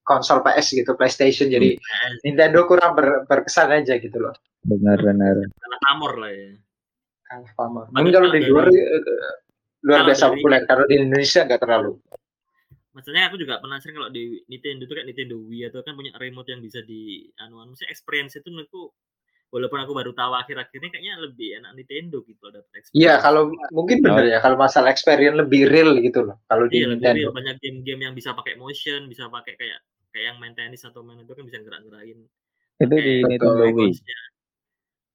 konsol 0.03 0.43
PS 0.43 0.76
gitu 0.76 0.91
PlayStation 0.93 1.47
jadi 1.47 1.80
Nintendo 2.27 2.68
kurang 2.68 2.99
ber- 2.99 3.23
berkesan 3.26 3.72
aja 3.72 3.95
gitu 3.95 4.19
loh. 4.19 4.35
Benar-benar. 4.68 5.39
Karena 5.39 5.77
amor 5.95 6.14
lah 6.19 6.31
ya. 6.35 6.52
Kalah 7.26 7.52
pamor. 7.57 7.84
Mungkin 7.89 8.11
kalau 8.14 8.30
di 8.30 8.41
luar 8.45 8.68
eh, 8.69 9.02
luar 9.85 10.02
biasa 10.06 10.34
populer 10.34 10.61
kalau 10.65 10.85
di 10.89 10.95
Indonesia 10.97 11.41
nggak 11.45 11.61
terlalu. 11.61 11.93
maksudnya 12.95 13.27
aku 13.27 13.35
juga 13.35 13.60
penasaran 13.60 13.91
kalau 13.91 14.07
di 14.07 14.39
Nintendo 14.47 14.88
itu 14.88 14.93
kayak 14.95 15.07
Nintendo 15.11 15.35
Wii 15.35 15.68
atau 15.68 15.84
kan 15.84 15.99
punya 15.99 16.15
remote 16.15 16.47
yang 16.47 16.64
bisa 16.64 16.80
di 16.80 17.27
anu 17.43 17.60
anu 17.60 17.76
sih 17.76 17.84
experience 17.91 18.39
itu 18.39 18.47
menurutku 18.47 18.88
walaupun 19.56 19.80
aku 19.80 19.95
baru 19.95 20.11
tahu 20.11 20.36
akhir-akhir 20.36 20.76
ini 20.84 20.90
kayaknya 20.91 21.14
lebih 21.23 21.48
enak 21.64 21.72
Nintendo 21.80 22.19
gitu 22.27 22.40
loh 22.44 22.60
dapat 22.60 22.72
experience. 22.76 22.99
Iya, 22.99 23.14
kalau 23.23 23.41
mungkin 23.72 23.98
bener 24.03 24.26
ya 24.27 24.40
kalau 24.44 24.60
masalah 24.60 24.91
experience 24.91 25.40
lebih 25.40 25.72
real 25.72 25.95
gitu 26.03 26.27
loh. 26.27 26.44
Kalau 26.52 26.68
di 26.68 26.84
Iya, 26.84 26.91
lebih 26.91 26.99
Nintendo. 26.99 27.23
real. 27.23 27.32
banyak 27.32 27.56
game-game 27.64 28.02
yang 28.03 28.14
bisa 28.19 28.36
pakai 28.36 28.60
motion, 28.60 29.07
bisa 29.07 29.32
pakai 29.32 29.56
kayak 29.56 29.80
kayak 30.11 30.26
yang 30.36 30.38
main 30.44 30.52
tenis 30.60 30.84
atau 30.84 31.07
main 31.07 31.23
itu 31.23 31.32
kan 31.32 31.44
bisa 31.48 31.64
gerak-gerakin. 31.64 32.19
Itu 32.84 32.95
di 32.99 33.14
Nintendo. 33.23 33.64
Wii. 33.64 33.95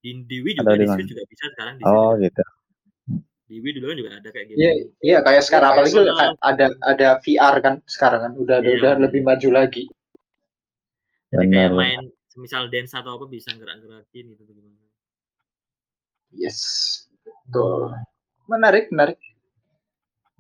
Di, 0.01 0.11
di 0.25 0.37
Wii 0.41 0.55
juga 0.57 0.73
di 0.73 0.81
di? 0.81 0.87
Switch 0.89 1.11
juga 1.13 1.25
bisa 1.29 1.45
sekarang 1.53 1.75
di 1.77 1.83
Oh 1.85 2.17
gitu. 2.17 2.45
Di 3.45 3.57
Wii 3.61 3.73
dulu 3.77 3.87
kan 3.93 3.97
juga 4.01 4.11
ada 4.17 4.29
kayak 4.33 4.47
game. 4.49 4.57
Iya, 4.57 4.73
iya 5.05 5.19
kayak 5.21 5.43
sekarang 5.45 5.69
apalagi 5.77 6.01
ada 6.41 6.67
ada 6.81 7.09
VR 7.21 7.55
kan 7.61 7.75
sekarang 7.85 8.21
kan 8.25 8.33
udah 8.41 8.59
Iya, 8.65 8.73
udah 8.81 8.93
lebih 9.05 9.21
maju 9.21 9.49
lagi. 9.53 9.85
Jadi 11.29 11.45
kayak 11.53 11.71
Benar. 11.71 11.77
main 11.77 12.01
misal 12.41 12.73
dance 12.73 12.97
atau 12.97 13.21
apa 13.21 13.29
bisa 13.29 13.53
gerak-gerakin 13.53 14.25
gitu 14.33 14.43
gimana. 14.49 14.81
Yes. 16.33 16.59
Betul. 17.47 17.93
Menarik, 18.49 18.89
menarik. 18.89 19.19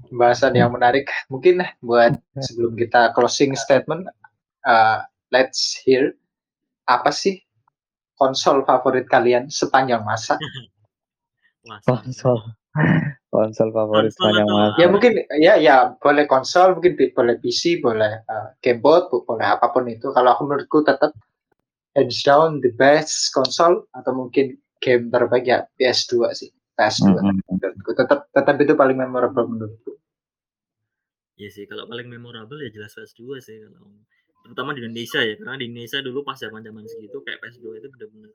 Pembahasan 0.08 0.56
yang 0.56 0.72
menarik. 0.72 1.06
Mungkin 1.28 1.60
buat 1.84 2.16
sebelum 2.40 2.74
kita 2.74 3.12
closing 3.12 3.52
statement, 3.54 4.08
uh, 4.64 5.04
let's 5.28 5.76
hear 5.84 6.16
apa 6.88 7.12
sih 7.12 7.44
konsol 8.16 8.64
favorit 8.64 9.06
kalian 9.06 9.52
sepanjang 9.52 10.02
masa? 10.02 10.40
Konsol. 11.86 12.40
Konsol 13.28 13.68
favorit 13.70 14.10
Konsol 14.10 14.16
sepanjang 14.16 14.48
masa. 14.48 14.76
Ya 14.80 14.86
mungkin 14.88 15.12
ya 15.36 15.54
ya 15.60 15.76
boleh 16.00 16.24
konsol, 16.24 16.80
mungkin 16.80 16.96
boleh 16.96 17.36
PC, 17.36 17.84
boleh 17.84 18.24
uh, 18.24 18.56
gamebot, 18.64 19.12
bu- 19.12 19.24
boleh 19.28 19.44
apa 19.44 19.68
pun 19.68 19.84
itu. 19.86 20.08
Kalau 20.10 20.32
aku 20.32 20.48
menurutku 20.48 20.80
tetap 20.80 21.12
hands 21.96 22.22
down 22.22 22.62
the 22.62 22.70
best 22.74 23.34
konsol 23.34 23.84
atau 23.94 24.12
mungkin 24.14 24.58
game 24.80 25.10
terbaik 25.12 25.44
ya 25.46 25.66
PS2 25.76 26.14
sih. 26.32 26.50
PS2. 26.78 27.12
Mm-mm. 27.12 27.36
Menurutku 27.50 27.92
tetap 27.92 28.30
tetap 28.32 28.56
itu 28.56 28.72
paling 28.72 28.96
memorable 28.96 29.44
menurutku. 29.44 30.00
Iya 31.36 31.48
sih, 31.52 31.64
kalau 31.64 31.88
paling 31.88 32.08
memorable 32.08 32.60
ya 32.60 32.68
jelas 32.72 32.92
PS2 32.96 33.40
sih 33.40 33.56
kalau 33.64 33.92
terutama 34.40 34.72
di 34.72 34.80
Indonesia 34.80 35.20
ya, 35.20 35.36
karena 35.36 35.56
di 35.60 35.66
Indonesia 35.68 35.98
dulu 36.00 36.24
pas 36.24 36.36
zaman-zaman 36.40 36.84
segitu 36.88 37.20
kayak 37.20 37.44
PS2 37.44 37.64
itu 37.80 37.88
benar-benar 37.92 38.32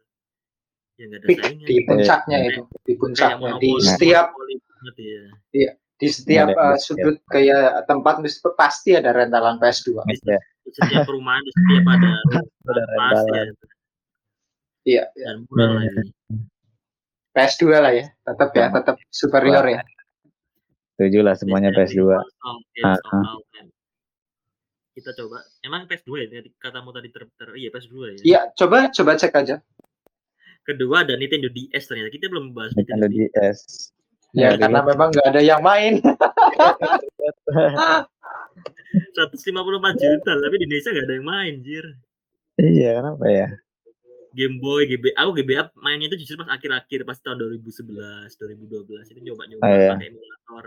ya 0.95 1.03
nggak 1.11 1.19
ada 1.19 1.27
saingan. 1.27 1.67
di 1.67 1.75
puncaknya 1.83 2.37
Kayak- 2.39 2.53
itu, 2.55 2.61
di 2.87 2.93
puncaknya 2.95 3.51
di 3.59 3.69
setiap 3.83 4.27
ya. 5.51 5.71
di 5.95 6.07
setiap 6.11 6.47
uh, 6.55 6.75
sudut 6.79 7.17
kayak 7.31 7.87
tempat 7.89 8.19
mesti 8.21 8.39
pasti 8.53 8.91
ada 8.93 9.11
rentalan 9.15 9.57
PS2. 9.57 10.05
Ya, 10.23 10.39
Di 10.65 10.69
setiap 10.73 11.05
perumahan, 11.05 11.39
di 11.39 11.51
setiap 11.51 11.83
ada 11.93 12.09
rentalan. 12.65 13.25
ya. 13.29 13.43
Iya, 14.85 15.03
iya. 15.11 15.27
Dan 15.27 15.35
murah 15.45 15.67
Hmm. 15.67 15.77
lagi. 15.79 16.11
PS2 17.31 17.63
lah 17.75 17.91
ya, 17.91 18.05
tetap 18.23 18.49
ya, 18.51 18.65
tetap 18.71 18.95
superior 19.09 19.65
ya. 19.65 19.81
Setuju 20.93 21.19
lah 21.19 21.35
semuanya 21.35 21.69
Best 21.69 21.91
PS2. 21.91 21.99
selling 21.99 22.31
console 22.39 22.63
games 22.71 22.95
of 22.95 23.03
Ah, 23.03 23.13
ah. 23.13 23.23
all 23.27 23.41
time. 23.51 23.67
Kita 24.93 25.09
coba. 25.13 25.37
Emang 25.59 25.83
PS2 25.83 26.09
ya? 26.15 26.25
Tadi 26.31 26.49
Katamu 26.55 26.89
tadi 26.89 27.07
ter, 27.09 27.21
ter 27.29 27.47
iya 27.53 27.69
PS2 27.69 27.93
ya. 28.07 28.13
Iya, 28.23 28.39
coba 28.55 28.87
coba 28.89 29.11
cek 29.13 29.35
aja. 29.35 29.55
Kedua 30.63 31.03
ada 31.03 31.13
Nintendo 31.13 31.47
DS 31.47 31.83
ternyata. 31.83 32.09
Kita 32.09 32.25
belum 32.25 32.51
bahas 32.51 32.71
Nintendo 32.73 33.03
Nintendo 33.03 33.35
DS. 33.35 33.35
DS. 33.35 33.59
Ya, 34.31 34.47
Dari- 34.49 34.57
karena 34.61 34.79
memang 34.81 35.07
nggak 35.11 35.27
ada 35.27 35.41
yang 35.41 35.59
main. 35.59 35.99
154 39.15 39.51
juta, 39.99 40.31
tapi 40.39 40.55
di 40.59 40.63
Indonesia 40.67 40.89
gak 40.91 41.05
ada 41.05 41.13
yang 41.15 41.27
main, 41.27 41.53
jir. 41.63 41.85
Iya, 42.55 42.89
kenapa 43.03 43.25
ya? 43.27 43.47
Game 44.35 44.59
Boy, 44.59 44.83
GB, 44.87 45.15
aku 45.15 45.29
GBA 45.39 45.71
mainnya 45.79 46.11
itu 46.11 46.19
justru 46.23 46.43
pas 46.43 46.51
akhir-akhir 46.51 47.07
pas 47.07 47.15
tahun 47.23 47.39
2011, 47.39 48.35
2012 48.35 49.11
itu 49.15 49.19
nyoba-nyoba 49.23 49.63
Oh, 49.63 49.71
iya. 49.71 49.91
pakai 49.95 50.07
emulator. 50.11 50.65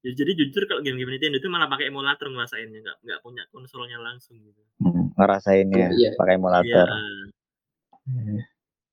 Jadi, 0.00 0.14
jadi 0.16 0.32
jujur 0.42 0.62
kalau 0.66 0.80
game-game 0.82 1.12
Nintendo 1.14 1.38
itu 1.38 1.46
malah 1.46 1.68
pakai 1.70 1.86
emulator 1.92 2.26
ngerasainnya, 2.32 2.82
nggak 2.82 2.96
nggak 3.04 3.18
punya 3.22 3.42
konsolnya 3.54 3.98
langsung 4.02 4.42
gitu. 4.42 4.58
Hmm, 4.82 5.14
ngerasainnya 5.14 5.86
Iya. 5.94 6.10
pakai 6.18 6.34
Iya, 6.34 6.40
emulator. 6.40 6.86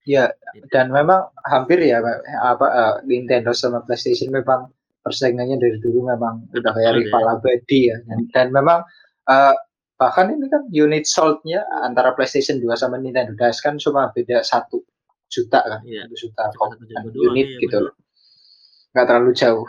Ya, 0.08 0.32
dan 0.72 0.88
memang 0.94 1.28
hampir 1.44 1.84
ya 1.84 2.00
apa 2.40 2.68
uh, 2.70 2.96
Nintendo 3.04 3.52
sama 3.52 3.84
PlayStation 3.84 4.32
memang 4.32 4.72
persaingannya 5.08 5.58
dari 5.58 5.80
dulu 5.80 6.04
memang 6.06 6.52
udah 6.52 6.72
kayak 6.72 6.92
ya. 6.92 6.98
rival 7.00 7.24
abadi 7.32 7.80
ya. 7.88 7.98
Dan, 8.04 8.20
dan 8.30 8.48
memang 8.52 8.80
uh, 9.26 9.56
bahkan 9.96 10.30
ini 10.30 10.46
kan 10.48 10.68
unit 10.70 11.08
sold-nya 11.08 11.64
antara 11.82 12.14
PlayStation 12.14 12.60
2 12.60 12.68
sama 12.76 13.00
Nintendo 13.00 13.34
DS 13.34 13.60
kan 13.60 13.80
cuma 13.80 14.12
beda 14.12 14.44
satu 14.44 14.84
juta 15.28 15.60
kan, 15.60 15.80
Iya. 15.84 16.06
satu 16.06 16.16
juta 16.16 16.44
Cuma 16.52 16.66
satu 16.70 16.84
juta 16.84 17.00
kok 17.02 17.12
doang, 17.12 17.26
unit 17.32 17.48
iya, 17.50 17.60
gitu 17.64 17.78
loh. 17.82 17.94
Nggak 18.92 19.06
terlalu 19.06 19.32
jauh. 19.34 19.68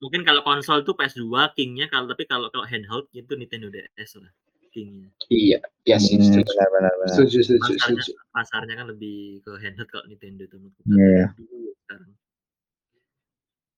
Mungkin 0.00 0.22
kalau 0.24 0.40
konsol 0.40 0.80
tuh 0.80 0.94
PS2 0.94 1.28
kingnya 1.52 1.86
kalau 1.86 2.08
tapi 2.08 2.24
kalau 2.24 2.48
kalau 2.48 2.64
handheld 2.64 3.04
itu 3.12 3.32
Nintendo 3.34 3.68
DS 3.68 4.16
lah 4.16 4.30
kingnya. 4.70 5.10
Iya, 5.26 5.58
iya 5.82 5.96
sih, 5.98 6.14
Hmm, 6.14 6.24
setuju. 6.30 6.46
benar 6.46 6.68
benar 6.70 6.92
benar. 6.94 7.14
Setuju, 7.18 7.38
setuju, 7.42 7.70
Pasarnya, 7.74 8.00
setuju. 8.00 8.12
pasarnya 8.30 8.74
kan 8.78 8.86
lebih 8.86 9.18
ke 9.42 9.52
handheld 9.58 9.88
kalau 9.90 10.04
Nintendo 10.06 10.42
itu 10.46 10.56
menurutku. 10.56 10.82
Iya. 10.94 11.24
Dulu 11.34 11.58
sekarang. 11.82 12.10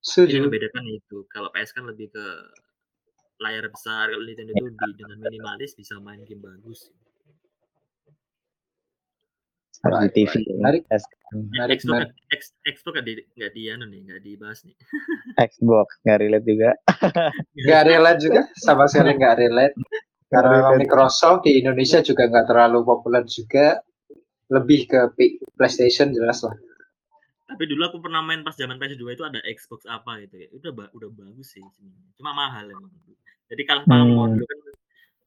Setuju. 0.03 0.43
yang 0.43 0.45
membedakan 0.51 0.85
itu. 0.91 1.23
Kalau 1.31 1.49
PS 1.55 1.71
kan 1.71 1.87
lebih 1.87 2.11
ke 2.11 2.27
layar 3.39 3.71
besar, 3.71 4.11
kalau 4.11 4.25
Nintendo 4.27 4.51
itu 4.51 4.67
di, 4.75 4.91
dengan 4.99 5.19
minimalis 5.23 5.79
bisa 5.79 5.99
main 6.03 6.23
game 6.27 6.43
bagus. 6.43 6.91
Harus 9.83 9.99
di 10.07 10.11
TV. 10.15 10.33
Menarik. 10.59 10.83
Menarik, 11.33 11.79
Xbox, 11.81 11.91
menarik. 11.91 12.11
X, 12.31 12.43
Xbox 12.63 12.93
nggak 12.99 13.07
di 13.07 13.15
nggak 13.35 13.53
di 13.57 13.63
anu 13.73 13.85
nih, 13.89 14.01
nggak 14.05 14.21
dibahas 14.23 14.59
nih. 14.63 14.77
Xbox 15.51 15.87
nggak 16.07 16.19
relate 16.23 16.47
juga. 16.47 16.71
Nggak 17.57 17.83
relate 17.89 18.21
juga, 18.21 18.41
sama 18.59 18.85
sekali 18.87 19.11
nggak 19.19 19.37
relate. 19.39 19.75
Karena. 20.31 20.77
Microsoft 20.79 21.45
di 21.45 21.61
Indonesia 21.61 21.99
juga 22.01 22.31
nggak 22.31 22.47
terlalu 22.47 22.79
populer 22.87 23.23
juga. 23.27 23.83
Lebih 24.53 24.81
ke 24.85 25.01
PlayStation 25.57 26.13
jelas 26.13 26.45
lah. 26.45 26.53
Tapi 27.43 27.65
dulu 27.67 27.83
aku 27.85 27.99
pernah 27.99 28.21
main 28.21 28.41
pas 28.41 28.55
zaman 28.55 28.77
PS2 28.77 29.13
itu 29.13 29.23
ada 29.23 29.41
Xbox 29.45 29.85
apa 29.85 30.23
gitu 30.23 30.37
ya. 30.37 30.49
Udah 30.53 30.71
ba- 30.73 30.93
udah 30.93 31.09
bagus 31.11 31.53
sih 31.53 31.65
sebenarnya. 31.75 32.11
Cuma 32.17 32.31
mahal 32.33 32.65
emang. 32.67 32.89
Jadi 33.49 33.63
kalau 33.63 33.83
Hmm. 33.85 34.09
mau 34.09 34.27
dulu 34.27 34.45
kan 34.45 34.59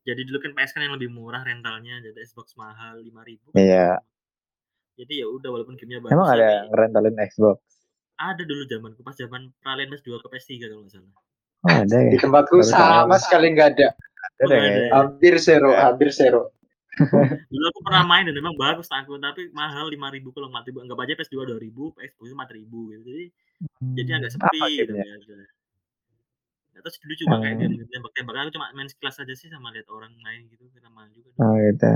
jadi 0.05 0.21
dulu 0.21 0.37
kan 0.37 0.51
PS 0.53 0.71
kan 0.71 0.81
yang 0.81 0.93
lebih 0.93 1.09
murah 1.09 1.41
rentalnya, 1.41 1.97
jadi 1.97 2.17
Xbox 2.21 2.53
mahal 2.53 3.01
5000 3.01 3.49
kan. 3.49 3.57
Iya. 3.57 3.89
Jadi 4.95 5.13
ya 5.17 5.27
udah 5.27 5.49
walaupun 5.49 5.75
gamenya 5.75 5.99
bagus 5.99 6.13
Emang 6.13 6.29
ada 6.29 6.45
tapi 6.45 6.69
ngerentalin 6.71 7.15
Xbox? 7.25 7.57
ada 8.15 8.41
dulu 8.41 8.63
zamanku 8.63 9.03
pas 9.03 9.11
zaman 9.11 9.51
Pralen 9.59 9.91
PS2 9.91 10.23
ke 10.23 10.27
PS3 10.29 10.51
kalau 10.63 10.81
nggak 10.81 10.93
salah. 10.93 11.11
Oh, 11.65 11.73
ada 11.73 11.97
ya. 11.99 12.09
Di 12.09 12.17
tempatku 12.17 12.55
sama 12.63 13.17
sekali 13.19 13.51
nggak 13.51 13.69
ada. 13.75 13.87
Ada 14.37 14.55
ada? 14.55 14.81
Hampir 14.93 15.33
zero, 15.37 15.73
hampir 15.73 16.09
zero. 16.09 16.53
Dulu 17.51 17.65
aku 17.71 17.79
pernah 17.83 18.03
main 18.07 18.23
dan 18.27 18.35
memang 18.35 18.55
bagus 18.55 18.87
aku 18.89 19.19
tapi 19.19 19.51
mahal 19.51 19.87
5000 19.91 20.31
kalau 20.31 20.47
4000 20.49 20.83
anggap 20.83 20.97
aja 21.03 21.13
PS2 21.19 21.37
2000, 21.47 21.91
PS2 21.95 22.21
4000 22.31 22.91
gitu. 22.91 23.03
Jadi 23.05 23.25
jadi 23.95 24.09
agak 24.19 24.31
sepi 24.35 24.59
Apa 24.59 24.65
gitu. 24.71 24.93
Nah, 26.75 26.81
terus 26.83 26.95
dulu 26.99 27.13
cuma 27.23 27.35
kayak 27.39 27.55
Hmm. 27.55 27.71
game 27.71 27.87
tembak-tembakan 27.87 28.41
aku 28.45 28.51
cuma 28.59 28.67
main 28.75 28.89
sekelas 28.91 29.15
aja 29.23 29.33
sih 29.33 29.47
sama 29.47 29.71
lihat 29.71 29.87
orang 29.87 30.11
main 30.19 30.43
gitu 30.51 30.67
kita 30.75 30.91
main 30.91 31.07
juga. 31.15 31.31
Oh 31.39 31.55
gitu. 31.55 31.91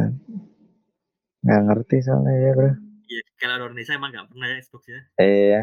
Nggak 1.43 1.61
ngerti 1.67 1.97
soalnya 2.03 2.33
ya 2.35 2.51
bro. 2.55 2.71
Iya, 3.09 3.21
kalau 3.41 3.53
orang 3.59 3.73
Indonesia 3.75 3.93
emang 3.97 4.09
nggak 4.15 4.27
pernah 4.31 4.47
ya 4.47 4.55
Xbox 4.61 4.83
ya, 4.87 4.99
Iya. 5.19 5.61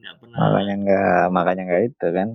nggak 0.00 0.14
pernah. 0.18 0.38
Makanya 0.40 0.74
nggak 0.82 1.24
makanya 1.30 1.62
nggak 1.68 1.82
itu 1.92 2.06
kan. 2.10 2.28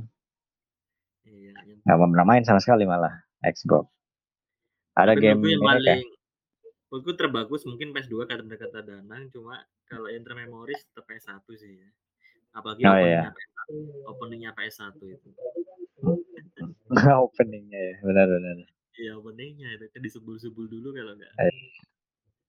Iya, 1.27 1.51
yang 1.68 1.77
Nggak 1.84 1.97
pernah 2.15 2.26
main 2.30 2.43
sama 2.47 2.59
sekali 2.64 2.84
malah 2.88 3.14
Xbox. 3.43 3.91
Ada 4.98 5.14
Tapi 5.14 5.22
game 5.22 5.41
yang 5.45 5.61
paling 5.61 6.02
menurutku 6.88 7.11
terbagus 7.19 7.61
mungkin 7.68 7.91
PS2 7.94 8.26
kata 8.26 8.44
kata 8.57 8.80
Danang 8.82 9.28
cuma 9.30 9.60
kalau 9.86 10.07
yang 10.10 10.24
termemoris 10.24 10.82
tetap 10.88 11.06
PS1 11.06 11.44
sih 11.53 11.72
ya. 11.78 11.90
Apalagi 12.56 12.82
Oh, 12.88 12.95
openingnya 12.95 13.30
PS1, 13.30 13.69
openingnya 14.07 14.52
PS1 14.57 14.98
itu. 15.06 15.30
openingnya 17.28 17.80
ya 17.80 17.95
benar-benar. 18.02 18.57
Iya 18.98 19.11
openingnya 19.19 19.78
itu 19.78 19.86
kan 19.94 20.02
disebul-sebul 20.02 20.65
dulu 20.65 20.90
kalau 20.95 21.14
nggak 21.14 21.32
Eh. 21.38 21.53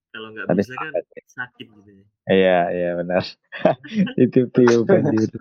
kalau 0.09 0.33
nggak 0.33 0.49
Tapi 0.49 0.57
bisa 0.57 0.73
kan 0.73 0.89
sepakat 0.89 1.05
ya. 1.05 1.21
sakit 1.29 1.67
gitu 1.69 1.91
ya. 1.93 2.05
Iya 2.33 2.59
iya 2.73 2.89
benar. 2.97 3.23
itu 4.23 4.39
tiupan 4.49 5.01
gitu. 5.13 5.37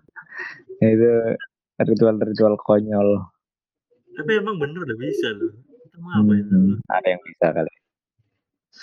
Itu 0.85 1.10
ritual-ritual 1.80 2.60
konyol. 2.60 3.24
Tapi 4.18 4.30
emang 4.36 4.59
bener 4.60 4.85
udah 4.85 4.98
bisa 4.98 5.30
loh. 5.32 5.55
Itu 5.98 6.06
mau 6.06 6.14
apa 6.14 6.30
ya? 6.30 6.44
Hmm, 6.46 6.78
ada 6.86 7.08
yang 7.10 7.22
bisa 7.26 7.46
kali. 7.50 7.72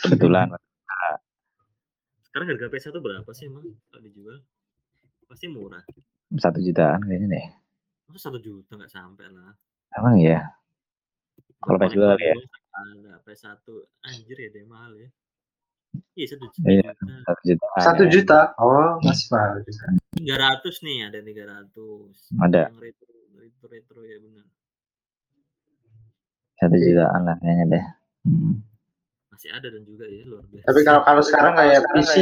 Kebetulan. 0.04 0.48
Sekarang 2.28 2.48
harga 2.52 2.68
PS1 2.68 3.00
berapa 3.00 3.30
sih 3.32 3.48
emang 3.48 3.64
kalau 3.88 4.04
dijual? 4.04 4.38
Pasti 5.24 5.48
murah. 5.48 5.80
Satu 6.36 6.60
jutaan 6.60 7.00
kayaknya 7.08 7.28
deh. 7.32 7.46
Masa 8.12 8.28
satu 8.28 8.44
juta 8.44 8.76
nggak 8.76 8.92
sampai 8.92 9.32
lah. 9.32 9.56
Emang 9.96 10.20
iya. 10.20 10.44
Kalau 11.64 11.80
PS2 11.80 11.96
kali 12.04 12.26
ya. 12.28 12.36
Ada 12.76 13.14
PS1. 13.24 13.64
Anjir 14.04 14.36
ya 14.36 14.50
dia 14.52 14.68
mahal 14.68 14.92
ya. 15.00 15.08
Iya 16.20 16.36
satu 16.36 16.52
Iya. 16.68 16.92
juta. 16.92 17.16
Satu 17.24 17.42
juta. 17.48 17.66
Satu 17.80 18.04
juta. 18.12 18.40
Oh, 18.60 19.00
masih 19.00 19.28
mahal 19.32 19.64
juga. 19.64 19.88
300 20.20 20.84
nih 20.84 20.98
ada 21.08 21.20
300. 21.24 22.12
Ada. 22.44 22.62
Yang 22.68 22.80
retro 22.84 23.08
retro 23.40 23.66
retro 23.72 24.02
ya 24.04 24.18
benar. 24.20 24.46
Satu 26.56 26.76
jutaan 26.80 27.22
lah 27.28 27.36
kayaknya 27.40 27.66
deh. 27.68 27.86
Hmm. 28.26 28.54
Masih 29.32 29.50
ada 29.52 29.68
dan 29.68 29.84
juga 29.84 30.06
ya 30.08 30.24
luar 30.24 30.46
biasa. 30.48 30.66
Tapi 30.72 30.80
kalau 30.88 31.02
kalau 31.04 31.22
sekarang 31.22 31.54
kayak 31.60 31.82
PC 31.92 32.14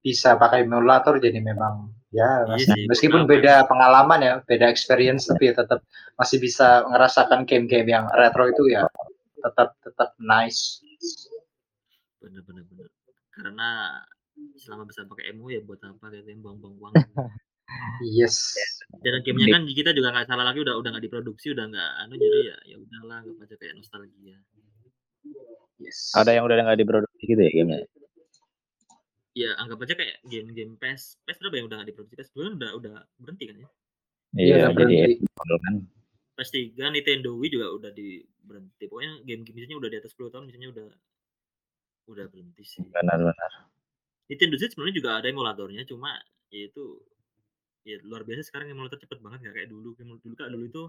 bisa 0.00 0.34
pakai 0.34 0.66
emulator 0.66 1.20
jadi 1.20 1.38
memang 1.38 1.92
ya 2.10 2.42
Iya 2.42 2.50
masih- 2.50 2.74
sih, 2.74 2.84
meskipun 2.90 3.22
beda 3.28 3.70
pengalaman 3.70 4.18
ya, 4.18 4.34
beda 4.42 4.66
experience 4.66 5.30
tapi 5.30 5.52
ya 5.52 5.54
tetap 5.54 5.86
masih 6.18 6.42
bisa 6.42 6.82
ngerasakan 6.90 7.46
game-game 7.46 7.94
yang 7.94 8.10
retro 8.10 8.50
itu 8.50 8.66
ya 8.66 8.88
tetap 9.40 9.78
tetap 9.80 10.10
nice. 10.18 10.82
bener 12.20 12.44
bener 12.44 12.64
bener. 12.68 12.88
Karena 13.32 13.68
selama 14.60 14.84
bisa 14.84 15.06
pakai 15.08 15.32
emo 15.32 15.48
ya 15.48 15.64
buat 15.64 15.80
apa 15.80 16.12
yang 16.12 16.44
buang-buang 16.44 16.74
uang. 16.76 16.92
Yes. 18.00 18.52
Dan 19.04 19.22
gamenya 19.22 19.60
kan 19.60 19.62
kita 19.68 19.90
juga 19.94 20.10
nggak 20.10 20.26
salah 20.26 20.44
lagi 20.50 20.60
udah 20.64 20.74
udah 20.76 20.90
nggak 20.96 21.04
diproduksi 21.06 21.54
udah 21.54 21.68
nggak 21.70 21.90
anu 22.04 22.14
jadi 22.18 22.38
ya 22.42 22.56
ya 22.74 22.76
udahlah 22.80 23.18
nggak 23.22 23.46
aja 23.46 23.54
kayak 23.60 23.74
nostalgia. 23.78 24.36
Yes. 25.80 26.12
Ada 26.16 26.36
yang 26.36 26.44
udah 26.48 26.56
nggak 26.66 26.80
diproduksi 26.80 27.22
gitu 27.24 27.40
ya 27.40 27.52
gamenya? 27.54 27.86
Ya 29.30 29.50
anggap 29.62 29.78
aja 29.86 29.94
kayak 29.94 30.16
game-game 30.26 30.74
PES 30.76 31.22
PES 31.22 31.38
berapa 31.38 31.56
yang 31.62 31.66
udah 31.70 31.76
nggak 31.80 31.88
diproduksi 31.94 32.16
PES 32.18 32.30
dua 32.34 32.42
kan 32.50 32.54
udah 32.58 32.70
udah 32.76 32.94
berhenti 33.22 33.44
kan 33.46 33.56
ya. 33.56 33.68
Iya, 34.30 34.54
Iya, 34.62 34.66
udah 34.70 34.86
jadi 34.86 35.14
kan. 35.26 35.74
PES 36.40 36.50
3 36.72 36.94
Nintendo 36.94 37.30
Wii 37.36 37.50
juga 37.52 37.66
udah 37.76 37.90
di 37.92 38.24
berhenti. 38.40 38.84
Pokoknya 38.88 39.20
game-game 39.28 39.56
misalnya 39.60 39.76
udah 39.76 39.90
di 39.92 39.98
atas 40.00 40.12
10 40.16 40.32
tahun 40.32 40.44
misalnya 40.48 40.68
udah 40.72 40.88
udah 42.10 42.24
berhenti 42.32 42.62
sih. 42.64 42.80
Benar-benar. 42.80 43.52
Nintendo 44.30 44.54
Switch 44.56 44.72
sebenarnya 44.72 44.96
juga 44.96 45.10
ada 45.18 45.26
emulatornya 45.26 45.82
cuma 45.90 46.14
ya 46.54 46.70
itu 46.70 47.02
ya 47.86 47.96
luar 48.04 48.22
biasa 48.28 48.42
sekarang 48.46 48.72
emulator 48.72 48.98
cepet 49.00 49.18
banget 49.24 49.38
nggak 49.46 49.54
kayak 49.56 49.68
dulu. 49.72 49.96
Dulu 49.96 50.34
kan 50.36 50.48
dulu 50.52 50.64
itu 50.68 50.82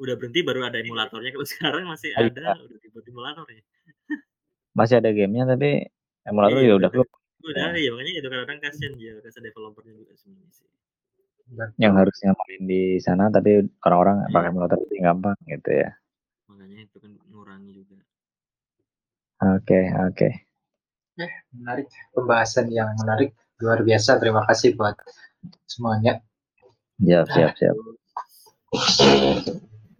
udah 0.00 0.14
berhenti 0.18 0.40
baru 0.42 0.60
ada 0.66 0.78
emulatornya. 0.80 1.30
Kalau 1.34 1.46
sekarang 1.52 1.84
masih 1.86 2.10
Iya. 2.16 2.28
ada 2.32 2.58
udah 2.58 2.78
dibuat 2.82 3.04
emulatornya 3.06 3.62
Masih 4.74 4.98
ada 4.98 5.10
gamenya 5.14 5.44
tapi 5.46 5.86
emulator 6.26 6.58
Iya, 6.58 6.68
ya 6.70 6.74
udah 6.80 6.90
keluar. 6.90 7.08
udah 7.44 7.76
ya 7.76 7.90
makanya 7.92 8.12
itu 8.16 8.28
kadang-kadang 8.32 8.60
kasian 8.64 8.92
ya 8.96 9.12
kasian 9.20 9.44
developernya 9.44 9.92
juga 10.00 10.12
sebenarnya 10.16 10.52
sih. 10.56 10.66
Yang 11.76 11.92
harusnya 12.00 12.30
main 12.32 12.62
di 12.64 12.82
sana 12.98 13.28
tapi 13.28 13.50
orang-orang 13.84 14.16
Iya. 14.24 14.32
pakai 14.32 14.48
emulator 14.50 14.78
lebih 14.80 14.98
gampang 15.04 15.36
gitu 15.46 15.70
ya. 15.72 15.90
makanya 16.48 16.78
itu 16.88 16.96
kan 17.00 17.12
ngurangi 17.28 17.72
juga. 17.76 17.96
Oke, 19.44 19.80
oke. 20.08 20.28
menarik. 21.54 21.86
Pembahasan 22.10 22.66
yang 22.72 22.90
menarik 22.98 23.30
luar 23.62 23.84
biasa. 23.84 24.18
Terima 24.18 24.42
kasih 24.48 24.74
buat 24.74 24.96
semuanya 25.66 26.20
Siap, 26.96 27.26
siap, 27.28 27.52
siap. 27.56 27.74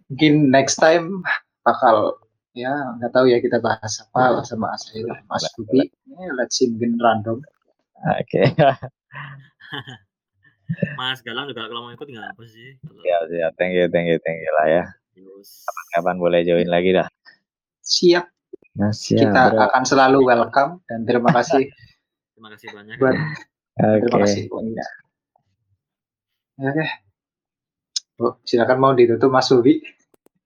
mungkin 0.07 0.33
next 0.47 0.77
time 0.77 1.21
bakal 1.61 2.15
ya 2.51 2.71
nggak 2.95 3.11
tahu 3.11 3.27
ya 3.27 3.37
kita 3.37 3.59
bahas 3.59 3.99
apa 4.01 4.39
sama 4.41 4.71
saya 4.77 5.03
Mas 5.25 5.43
Bubi 5.53 5.91
Eh, 6.07 6.29
let's 6.33 6.55
see 6.55 6.71
mungkin 6.71 6.95
random 6.97 7.43
Oke. 8.05 8.41
Mas 10.95 11.19
Galang 11.19 11.45
juga 11.45 11.67
kalau 11.67 11.83
mau 11.83 11.91
ikut 11.91 12.05
nggak 12.05 12.31
apa 12.31 12.43
sih 12.45 12.79
siap, 12.79 13.21
siap. 13.27 13.51
Thank 13.55 13.73
you, 13.73 13.85
thank 13.87 14.07
you, 14.07 14.17
thank 14.19 14.39
you 14.39 14.51
lah 14.53 14.67
ya. 14.67 14.83
Yus. 15.15 15.63
Kapan 15.91 16.15
boleh 16.15 16.41
join 16.41 16.65
lagi 16.65 16.91
dah. 16.91 17.07
siap 17.79 18.27
Nah, 18.75 18.91
siap, 18.91 19.19
kita 19.23 19.41
bro. 19.51 19.61
akan 19.67 19.83
selalu 19.83 20.19
welcome 20.25 20.83
dan 20.85 21.03
terima 21.03 21.31
kasih 21.31 21.63
terima 22.35 22.51
kasih 22.51 22.67
banyak 22.71 22.95
buat 22.97 23.15
terima 24.03 24.15
Oke. 24.15 24.23
kasih 24.23 24.41
pokoknya 24.47 24.85
ya 26.59 26.71
oke 26.71 26.85
Bu, 28.15 28.27
silakan 28.47 28.77
mau 28.79 28.91
ditutup 28.95 29.27
Mas 29.27 29.51
Bubi 29.51 29.83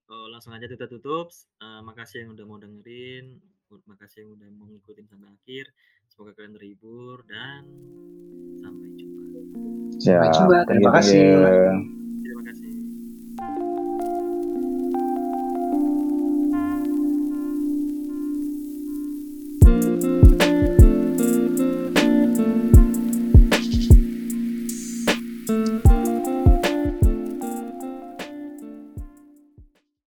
Oh, 0.10 0.26
langsung 0.26 0.58
aja 0.58 0.66
kita 0.66 0.90
tutup. 0.90 1.30
Eh, 1.62 1.82
makasih 1.86 2.26
yang 2.26 2.34
udah 2.34 2.42
mau 2.50 2.58
dengerin, 2.58 3.38
makasih 3.86 4.26
yang 4.26 4.34
udah 4.42 4.50
mau 4.58 4.66
ngikutin 4.66 5.06
sampai 5.06 5.30
akhir. 5.30 5.70
Semoga 6.10 6.34
kalian 6.34 6.58
terhibur 6.58 7.22
dan 7.30 7.62
sampai 8.58 8.90
jumpa. 8.98 9.22
Siap. 10.02 10.34
jumpa. 10.34 10.66
Thank 10.66 10.82
you, 10.82 10.90
Terima 10.90 10.92
kasih. 10.98 11.22
you. 12.58 12.69